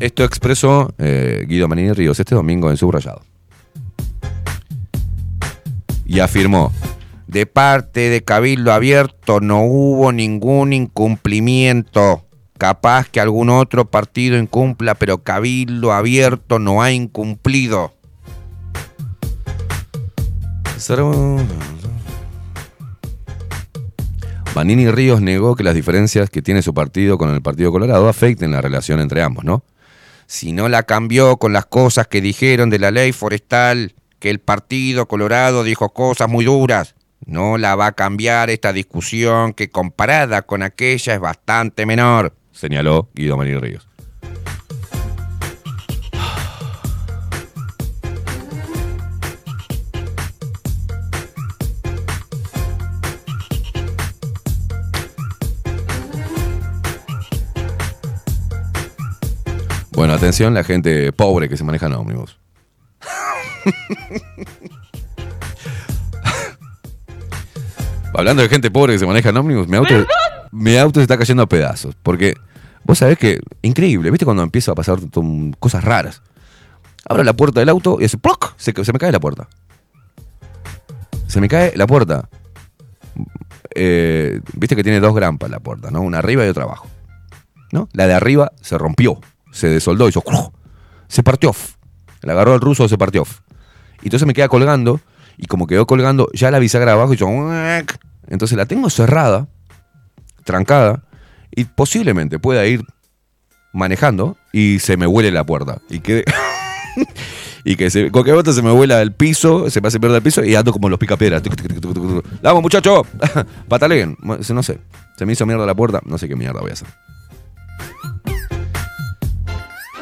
Esto 0.00 0.24
expresó 0.24 0.94
eh, 0.98 1.44
Guido 1.46 1.68
Manini 1.68 1.92
Ríos 1.92 2.18
este 2.18 2.34
domingo 2.34 2.70
en 2.70 2.76
Subrayado. 2.76 3.22
Y 6.06 6.20
afirmó, 6.20 6.72
de 7.26 7.46
parte 7.46 8.10
de 8.10 8.22
Cabildo 8.22 8.72
Abierto 8.72 9.40
no 9.40 9.62
hubo 9.62 10.12
ningún 10.12 10.72
incumplimiento. 10.72 12.24
Capaz 12.64 13.10
que 13.10 13.20
algún 13.20 13.50
otro 13.50 13.90
partido 13.90 14.38
incumpla, 14.38 14.94
pero 14.94 15.22
Cabildo 15.22 15.92
Abierto 15.92 16.58
no 16.58 16.82
ha 16.82 16.92
incumplido. 16.92 17.92
Manini 24.54 24.90
Ríos 24.90 25.20
negó 25.20 25.56
que 25.56 25.62
las 25.62 25.74
diferencias 25.74 26.30
que 26.30 26.40
tiene 26.40 26.62
su 26.62 26.72
partido 26.72 27.18
con 27.18 27.34
el 27.34 27.42
Partido 27.42 27.70
Colorado 27.70 28.08
afecten 28.08 28.52
la 28.52 28.62
relación 28.62 28.98
entre 28.98 29.20
ambos, 29.20 29.44
¿no? 29.44 29.62
Si 30.26 30.52
no 30.52 30.70
la 30.70 30.84
cambió 30.84 31.36
con 31.36 31.52
las 31.52 31.66
cosas 31.66 32.06
que 32.06 32.22
dijeron 32.22 32.70
de 32.70 32.78
la 32.78 32.90
ley 32.90 33.12
forestal, 33.12 33.94
que 34.18 34.30
el 34.30 34.38
Partido 34.38 35.06
Colorado 35.06 35.64
dijo 35.64 35.90
cosas 35.90 36.30
muy 36.30 36.46
duras, 36.46 36.94
no 37.26 37.58
la 37.58 37.76
va 37.76 37.88
a 37.88 37.92
cambiar 37.92 38.48
esta 38.48 38.72
discusión 38.72 39.52
que 39.52 39.68
comparada 39.68 40.40
con 40.40 40.62
aquella 40.62 41.12
es 41.12 41.20
bastante 41.20 41.84
menor, 41.84 42.32
señaló 42.54 43.10
Guido 43.14 43.36
Manini 43.36 43.58
Ríos. 43.58 43.86
Bueno, 59.90 60.14
atención 60.14 60.54
la 60.54 60.64
gente 60.64 61.12
pobre 61.12 61.48
que 61.48 61.56
se 61.56 61.62
maneja 61.62 61.86
en 61.86 61.92
ómnibus. 61.94 62.36
Hablando 68.12 68.42
de 68.42 68.48
gente 68.48 68.70
pobre 68.70 68.92
que 68.94 68.98
se 68.98 69.06
maneja 69.06 69.30
en 69.30 69.36
ómnibus, 69.36 69.66
mi 69.68 69.76
auto, 69.76 70.06
mi 70.54 70.76
auto 70.76 71.00
se 71.00 71.02
está 71.02 71.18
cayendo 71.18 71.42
a 71.42 71.48
pedazos. 71.48 71.96
Porque 72.02 72.36
vos 72.84 72.98
sabés 72.98 73.18
que, 73.18 73.40
increíble, 73.62 74.10
¿viste 74.10 74.24
cuando 74.24 74.42
empieza 74.42 74.72
a 74.72 74.74
pasar 74.74 74.98
cosas 75.58 75.84
raras? 75.84 76.22
Abro 77.06 77.24
la 77.24 77.34
puerta 77.34 77.60
del 77.60 77.68
auto 77.68 77.98
y 78.00 78.04
hace 78.04 78.16
¡ploc! 78.16 78.54
Se, 78.56 78.72
me 78.92 78.98
cae 78.98 79.12
la 79.12 79.20
puerta. 79.20 79.48
Se 81.26 81.40
me 81.40 81.48
cae 81.48 81.72
la 81.76 81.86
puerta. 81.86 82.28
Eh, 83.74 84.40
Viste 84.54 84.76
que 84.76 84.84
tiene 84.84 85.00
dos 85.00 85.14
grampas 85.14 85.50
la 85.50 85.58
puerta, 85.58 85.90
¿no? 85.90 86.00
Una 86.00 86.18
arriba 86.18 86.46
y 86.46 86.48
otra 86.48 86.64
abajo. 86.64 86.86
¿No? 87.72 87.88
La 87.92 88.06
de 88.06 88.14
arriba 88.14 88.52
se 88.60 88.78
rompió, 88.78 89.18
se 89.50 89.68
desoldó, 89.68 90.08
hizo 90.08 90.22
¡cruj! 90.22 90.52
se 91.08 91.24
partió. 91.24 91.52
La 92.22 92.32
agarró 92.32 92.54
el 92.54 92.60
ruso, 92.60 92.88
se 92.88 92.96
partió. 92.96 93.24
Y 94.00 94.06
entonces 94.06 94.26
me 94.26 94.32
queda 94.32 94.48
colgando, 94.48 95.00
y 95.36 95.46
como 95.46 95.66
quedó 95.66 95.86
colgando, 95.86 96.28
ya 96.32 96.52
la 96.52 96.60
bisagra 96.60 96.92
abajo 96.92 97.14
hizo 97.14 97.26
¡uac! 97.26 97.98
Entonces 98.28 98.56
la 98.56 98.66
tengo 98.66 98.88
cerrada, 98.90 99.48
trancada, 100.44 101.02
y 101.50 101.64
posiblemente 101.64 102.38
pueda 102.38 102.66
ir 102.66 102.84
manejando 103.72 104.36
y 104.52 104.78
se 104.78 104.96
me 104.96 105.06
huele 105.06 105.30
la 105.30 105.44
puerta. 105.44 105.80
Y 105.90 106.00
que. 106.00 106.24
y 107.64 107.76
que 107.76 107.90
se, 107.90 108.10
cualquier 108.10 108.44
se 108.52 108.62
me 108.62 108.70
vuela 108.70 109.00
el 109.02 109.12
piso, 109.12 109.68
se 109.70 109.80
me 109.80 109.88
hace 109.88 109.98
perder 109.98 110.16
el 110.16 110.22
piso 110.22 110.44
y 110.44 110.54
ando 110.54 110.72
como 110.72 110.88
los 110.88 110.98
picapiedras. 110.98 111.42
Vamos, 112.42 112.62
muchacho. 112.62 113.06
Pataleguen. 113.68 114.16
No 114.22 114.62
sé. 114.62 114.78
Se 115.16 115.26
me 115.26 115.32
hizo 115.32 115.46
mierda 115.46 115.66
la 115.66 115.74
puerta. 115.74 116.00
No 116.04 116.18
sé 116.18 116.28
qué 116.28 116.36
mierda 116.36 116.60
voy 116.60 116.70
a 116.70 116.74
hacer. 116.74 116.88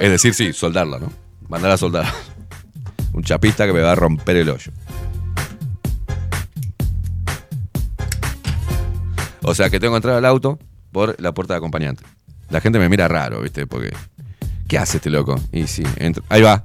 Es 0.00 0.10
decir, 0.10 0.34
sí, 0.34 0.52
soldarla, 0.52 0.98
¿no? 0.98 1.12
Mandar 1.48 1.70
a 1.70 1.76
soldar. 1.76 2.06
Un 3.12 3.22
chapista 3.22 3.66
que 3.66 3.72
me 3.72 3.80
va 3.80 3.92
a 3.92 3.94
romper 3.94 4.36
el 4.36 4.48
hoyo. 4.48 4.72
O 9.42 9.54
sea 9.54 9.70
que 9.70 9.80
tengo 9.80 9.92
que 9.94 9.96
entrar 9.96 10.16
al 10.16 10.24
auto 10.24 10.58
por 10.92 11.20
la 11.20 11.32
puerta 11.32 11.54
de 11.54 11.58
acompañante. 11.58 12.04
La 12.50 12.60
gente 12.60 12.78
me 12.78 12.88
mira 12.88 13.08
raro, 13.08 13.40
¿viste? 13.40 13.66
Porque. 13.66 13.92
¿Qué 14.68 14.78
hace 14.78 14.98
este 14.98 15.10
loco? 15.10 15.38
Y 15.52 15.66
sí, 15.66 15.82
entra. 15.96 16.22
Ahí 16.28 16.42
va. 16.42 16.64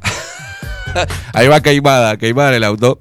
Ahí 1.33 1.47
va 1.47 1.61
queimada, 1.61 2.17
queimada 2.17 2.49
en 2.49 2.55
el 2.55 2.63
auto. 2.63 2.99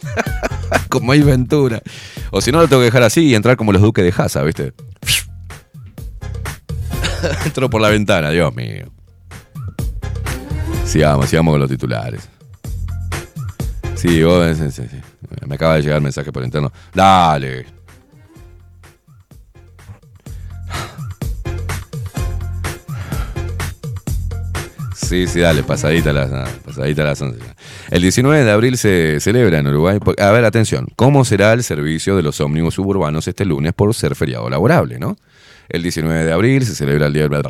como 0.88 1.12
hay 1.12 1.22
Ventura. 1.22 1.82
O 2.30 2.40
si 2.40 2.52
no, 2.52 2.60
lo 2.60 2.68
tengo 2.68 2.80
que 2.80 2.86
dejar 2.86 3.02
así 3.02 3.22
y 3.22 3.34
entrar 3.34 3.56
como 3.56 3.72
los 3.72 3.82
duques 3.82 4.04
de 4.04 4.22
Haza, 4.22 4.42
¿viste? 4.42 4.72
Entro 7.44 7.68
por 7.68 7.80
la 7.80 7.88
ventana, 7.88 8.30
Dios 8.30 8.54
mío. 8.54 8.86
Sigamos, 10.84 11.28
sigamos 11.28 11.52
con 11.52 11.60
los 11.60 11.70
titulares. 11.70 12.28
Sí, 13.94 14.22
vos, 14.22 14.56
sí, 14.56 14.70
sí, 14.70 14.82
me 15.46 15.54
acaba 15.54 15.74
de 15.74 15.82
llegar 15.82 15.96
el 15.96 16.02
mensaje 16.02 16.32
por 16.32 16.42
interno. 16.42 16.72
Dale. 16.94 17.79
Sí, 25.10 25.26
sí, 25.26 25.40
dale, 25.40 25.64
pasadita 25.64 26.12
las, 26.12 26.30
ah, 26.30 26.46
pasadita 26.64 27.02
a 27.02 27.06
las 27.06 27.20
11. 27.20 27.40
El 27.90 28.00
19 28.00 28.44
de 28.44 28.50
abril 28.52 28.78
se 28.78 29.18
celebra 29.18 29.58
en 29.58 29.66
Uruguay. 29.66 29.98
A 30.20 30.30
ver, 30.30 30.44
atención. 30.44 30.86
¿Cómo 30.94 31.24
será 31.24 31.52
el 31.52 31.64
servicio 31.64 32.14
de 32.14 32.22
los 32.22 32.40
ómnibus 32.40 32.74
suburbanos 32.74 33.26
este 33.26 33.44
lunes 33.44 33.72
por 33.72 33.92
ser 33.92 34.14
feriado 34.14 34.48
laborable, 34.48 35.00
no? 35.00 35.16
El 35.68 35.82
19 35.82 36.24
de 36.24 36.32
abril 36.32 36.64
se 36.64 36.76
celebra 36.76 37.08
el 37.08 37.12
día 37.12 37.28
del... 37.28 37.42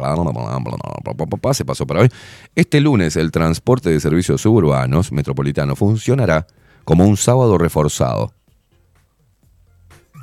Se 1.53 1.65
pasó 1.67 1.87
para 1.87 2.01
hoy. 2.01 2.09
Este 2.55 2.81
lunes 2.81 3.17
el 3.17 3.31
transporte 3.31 3.91
de 3.91 4.01
servicios 4.01 4.41
suburbanos 4.41 5.13
metropolitano 5.13 5.77
funcionará 5.77 6.47
como 6.87 7.05
un 7.05 7.19
sábado 7.19 7.59
reforzado. 7.59 8.33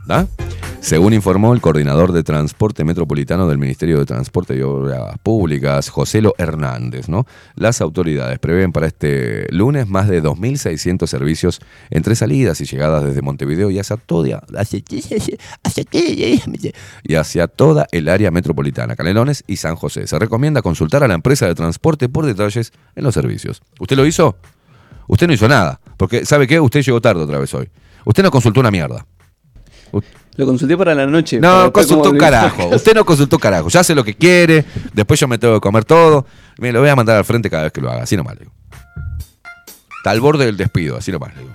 ¿Da? 0.07 0.27
Según 0.79 1.13
informó 1.13 1.53
el 1.53 1.59
coordinador 1.59 2.13
de 2.13 2.23
transporte 2.23 2.85
metropolitano 2.85 3.47
del 3.47 3.57
Ministerio 3.57 3.99
de 3.99 4.05
Transporte 4.05 4.55
y 4.55 4.61
Obras 4.61 5.17
Públicas, 5.21 5.89
Joselo 5.89 6.33
Hernández, 6.37 7.09
¿no? 7.09 7.25
Las 7.55 7.81
autoridades 7.81 8.39
prevén 8.39 8.71
para 8.71 8.87
este 8.87 9.51
lunes 9.51 9.87
más 9.87 10.07
de 10.07 10.23
2.600 10.23 11.05
servicios 11.07 11.59
entre 11.89 12.15
salidas 12.15 12.61
y 12.61 12.65
llegadas 12.65 13.03
desde 13.03 13.21
Montevideo 13.21 13.69
y 13.69 13.79
hacia 13.79 13.97
toda, 13.97 14.45
y 17.03 17.15
hacia 17.15 17.47
toda 17.47 17.87
el 17.91 18.07
área 18.07 18.31
metropolitana, 18.31 18.95
Canelones 18.95 19.43
y 19.45 19.57
San 19.57 19.75
José. 19.75 20.07
Se 20.07 20.17
recomienda 20.17 20.61
consultar 20.61 21.03
a 21.03 21.07
la 21.09 21.15
empresa 21.15 21.47
de 21.47 21.55
transporte 21.55 22.07
por 22.07 22.25
detalles 22.25 22.71
en 22.95 23.03
los 23.03 23.13
servicios. 23.13 23.61
¿Usted 23.79 23.97
lo 23.97 24.05
hizo? 24.05 24.37
Usted 25.07 25.27
no 25.27 25.33
hizo 25.33 25.49
nada, 25.49 25.81
porque 25.97 26.23
¿sabe 26.23 26.47
qué? 26.47 26.61
Usted 26.61 26.81
llegó 26.81 27.01
tarde 27.01 27.23
otra 27.23 27.39
vez 27.39 27.53
hoy. 27.53 27.69
Usted 28.05 28.23
no 28.23 28.31
consultó 28.31 28.61
una 28.61 28.71
mierda. 28.71 29.05
Lo 30.37 30.45
consulté 30.45 30.77
para 30.77 30.93
la 30.95 31.05
noche. 31.07 31.39
No, 31.39 31.73
consultó 31.73 32.11
un 32.11 32.17
carajo. 32.17 32.67
Usted 32.69 32.93
no 32.93 33.03
consultó 33.05 33.39
carajo. 33.39 33.69
Ya 33.69 33.79
hace 33.79 33.95
lo 33.95 34.03
que 34.03 34.13
quiere. 34.15 34.63
Después 34.93 35.19
yo 35.19 35.27
me 35.27 35.37
tengo 35.37 35.55
que 35.55 35.59
comer 35.61 35.83
todo. 35.83 36.25
Me 36.59 36.71
lo 36.71 36.79
voy 36.79 36.89
a 36.89 36.95
mandar 36.95 37.17
al 37.17 37.25
frente 37.25 37.49
cada 37.49 37.63
vez 37.63 37.71
que 37.71 37.81
lo 37.81 37.89
haga. 37.91 38.03
Así 38.03 38.15
nomás 38.15 38.35
le 38.35 38.41
digo. 38.41 38.51
Está 39.97 40.11
al 40.11 40.21
borde 40.21 40.45
del 40.45 40.55
despido. 40.55 40.95
Así 40.97 41.11
nomás 41.11 41.33
le 41.35 41.41
digo. 41.41 41.53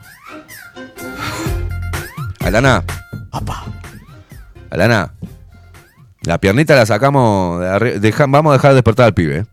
Alana. 2.40 2.82
Alana. 4.70 5.12
La 6.24 6.38
piernita 6.38 6.74
la 6.74 6.86
sacamos. 6.86 7.60
de 7.60 7.98
deja- 8.00 8.26
vamos 8.28 8.50
a 8.50 8.54
dejar 8.54 8.74
despertar 8.74 9.06
al 9.06 9.14
pibe. 9.14 9.38
¿eh? 9.38 9.44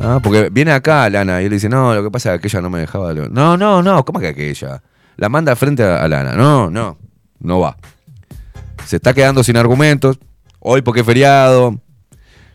Ah, 0.00 0.18
porque 0.22 0.48
viene 0.50 0.72
acá 0.72 1.04
Alana 1.04 1.42
y 1.42 1.44
él 1.46 1.50
dice, 1.50 1.68
no, 1.68 1.94
lo 1.94 2.02
que 2.02 2.10
pasa 2.10 2.30
es 2.34 2.40
que 2.40 2.46
aquella 2.48 2.62
no 2.62 2.70
me 2.70 2.80
dejaba. 2.80 3.12
lo-". 3.12 3.28
No, 3.28 3.56
no, 3.56 3.82
no, 3.82 4.04
¿cómo 4.04 4.18
que 4.18 4.28
aquella? 4.28 4.82
La 5.16 5.28
manda 5.28 5.52
al 5.52 5.58
frente 5.58 5.82
a 5.84 6.02
Alana. 6.02 6.32
No, 6.34 6.70
no, 6.70 6.96
no 7.40 7.60
va. 7.60 7.76
Se 8.86 8.96
está 8.96 9.12
quedando 9.14 9.42
sin 9.42 9.56
argumentos. 9.56 10.18
Hoy 10.60 10.82
porque 10.82 11.00
es 11.00 11.06
feriado. 11.06 11.80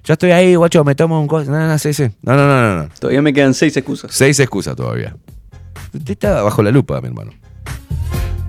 Ya 0.03 0.13
estoy 0.13 0.31
ahí, 0.31 0.55
guacho, 0.55 0.83
me 0.83 0.93
tomo 0.95 1.19
un... 1.19 1.27
co- 1.27 1.43
No, 1.43 1.67
no, 1.67 1.77
sí, 1.79 1.93
sí. 1.93 2.03
No, 2.21 2.35
no, 2.35 2.47
no, 2.47 2.61
no, 2.61 2.83
no. 2.83 2.89
Todavía 2.99 3.21
me 3.21 3.33
quedan 3.33 3.53
seis 3.53 3.75
excusas. 3.75 4.11
Seis 4.13 4.39
excusas 4.39 4.75
todavía. 4.75 5.15
Usted 5.93 6.11
está 6.11 6.41
bajo 6.43 6.61
la 6.61 6.71
lupa, 6.71 7.01
mi 7.01 7.07
hermano. 7.07 7.31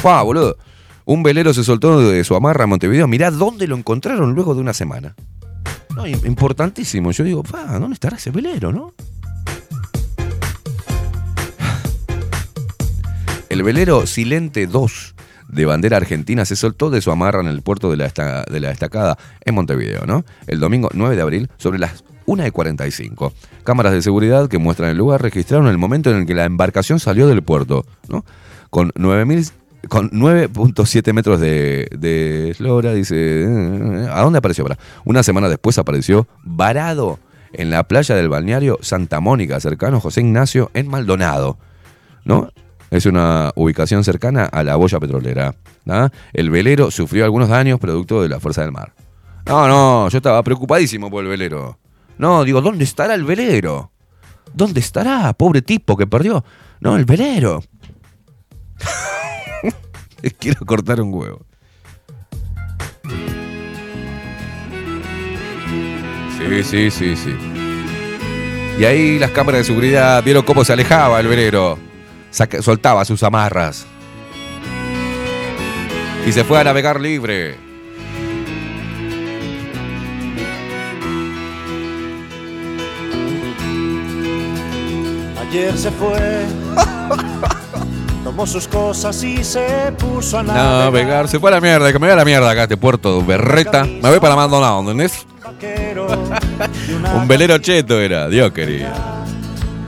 Fua, 0.00 0.22
boludo. 0.22 0.56
Un 1.04 1.22
velero 1.22 1.54
se 1.54 1.64
soltó 1.64 2.00
de 2.00 2.24
su 2.24 2.34
amarra 2.34 2.64
en 2.64 2.70
Montevideo. 2.70 3.06
Mirá 3.06 3.30
dónde 3.30 3.66
lo 3.66 3.76
encontraron 3.76 4.34
luego 4.34 4.54
de 4.54 4.60
una 4.60 4.74
semana. 4.74 5.14
No, 5.96 6.06
im- 6.06 6.24
importantísimo. 6.26 7.10
Yo 7.10 7.24
digo, 7.24 7.42
¿dónde 7.42 7.94
estará 7.94 8.16
ese 8.16 8.30
velero, 8.30 8.72
no? 8.72 8.94
El 13.48 13.62
velero 13.62 14.06
Silente 14.06 14.66
2 14.66 15.14
de 15.48 15.64
bandera 15.64 15.96
argentina 15.96 16.44
se 16.44 16.56
soltó 16.56 16.90
de 16.90 17.00
su 17.00 17.10
amarra 17.10 17.40
en 17.40 17.46
el 17.46 17.62
puerto 17.62 17.90
de 17.90 17.96
la, 17.96 18.06
esta- 18.06 18.44
de 18.44 18.60
la 18.60 18.70
estacada 18.70 19.16
en 19.44 19.54
Montevideo, 19.54 20.04
¿no? 20.06 20.24
El 20.46 20.60
domingo 20.60 20.90
9 20.92 21.16
de 21.16 21.22
abril, 21.22 21.50
sobre 21.56 21.78
las 21.78 22.04
1.45. 22.26 23.32
Cámaras 23.64 23.92
de 23.92 24.02
seguridad 24.02 24.48
que 24.48 24.58
muestran 24.58 24.90
el 24.90 24.98
lugar 24.98 25.22
registraron 25.22 25.68
el 25.68 25.78
momento 25.78 26.10
en 26.10 26.18
el 26.18 26.26
que 26.26 26.34
la 26.34 26.44
embarcación 26.44 27.00
salió 27.00 27.26
del 27.28 27.42
puerto, 27.42 27.86
¿no? 28.08 28.24
Con 28.70 28.90
9.000 28.92 29.52
con 29.88 30.10
9.7 30.10 31.12
metros 31.12 31.40
de, 31.40 31.88
de 31.96 32.50
eslora, 32.50 32.92
dice. 32.92 33.44
¿A 34.10 34.22
dónde 34.22 34.38
apareció? 34.38 34.64
Pará. 34.64 34.78
Una 35.04 35.22
semana 35.22 35.48
después 35.48 35.78
apareció 35.78 36.26
varado 36.42 37.18
en 37.52 37.70
la 37.70 37.84
playa 37.84 38.14
del 38.14 38.28
balneario 38.28 38.78
Santa 38.82 39.20
Mónica, 39.20 39.60
cercano 39.60 39.98
a 39.98 40.00
José 40.00 40.20
Ignacio, 40.20 40.70
en 40.74 40.88
Maldonado. 40.88 41.58
¿No? 42.24 42.50
Es 42.90 43.06
una 43.06 43.52
ubicación 43.56 44.04
cercana 44.04 44.44
a 44.44 44.62
la 44.62 44.76
boya 44.76 45.00
petrolera. 45.00 45.54
¿ah? 45.88 46.10
El 46.32 46.50
velero 46.50 46.90
sufrió 46.90 47.24
algunos 47.24 47.48
daños 47.48 47.80
producto 47.80 48.22
de 48.22 48.28
la 48.28 48.40
fuerza 48.40 48.62
del 48.62 48.72
mar. 48.72 48.92
No, 49.46 49.68
no, 49.68 50.08
yo 50.08 50.18
estaba 50.18 50.42
preocupadísimo 50.42 51.10
por 51.10 51.24
el 51.24 51.30
velero. 51.30 51.78
No, 52.18 52.44
digo, 52.44 52.60
¿dónde 52.60 52.84
estará 52.84 53.14
el 53.14 53.24
velero? 53.24 53.90
¿Dónde 54.54 54.80
estará? 54.80 55.32
Pobre 55.34 55.62
tipo 55.62 55.96
que 55.96 56.06
perdió. 56.06 56.44
No, 56.80 56.96
el 56.96 57.04
velero. 57.04 57.62
Quiero 60.38 60.64
cortar 60.66 61.00
un 61.00 61.12
huevo. 61.12 61.44
Sí, 66.38 66.62
sí, 66.62 66.90
sí, 66.90 67.16
sí. 67.16 67.34
Y 68.78 68.84
ahí 68.84 69.18
las 69.18 69.30
cámaras 69.30 69.60
de 69.60 69.64
seguridad 69.64 70.22
vieron 70.22 70.44
cómo 70.44 70.64
se 70.64 70.72
alejaba 70.74 71.18
el 71.20 71.28
velero. 71.28 71.78
Saca- 72.30 72.62
soltaba 72.62 73.04
sus 73.04 73.22
amarras. 73.22 73.86
Y 76.26 76.32
se 76.32 76.44
fue 76.44 76.60
a 76.60 76.64
navegar 76.64 77.00
libre. 77.00 77.56
Ayer 85.40 85.76
se 85.78 85.90
fue, 85.92 86.18
tomó 88.36 88.46
sus 88.46 88.68
cosas 88.68 89.22
y 89.22 89.42
se 89.42 89.92
puso 89.98 90.38
a 90.38 90.42
navegar. 90.42 90.84
Navegar. 90.84 91.28
Se 91.28 91.40
fue 91.40 91.48
a 91.48 91.54
la 91.54 91.60
mierda, 91.62 91.90
que 91.90 91.98
me 91.98 92.06
voy 92.06 92.12
a 92.12 92.16
la 92.16 92.24
mierda 92.24 92.50
acá, 92.50 92.64
este 92.64 92.76
puerto 92.76 93.24
berreta. 93.24 93.84
Me 93.84 94.10
voy 94.10 94.20
para 94.20 94.36
Maldonado, 94.36 94.80
¿entendés? 94.80 95.26
Un 97.14 97.26
velero 97.26 97.56
cheto 97.56 97.98
era, 97.98 98.28
Dios 98.28 98.52
querido. 98.52 98.90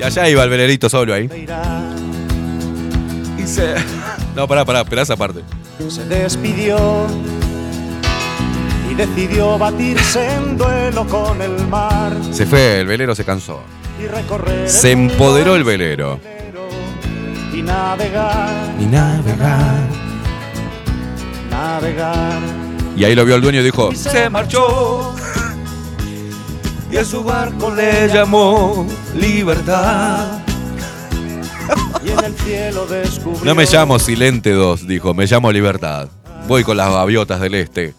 Y 0.00 0.02
allá 0.02 0.30
iba 0.30 0.42
el 0.44 0.48
velerito 0.48 0.88
solo 0.88 1.12
ahí. 1.12 1.28
Y 3.38 3.46
se... 3.46 3.74
No, 4.34 4.46
pará, 4.48 4.64
pará, 4.64 4.80
esperá 4.80 5.02
esa 5.02 5.16
parte. 5.16 5.40
se 5.88 6.04
despidió 6.04 7.06
y 8.88 8.94
decidió 8.94 9.58
batirse 9.58 10.32
en 10.32 10.56
duelo 10.56 11.04
con 11.06 11.42
el 11.42 11.66
mar 11.66 12.12
Se 12.30 12.46
fue, 12.46 12.80
el 12.80 12.86
velero 12.86 13.16
se 13.16 13.24
cansó. 13.24 13.60
Se 14.66 14.92
empoderó 14.92 15.56
el 15.56 15.64
velero. 15.64 16.20
Y 17.58 17.62
navegar, 17.62 18.74
Y 18.78 18.84
navegar. 18.86 19.88
navegar. 21.50 22.38
Y 22.96 23.04
ahí 23.04 23.14
lo 23.14 23.24
vio 23.24 23.34
el 23.36 23.40
dueño 23.42 23.60
y 23.60 23.64
dijo, 23.64 23.92
Se 23.94 24.30
marchó 24.30 25.14
y 26.90 26.96
a 26.96 27.04
su 27.04 27.22
barco 27.24 27.74
le 27.74 28.08
llamó 28.08 28.86
libertad. 29.14 30.38
y 32.04 32.10
en 32.10 32.24
el 32.24 32.34
cielo 32.36 32.86
descubrió 32.86 33.44
No 33.44 33.54
me 33.54 33.66
llamo 33.66 33.98
Silente 33.98 34.52
2, 34.52 34.86
dijo, 34.86 35.12
me 35.14 35.26
llamo 35.26 35.50
Libertad. 35.52 36.08
Voy 36.46 36.64
con 36.64 36.76
las 36.76 36.90
gaviotas 36.92 37.40
del 37.40 37.54
este. 37.56 37.94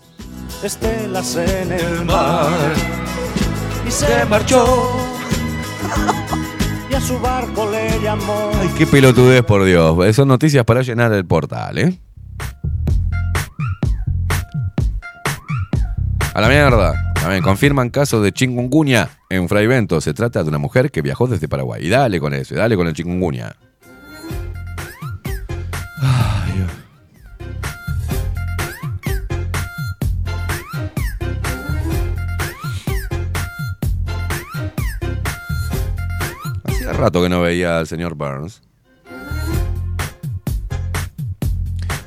estelas 0.63 1.35
en 1.35 1.71
el 1.71 2.05
mar 2.05 2.49
y 3.88 3.91
se 3.91 4.25
marchó 4.25 4.91
su 7.01 7.19
barco 7.19 7.69
le 7.69 7.99
llamó 8.01 8.51
Ay, 8.59 8.69
qué 8.77 8.85
pelotudez, 8.85 9.43
por 9.43 9.63
Dios. 9.63 10.15
Son 10.15 10.27
noticias 10.27 10.65
para 10.65 10.81
llenar 10.81 11.11
el 11.13 11.25
portal, 11.25 11.77
¿eh? 11.77 11.99
A 16.33 16.41
la 16.41 16.47
mierda. 16.47 17.13
También 17.15 17.43
confirman 17.43 17.89
caso 17.89 18.21
de 18.21 18.31
chingungunya 18.31 19.09
en 19.29 19.49
Fraivento. 19.49 19.99
Se 19.99 20.13
trata 20.13 20.43
de 20.43 20.49
una 20.49 20.57
mujer 20.57 20.89
que 20.89 21.01
viajó 21.01 21.27
desde 21.27 21.47
Paraguay. 21.47 21.85
Y 21.85 21.89
dale 21.89 22.19
con 22.19 22.33
eso, 22.33 22.55
dale 22.55 22.75
con 22.75 22.87
el 22.87 22.93
chingungunya. 22.93 23.55
Rato 36.99 37.23
que 37.23 37.29
no 37.29 37.41
veía 37.41 37.79
al 37.79 37.87
señor 37.87 38.15
Burns. 38.15 38.61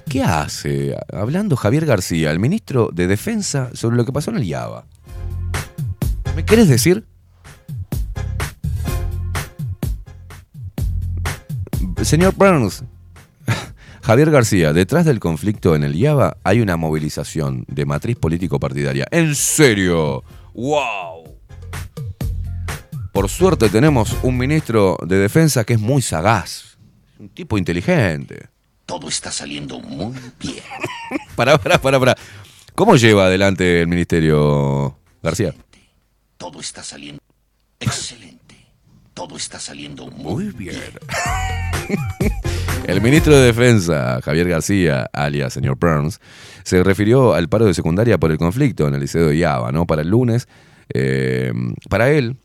¿Qué 0.09 0.23
hace? 0.23 0.95
Hablando 1.11 1.57
Javier 1.57 1.87
García, 1.87 2.31
el 2.31 2.39
ministro 2.39 2.91
de 2.93 3.07
Defensa, 3.07 3.71
sobre 3.73 3.97
lo 3.97 4.05
que 4.05 4.13
pasó 4.13 4.31
en 4.31 4.37
el 4.37 4.45
IABA. 4.45 4.85
¿Me 6.37 6.45
querés 6.45 6.69
decir? 6.69 7.07
Señor 12.03 12.35
Burns, 12.35 12.85
Javier 14.03 14.31
García, 14.31 14.73
detrás 14.75 15.07
del 15.07 15.21
conflicto 15.21 15.75
en 15.75 15.85
el 15.85 15.97
IABA 15.97 16.37
hay 16.45 16.61
una 16.61 16.77
movilización 16.77 17.65
de 17.69 17.87
matriz 17.87 18.17
político-partidaria. 18.17 19.07
¿En 19.11 19.35
serio? 19.35 20.23
¡Wow! 20.53 21.22
Por 23.13 23.29
suerte 23.29 23.69
tenemos 23.69 24.17
un 24.23 24.39
ministro 24.39 24.97
de 25.07 25.19
Defensa 25.19 25.65
que 25.65 25.75
es 25.75 25.81
muy 25.81 26.01
sagaz. 26.03 26.79
Un 27.19 27.29
tipo 27.29 27.59
inteligente. 27.59 28.49
Todo 28.87 29.09
está 29.09 29.31
saliendo 29.31 29.81
muy 29.81 30.17
bien. 30.41 30.63
Pará, 31.37 31.59
pará, 31.59 31.79
pará, 31.79 31.99
pará. 32.01 32.15
¿Cómo 32.75 32.97
lleva 32.97 33.27
adelante 33.27 33.83
el 33.83 33.87
ministerio 33.89 34.97
García? 35.23 35.55
Todo 36.39 36.61
está 36.61 36.83
saliendo 36.83 37.21
excelente. 37.79 38.57
Todo 39.15 39.37
está 39.37 39.61
saliendo 39.61 40.07
muy, 40.09 40.47
bien. 40.53 40.77
El 42.85 43.01
ministro 43.03 43.37
de 43.37 43.47
Defensa, 43.47 44.21
Javier 44.23 44.49
García, 44.49 45.09
alias 45.13 45.53
señor 45.53 45.77
Burns, 45.79 46.21
se 46.65 46.83
refirió 46.83 47.35
al 47.35 47.49
paro 47.49 47.67
de 47.67 47.75
secundaria 47.75 48.19
por 48.19 48.31
el 48.33 48.39
conflicto 48.39 48.89
en 48.89 48.95
el 48.95 49.01
liceo 49.01 49.29
de 49.29 49.37
Iaba, 49.37 49.71
¿no? 49.71 49.87
Para 49.87 50.03
el 50.03 50.09
lunes. 50.09 50.49
eh, 50.95 51.53
para 51.89 52.11
él, 52.11 52.37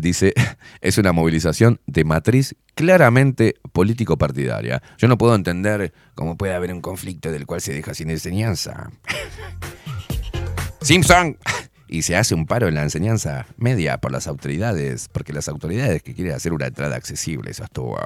dice, 0.00 0.32
es 0.80 0.98
una 0.98 1.12
movilización 1.12 1.80
de 1.86 2.04
matriz 2.04 2.56
claramente 2.74 3.56
político-partidaria. 3.72 4.82
Yo 4.98 5.08
no 5.08 5.18
puedo 5.18 5.34
entender 5.34 5.92
cómo 6.14 6.36
puede 6.36 6.54
haber 6.54 6.72
un 6.72 6.80
conflicto 6.80 7.32
del 7.32 7.46
cual 7.46 7.60
se 7.60 7.72
deja 7.72 7.94
sin 7.94 8.10
enseñanza. 8.10 8.90
Simpson. 10.80 11.38
Y 11.88 12.02
se 12.02 12.16
hace 12.16 12.34
un 12.34 12.46
paro 12.46 12.66
en 12.66 12.74
la 12.74 12.82
enseñanza 12.82 13.46
media 13.58 13.98
por 13.98 14.10
las 14.10 14.26
autoridades, 14.26 15.08
porque 15.12 15.32
las 15.32 15.46
autoridades 15.46 16.02
que 16.02 16.14
quieren 16.14 16.34
hacer 16.34 16.52
una 16.52 16.66
entrada 16.66 16.96
accesible, 16.96 17.52
eso 17.52 17.62
estuvo 17.62 17.96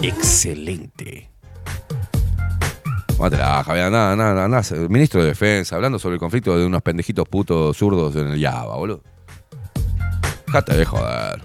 excelente. 0.00 1.30
Mátela, 3.18 3.62
Javier, 3.62 3.84
andá, 3.84 4.12
andá, 4.12 4.44
andá, 4.44 4.62
ministro 4.88 5.20
de 5.20 5.28
Defensa, 5.28 5.76
hablando 5.76 5.98
sobre 5.98 6.14
el 6.14 6.20
conflicto 6.20 6.58
de 6.58 6.64
unos 6.64 6.82
pendejitos 6.82 7.28
putos 7.28 7.76
zurdos 7.76 8.16
en 8.16 8.28
el 8.28 8.42
Java, 8.42 8.74
boludo. 8.76 9.02
Jate 10.52 10.76
de 10.76 10.84
joder. 10.84 11.42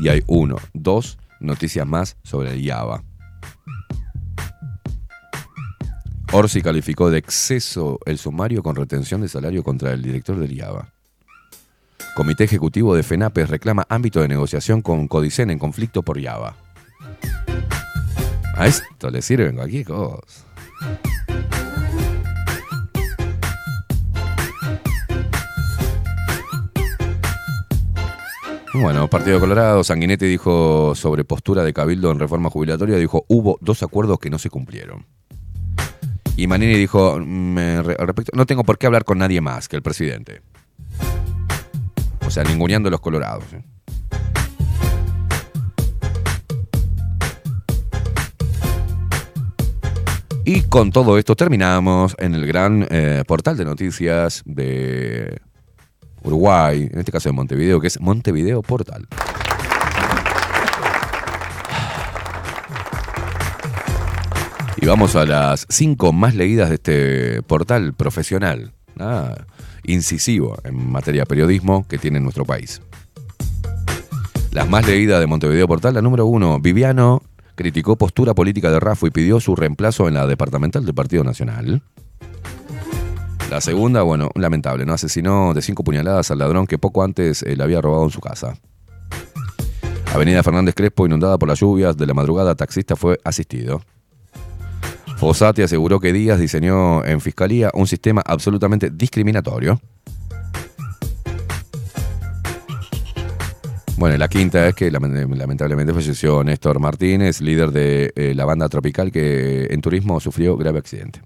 Y 0.00 0.08
hay 0.08 0.22
uno, 0.28 0.54
dos 0.72 1.18
noticias 1.40 1.84
más 1.84 2.16
sobre 2.22 2.52
el 2.52 2.64
Java. 2.64 3.02
Orsi 6.30 6.62
calificó 6.62 7.10
de 7.10 7.18
exceso 7.18 7.98
el 8.06 8.18
sumario 8.18 8.62
con 8.62 8.76
retención 8.76 9.22
de 9.22 9.28
salario 9.28 9.64
contra 9.64 9.92
el 9.92 10.02
director 10.02 10.38
del 10.38 10.52
IABA. 10.52 10.92
Comité 12.14 12.44
Ejecutivo 12.44 12.94
de 12.94 13.02
FENAPES 13.02 13.50
reclama 13.50 13.86
ámbito 13.88 14.20
de 14.20 14.28
negociación 14.28 14.82
con 14.82 15.08
Codicen 15.08 15.50
en 15.50 15.58
conflicto 15.58 16.02
por 16.02 16.16
IABA. 16.18 16.54
A 18.58 18.66
esto 18.66 19.10
le 19.10 19.22
sirven 19.22 19.54
cualquier 19.56 19.84
cosa. 19.86 20.44
Bueno, 28.74 29.08
Partido 29.08 29.40
Colorado, 29.40 29.82
Sanguinetti 29.82 30.26
dijo 30.26 30.94
sobre 30.94 31.24
postura 31.24 31.64
de 31.64 31.72
Cabildo 31.72 32.10
en 32.12 32.18
reforma 32.20 32.50
jubilatoria, 32.50 32.96
dijo, 32.96 33.24
hubo 33.28 33.58
dos 33.60 33.82
acuerdos 33.82 34.18
que 34.18 34.30
no 34.30 34.38
se 34.38 34.50
cumplieron. 34.50 35.06
Y 36.36 36.46
Manini 36.46 36.74
dijo, 36.74 37.18
"Me 37.18 37.82
re- 37.82 37.96
respecto, 37.98 38.32
no 38.36 38.46
tengo 38.46 38.62
por 38.62 38.78
qué 38.78 38.86
hablar 38.86 39.04
con 39.04 39.18
nadie 39.18 39.40
más 39.40 39.68
que 39.68 39.74
el 39.76 39.82
presidente. 39.82 40.42
O 42.24 42.30
sea, 42.30 42.44
ninguneando 42.44 42.90
los 42.90 43.00
colorados. 43.00 43.44
¿eh? 43.54 43.64
Y 50.48 50.62
con 50.62 50.92
todo 50.92 51.18
esto 51.18 51.36
terminamos 51.36 52.16
en 52.18 52.34
el 52.34 52.46
gran 52.46 52.86
eh, 52.88 53.22
portal 53.26 53.58
de 53.58 53.66
noticias 53.66 54.42
de 54.46 55.42
Uruguay, 56.22 56.88
en 56.90 56.98
este 56.98 57.12
caso 57.12 57.28
de 57.28 57.34
Montevideo, 57.34 57.82
que 57.82 57.88
es 57.88 58.00
Montevideo 58.00 58.62
Portal. 58.62 59.06
Y 64.80 64.86
vamos 64.86 65.16
a 65.16 65.26
las 65.26 65.66
cinco 65.68 66.14
más 66.14 66.34
leídas 66.34 66.70
de 66.70 66.76
este 66.76 67.42
portal 67.42 67.92
profesional, 67.92 68.72
ah, 68.98 69.34
incisivo 69.84 70.56
en 70.64 70.90
materia 70.90 71.24
de 71.24 71.26
periodismo 71.26 71.86
que 71.86 71.98
tiene 71.98 72.20
nuestro 72.20 72.46
país. 72.46 72.80
Las 74.52 74.66
más 74.66 74.86
leídas 74.86 75.20
de 75.20 75.26
Montevideo 75.26 75.68
Portal, 75.68 75.92
la 75.92 76.00
número 76.00 76.24
uno, 76.24 76.58
Viviano 76.58 77.22
criticó 77.58 77.96
postura 77.96 78.34
política 78.34 78.70
de 78.70 78.78
Rafa 78.78 79.08
y 79.08 79.10
pidió 79.10 79.40
su 79.40 79.56
reemplazo 79.56 80.06
en 80.06 80.14
la 80.14 80.28
departamental 80.28 80.86
del 80.86 80.94
Partido 80.94 81.24
Nacional. 81.24 81.82
La 83.50 83.60
segunda, 83.60 84.02
bueno, 84.02 84.30
lamentable, 84.36 84.86
¿no? 84.86 84.92
Asesinó 84.92 85.52
de 85.54 85.60
cinco 85.60 85.82
puñaladas 85.82 86.30
al 86.30 86.38
ladrón 86.38 86.68
que 86.68 86.78
poco 86.78 87.02
antes 87.02 87.42
eh, 87.42 87.56
le 87.56 87.64
había 87.64 87.80
robado 87.80 88.04
en 88.04 88.10
su 88.10 88.20
casa. 88.20 88.54
Avenida 90.14 90.44
Fernández 90.44 90.76
Crespo, 90.76 91.04
inundada 91.04 91.36
por 91.36 91.48
las 91.48 91.58
lluvias 91.58 91.96
de 91.96 92.06
la 92.06 92.14
madrugada, 92.14 92.54
taxista 92.54 92.94
fue 92.94 93.18
asistido. 93.24 93.82
Fossati 95.16 95.62
aseguró 95.62 95.98
que 95.98 96.12
Díaz 96.12 96.38
diseñó 96.38 97.04
en 97.04 97.20
fiscalía 97.20 97.72
un 97.74 97.88
sistema 97.88 98.22
absolutamente 98.24 98.88
discriminatorio. 98.88 99.80
Bueno, 103.98 104.16
la 104.16 104.28
quinta 104.28 104.68
es 104.68 104.76
que 104.76 104.92
lament- 104.92 105.34
lamentablemente 105.34 105.92
falleció 105.92 106.44
Néstor 106.44 106.78
Martínez, 106.78 107.40
líder 107.40 107.72
de 107.72 108.12
eh, 108.14 108.32
la 108.32 108.44
banda 108.44 108.68
tropical 108.68 109.10
que 109.10 109.66
en 109.70 109.80
turismo 109.80 110.20
sufrió 110.20 110.56
grave 110.56 110.78
accidente. 110.78 111.20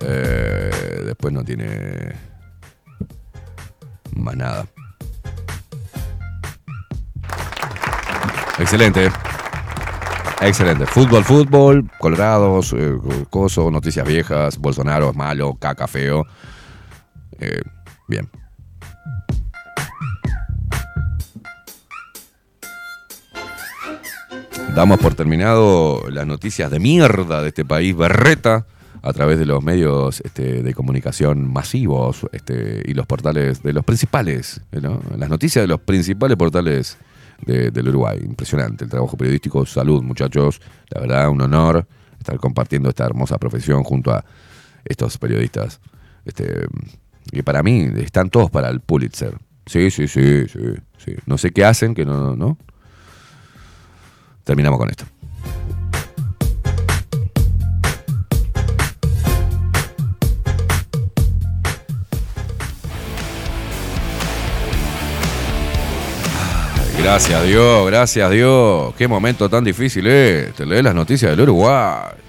Eh, 0.00 1.02
después 1.06 1.32
no 1.32 1.42
tiene 1.42 2.12
más 4.14 4.36
nada. 4.36 4.66
Excelente. 8.58 9.10
Excelente. 10.42 10.84
Fútbol, 10.84 11.24
fútbol, 11.24 11.90
Colorados, 11.98 12.74
eh, 12.76 12.94
Coso, 13.30 13.70
noticias 13.70 14.06
viejas, 14.06 14.58
Bolsonaro 14.58 15.08
es 15.10 15.16
malo, 15.16 15.54
caca 15.54 15.86
feo. 15.88 16.26
Bien. 18.06 18.28
Damos 24.74 24.98
por 25.00 25.14
terminado 25.14 26.02
las 26.10 26.26
noticias 26.26 26.70
de 26.70 26.78
mierda 26.80 27.42
de 27.42 27.48
este 27.48 27.64
país, 27.64 27.94
berreta, 27.94 28.66
a 29.02 29.12
través 29.12 29.38
de 29.38 29.44
los 29.46 29.62
medios 29.62 30.20
este, 30.24 30.62
de 30.62 30.74
comunicación 30.74 31.52
masivos 31.52 32.26
este, 32.32 32.82
y 32.86 32.94
los 32.94 33.06
portales 33.06 33.62
de 33.62 33.72
los 33.72 33.84
principales, 33.84 34.60
¿no? 34.80 35.00
las 35.18 35.28
noticias 35.28 35.62
de 35.64 35.66
los 35.66 35.80
principales 35.80 36.36
portales 36.36 36.96
de- 37.44 37.70
del 37.70 37.88
Uruguay. 37.88 38.20
Impresionante 38.24 38.84
el 38.84 38.90
trabajo 38.90 39.16
periodístico. 39.16 39.66
Salud, 39.66 40.02
muchachos. 40.02 40.60
La 40.90 41.00
verdad, 41.00 41.28
un 41.28 41.40
honor 41.42 41.86
estar 42.18 42.38
compartiendo 42.38 42.88
esta 42.88 43.04
hermosa 43.04 43.38
profesión 43.38 43.82
junto 43.82 44.12
a 44.12 44.24
estos 44.84 45.18
periodistas. 45.18 45.80
Este, 46.24 46.66
que 47.30 47.42
para 47.42 47.62
mí 47.62 47.90
están 47.96 48.30
todos 48.30 48.50
para 48.50 48.68
el 48.68 48.80
Pulitzer. 48.80 49.36
Sí, 49.66 49.90
sí, 49.90 50.06
sí, 50.08 50.44
sí. 50.48 51.14
No 51.26 51.36
sé 51.38 51.50
qué 51.50 51.64
hacen, 51.64 51.94
que 51.94 52.04
no, 52.06 52.36
no. 52.36 52.56
Terminamos 54.44 54.78
con 54.78 54.90
esto. 54.90 55.04
Gracias 67.02 67.44
Dios, 67.44 67.86
gracias 67.86 68.30
Dios. 68.30 68.94
Qué 68.96 69.08
momento 69.08 69.48
tan 69.50 69.64
difícil 69.64 70.06
es. 70.06 70.54
Te 70.54 70.64
lees 70.64 70.84
las 70.84 70.94
noticias 70.94 71.32
del 71.32 71.40
Uruguay. 71.40 72.21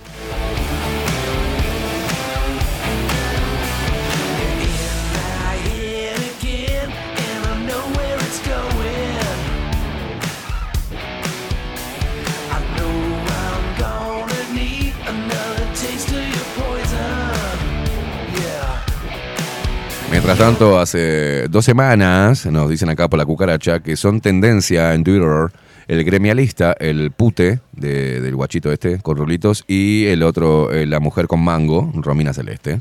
Mientras 20.26 20.38
tanto, 20.38 20.80
hace 20.80 21.48
dos 21.50 21.66
semanas, 21.66 22.46
nos 22.46 22.70
dicen 22.70 22.88
acá 22.90 23.10
por 23.10 23.20
la 23.20 23.26
cucaracha, 23.26 23.82
que 23.82 23.98
son 23.98 24.22
tendencia 24.22 24.94
en 24.94 25.04
Twitter 25.04 25.52
el 25.90 26.04
gremialista, 26.06 26.72
el 26.80 27.12
pute 27.12 27.60
de- 27.74 28.22
del 28.22 28.34
guachito 28.34 28.72
este, 28.72 29.00
con 29.00 29.18
rulitos, 29.18 29.66
y 29.68 30.06
el 30.06 30.24
otro, 30.24 30.72
eh, 30.72 30.86
la 30.86 31.02
mujer 31.02 31.28
con 31.28 31.42
mango, 31.44 31.92
Romina 31.96 32.34
Celeste. 32.34 32.80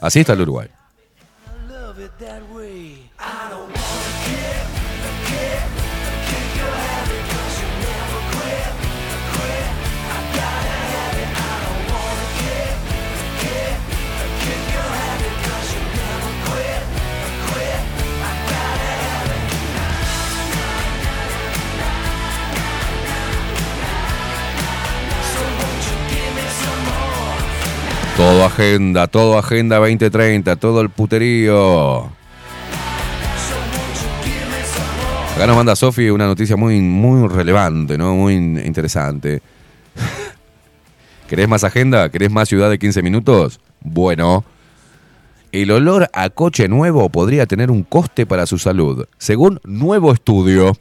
Así 0.00 0.20
está 0.20 0.32
el 0.32 0.40
Uruguay. 0.40 0.68
Todo 28.20 28.44
agenda, 28.44 29.06
todo 29.06 29.38
agenda 29.38 29.78
2030, 29.78 30.56
todo 30.56 30.82
el 30.82 30.90
puterío. 30.90 32.04
Acá 35.34 35.46
nos 35.46 35.56
manda 35.56 35.74
Sofi 35.74 36.10
una 36.10 36.26
noticia 36.26 36.54
muy, 36.54 36.82
muy 36.82 37.26
relevante, 37.28 37.96
¿no? 37.96 38.14
Muy 38.14 38.34
interesante. 38.34 39.40
¿Querés 41.30 41.48
más 41.48 41.64
agenda? 41.64 42.10
¿Querés 42.10 42.30
más 42.30 42.46
ciudad 42.46 42.68
de 42.68 42.78
15 42.78 43.02
minutos? 43.02 43.58
Bueno. 43.80 44.44
El 45.50 45.70
olor 45.70 46.10
a 46.12 46.28
coche 46.28 46.68
nuevo 46.68 47.08
podría 47.08 47.46
tener 47.46 47.70
un 47.70 47.84
coste 47.84 48.26
para 48.26 48.44
su 48.44 48.58
salud, 48.58 49.06
según 49.16 49.60
nuevo 49.64 50.12
estudio. 50.12 50.76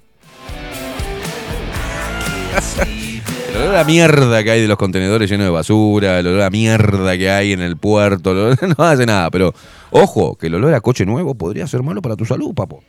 El 3.60 3.66
olor 3.66 3.76
a 3.76 3.84
mierda 3.84 4.42
que 4.42 4.52
hay 4.52 4.62
de 4.62 4.68
los 4.70 4.78
contenedores 4.78 5.30
llenos 5.30 5.46
de 5.46 5.52
basura, 5.52 6.20
el 6.20 6.28
olor 6.28 6.44
a 6.44 6.50
mierda 6.50 7.18
que 7.18 7.30
hay 7.30 7.52
en 7.52 7.60
el 7.62 7.76
puerto, 7.76 8.32
el 8.32 8.58
olor- 8.58 8.76
no 8.78 8.84
hace 8.86 9.06
nada, 9.06 9.30
pero 9.30 9.54
ojo, 9.92 10.36
que 10.36 10.48
el 10.48 10.56
olor 10.56 10.74
a 10.74 10.80
coche 10.82 11.06
nuevo 11.06 11.36
podría 11.36 11.68
ser 11.68 11.84
malo 11.84 12.02
para 12.02 12.16
tu 12.16 12.24
salud, 12.26 12.54
papo. 12.56 12.82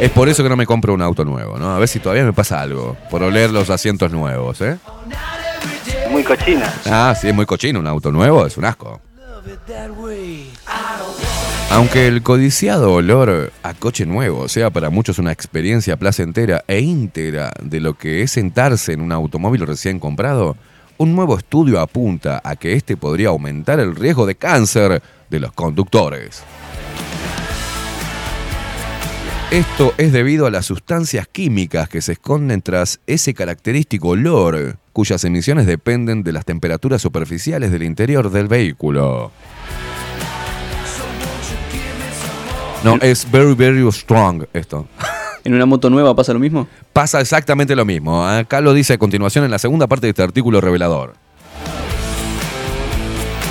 Es 0.00 0.10
por 0.10 0.28
eso 0.28 0.42
que 0.42 0.48
no 0.48 0.56
me 0.56 0.66
compro 0.66 0.92
un 0.94 1.00
auto 1.00 1.24
nuevo, 1.24 1.58
¿no? 1.58 1.74
A 1.74 1.78
ver 1.78 1.86
si 1.88 2.00
todavía 2.00 2.24
me 2.24 2.32
pasa 2.32 2.60
algo, 2.60 2.96
por 3.08 3.22
oler 3.22 3.50
los 3.50 3.70
asientos 3.70 4.10
nuevos, 4.10 4.60
¿eh? 4.60 4.76
Muy 6.10 6.24
cochina. 6.24 6.74
Ah, 6.86 7.14
sí, 7.18 7.28
es 7.28 7.34
muy 7.34 7.46
cochino 7.46 7.78
un 7.78 7.86
auto 7.86 8.10
nuevo, 8.10 8.44
es 8.46 8.56
un 8.56 8.64
asco. 8.64 9.00
Aunque 11.70 12.06
el 12.06 12.22
codiciado 12.22 12.92
olor 12.92 13.52
a 13.62 13.74
coche 13.74 14.06
nuevo 14.06 14.48
sea 14.48 14.70
para 14.70 14.88
muchos 14.88 15.18
una 15.18 15.32
experiencia 15.32 15.96
placentera 15.96 16.64
e 16.68 16.80
íntegra 16.80 17.52
de 17.60 17.80
lo 17.80 17.94
que 17.94 18.22
es 18.22 18.30
sentarse 18.30 18.92
en 18.92 19.00
un 19.00 19.12
automóvil 19.12 19.66
recién 19.66 19.98
comprado, 19.98 20.56
un 20.96 21.14
nuevo 21.14 21.36
estudio 21.36 21.80
apunta 21.80 22.40
a 22.42 22.56
que 22.56 22.72
este 22.72 22.96
podría 22.96 23.28
aumentar 23.28 23.80
el 23.80 23.94
riesgo 23.94 24.26
de 24.26 24.36
cáncer 24.36 25.02
de 25.28 25.40
los 25.40 25.52
conductores. 25.52 26.42
Esto 29.50 29.92
es 29.98 30.12
debido 30.12 30.46
a 30.46 30.50
las 30.50 30.66
sustancias 30.66 31.28
químicas 31.28 31.88
que 31.88 32.00
se 32.00 32.12
esconden 32.12 32.62
tras 32.62 33.00
ese 33.06 33.34
característico 33.34 34.08
olor, 34.08 34.78
cuyas 34.92 35.22
emisiones 35.24 35.66
dependen 35.66 36.22
de 36.22 36.32
las 36.32 36.44
temperaturas 36.44 37.02
superficiales 37.02 37.70
del 37.70 37.82
interior 37.82 38.30
del 38.30 38.48
vehículo. 38.48 39.30
No, 42.86 42.98
es 43.02 43.28
very, 43.28 43.52
very 43.52 43.90
strong 43.90 44.44
esto. 44.52 44.86
¿En 45.42 45.52
una 45.52 45.66
moto 45.66 45.90
nueva 45.90 46.14
pasa 46.14 46.32
lo 46.32 46.38
mismo? 46.38 46.68
Pasa 46.92 47.20
exactamente 47.20 47.74
lo 47.74 47.84
mismo. 47.84 48.24
Acá 48.24 48.60
lo 48.60 48.72
dice 48.72 48.92
a 48.92 48.98
continuación 48.98 49.44
en 49.44 49.50
la 49.50 49.58
segunda 49.58 49.88
parte 49.88 50.06
de 50.06 50.10
este 50.10 50.22
artículo 50.22 50.60
revelador. 50.60 51.14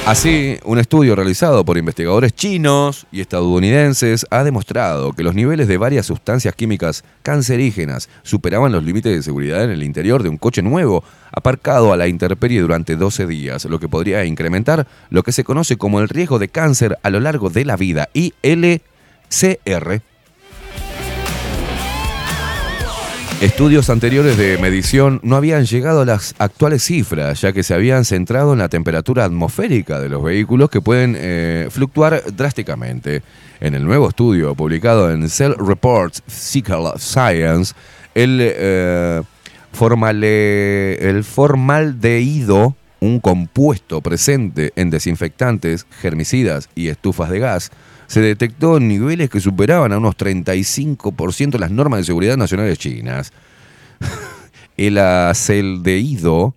Así, 0.05 0.57
un 0.64 0.80
estudio 0.80 1.17
realizado 1.17 1.65
por 1.65 1.77
investigadores 1.77 2.33
chinos 2.33 3.07
y 3.11 3.19
estadounidenses 3.19 4.25
ha 4.30 4.45
demostrado 4.45 5.11
que 5.11 5.23
los 5.23 5.35
niveles 5.35 5.67
de 5.67 5.77
varias 5.77 6.05
sustancias 6.05 6.55
químicas 6.55 7.03
cancerígenas 7.22 8.07
superaban 8.23 8.72
los 8.72 8.85
límites 8.85 9.14
de 9.14 9.22
seguridad 9.22 9.65
en 9.65 9.72
el 9.72 9.83
interior 9.83 10.23
de 10.23 10.30
un 10.30 10.38
coche 10.38 10.61
nuevo 10.61 11.03
aparcado 11.33 11.91
a 11.91 11.97
la 11.97 12.07
intemperie 12.07 12.61
durante 12.61 12.95
12 12.95 13.27
días, 13.27 13.65
lo 13.65 13.81
que 13.81 13.89
podría 13.89 14.23
incrementar 14.23 14.88
lo 15.09 15.23
que 15.23 15.33
se 15.33 15.43
conoce 15.43 15.75
como 15.75 15.99
el 15.99 16.07
riesgo 16.07 16.39
de 16.39 16.47
cáncer 16.47 16.97
a 17.03 17.09
lo 17.09 17.19
largo 17.19 17.49
de 17.49 17.65
la 17.65 17.75
vida, 17.75 18.07
ILCR. 19.30 20.02
Estudios 23.42 23.90
anteriores 23.90 24.38
de 24.38 24.58
medición 24.58 25.20
no 25.22 25.36
habían 25.36 25.66
llegado 25.66 26.02
a 26.02 26.06
las 26.06 26.36
actuales 26.40 26.84
cifras, 26.84 27.42
ya 27.42 27.52
que 27.52 27.64
se 27.64 27.74
habían 27.74 28.06
centrado 28.06 28.54
en 28.54 28.60
la 28.60 28.70
temperatura 28.70 29.26
atmosférica 29.26 30.00
de 30.00 30.08
los 30.08 30.24
vehículos 30.24 30.70
que 30.70 30.80
pueden 30.80 31.18
eh, 31.18 31.68
fluctuar 31.70 32.24
drásticamente. 32.34 33.24
En 33.60 33.76
el 33.76 33.84
nuevo 33.84 34.08
estudio 34.10 34.56
publicado 34.56 35.12
en 35.12 35.30
Cell 35.30 35.54
Reports 35.58 36.24
Physical 36.28 36.94
Science, 36.98 37.74
el, 38.14 38.40
eh, 38.42 39.22
el 41.02 41.24
formaldehído, 41.24 42.76
un 43.02 43.20
compuesto 43.20 44.00
presente 44.02 44.72
en 44.76 44.90
desinfectantes, 44.90 45.86
germicidas 46.02 46.70
y 46.74 46.88
estufas 46.88 47.30
de 47.30 47.40
gas, 47.40 47.72
se 48.08 48.22
detectó 48.22 48.80
niveles 48.80 49.30
que 49.30 49.40
superaban 49.40 49.93
a 49.93 49.98
unos 49.98 50.16
35% 50.17 51.58
las 51.59 51.72
normas 51.72 52.00
de 52.00 52.03
seguridad 52.06 52.38
nacionales 52.38 52.77
chinas. 52.77 53.32
El 54.77 54.98
acaldehído, 54.98 56.53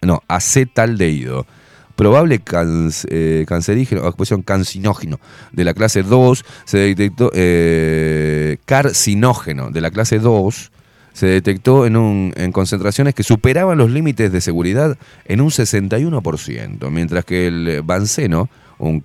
no, 0.00 0.22
acetaldehído, 0.28 1.46
probable 1.94 2.38
cans- 2.40 3.06
eh, 3.10 3.44
cancerígeno, 3.46 4.06
exposición 4.06 4.42
cancinógeno 4.42 5.20
de 5.52 5.64
la 5.64 5.74
clase 5.74 6.02
2, 6.02 6.44
se 6.64 6.78
detectó, 6.78 7.30
eh, 7.34 8.56
carcinógeno 8.64 9.70
de 9.70 9.80
la 9.82 9.90
clase 9.90 10.18
2, 10.18 10.72
se 11.12 11.26
detectó 11.26 11.84
en, 11.84 11.96
un, 11.96 12.32
en 12.36 12.50
concentraciones 12.52 13.14
que 13.14 13.22
superaban 13.22 13.76
los 13.76 13.90
límites 13.90 14.32
de 14.32 14.40
seguridad 14.40 14.96
en 15.26 15.42
un 15.42 15.50
61%, 15.50 16.90
mientras 16.90 17.26
que 17.26 17.46
el 17.48 17.82
banceno, 17.82 18.48
un, 18.78 19.04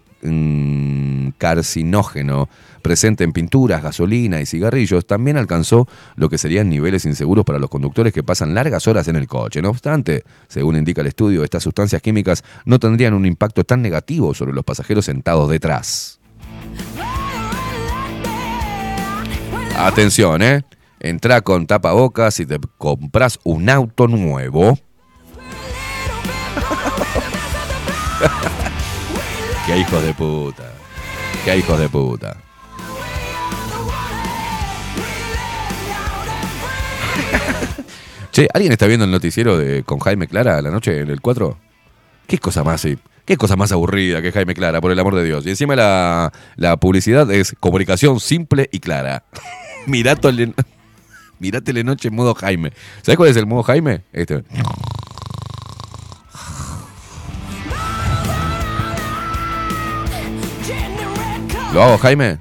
carcinógeno 1.38 2.50
presente 2.82 3.24
en 3.24 3.34
pinturas, 3.34 3.84
gasolina 3.84 4.40
y 4.40 4.46
cigarrillos, 4.46 5.06
también 5.06 5.36
alcanzó 5.38 5.88
lo 6.16 6.30
que 6.30 6.38
serían 6.38 6.70
niveles 6.70 7.06
inseguros 7.06 7.44
para 7.44 7.60
los 7.60 7.70
conductores 7.70 8.14
que 8.14 8.24
pasan 8.24 8.54
largas 8.54 8.88
horas 8.88 9.08
en 9.08 9.18
el 9.18 9.28
coche. 9.28 9.62
No 9.62 9.70
obstante, 9.70 10.24
según 10.48 10.78
indica 10.78 11.02
el 11.02 11.08
estudio, 11.08 11.44
estas 11.44 11.64
sustancias 11.64 12.02
químicas 12.02 12.44
no 12.66 12.80
tendrían 12.80 13.14
un 13.14 13.26
impacto 13.26 13.64
tan 13.64 13.82
negativo 13.82 14.34
sobre 14.34 14.54
los 14.54 14.64
pasajeros 14.64 15.06
sentados 15.06 15.50
detrás. 15.50 16.20
Atención, 19.78 20.42
¿eh? 20.42 20.64
Entra 21.00 21.42
con 21.42 21.68
tapabocas 21.68 22.40
y 22.40 22.46
te 22.46 22.58
compras 22.78 23.40
un 23.44 23.70
auto 23.70 24.08
nuevo. 24.08 24.80
Qué 29.68 29.78
hijos 29.78 30.02
de 30.04 30.14
puta. 30.14 30.72
Qué 31.46 31.58
hijos 31.58 31.80
de 31.80 31.90
puta. 31.90 32.38
Che, 38.32 38.48
¿alguien 38.54 38.72
está 38.72 38.86
viendo 38.88 39.06
el 39.06 39.12
noticiero 39.12 39.58
de 39.58 39.84
con 39.84 40.00
Jaime 40.00 40.28
Clara 40.28 40.62
la 40.62 40.70
noche 40.70 41.00
en 41.00 41.10
el 41.10 41.22
4? 41.22 41.58
¿Qué 42.28 42.38
cosa 42.38 42.64
más, 42.64 42.84
eh, 42.86 42.98
qué 43.26 43.38
cosa 43.38 43.56
más 43.56 43.72
aburrida 43.72 44.22
que 44.22 44.32
Jaime 44.32 44.54
Clara, 44.54 44.82
por 44.82 44.92
el 44.92 45.00
amor 45.00 45.16
de 45.16 45.24
Dios? 45.24 45.46
Y 45.46 45.50
encima 45.50 45.76
la, 45.76 46.32
la 46.56 46.78
publicidad 46.78 47.30
es 47.32 47.56
comunicación 47.60 48.20
simple 48.20 48.70
y 48.72 48.80
clara. 48.80 49.24
Mirá 49.88 50.16
tole- 50.16 50.54
mirá 51.40 51.62
Telenoche 51.62 52.10
en 52.10 52.16
modo 52.16 52.36
Jaime. 52.36 52.74
¿Sabes 53.02 53.16
cuál 53.18 53.30
es 53.30 53.38
el 53.38 53.46
modo 53.46 53.64
Jaime? 53.64 54.02
Este. 54.12 54.44
¿Lo 61.78 61.84
hago, 61.84 61.98
Jaime? 62.00 62.40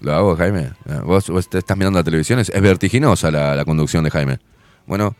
¿Lo 0.00 0.14
hago, 0.14 0.34
Jaime? 0.34 0.70
Ah, 0.88 1.02
¿Vos, 1.04 1.30
te 1.50 1.58
estás 1.58 1.76
mirando 1.76 1.98
la 1.98 2.02
televisión? 2.04 2.38
Es, 2.38 2.50
vertiginosa 2.58 3.30
la, 3.30 3.62
conducción 3.66 4.02
de 4.02 4.10
Jaime. 4.10 4.38
Bueno, 4.86 5.14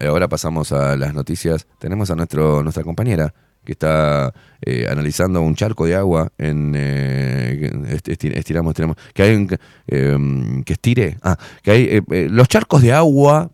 y 0.00 0.04
ahora 0.04 0.26
pasamos 0.26 0.72
a 0.72 0.96
las 0.96 1.14
noticias. 1.14 1.68
Tenemos 1.78 2.10
a 2.10 2.16
nuestro, 2.16 2.64
nuestra 2.64 2.82
compañera 2.82 3.32
que 3.64 3.70
está 3.70 4.34
eh, 4.62 4.88
analizando 4.90 5.40
un 5.42 5.54
charco 5.54 5.86
de 5.86 5.94
agua 5.94 6.32
en... 6.38 6.72
eh, 6.76 7.70
esti- 7.86 8.14
esti- 8.18 8.36
estiramos, 8.36 8.72
estiramos. 8.72 8.96
Que 9.14 9.22
hay 9.22 9.36
un... 9.36 9.48
eh, 9.86 10.62
que 10.66 10.72
estire. 10.72 11.18
Ah, 11.22 11.38
que 11.62 11.70
hay... 11.70 11.82
eh, 11.84 12.02
eh, 12.10 12.26
los 12.28 12.48
charcos 12.48 12.82
de 12.82 12.92
agua 12.92 13.52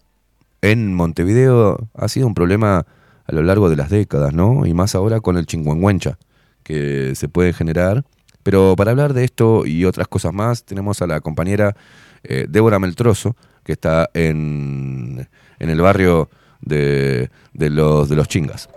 en 0.62 0.94
Montevideo 0.94 1.86
ha 1.92 2.08
sido 2.08 2.26
un 2.28 2.33
problema 2.33 2.86
a 3.26 3.33
lo 3.34 3.42
largo 3.42 3.68
de 3.68 3.76
las 3.76 3.91
décadas, 3.91 4.33
¿no? 4.33 4.65
Y 4.65 4.73
más 4.73 4.94
ahora 4.94 5.20
con 5.20 5.36
el 5.36 5.44
chingüengüencha 5.44 6.16
que 6.62 7.12
se 7.15 7.28
puede 7.28 7.52
generar. 7.52 8.02
Pero 8.47 8.76
para 8.76 8.92
hablar 8.92 9.12
de 9.12 9.25
esto 9.25 9.66
y 9.66 9.84
otras 9.84 10.07
cosas 10.07 10.33
más, 10.33 10.62
tenemos 10.62 11.02
a 11.02 11.08
la 11.08 11.20
compañera 11.20 11.75
eh, 12.23 12.47
Débora 12.49 12.78
Meltroso, 12.78 13.34
que 13.65 13.73
está 13.73 14.08
en, 14.15 15.28
en 15.58 15.68
el 15.68 15.81
barrio 15.81 16.31
de, 16.60 17.28
de 17.52 17.70
los, 17.70 18.08
de 18.08 18.15
los 18.15 18.28
chingas. 18.28 18.68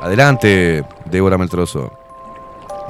Adelante, 0.00 0.84
Débora 1.08 1.38
Meltroso. 1.38 1.96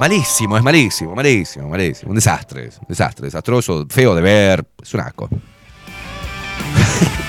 Malísimo, 0.01 0.57
es 0.57 0.63
malísimo, 0.63 1.15
malísimo, 1.15 1.69
malísimo. 1.69 2.09
Un 2.09 2.15
desastre, 2.15 2.69
es 2.69 2.79
un 2.79 2.87
desastre, 2.89 3.27
desastroso, 3.27 3.85
feo 3.91 4.15
de 4.15 4.23
ver, 4.23 4.65
es 4.83 4.95
un 4.95 5.01
asco. 5.01 5.29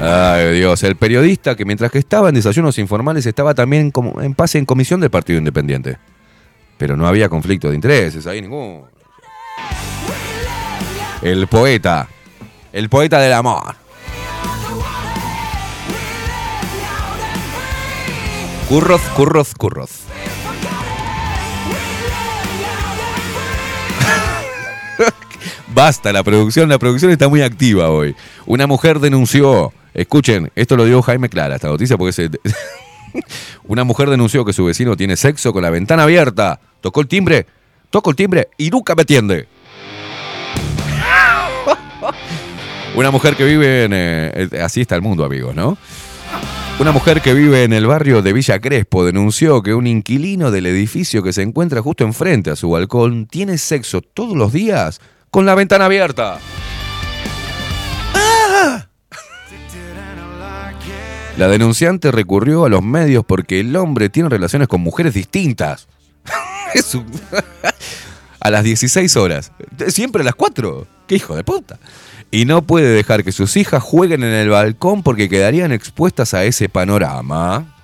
Ay, 0.00 0.54
Dios, 0.54 0.82
el 0.84 0.94
periodista 0.94 1.56
que 1.56 1.64
mientras 1.64 1.90
que 1.90 1.98
estaba 1.98 2.28
en 2.28 2.36
desayunos 2.36 2.78
informales 2.78 3.26
estaba 3.26 3.54
también 3.54 3.90
como 3.90 4.20
en 4.22 4.34
pase 4.34 4.58
en 4.58 4.64
comisión 4.64 5.00
del 5.00 5.10
Partido 5.10 5.38
Independiente. 5.38 5.98
Pero 6.76 6.96
no 6.96 7.06
había 7.08 7.28
conflicto 7.28 7.68
de 7.68 7.74
intereses 7.74 8.26
ahí 8.26 8.40
ninguno. 8.40 8.86
El 11.20 11.48
poeta, 11.48 12.08
el 12.72 12.88
poeta 12.88 13.18
del 13.18 13.32
amor. 13.32 13.74
Curroz, 18.68 19.02
curroz, 19.16 19.54
curroz. 19.54 20.02
Basta, 25.74 26.12
la 26.12 26.22
producción, 26.22 26.68
la 26.68 26.78
producción 26.78 27.10
está 27.10 27.28
muy 27.28 27.42
activa 27.42 27.90
hoy. 27.90 28.14
Una 28.46 28.68
mujer 28.68 29.00
denunció, 29.00 29.72
escuchen, 29.94 30.50
esto 30.54 30.76
lo 30.76 30.84
dio 30.84 31.02
Jaime 31.02 31.28
Clara, 31.28 31.56
esta 31.56 31.68
noticia, 31.68 31.96
porque 31.96 32.12
se... 32.12 32.30
Una 33.64 33.84
mujer 33.84 34.10
denunció 34.10 34.44
que 34.44 34.52
su 34.52 34.64
vecino 34.64 34.96
tiene 34.96 35.16
sexo 35.16 35.52
con 35.52 35.62
la 35.62 35.70
ventana 35.70 36.04
abierta. 36.04 36.60
Tocó 36.80 37.00
el 37.00 37.08
timbre, 37.08 37.46
tocó 37.90 38.10
el 38.10 38.16
timbre 38.16 38.48
y 38.56 38.70
nunca 38.70 38.94
me 38.94 39.02
atiende. 39.02 39.48
Una 42.94 43.10
mujer 43.10 43.36
que 43.36 43.44
vive 43.44 43.84
en... 43.84 43.92
eh, 43.92 44.48
eh, 44.52 44.60
así 44.60 44.80
está 44.80 44.94
el 44.94 45.02
mundo, 45.02 45.24
amigos, 45.24 45.54
¿no? 45.54 45.76
Una 46.80 46.92
mujer 46.92 47.20
que 47.20 47.34
vive 47.34 47.64
en 47.64 47.72
el 47.72 47.86
barrio 47.86 48.22
de 48.22 48.32
Villa 48.32 48.60
Crespo 48.60 49.04
denunció 49.04 49.62
que 49.62 49.74
un 49.74 49.88
inquilino 49.88 50.52
del 50.52 50.66
edificio 50.66 51.24
que 51.24 51.32
se 51.32 51.42
encuentra 51.42 51.82
justo 51.82 52.04
enfrente 52.04 52.50
a 52.50 52.56
su 52.56 52.70
balcón 52.70 53.26
tiene 53.26 53.58
sexo 53.58 54.00
todos 54.00 54.36
los 54.36 54.52
días 54.52 55.00
con 55.30 55.44
la 55.44 55.56
ventana 55.56 55.86
abierta. 55.86 56.38
La 61.38 61.46
denunciante 61.46 62.10
recurrió 62.10 62.64
a 62.64 62.68
los 62.68 62.82
medios 62.82 63.24
porque 63.24 63.60
el 63.60 63.76
hombre 63.76 64.08
tiene 64.08 64.28
relaciones 64.28 64.66
con 64.66 64.80
mujeres 64.80 65.14
distintas. 65.14 65.86
A 68.40 68.50
las 68.50 68.64
16 68.64 69.16
horas. 69.16 69.52
Siempre 69.86 70.22
a 70.22 70.24
las 70.24 70.34
4. 70.34 70.86
¡Qué 71.06 71.16
hijo 71.16 71.36
de 71.36 71.44
puta! 71.44 71.78
Y 72.30 72.44
no 72.44 72.62
puede 72.62 72.88
dejar 72.88 73.24
que 73.24 73.32
sus 73.32 73.56
hijas 73.56 73.82
jueguen 73.82 74.22
en 74.22 74.32
el 74.32 74.48
balcón 74.48 75.02
porque 75.02 75.28
quedarían 75.28 75.72
expuestas 75.72 76.34
a 76.34 76.44
ese 76.44 76.68
panorama. 76.68 77.74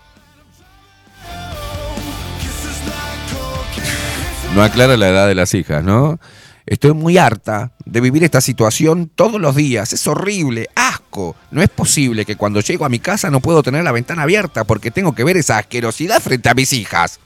No 4.55 4.63
aclara 4.63 4.97
la 4.97 5.09
edad 5.09 5.29
de 5.29 5.35
las 5.35 5.55
hijas, 5.55 5.83
¿no? 5.83 6.19
Estoy 6.67 6.93
muy 6.93 7.19
harta 7.19 7.73
de 7.85 8.01
vivir 8.01 8.25
esta 8.25 8.41
situación 8.41 9.11
todos 9.15 9.41
los 9.41 9.57
días. 9.57 9.93
Es 9.93 10.07
horrible, 10.07 10.69
no 11.51 11.63
es 11.63 11.69
posible 11.69 12.25
que 12.25 12.37
cuando 12.37 12.61
llego 12.61 12.85
a 12.85 12.89
mi 12.89 12.99
casa 12.99 13.31
no 13.31 13.41
puedo 13.41 13.63
tener 13.63 13.85
la 13.85 13.93
ventana 13.93 14.23
abierta 14.23 14.65
porque 14.65 14.91
tengo 14.91 15.15
que 15.15 15.25
ver 15.25 15.37
esa 15.37 15.59
asquerosidad 15.59 16.21
frente 16.21 16.49
a 16.49 16.55
mis 16.55 16.73
hijas. 16.73 17.21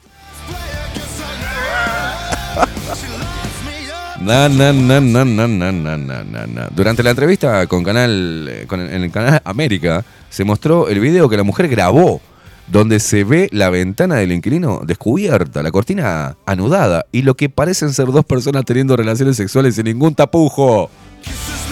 Durante 6.75 7.03
la 7.03 7.09
entrevista 7.09 7.67
con 7.67 7.83
canal, 7.83 8.47
eh, 8.49 8.65
con, 8.67 8.81
en 8.81 9.03
el 9.03 9.11
canal 9.11 9.41
América 9.45 10.03
se 10.29 10.43
mostró 10.43 10.89
el 10.89 10.99
video 10.99 11.29
que 11.29 11.37
la 11.37 11.43
mujer 11.43 11.69
grabó, 11.69 12.21
donde 12.67 12.99
se 12.99 13.23
ve 13.23 13.47
la 13.51 13.69
ventana 13.69 14.15
del 14.15 14.33
inquilino 14.33 14.81
descubierta, 14.85 15.63
la 15.63 15.71
cortina 15.71 16.35
anudada 16.45 17.05
y 17.11 17.21
lo 17.21 17.35
que 17.35 17.49
parecen 17.49 17.93
ser 17.93 18.07
dos 18.07 18.25
personas 18.25 18.65
teniendo 18.65 18.95
relaciones 18.97 19.37
sexuales 19.37 19.75
sin 19.75 19.85
ningún 19.85 20.13
tapujo. 20.13 20.89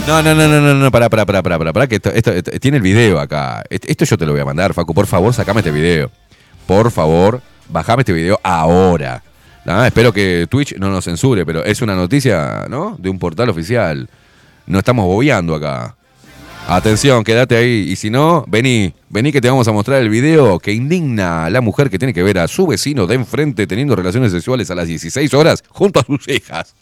No, 0.05 0.23
no, 0.23 0.33
no, 0.33 0.47
no, 0.47 0.61
no, 0.61 0.73
no, 0.75 0.91
pará, 0.91 1.09
pará, 1.09 1.25
pará, 1.25 1.43
pará, 1.43 1.57
pará, 1.57 1.73
pará, 1.73 1.87
que 1.87 1.95
esto, 1.95 2.09
esto- 2.11 2.31
esto- 2.31 2.51
tiene 2.61 2.77
el 2.77 2.83
video 2.83 3.19
acá. 3.19 3.63
Esto 3.69 4.05
yo 4.05 4.17
te 4.17 4.25
lo 4.25 4.31
voy 4.31 4.39
a 4.41 4.45
mandar, 4.45 4.73
Facu. 4.73 4.93
Por 4.93 5.05
favor, 5.05 5.33
sacame 5.33 5.59
este 5.59 5.71
video. 5.71 6.09
Por 6.65 6.91
favor, 6.91 7.41
bajame 7.69 8.01
este 8.01 8.13
video 8.13 8.39
ahora. 8.41 9.21
Ah, 9.65 9.85
espero 9.85 10.13
que 10.13 10.47
Twitch 10.49 10.77
no 10.77 10.89
nos 10.89 11.03
censure, 11.03 11.45
pero 11.45 11.65
es 11.65 11.81
una 11.81 11.93
noticia, 11.93 12.67
¿no? 12.69 12.95
De 12.97 13.09
un 13.09 13.19
portal 13.19 13.49
oficial. 13.49 14.09
No 14.65 14.79
estamos 14.79 15.05
bobeando 15.05 15.55
acá. 15.55 15.95
Atención, 16.69 17.23
quédate 17.25 17.57
ahí. 17.57 17.85
Y 17.89 17.95
si 17.97 18.09
no, 18.09 18.45
vení, 18.47 18.93
vení 19.09 19.33
que 19.33 19.41
te 19.41 19.49
vamos 19.49 19.67
a 19.67 19.73
mostrar 19.73 20.01
el 20.01 20.09
video 20.09 20.57
que 20.59 20.71
indigna 20.71 21.45
a 21.45 21.49
la 21.49 21.59
mujer 21.59 21.89
que 21.89 21.99
tiene 21.99 22.13
que 22.13 22.23
ver 22.23 22.39
a 22.39 22.47
su 22.47 22.65
vecino 22.65 23.07
de 23.07 23.15
enfrente 23.15 23.67
teniendo 23.67 23.93
relaciones 23.95 24.31
sexuales 24.31 24.71
a 24.71 24.75
las 24.75 24.87
16 24.87 25.33
horas 25.33 25.63
junto 25.69 25.99
a 25.99 26.03
sus 26.05 26.27
hijas. 26.29 26.73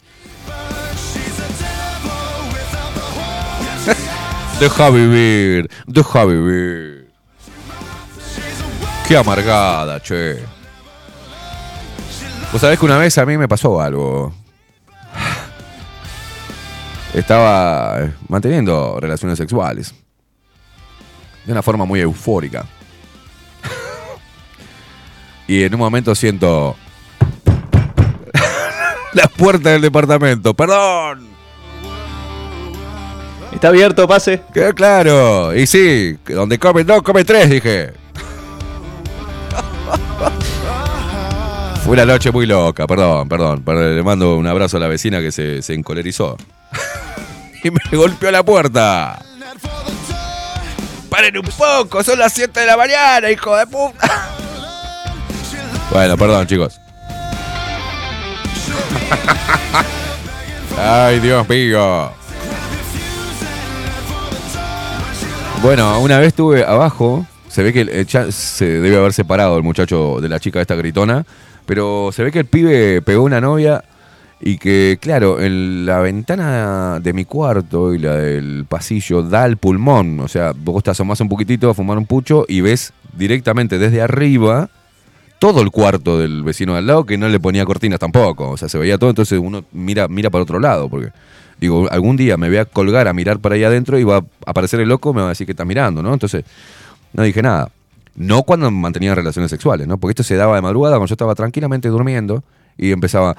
Deja 4.60 4.88
vivir, 4.88 5.70
deja 5.86 6.24
vivir. 6.24 7.12
Qué 9.06 9.16
amargada, 9.16 10.00
che. 10.00 10.38
Vos 12.50 12.60
sabés 12.62 12.78
que 12.78 12.86
una 12.86 12.96
vez 12.96 13.18
a 13.18 13.26
mí 13.26 13.36
me 13.36 13.48
pasó 13.48 13.78
algo. 13.78 14.32
Estaba 17.12 18.00
eh, 18.00 18.12
manteniendo 18.28 18.98
relaciones 18.98 19.36
sexuales. 19.36 19.94
De 21.44 21.52
una 21.52 21.62
forma 21.62 21.84
muy 21.84 22.00
eufórica. 22.00 22.64
Y 25.48 25.62
en 25.62 25.74
un 25.74 25.80
momento 25.80 26.14
siento 26.14 26.76
la 29.12 29.28
puerta 29.28 29.70
del 29.70 29.82
departamento. 29.82 30.54
Perdón. 30.54 31.35
Está 33.56 33.68
abierto, 33.68 34.06
pase. 34.06 34.42
Quedó 34.52 34.74
claro. 34.74 35.56
Y 35.56 35.66
sí, 35.66 36.18
donde 36.26 36.58
come 36.58 36.84
dos, 36.84 37.00
come 37.00 37.24
tres, 37.24 37.48
dije. 37.48 37.90
Fue 41.82 41.94
una 41.94 42.04
noche 42.04 42.30
muy 42.30 42.44
loca, 42.44 42.86
perdón, 42.86 43.30
perdón. 43.30 43.62
perdón, 43.62 43.96
Le 43.96 44.02
mando 44.02 44.36
un 44.36 44.46
abrazo 44.46 44.76
a 44.76 44.80
la 44.80 44.88
vecina 44.88 45.22
que 45.22 45.32
se, 45.32 45.62
se 45.62 45.72
encolerizó. 45.72 46.36
y 47.64 47.70
me 47.70 47.80
golpeó 47.96 48.30
la 48.30 48.42
puerta. 48.42 49.20
¡Paren 51.08 51.38
un 51.38 51.46
poco! 51.56 52.04
¡Son 52.04 52.18
las 52.18 52.34
7 52.34 52.60
de 52.60 52.66
la 52.66 52.76
mañana, 52.76 53.30
hijo 53.30 53.56
de 53.56 53.66
puta! 53.66 54.28
bueno, 55.90 56.18
perdón, 56.18 56.46
chicos. 56.46 56.78
Ay, 60.78 61.20
Dios 61.20 61.48
mío. 61.48 62.12
Bueno, 65.62 66.00
una 66.00 66.18
vez 66.18 66.28
estuve 66.28 66.64
abajo. 66.64 67.26
Se 67.48 67.62
ve 67.62 67.72
que 67.72 67.80
el- 67.82 68.06
cha- 68.06 68.30
se 68.30 68.66
debe 68.80 68.96
haber 68.96 69.12
separado 69.12 69.56
el 69.56 69.62
muchacho 69.62 70.18
de 70.20 70.28
la 70.28 70.38
chica 70.38 70.60
esta 70.60 70.74
gritona. 70.74 71.24
Pero 71.64 72.10
se 72.12 72.22
ve 72.22 72.30
que 72.30 72.40
el 72.40 72.44
pibe 72.44 73.02
pegó 73.02 73.24
una 73.24 73.40
novia 73.40 73.82
y 74.40 74.58
que, 74.58 74.98
claro, 75.00 75.40
en 75.40 75.84
la 75.86 75.98
ventana 76.00 77.00
de 77.00 77.12
mi 77.12 77.24
cuarto 77.24 77.94
y 77.94 77.98
la 77.98 78.14
del 78.16 78.66
pasillo 78.68 79.22
da 79.22 79.42
al 79.44 79.56
pulmón. 79.56 80.20
O 80.20 80.28
sea, 80.28 80.52
vos 80.56 80.84
te 80.84 80.90
asomás 80.90 81.20
un 81.20 81.28
poquitito 81.28 81.68
a 81.70 81.74
fumar 81.74 81.98
un 81.98 82.06
pucho 82.06 82.44
y 82.46 82.60
ves 82.60 82.92
directamente 83.16 83.78
desde 83.78 84.02
arriba 84.02 84.68
todo 85.40 85.60
el 85.62 85.70
cuarto 85.70 86.18
del 86.18 86.44
vecino 86.44 86.72
de 86.74 86.78
al 86.78 86.86
lado 86.86 87.04
que 87.04 87.18
no 87.18 87.28
le 87.28 87.40
ponía 87.40 87.64
cortinas 87.64 87.98
tampoco. 87.98 88.50
O 88.50 88.56
sea, 88.56 88.68
se 88.68 88.78
veía 88.78 88.98
todo, 88.98 89.10
entonces 89.10 89.40
uno 89.42 89.64
mira, 89.72 90.06
mira 90.06 90.30
para 90.30 90.42
otro 90.42 90.60
lado. 90.60 90.88
Porque, 90.88 91.10
digo, 91.60 91.88
algún 91.90 92.16
día 92.16 92.36
me 92.36 92.48
voy 92.48 92.58
a 92.58 92.64
colgar 92.64 93.08
a 93.08 93.12
mirar 93.12 93.38
para 93.38 93.54
ahí 93.54 93.64
adentro 93.64 93.98
y 93.98 94.04
va 94.04 94.18
a 94.18 94.24
aparecer 94.46 94.80
el 94.80 94.88
loco, 94.88 95.12
me 95.14 95.20
va 95.20 95.28
a 95.28 95.30
decir 95.30 95.46
que 95.46 95.52
está 95.52 95.64
mirando, 95.64 96.02
¿no? 96.02 96.12
Entonces, 96.12 96.44
no 97.12 97.22
dije 97.22 97.42
nada. 97.42 97.70
No 98.14 98.44
cuando 98.44 98.70
mantenía 98.70 99.14
relaciones 99.14 99.50
sexuales, 99.50 99.86
¿no? 99.86 99.98
Porque 99.98 100.12
esto 100.12 100.22
se 100.22 100.36
daba 100.36 100.56
de 100.56 100.62
madrugada 100.62 100.96
cuando 100.96 101.08
yo 101.08 101.14
estaba 101.14 101.34
tranquilamente 101.34 101.88
durmiendo 101.88 102.42
y 102.78 102.92
empezaba. 102.92 103.36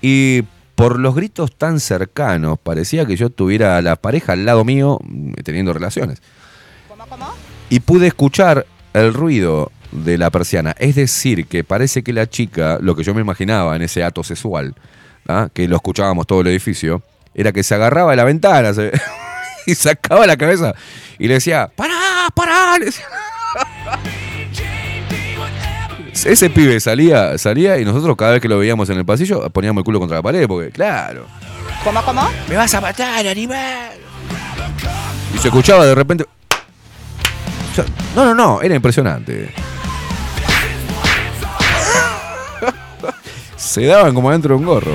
Y 0.00 0.42
por 0.74 0.98
los 0.98 1.14
gritos 1.14 1.56
tan 1.56 1.80
cercanos, 1.80 2.58
parecía 2.58 3.04
que 3.04 3.16
yo 3.16 3.30
tuviera 3.30 3.76
a 3.76 3.82
la 3.82 3.96
pareja 3.96 4.32
al 4.32 4.44
lado 4.44 4.64
mío 4.64 4.98
mm, 5.02 5.32
teniendo 5.44 5.72
relaciones. 5.72 6.22
Y 7.70 7.80
pude 7.80 8.06
escuchar 8.06 8.66
el 8.94 9.12
ruido 9.12 9.72
de 9.92 10.18
la 10.18 10.30
persiana. 10.30 10.74
Es 10.78 10.94
decir, 10.96 11.46
que 11.46 11.64
parece 11.64 12.02
que 12.02 12.12
la 12.12 12.28
chica, 12.28 12.78
lo 12.80 12.94
que 12.94 13.02
yo 13.04 13.14
me 13.14 13.20
imaginaba 13.20 13.74
en 13.76 13.82
ese 13.82 14.04
acto 14.04 14.22
sexual, 14.22 14.74
¿ah? 15.28 15.48
que 15.52 15.66
lo 15.68 15.76
escuchábamos 15.76 16.26
todo 16.26 16.40
el 16.42 16.48
edificio, 16.48 17.02
era 17.34 17.52
que 17.52 17.62
se 17.62 17.74
agarraba 17.74 18.10
de 18.12 18.16
la 18.16 18.24
ventana 18.24 18.74
se- 18.74 18.92
y 19.66 19.74
sacaba 19.74 20.26
la 20.26 20.36
cabeza 20.36 20.74
y 21.18 21.28
le 21.28 21.34
decía, 21.34 21.70
¡pará, 21.74 22.28
pará! 22.34 22.78
le 22.78 22.86
decía. 22.86 23.04
Ese 26.24 26.50
pibe 26.50 26.80
salía, 26.80 27.38
salía 27.38 27.78
y 27.78 27.84
nosotros 27.84 28.16
cada 28.16 28.32
vez 28.32 28.40
que 28.42 28.48
lo 28.48 28.58
veíamos 28.58 28.90
en 28.90 28.98
el 28.98 29.04
pasillo 29.04 29.48
poníamos 29.50 29.82
el 29.82 29.84
culo 29.84 30.00
contra 30.00 30.16
la 30.18 30.22
pared, 30.22 30.46
porque 30.48 30.70
claro. 30.70 31.26
¿Cómo, 31.84 32.02
cómo? 32.02 32.28
Me 32.48 32.56
vas 32.56 32.74
a 32.74 32.80
matar, 32.80 33.24
animal. 33.26 33.92
Y 35.34 35.38
se 35.38 35.48
escuchaba 35.48 35.86
de 35.86 35.94
repente. 35.94 36.24
O 36.24 37.74
sea, 37.74 37.84
No, 38.16 38.24
no, 38.24 38.34
no, 38.34 38.62
era 38.62 38.74
impresionante. 38.74 39.50
Se 43.58 43.84
daban 43.84 44.14
como 44.14 44.30
dentro 44.30 44.54
de 44.54 44.60
un 44.60 44.66
gorro. 44.66 44.92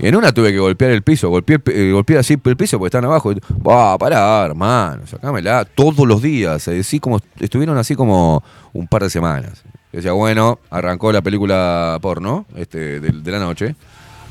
Y 0.00 0.06
en 0.08 0.16
una 0.16 0.32
tuve 0.32 0.52
que 0.52 0.58
golpear 0.58 0.90
el 0.90 1.02
piso, 1.02 1.28
golpeé, 1.28 1.58
eh, 1.66 1.92
golpeé 1.92 2.18
así 2.18 2.38
el 2.42 2.56
piso 2.56 2.78
porque 2.78 2.88
estaban 2.88 3.04
abajo. 3.04 3.32
Va, 3.66 3.96
pará, 3.98 4.44
hermano, 4.44 5.06
sacámela 5.06 5.64
todos 5.64 6.06
los 6.06 6.20
días. 6.20 6.66
Así 6.66 6.98
como, 6.98 7.20
estuvieron 7.38 7.76
así 7.78 7.94
como 7.94 8.42
un 8.72 8.88
par 8.88 9.02
de 9.02 9.10
semanas. 9.10 9.62
Decía, 9.92 10.12
bueno, 10.12 10.58
arrancó 10.70 11.12
la 11.12 11.22
película 11.22 11.98
porno 12.02 12.46
este, 12.56 13.00
de, 13.00 13.12
de 13.12 13.30
la 13.30 13.38
noche. 13.38 13.76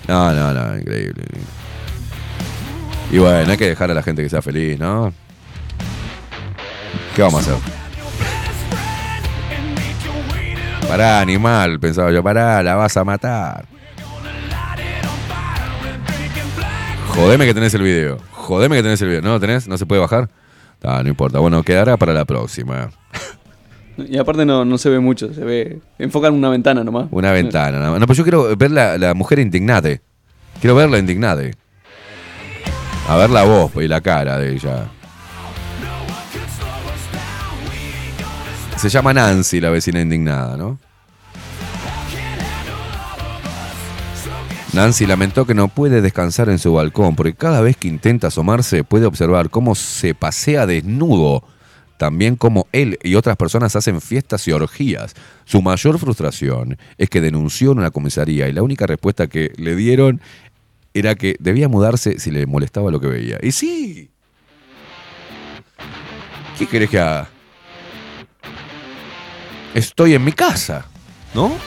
No, 0.07 0.33
no, 0.33 0.53
no, 0.53 0.77
increíble. 0.77 1.23
Y 3.11 3.19
bueno, 3.19 3.51
hay 3.51 3.57
que 3.57 3.67
dejar 3.67 3.91
a 3.91 3.93
la 3.93 4.03
gente 4.03 4.23
que 4.23 4.29
sea 4.29 4.41
feliz, 4.41 4.79
¿no? 4.79 5.13
¿Qué 7.15 7.21
vamos 7.21 7.47
a 7.47 7.51
hacer? 7.51 7.82
Pará, 10.87 11.21
animal, 11.21 11.79
pensaba 11.79 12.11
yo, 12.11 12.21
pará, 12.21 12.61
la 12.61 12.75
vas 12.75 12.95
a 12.97 13.03
matar. 13.03 13.65
Jodeme 17.07 17.45
que 17.45 17.53
tenés 17.53 17.73
el 17.73 17.83
video. 17.83 18.17
Jodeme 18.31 18.75
que 18.75 18.83
tenés 18.83 19.01
el 19.01 19.07
video. 19.09 19.21
¿No 19.21 19.29
lo 19.29 19.39
tenés? 19.39 19.67
¿No 19.67 19.77
se 19.77 19.85
puede 19.85 20.01
bajar? 20.01 20.29
Ah, 20.83 21.01
no 21.03 21.09
importa. 21.09 21.39
Bueno, 21.39 21.63
quedará 21.63 21.97
para 21.97 22.13
la 22.13 22.25
próxima. 22.25 22.89
Y 23.95 24.17
aparte 24.17 24.43
no, 24.43 24.65
no 24.65 24.79
se 24.79 24.89
ve 24.89 24.99
mucho, 24.99 25.31
se 25.35 25.45
ve. 25.45 25.79
Enfocan 25.99 26.33
una 26.33 26.49
ventana 26.49 26.83
nomás. 26.83 27.05
Una 27.11 27.31
ventana. 27.31 27.77
nada 27.77 27.91
más. 27.91 27.99
No, 27.99 28.07
pues 28.07 28.17
yo 28.17 28.23
quiero 28.23 28.57
ver 28.57 28.71
la, 28.71 28.97
la 28.97 29.13
mujer 29.13 29.37
indignada. 29.37 29.91
Quiero 30.59 30.75
verla 30.75 30.97
indignada. 30.97 31.43
A 33.07 33.17
ver 33.17 33.29
la 33.29 33.43
voz 33.43 33.71
y 33.75 33.87
la 33.87 34.01
cara 34.01 34.39
de 34.39 34.53
ella. 34.53 34.87
Se 38.77 38.89
llama 38.89 39.13
Nancy, 39.13 39.61
la 39.61 39.69
vecina 39.69 40.01
indignada, 40.01 40.57
¿no? 40.57 40.77
Nancy 44.73 45.05
lamentó 45.05 45.45
que 45.45 45.53
no 45.53 45.67
puede 45.67 46.01
descansar 46.01 46.49
en 46.49 46.57
su 46.57 46.73
balcón 46.73 47.15
porque 47.15 47.35
cada 47.35 47.61
vez 47.61 47.77
que 47.77 47.87
intenta 47.87 48.27
asomarse 48.27 48.83
puede 48.83 49.05
observar 49.05 49.51
cómo 49.51 49.75
se 49.75 50.15
pasea 50.15 50.65
desnudo, 50.65 51.43
también 51.97 52.35
como 52.35 52.67
él 52.71 52.97
y 53.03 53.13
otras 53.13 53.37
personas 53.37 53.75
hacen 53.75 54.01
fiestas 54.01 54.47
y 54.47 54.51
orgías. 54.51 55.13
Su 55.45 55.61
mayor 55.61 55.99
frustración 55.99 56.77
es 56.97 57.07
que 57.09 57.21
denunció 57.21 57.71
en 57.71 57.77
una 57.77 57.91
comisaría 57.91 58.47
y 58.47 58.51
la 58.51 58.63
única 58.63 58.87
respuesta 58.87 59.27
que 59.27 59.51
le 59.57 59.75
dieron 59.75 60.21
era 60.95 61.13
que 61.13 61.35
debía 61.39 61.69
mudarse 61.69 62.19
si 62.19 62.31
le 62.31 62.47
molestaba 62.47 62.89
lo 62.89 62.99
que 62.99 63.07
veía. 63.07 63.37
Y 63.43 63.51
sí. 63.51 64.09
¿Qué 66.57 66.65
querés 66.65 66.89
que 66.89 66.99
haga? 66.99 67.29
Estoy 69.73 70.13
en 70.13 70.23
mi 70.23 70.33
casa, 70.33 70.85
¿no? 71.33 71.51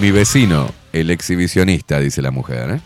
Mi 0.00 0.10
vecino, 0.10 0.68
el 0.92 1.10
exhibicionista, 1.10 2.00
dice 2.00 2.20
la 2.20 2.32
mujer. 2.32 2.70
¿eh? 2.70 2.80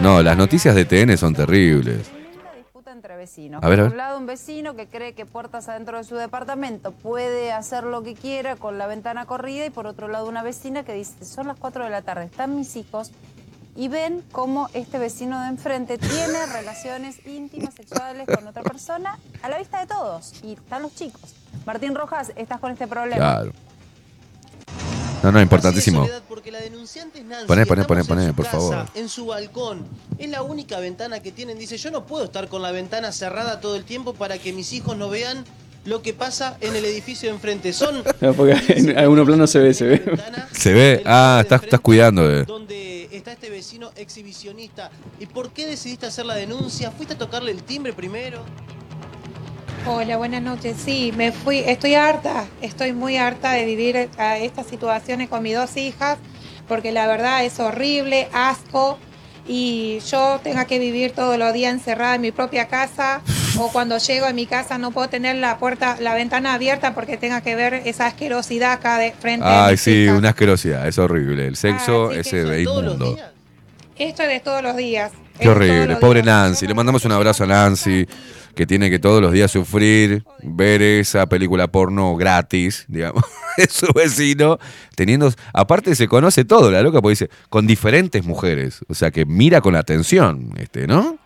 No, 0.00 0.20
las 0.20 0.36
noticias 0.36 0.74
de 0.74 0.84
TN 0.84 1.16
son 1.16 1.32
terribles. 1.32 2.10
Vecinos. 3.22 3.62
A 3.62 3.68
ver, 3.68 3.78
a 3.78 3.82
por 3.84 3.90
ver. 3.90 3.92
un 3.92 3.98
lado, 3.98 4.18
un 4.18 4.26
vecino 4.26 4.74
que 4.74 4.88
cree 4.88 5.14
que 5.14 5.26
puertas 5.26 5.68
adentro 5.68 5.96
de 5.96 6.04
su 6.04 6.16
departamento 6.16 6.90
puede 6.90 7.52
hacer 7.52 7.84
lo 7.84 8.02
que 8.02 8.14
quiera 8.14 8.56
con 8.56 8.78
la 8.78 8.88
ventana 8.88 9.26
corrida 9.26 9.64
y 9.64 9.70
por 9.70 9.86
otro 9.86 10.08
lado 10.08 10.28
una 10.28 10.42
vecina 10.42 10.82
que 10.82 10.92
dice, 10.92 11.24
son 11.24 11.46
las 11.46 11.56
4 11.56 11.84
de 11.84 11.90
la 11.90 12.02
tarde, 12.02 12.24
están 12.24 12.56
mis 12.56 12.74
hijos 12.74 13.12
y 13.76 13.86
ven 13.86 14.24
cómo 14.32 14.68
este 14.74 14.98
vecino 14.98 15.40
de 15.40 15.48
enfrente 15.48 15.98
tiene 15.98 16.46
relaciones 16.52 17.24
íntimas 17.24 17.74
sexuales 17.74 18.26
con 18.26 18.46
otra 18.46 18.62
persona 18.62 19.18
a 19.42 19.48
la 19.48 19.58
vista 19.58 19.80
de 19.80 19.86
todos 19.86 20.42
y 20.42 20.54
están 20.54 20.82
los 20.82 20.94
chicos. 20.94 21.36
Martín 21.64 21.94
Rojas, 21.94 22.32
estás 22.34 22.58
con 22.58 22.72
este 22.72 22.88
problema. 22.88 23.16
Claro. 23.16 23.52
No, 25.22 25.30
no, 25.30 25.40
importantísimo. 25.40 26.04
Porque 26.42 26.50
la 26.50 26.60
denunciante 26.60 27.20
es 27.20 27.24
Nancy. 27.24 27.46
Poné, 27.46 27.64
poné, 27.66 27.84
poné, 27.84 28.00
en 28.00 28.06
poné, 28.08 28.26
su 28.26 28.34
por 28.34 28.44
casa, 28.46 28.58
favor. 28.58 28.86
En 28.96 29.08
su 29.08 29.26
balcón. 29.26 29.86
Es 30.18 30.28
la 30.28 30.42
única 30.42 30.80
ventana 30.80 31.20
que 31.20 31.30
tienen. 31.30 31.56
Dice, 31.56 31.76
yo 31.76 31.92
no 31.92 32.04
puedo 32.04 32.24
estar 32.24 32.48
con 32.48 32.62
la 32.62 32.72
ventana 32.72 33.12
cerrada 33.12 33.60
todo 33.60 33.76
el 33.76 33.84
tiempo 33.84 34.12
para 34.12 34.38
que 34.38 34.52
mis 34.52 34.72
hijos 34.72 34.96
no 34.96 35.08
vean 35.08 35.44
lo 35.84 36.02
que 36.02 36.14
pasa 36.14 36.56
en 36.60 36.74
el 36.74 36.84
edificio 36.84 37.28
de 37.28 37.36
enfrente. 37.36 37.72
Son 37.72 38.02
No, 38.20 38.34
Porque 38.34 38.56
en 38.70 38.98
algunos 38.98 39.24
planos 39.24 39.50
se 39.52 39.60
ve, 39.60 39.72
se 39.72 39.86
ve. 39.86 40.18
Se 40.50 40.72
ve, 40.72 41.02
ah, 41.06 41.38
estás, 41.42 41.62
estás 41.62 41.78
cuidando 41.78 42.26
de... 42.26 42.42
donde 42.42 43.08
está 43.12 43.30
este 43.30 43.48
vecino 43.48 43.92
exhibicionista. 43.94 44.90
¿Y 45.20 45.26
por 45.26 45.52
qué 45.52 45.68
decidiste 45.68 46.06
hacer 46.06 46.26
la 46.26 46.34
denuncia? 46.34 46.90
¿Fuiste 46.90 47.14
a 47.14 47.18
tocarle 47.18 47.52
el 47.52 47.62
timbre 47.62 47.92
primero? 47.92 48.42
Hola, 49.86 50.16
buenas 50.16 50.42
noches. 50.42 50.76
Sí, 50.76 51.12
me 51.16 51.30
fui, 51.30 51.58
estoy 51.58 51.94
harta, 51.94 52.46
estoy 52.60 52.92
muy 52.92 53.16
harta 53.16 53.52
de 53.52 53.64
vivir 53.64 54.08
a 54.16 54.38
estas 54.38 54.66
situaciones 54.66 55.28
con 55.28 55.42
mis 55.42 55.56
dos 55.56 55.76
hijas, 55.76 56.18
porque 56.68 56.92
la 56.92 57.06
verdad 57.06 57.44
es 57.44 57.58
horrible, 57.60 58.28
asco, 58.32 58.98
y 59.46 59.98
yo 60.08 60.40
tenga 60.42 60.66
que 60.66 60.78
vivir 60.78 61.12
todos 61.12 61.36
los 61.36 61.52
días 61.52 61.74
encerrada 61.74 62.14
en 62.14 62.20
mi 62.20 62.30
propia 62.30 62.68
casa, 62.68 63.22
o 63.58 63.70
cuando 63.70 63.98
llego 63.98 64.26
a 64.26 64.32
mi 64.32 64.46
casa 64.46 64.78
no 64.78 64.92
puedo 64.92 65.08
tener 65.08 65.36
la 65.36 65.58
puerta, 65.58 65.96
la 66.00 66.14
ventana 66.14 66.54
abierta 66.54 66.94
porque 66.94 67.16
tenga 67.16 67.40
que 67.40 67.54
ver 67.56 67.74
esa 67.84 68.06
asquerosidad 68.06 68.72
acá 68.72 68.98
de 68.98 69.12
frente 69.12 69.46
a 69.46 69.66
Ay, 69.66 69.76
sí, 69.76 70.06
una 70.06 70.30
asquerosidad, 70.30 70.86
es 70.86 70.98
horrible. 70.98 71.46
El 71.46 71.56
sexo 71.56 72.12
ese 72.12 72.42
yo 72.42 72.48
de 72.48 72.62
inmundo. 72.62 73.18
Esto 73.98 74.22
es 74.22 74.28
de 74.28 74.40
todos 74.40 74.62
los 74.62 74.76
días. 74.76 75.12
Qué 75.42 75.48
horrible, 75.48 75.96
pobre 75.96 76.22
Nancy. 76.22 76.68
Le 76.68 76.74
mandamos 76.74 77.04
un 77.04 77.10
abrazo 77.10 77.42
a 77.42 77.46
Nancy, 77.48 78.06
que 78.54 78.64
tiene 78.64 78.90
que 78.90 79.00
todos 79.00 79.20
los 79.20 79.32
días 79.32 79.50
sufrir, 79.50 80.24
ver 80.40 80.82
esa 80.82 81.26
película 81.26 81.66
porno 81.66 82.14
gratis, 82.14 82.84
digamos, 82.86 83.24
de 83.56 83.66
su 83.68 83.88
vecino, 83.92 84.58
teniendo. 84.94 85.32
Aparte, 85.52 85.96
se 85.96 86.06
conoce 86.06 86.44
todo, 86.44 86.70
la 86.70 86.80
loca, 86.80 87.02
porque 87.02 87.12
dice, 87.12 87.30
con 87.48 87.66
diferentes 87.66 88.24
mujeres. 88.24 88.84
O 88.88 88.94
sea, 88.94 89.10
que 89.10 89.26
mira 89.26 89.60
con 89.60 89.74
atención, 89.74 90.52
este, 90.58 90.86
¿no? 90.86 91.18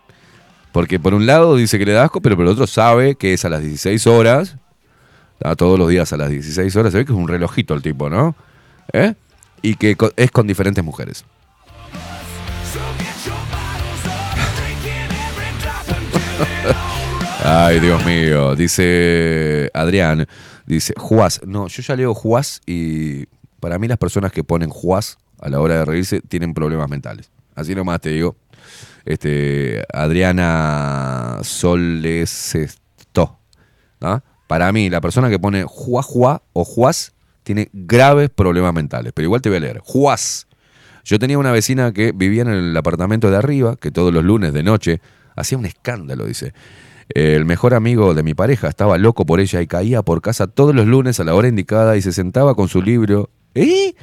Porque 0.72 0.98
por 0.98 1.12
un 1.12 1.26
lado 1.26 1.54
dice 1.54 1.78
que 1.78 1.84
le 1.84 1.92
da 1.92 2.04
asco, 2.04 2.22
pero 2.22 2.36
por 2.36 2.46
el 2.46 2.52
otro 2.52 2.66
sabe 2.66 3.16
que 3.16 3.34
es 3.34 3.44
a 3.44 3.50
las 3.50 3.60
16 3.60 4.06
horas, 4.06 4.56
todos 5.58 5.78
los 5.78 5.90
días 5.90 6.10
a 6.14 6.16
las 6.16 6.30
16 6.30 6.74
horas, 6.76 6.92
se 6.92 6.98
ve 6.98 7.04
que 7.04 7.12
es 7.12 7.18
un 7.18 7.28
relojito 7.28 7.74
el 7.74 7.82
tipo, 7.82 8.08
¿no? 8.08 8.34
¿Eh? 8.94 9.12
Y 9.60 9.74
que 9.74 9.94
es 10.16 10.30
con 10.30 10.46
diferentes 10.46 10.82
mujeres. 10.82 11.26
Ay, 17.44 17.80
Dios 17.80 18.04
mío. 18.04 18.54
Dice 18.56 19.70
Adrián, 19.74 20.26
dice 20.66 20.94
Juaz. 20.96 21.40
No, 21.46 21.68
yo 21.68 21.82
ya 21.82 21.96
leo 21.96 22.14
Juaz 22.14 22.60
y 22.66 23.26
para 23.60 23.78
mí 23.78 23.88
las 23.88 23.98
personas 23.98 24.32
que 24.32 24.44
ponen 24.44 24.70
Juaz 24.70 25.18
a 25.40 25.48
la 25.48 25.60
hora 25.60 25.76
de 25.76 25.84
reírse 25.84 26.20
tienen 26.20 26.54
problemas 26.54 26.88
mentales. 26.88 27.30
Así 27.54 27.74
nomás 27.74 28.00
te 28.00 28.10
digo. 28.10 28.36
Este, 29.04 29.84
Adriana 29.92 31.38
Solesesto. 31.42 33.38
¿ah? 34.00 34.22
Para 34.46 34.72
mí, 34.72 34.90
la 34.90 35.00
persona 35.00 35.30
que 35.30 35.38
pone 35.38 35.64
Juá 35.64 36.42
o 36.52 36.64
Juaz 36.64 37.12
tiene 37.42 37.68
graves 37.72 38.30
problemas 38.30 38.74
mentales. 38.74 39.12
Pero 39.14 39.26
igual 39.26 39.42
te 39.42 39.48
voy 39.48 39.58
a 39.58 39.60
leer. 39.60 39.80
Juaz. 39.84 40.46
Yo 41.04 41.20
tenía 41.20 41.38
una 41.38 41.52
vecina 41.52 41.92
que 41.92 42.10
vivía 42.12 42.42
en 42.42 42.48
el 42.48 42.76
apartamento 42.76 43.30
de 43.30 43.36
arriba, 43.36 43.76
que 43.76 43.92
todos 43.92 44.12
los 44.12 44.24
lunes 44.24 44.52
de 44.52 44.64
noche 44.64 45.00
hacía 45.36 45.58
un 45.58 45.66
escándalo, 45.66 46.26
dice. 46.26 46.52
El 47.08 47.44
mejor 47.44 47.74
amigo 47.74 48.14
de 48.14 48.24
mi 48.24 48.34
pareja 48.34 48.68
estaba 48.68 48.98
loco 48.98 49.24
por 49.24 49.38
ella 49.38 49.60
y 49.60 49.68
caía 49.68 50.02
por 50.02 50.20
casa 50.22 50.48
todos 50.48 50.74
los 50.74 50.86
lunes 50.86 51.20
a 51.20 51.24
la 51.24 51.34
hora 51.34 51.46
indicada 51.46 51.96
y 51.96 52.02
se 52.02 52.12
sentaba 52.12 52.56
con 52.56 52.66
su 52.66 52.82
libro 52.82 53.30
¿eh? 53.54 53.94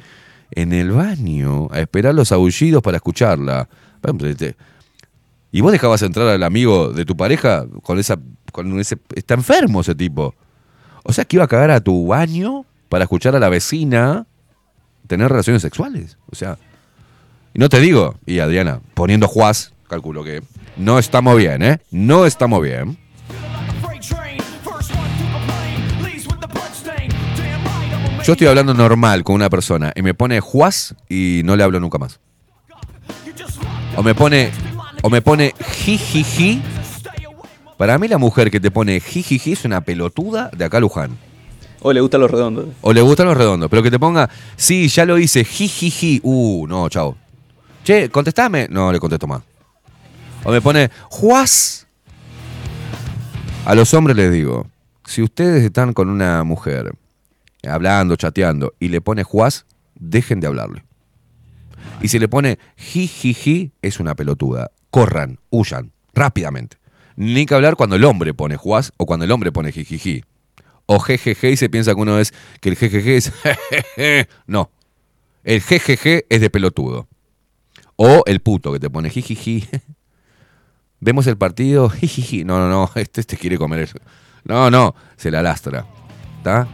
en 0.52 0.72
el 0.72 0.90
baño 0.92 1.68
a 1.70 1.80
esperar 1.80 2.14
los 2.14 2.32
aullidos 2.32 2.82
para 2.82 2.96
escucharla. 2.96 3.68
Y 5.52 5.60
vos 5.60 5.72
dejabas 5.72 6.02
entrar 6.02 6.28
al 6.28 6.42
amigo 6.42 6.92
de 6.92 7.04
tu 7.04 7.16
pareja 7.16 7.66
con 7.82 7.98
esa. 7.98 8.18
con 8.52 8.78
ese. 8.80 8.98
está 9.14 9.34
enfermo 9.34 9.82
ese 9.82 9.94
tipo. 9.94 10.34
O 11.04 11.12
sea 11.12 11.24
que 11.24 11.36
iba 11.36 11.44
a 11.44 11.48
cagar 11.48 11.70
a 11.70 11.80
tu 11.80 12.06
baño 12.06 12.64
para 12.88 13.04
escuchar 13.04 13.36
a 13.36 13.38
la 13.38 13.48
vecina 13.48 14.26
tener 15.06 15.28
relaciones 15.28 15.62
sexuales. 15.62 16.16
O 16.30 16.34
sea. 16.34 16.58
Y 17.52 17.58
no 17.60 17.68
te 17.68 17.78
digo, 17.78 18.16
y 18.26 18.40
Adriana, 18.40 18.80
poniendo 18.94 19.28
Juaz, 19.28 19.72
calculo 19.86 20.24
que 20.24 20.42
no 20.76 20.98
estamos 20.98 21.36
bien, 21.36 21.62
¿eh? 21.62 21.78
No 21.90 22.26
estamos 22.26 22.62
bien. 22.62 22.98
Yo 28.24 28.32
estoy 28.32 28.46
hablando 28.46 28.72
normal 28.72 29.22
con 29.22 29.34
una 29.34 29.50
persona 29.50 29.92
y 29.94 30.00
me 30.00 30.14
pone 30.14 30.40
Juaz 30.40 30.94
y 31.10 31.42
no 31.44 31.56
le 31.56 31.62
hablo 31.62 31.78
nunca 31.78 31.98
más. 31.98 32.20
O 33.96 34.02
me 34.02 34.14
pone, 34.14 34.50
o 35.02 35.10
me 35.10 35.20
pone 35.20 35.52
jijiji. 35.60 36.62
Para 37.76 37.98
mí 37.98 38.08
la 38.08 38.16
mujer 38.16 38.50
que 38.50 38.60
te 38.60 38.70
pone 38.70 38.98
jijiji 38.98 39.52
es 39.52 39.64
una 39.66 39.82
pelotuda 39.82 40.50
de 40.56 40.64
acá 40.64 40.80
Luján. 40.80 41.18
O 41.82 41.92
le 41.92 42.00
gustan 42.00 42.22
los 42.22 42.30
redondos. 42.30 42.68
O 42.80 42.94
le 42.94 43.02
gustan 43.02 43.26
los 43.26 43.36
redondos, 43.36 43.68
pero 43.68 43.82
que 43.82 43.90
te 43.90 43.98
ponga, 43.98 44.30
sí, 44.56 44.88
ya 44.88 45.04
lo 45.04 45.18
hice, 45.18 45.44
jijiji. 45.44 46.20
Uh, 46.22 46.66
no, 46.66 46.88
chao. 46.88 47.14
Che, 47.84 48.08
contestame. 48.08 48.68
No, 48.70 48.90
le 48.90 48.98
contesto 48.98 49.26
más. 49.26 49.42
O 50.44 50.52
me 50.52 50.60
pone, 50.60 50.90
Juaz. 51.08 51.86
A 53.64 53.74
los 53.74 53.94
hombres 53.94 54.16
les 54.16 54.30
digo, 54.30 54.66
si 55.06 55.22
ustedes 55.22 55.64
están 55.64 55.94
con 55.94 56.10
una 56.10 56.44
mujer 56.44 56.92
hablando, 57.66 58.16
chateando, 58.16 58.74
y 58.78 58.88
le 58.88 59.00
pone 59.00 59.24
Juaz, 59.24 59.64
dejen 59.94 60.40
de 60.40 60.46
hablarle. 60.46 60.84
Y 62.02 62.08
si 62.08 62.18
le 62.18 62.28
pone 62.28 62.58
jijiji, 62.76 63.72
es 63.80 64.00
una 64.00 64.14
pelotuda. 64.14 64.70
Corran, 64.90 65.38
huyan, 65.48 65.92
rápidamente. 66.12 66.76
Ni 67.16 67.46
que 67.46 67.54
hablar 67.54 67.76
cuando 67.76 67.96
el 67.96 68.04
hombre 68.04 68.34
pone 68.34 68.56
Juaz 68.56 68.92
o 68.98 69.06
cuando 69.06 69.24
el 69.24 69.32
hombre 69.32 69.50
pone 69.50 69.72
jijiji. 69.72 70.24
O 70.84 70.98
jejeje 70.98 71.52
y 71.52 71.56
se 71.56 71.70
piensa 71.70 71.94
que 71.94 72.00
uno 72.00 72.18
es 72.18 72.34
que 72.60 72.68
el 72.68 72.76
jejeje 72.76 73.16
es 73.16 73.32
jejeje. 73.42 74.28
No. 74.46 74.70
El 75.42 75.62
jejeje 75.62 76.26
es 76.28 76.40
de 76.42 76.50
pelotudo. 76.50 77.08
O 77.96 78.22
el 78.26 78.40
puto 78.40 78.72
que 78.72 78.80
te 78.80 78.90
pone 78.90 79.08
jijiji. 79.08 79.66
Vemos 81.04 81.26
el 81.26 81.36
partido, 81.36 81.90
jijiji. 81.90 82.44
No, 82.44 82.58
no, 82.58 82.70
no, 82.70 82.90
este, 82.94 83.20
este 83.20 83.36
quiere 83.36 83.58
comer 83.58 83.80
eso. 83.80 83.98
No, 84.42 84.70
no, 84.70 84.94
se 85.16 85.30
la 85.30 85.42
lastra. 85.42 85.84
¿Está? 86.38 86.66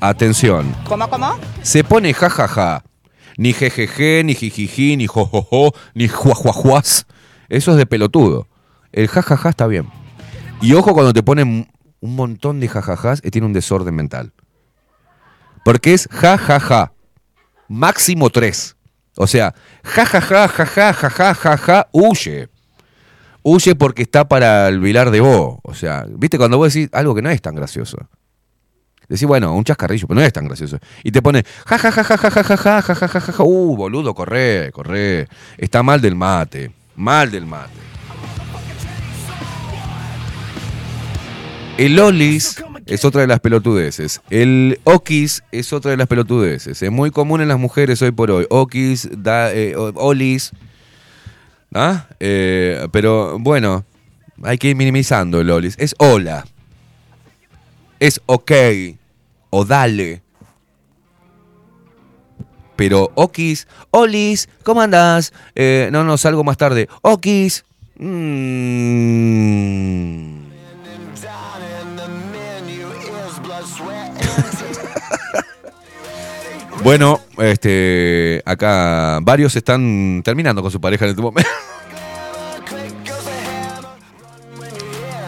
Atención. 0.00 0.72
¿Cómo, 0.86 1.10
cómo? 1.10 1.36
Se 1.60 1.82
pone 1.82 2.14
jajaja. 2.14 2.84
Ni 3.36 3.52
jejeje, 3.52 4.22
ni 4.22 4.36
jijiji, 4.36 4.96
ni 4.96 5.08
jojojo, 5.08 5.74
ni 5.94 6.06
juajuajuas. 6.06 7.06
Eso 7.48 7.72
es 7.72 7.76
de 7.76 7.86
pelotudo. 7.86 8.46
El 8.92 9.08
jajaja 9.08 9.48
está 9.48 9.66
bien. 9.66 9.88
Y 10.62 10.74
ojo 10.74 10.94
cuando 10.94 11.12
te 11.12 11.24
ponen 11.24 11.68
un 11.98 12.14
montón 12.14 12.60
de 12.60 12.68
jajajas, 12.68 13.20
eh, 13.24 13.32
tiene 13.32 13.48
un 13.48 13.52
desorden 13.52 13.96
mental. 13.96 14.32
Porque 15.64 15.92
es 15.92 16.06
jajaja. 16.08 16.92
Máximo 17.66 18.30
tres. 18.30 18.76
O 19.16 19.26
sea, 19.26 19.56
jajaja, 19.82 20.46
jaja, 20.46 20.92
jaja, 20.92 21.34
jaja, 21.34 21.88
huye. 21.90 22.53
Huye 23.46 23.74
porque 23.74 24.02
está 24.02 24.26
para 24.26 24.68
el 24.68 24.80
vilar 24.80 25.10
de 25.10 25.20
vos. 25.20 25.58
O 25.62 25.74
sea, 25.74 26.06
viste 26.08 26.38
cuando 26.38 26.56
vos 26.56 26.72
decís 26.72 26.88
algo 26.92 27.14
que 27.14 27.20
no 27.20 27.28
es 27.28 27.42
tan 27.42 27.54
gracioso. 27.54 27.98
Decís, 29.06 29.26
bueno, 29.26 29.54
un 29.54 29.64
chascarrillo, 29.64 30.08
pero 30.08 30.18
no 30.18 30.26
es 30.26 30.32
tan 30.32 30.46
gracioso. 30.46 30.78
Y 31.02 31.12
te 31.12 31.20
pone, 31.20 31.44
ja, 31.66 31.76
ja, 31.76 31.92
ja, 31.92 32.04
ja, 32.04 32.16
ja, 32.16 32.30
ja, 32.30 32.42
ja, 32.42 32.56
ja, 32.56 32.82
ja, 32.82 32.94
ja, 32.94 33.08
ja, 33.08 33.20
ja, 33.20 33.44
uh, 33.44 33.76
boludo, 33.76 34.14
corre, 34.14 34.70
corre. 34.72 35.28
Está 35.58 35.82
mal 35.82 36.00
del 36.00 36.14
mate, 36.14 36.72
mal 36.96 37.30
del 37.30 37.44
mate. 37.44 37.84
El 41.76 41.98
olis 41.98 42.64
es 42.86 43.04
otra 43.04 43.20
de 43.20 43.26
las 43.26 43.40
pelotudeces. 43.40 44.22
El 44.30 44.80
okis 44.84 45.42
es 45.52 45.74
otra 45.74 45.90
de 45.90 45.98
las 45.98 46.06
pelotudeces. 46.06 46.80
Es 46.80 46.90
muy 46.90 47.10
común 47.10 47.42
en 47.42 47.48
las 47.48 47.58
mujeres 47.58 48.00
hoy 48.00 48.12
por 48.12 48.30
hoy. 48.30 48.46
Okis, 48.48 49.10
da, 49.12 49.52
eh, 49.52 49.74
olis. 49.76 50.52
¿Ah? 51.74 52.06
Eh, 52.20 52.86
pero 52.92 53.36
bueno, 53.40 53.84
hay 54.44 54.58
que 54.58 54.68
ir 54.68 54.76
minimizando 54.76 55.40
el 55.40 55.50
olis. 55.50 55.74
Es 55.78 55.94
hola. 55.98 56.46
Es 57.98 58.20
ok. 58.26 58.52
O 59.50 59.64
dale. 59.64 60.22
Pero 62.76 63.10
okis, 63.14 63.68
olis, 63.90 64.48
¿cómo 64.64 64.80
andás? 64.80 65.32
Eh, 65.54 65.88
no, 65.92 66.02
no, 66.02 66.16
salgo 66.16 66.42
más 66.42 66.56
tarde. 66.56 66.88
Okis. 67.02 67.64
mm. 67.98 68.64
Bueno, 76.82 77.20
este, 77.38 78.42
acá 78.44 79.18
varios 79.22 79.56
están 79.56 80.22
terminando 80.24 80.62
con 80.62 80.70
su 80.70 80.80
pareja 80.80 81.04
en 81.04 81.10
este 81.10 81.22
momento. 81.22 81.50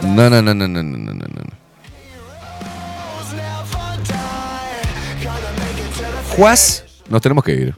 No, 0.02 0.30
no, 0.30 0.40
no, 0.42 0.54
no, 0.54 0.68
no, 0.68 0.82
no, 0.82 0.98
no, 0.98 1.12
no. 1.12 1.66
Juaz, 6.36 6.84
nos 7.08 7.22
tenemos 7.22 7.42
que 7.42 7.52
ir. 7.52 7.74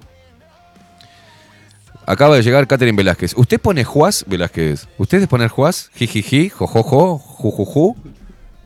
Acaba 2.04 2.36
de 2.36 2.42
llegar 2.42 2.66
Catherine 2.66 2.96
Velázquez. 2.96 3.34
¿Usted 3.36 3.60
pone 3.60 3.84
Juaz 3.84 4.24
Velázquez? 4.26 4.88
¿Ustedes 4.98 5.28
ponen 5.28 5.48
Juaz? 5.48 5.90
Jijiji, 5.94 6.48
jojojo, 6.48 7.18
jujuju. 7.18 7.96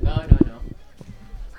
No, 0.01 0.42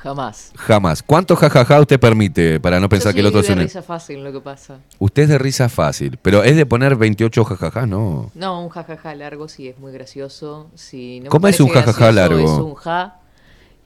Jamás. 0.03 0.51
Jamás. 0.57 1.01
¿Cuánto 1.01 1.33
jajaja 1.37 1.79
usted 1.79 1.97
permite 1.97 2.59
para 2.59 2.77
no 2.81 2.89
pensar 2.89 3.13
Yo 3.13 3.15
que 3.15 3.19
el 3.21 3.25
otro 3.27 3.41
de 3.41 3.47
es 3.47 3.53
un... 3.53 3.59
risa 3.59 3.81
fácil 3.81 4.21
lo 4.21 4.33
que 4.33 4.41
pasa. 4.41 4.79
Usted 4.99 5.23
es 5.23 5.29
de 5.29 5.37
risa 5.37 5.69
fácil, 5.69 6.19
pero 6.21 6.43
es 6.43 6.57
de 6.57 6.65
poner 6.65 6.97
28 6.97 7.45
jajaja, 7.45 7.85
no. 7.85 8.29
No, 8.35 8.61
un 8.61 8.67
jajaja 8.67 9.15
largo 9.15 9.47
sí 9.47 9.69
es 9.69 9.79
muy 9.79 9.93
gracioso. 9.93 10.69
Si 10.75 11.19
no 11.19 11.23
me 11.23 11.29
¿Cómo 11.29 11.47
es 11.47 11.57
un 11.61 11.69
jajaja 11.69 12.11
gracioso, 12.11 12.11
largo? 12.11 12.53
Es 12.53 12.59
un 12.59 12.75
ja. 12.75 13.15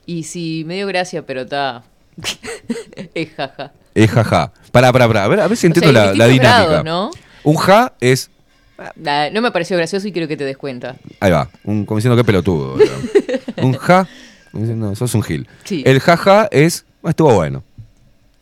Y 0.06 0.24
si 0.24 0.64
me 0.66 0.74
dio 0.74 0.88
gracia, 0.88 1.24
pero 1.24 1.42
está. 1.42 1.84
es 3.14 3.34
jaja. 3.36 3.72
Es 3.94 4.10
jaja. 4.10 4.52
Para, 4.72 4.92
para, 4.92 5.06
para. 5.06 5.22
A 5.22 5.28
ver, 5.28 5.38
a 5.38 5.46
ver 5.46 5.56
si 5.56 5.66
O 5.66 5.68
entiendo 5.68 5.92
sea, 5.92 6.14
la, 6.14 6.26
dinámica. 6.26 6.64
grados, 6.66 6.84
¿no? 6.84 7.10
Un 7.44 7.54
ja 7.54 7.92
es. 8.00 8.28
No 8.96 9.40
me 9.40 9.52
pareció 9.52 9.76
gracioso 9.76 10.08
y 10.08 10.12
quiero 10.12 10.26
que 10.26 10.36
te 10.36 10.44
des 10.44 10.56
cuenta. 10.56 10.96
Ahí 11.20 11.30
va. 11.30 11.48
Un, 11.62 11.84
como 11.84 11.98
diciendo 11.98 12.16
que 12.16 12.24
pelotudo. 12.24 12.76
un 13.62 13.74
ja. 13.74 14.08
Diciendo, 14.52 14.94
sos 14.94 15.14
un 15.14 15.22
gil. 15.22 15.48
Sí. 15.64 15.82
El 15.86 16.00
jaja 16.00 16.48
es. 16.50 16.84
"Ah, 17.02 17.10
Estuvo 17.10 17.34
bueno. 17.34 17.62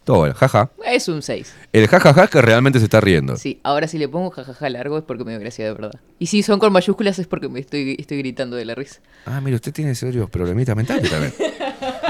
Todo 0.04 0.18
bueno, 0.18 0.34
jaja. 0.36 0.70
Es 0.84 1.08
un 1.08 1.20
6. 1.20 1.52
El 1.72 1.88
jajaja 1.88 2.24
es 2.24 2.30
que 2.30 2.40
realmente 2.40 2.78
se 2.78 2.84
está 2.84 3.00
riendo. 3.00 3.36
Sí, 3.36 3.58
ahora 3.64 3.88
si 3.88 3.98
le 3.98 4.08
pongo 4.08 4.30
jajaja 4.30 4.70
largo 4.70 4.98
es 4.98 5.02
porque 5.04 5.24
me 5.24 5.32
dio 5.32 5.40
gracia 5.40 5.64
de 5.64 5.72
verdad. 5.72 5.90
Y 6.20 6.26
si 6.26 6.44
son 6.44 6.60
con 6.60 6.72
mayúsculas 6.72 7.18
es 7.18 7.26
porque 7.26 7.48
me 7.48 7.58
estoy, 7.58 7.96
estoy 7.98 8.18
gritando 8.18 8.54
de 8.54 8.64
la 8.64 8.76
risa. 8.76 9.00
Ah, 9.24 9.40
mire, 9.40 9.56
usted 9.56 9.72
tiene 9.72 9.96
serios 9.96 10.30
problemitas 10.30 10.76
mentales 10.76 11.10
también. 11.10 11.34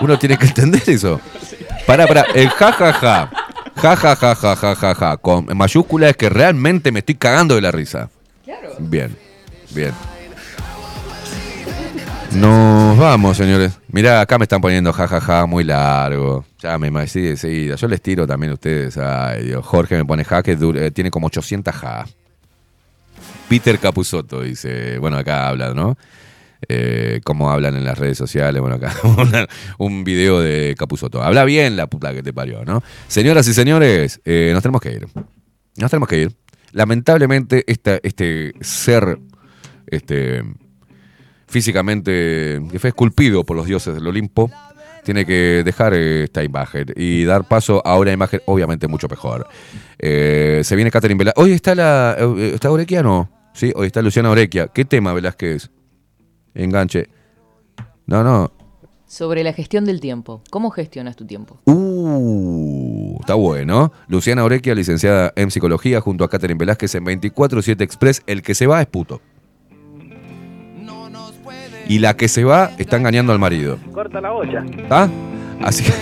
Uno 0.02 0.18
tiene 0.18 0.36
que 0.36 0.44
entender 0.46 0.82
eso. 0.86 1.18
Pará, 1.86 2.06
pará. 2.06 2.26
El 2.34 2.50
jajaja. 2.50 3.30
Jajaja, 3.76 4.34
jajaja. 4.34 5.16
Con 5.16 5.46
mayúscula 5.56 6.10
es 6.10 6.18
que 6.18 6.28
realmente 6.28 6.92
me 6.92 6.98
estoy 6.98 7.14
cagando 7.14 7.54
de 7.54 7.62
la 7.62 7.70
risa. 7.70 8.10
Claro. 8.44 8.74
Bien, 8.78 9.16
bien. 9.70 9.92
Nos 12.40 12.98
vamos, 12.98 13.36
señores. 13.36 13.78
Mirá, 13.88 14.20
acá 14.20 14.38
me 14.38 14.44
están 14.44 14.60
poniendo 14.60 14.92
jajaja 14.92 15.46
muy 15.46 15.64
largo. 15.64 16.44
Ya 16.60 16.76
me 16.76 17.06
sí, 17.06 17.36
sí, 17.36 17.70
Yo 17.76 17.88
les 17.88 18.02
tiro 18.02 18.26
también 18.26 18.50
a 18.50 18.54
ustedes. 18.54 18.98
Dios. 19.42 19.64
Jorge 19.64 19.96
me 19.96 20.04
pone 20.04 20.22
ja 20.24 20.42
que 20.42 20.52
eh, 20.52 20.90
tiene 20.90 21.10
como 21.10 21.28
800 21.28 21.74
ja. 21.74 22.06
Peter 23.48 23.78
Capusotto 23.78 24.42
dice, 24.42 24.98
bueno, 24.98 25.16
acá 25.16 25.48
habla, 25.48 25.72
¿no? 25.72 25.96
Eh, 26.68 27.20
cómo 27.24 27.50
hablan 27.50 27.76
en 27.76 27.84
las 27.84 27.96
redes 27.98 28.18
sociales. 28.18 28.60
Bueno, 28.60 28.76
acá 28.76 28.92
una- 29.16 29.46
un 29.78 30.04
video 30.04 30.40
de 30.40 30.74
Capusotto. 30.78 31.22
Habla 31.22 31.44
bien 31.44 31.76
la 31.76 31.86
puta 31.86 32.12
que 32.12 32.22
te 32.22 32.32
parió, 32.34 32.64
¿no? 32.64 32.82
Señoras 33.08 33.48
y 33.48 33.54
señores, 33.54 34.20
eh, 34.26 34.50
nos 34.52 34.62
tenemos 34.62 34.82
que 34.82 34.92
ir. 34.92 35.06
Nos 35.76 35.90
tenemos 35.90 36.08
que 36.08 36.18
ir. 36.22 36.36
Lamentablemente, 36.72 37.64
este 38.02 38.52
ser 38.60 39.18
este, 39.86 40.42
físicamente 41.46 42.60
que 42.70 42.78
fue 42.78 42.88
esculpido 42.88 43.44
por 43.44 43.56
los 43.56 43.66
dioses 43.66 43.94
del 43.94 44.06
Olimpo, 44.06 44.50
tiene 45.04 45.24
que 45.24 45.62
dejar 45.64 45.94
eh, 45.94 46.24
esta 46.24 46.42
imagen 46.42 46.86
y 46.96 47.24
dar 47.24 47.46
paso 47.46 47.80
a 47.86 47.96
una 47.96 48.12
imagen 48.12 48.40
obviamente 48.46 48.88
mucho 48.88 49.06
mejor. 49.08 49.46
Eh, 49.98 50.62
se 50.64 50.74
viene 50.74 50.90
Catherine 50.90 51.18
Velázquez. 51.18 51.44
Hoy 51.44 51.52
está 51.52 51.74
la. 51.74 52.16
eh, 52.18 52.52
¿Está 52.54 52.70
Orequia 52.70 53.02
no? 53.02 53.30
Sí, 53.54 53.72
hoy 53.76 53.86
está 53.86 54.02
Luciana 54.02 54.30
Orequia. 54.30 54.66
¿Qué 54.66 54.84
tema 54.84 55.12
Velázquez? 55.12 55.70
Enganche. 56.54 57.08
No, 58.06 58.22
no. 58.24 58.52
Sobre 59.06 59.44
la 59.44 59.52
gestión 59.52 59.84
del 59.84 60.00
tiempo. 60.00 60.42
¿Cómo 60.50 60.70
gestionas 60.70 61.14
tu 61.14 61.24
tiempo? 61.24 61.60
Uh, 61.66 63.16
está 63.20 63.34
bueno. 63.34 63.92
Luciana 64.08 64.42
Orequia, 64.42 64.74
licenciada 64.74 65.32
en 65.36 65.52
psicología, 65.52 66.00
junto 66.00 66.24
a 66.24 66.28
Catherine 66.28 66.58
Velázquez 66.58 66.96
en 66.96 67.04
24-7 67.04 67.80
Express. 67.82 68.22
El 68.26 68.42
que 68.42 68.56
se 68.56 68.66
va 68.66 68.80
es 68.80 68.88
puto. 68.88 69.22
Y 71.88 71.98
la 72.00 72.16
que 72.16 72.28
se 72.28 72.44
va 72.44 72.70
está 72.78 72.96
engañando 72.96 73.32
al 73.32 73.38
marido. 73.38 73.78
Corta 73.92 74.20
la 74.20 74.32
olla. 74.32 74.64
¿Ah? 74.90 75.08
Así 75.62 75.84
que, 75.84 75.92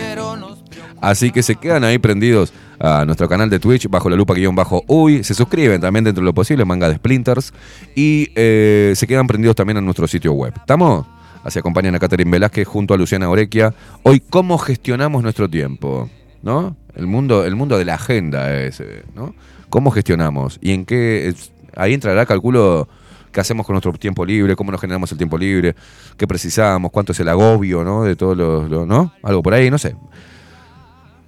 así 1.00 1.30
que 1.30 1.42
se 1.42 1.56
quedan 1.56 1.84
ahí 1.84 1.98
prendidos 1.98 2.52
a 2.80 3.04
nuestro 3.04 3.28
canal 3.28 3.50
de 3.50 3.58
Twitch, 3.60 3.88
bajo 3.88 4.08
la 4.10 4.16
lupa 4.16 4.34
guion 4.34 4.54
bajo 4.56 4.82
uy. 4.88 5.22
Se 5.24 5.34
suscriben 5.34 5.80
también 5.80 6.04
dentro 6.04 6.22
de 6.22 6.26
lo 6.26 6.34
posible, 6.34 6.64
manga 6.64 6.88
de 6.88 6.96
Splinters. 6.96 7.52
Y 7.94 8.30
eh, 8.34 8.92
se 8.96 9.06
quedan 9.06 9.26
prendidos 9.26 9.56
también 9.56 9.76
a 9.76 9.80
nuestro 9.80 10.06
sitio 10.08 10.32
web. 10.32 10.52
¿Estamos? 10.56 11.06
Así 11.44 11.58
acompañan 11.58 11.94
a 11.94 11.98
Catherine 11.98 12.30
Velázquez 12.30 12.66
junto 12.66 12.94
a 12.94 12.96
Luciana 12.96 13.28
Orequia. 13.28 13.74
Hoy, 14.02 14.20
¿cómo 14.20 14.56
gestionamos 14.56 15.22
nuestro 15.22 15.48
tiempo? 15.50 16.08
¿No? 16.42 16.74
El 16.96 17.06
mundo, 17.06 17.44
el 17.44 17.54
mundo 17.56 17.76
de 17.76 17.84
la 17.84 17.94
agenda 17.94 18.54
es, 18.54 18.80
eh, 18.80 19.02
¿no? 19.14 19.34
¿Cómo 19.68 19.90
gestionamos? 19.90 20.58
¿Y 20.62 20.72
en 20.72 20.84
qué? 20.86 21.28
es- 21.28 21.52
ahí 21.76 21.92
entrará, 21.92 22.24
calculo, 22.24 22.88
qué 23.34 23.40
hacemos 23.40 23.66
con 23.66 23.74
nuestro 23.74 23.92
tiempo 23.94 24.24
libre, 24.24 24.54
cómo 24.54 24.70
nos 24.70 24.80
generamos 24.80 25.10
el 25.12 25.18
tiempo 25.18 25.36
libre, 25.36 25.74
qué 26.16 26.26
precisamos, 26.26 26.90
cuánto 26.92 27.12
es 27.12 27.20
el 27.20 27.28
agobio, 27.28 27.84
¿no? 27.84 28.04
De 28.04 28.14
todos 28.16 28.36
los, 28.36 28.86
¿no? 28.86 29.12
Algo 29.22 29.42
por 29.42 29.52
ahí, 29.52 29.70
no 29.70 29.76
sé. 29.76 29.96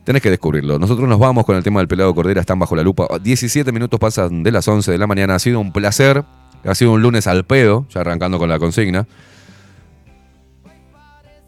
Tenés 0.05 0.23
que 0.23 0.31
descubrirlo. 0.31 0.79
Nosotros 0.79 1.09
nos 1.09 1.19
vamos 1.19 1.45
con 1.45 1.57
el 1.57 1.65
tema 1.65 1.81
del 1.81 1.89
pelado 1.89 2.15
Cordera, 2.15 2.41
están 2.41 2.61
bajo 2.61 2.77
la 2.77 2.85
lupa. 2.85 3.09
17 3.21 3.73
minutos 3.73 3.99
pasan 3.99 4.45
de 4.45 4.53
las 4.53 4.69
11 4.69 4.93
de 4.93 4.99
la 4.99 5.09
mañana. 5.09 5.35
Ha 5.35 5.39
sido 5.41 5.59
un 5.59 5.73
placer. 5.73 6.25
Ha 6.65 6.75
sido 6.75 6.93
un 6.93 7.03
lunes 7.03 7.27
al 7.27 7.45
pedo, 7.45 7.87
ya 7.91 8.01
arrancando 8.01 8.39
con 8.39 8.49
la 8.49 8.59
consigna. 8.59 9.07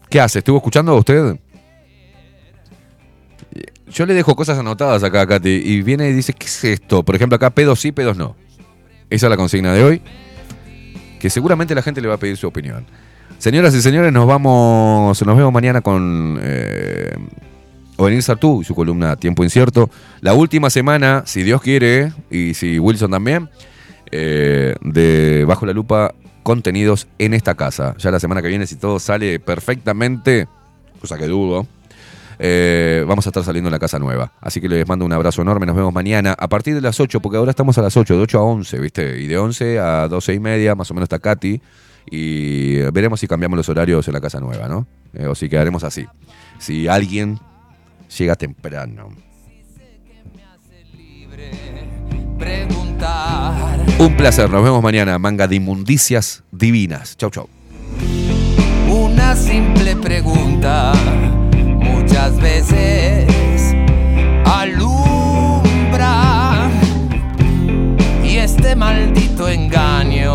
¿Qué 0.09 0.19
hace? 0.19 0.39
¿Estuvo 0.39 0.57
escuchando 0.57 0.95
usted? 0.95 1.39
Yo 3.91 4.05
le 4.05 4.13
dejo 4.13 4.35
cosas 4.35 4.59
anotadas 4.59 5.03
acá 5.03 5.21
a 5.21 5.27
Katy 5.27 5.49
y 5.49 5.81
viene 5.81 6.09
y 6.09 6.13
dice, 6.13 6.33
¿qué 6.33 6.45
es 6.45 6.63
esto? 6.63 7.03
Por 7.03 7.15
ejemplo, 7.15 7.37
acá 7.37 7.49
pedos 7.49 7.79
sí, 7.79 7.91
pedos 7.91 8.17
no. 8.17 8.35
Esa 9.09 9.25
es 9.25 9.29
la 9.29 9.37
consigna 9.37 9.73
de 9.73 9.83
hoy, 9.83 10.01
que 11.19 11.29
seguramente 11.29 11.75
la 11.75 11.81
gente 11.81 12.01
le 12.01 12.07
va 12.07 12.15
a 12.15 12.17
pedir 12.17 12.37
su 12.37 12.47
opinión. 12.47 12.85
Señoras 13.37 13.75
y 13.75 13.81
señores, 13.81 14.11
nos 14.11 14.25
vamos, 14.25 15.21
nos 15.25 15.37
vemos 15.37 15.53
mañana 15.53 15.81
con 15.81 16.39
eh, 16.41 17.15
Ovenir 17.97 18.23
Sartú 18.23 18.61
y 18.61 18.65
su 18.65 18.73
columna 18.75 19.15
Tiempo 19.15 19.43
Incierto. 19.43 19.89
La 20.21 20.33
última 20.33 20.69
semana, 20.69 21.23
si 21.25 21.43
Dios 21.43 21.61
quiere, 21.61 22.11
y 22.31 22.53
si 22.53 22.79
Wilson 22.79 23.11
también, 23.11 23.49
eh, 24.11 24.75
de 24.81 25.45
Bajo 25.45 25.65
la 25.65 25.73
Lupa, 25.73 26.13
contenidos 26.43 27.07
en 27.17 27.33
esta 27.33 27.55
casa. 27.55 27.95
Ya 27.97 28.11
la 28.11 28.19
semana 28.19 28.41
que 28.41 28.47
viene, 28.47 28.65
si 28.67 28.75
todo 28.75 28.99
sale 28.99 29.39
perfectamente, 29.39 30.47
cosa 30.99 31.17
que 31.17 31.27
dudo, 31.27 31.67
eh, 32.41 33.03
vamos 33.05 33.27
a 33.27 33.29
estar 33.29 33.43
saliendo 33.43 33.67
en 33.67 33.73
la 33.73 33.79
casa 33.79 33.99
nueva. 33.99 34.31
Así 34.39 34.61
que 34.61 34.69
les 34.69 34.87
mando 34.87 35.05
un 35.05 35.11
abrazo 35.11 35.41
enorme. 35.41 35.65
Nos 35.65 35.75
vemos 35.75 35.93
mañana 35.93 36.35
a 36.39 36.47
partir 36.47 36.73
de 36.73 36.81
las 36.81 36.99
8, 36.99 37.19
porque 37.19 37.37
ahora 37.37 37.51
estamos 37.51 37.77
a 37.77 37.81
las 37.81 37.95
8, 37.97 38.15
de 38.15 38.21
8 38.21 38.39
a 38.39 38.43
11, 38.43 38.79
¿viste? 38.79 39.19
Y 39.19 39.27
de 39.27 39.37
11 39.37 39.79
a 39.79 40.07
12 40.07 40.33
y 40.33 40.39
media, 40.39 40.73
más 40.73 40.89
o 40.89 40.93
menos 40.93 41.05
está 41.05 41.19
Katy. 41.19 41.61
Y 42.09 42.77
veremos 42.91 43.19
si 43.19 43.27
cambiamos 43.27 43.57
los 43.57 43.67
horarios 43.69 44.07
en 44.07 44.13
la 44.13 44.21
casa 44.21 44.39
nueva, 44.39 44.67
¿no? 44.67 44.87
Eh, 45.13 45.27
o 45.27 45.35
si 45.35 45.49
quedaremos 45.49 45.83
así. 45.83 46.07
Si 46.57 46.87
alguien 46.87 47.39
llega 48.17 48.35
temprano. 48.35 49.09
Un 53.99 54.15
placer, 54.15 54.49
nos 54.49 54.63
vemos 54.63 54.81
mañana. 54.81 55.19
Manga 55.19 55.47
de 55.47 55.57
inmundicias 55.57 56.43
divinas. 56.51 57.17
Chau, 57.17 57.29
chau. 57.29 57.49
Una 58.89 59.35
simple 59.35 59.95
pregunta, 59.97 60.93
muchas 62.09 62.37
veces 62.37 63.75
alumbra. 64.45 66.01
Y 68.23 68.37
este 68.37 68.75
maldito 68.75 69.47
engaño 69.47 70.33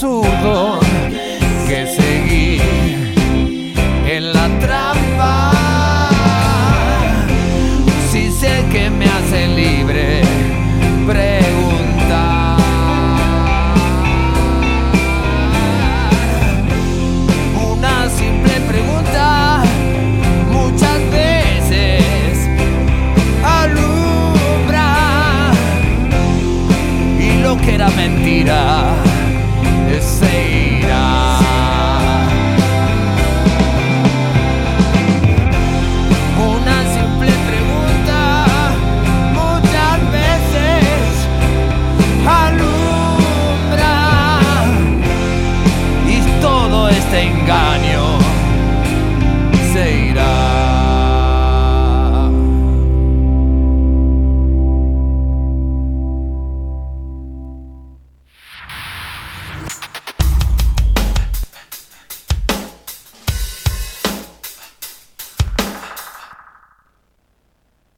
dictadura. 0.00 0.80
No 0.80 0.89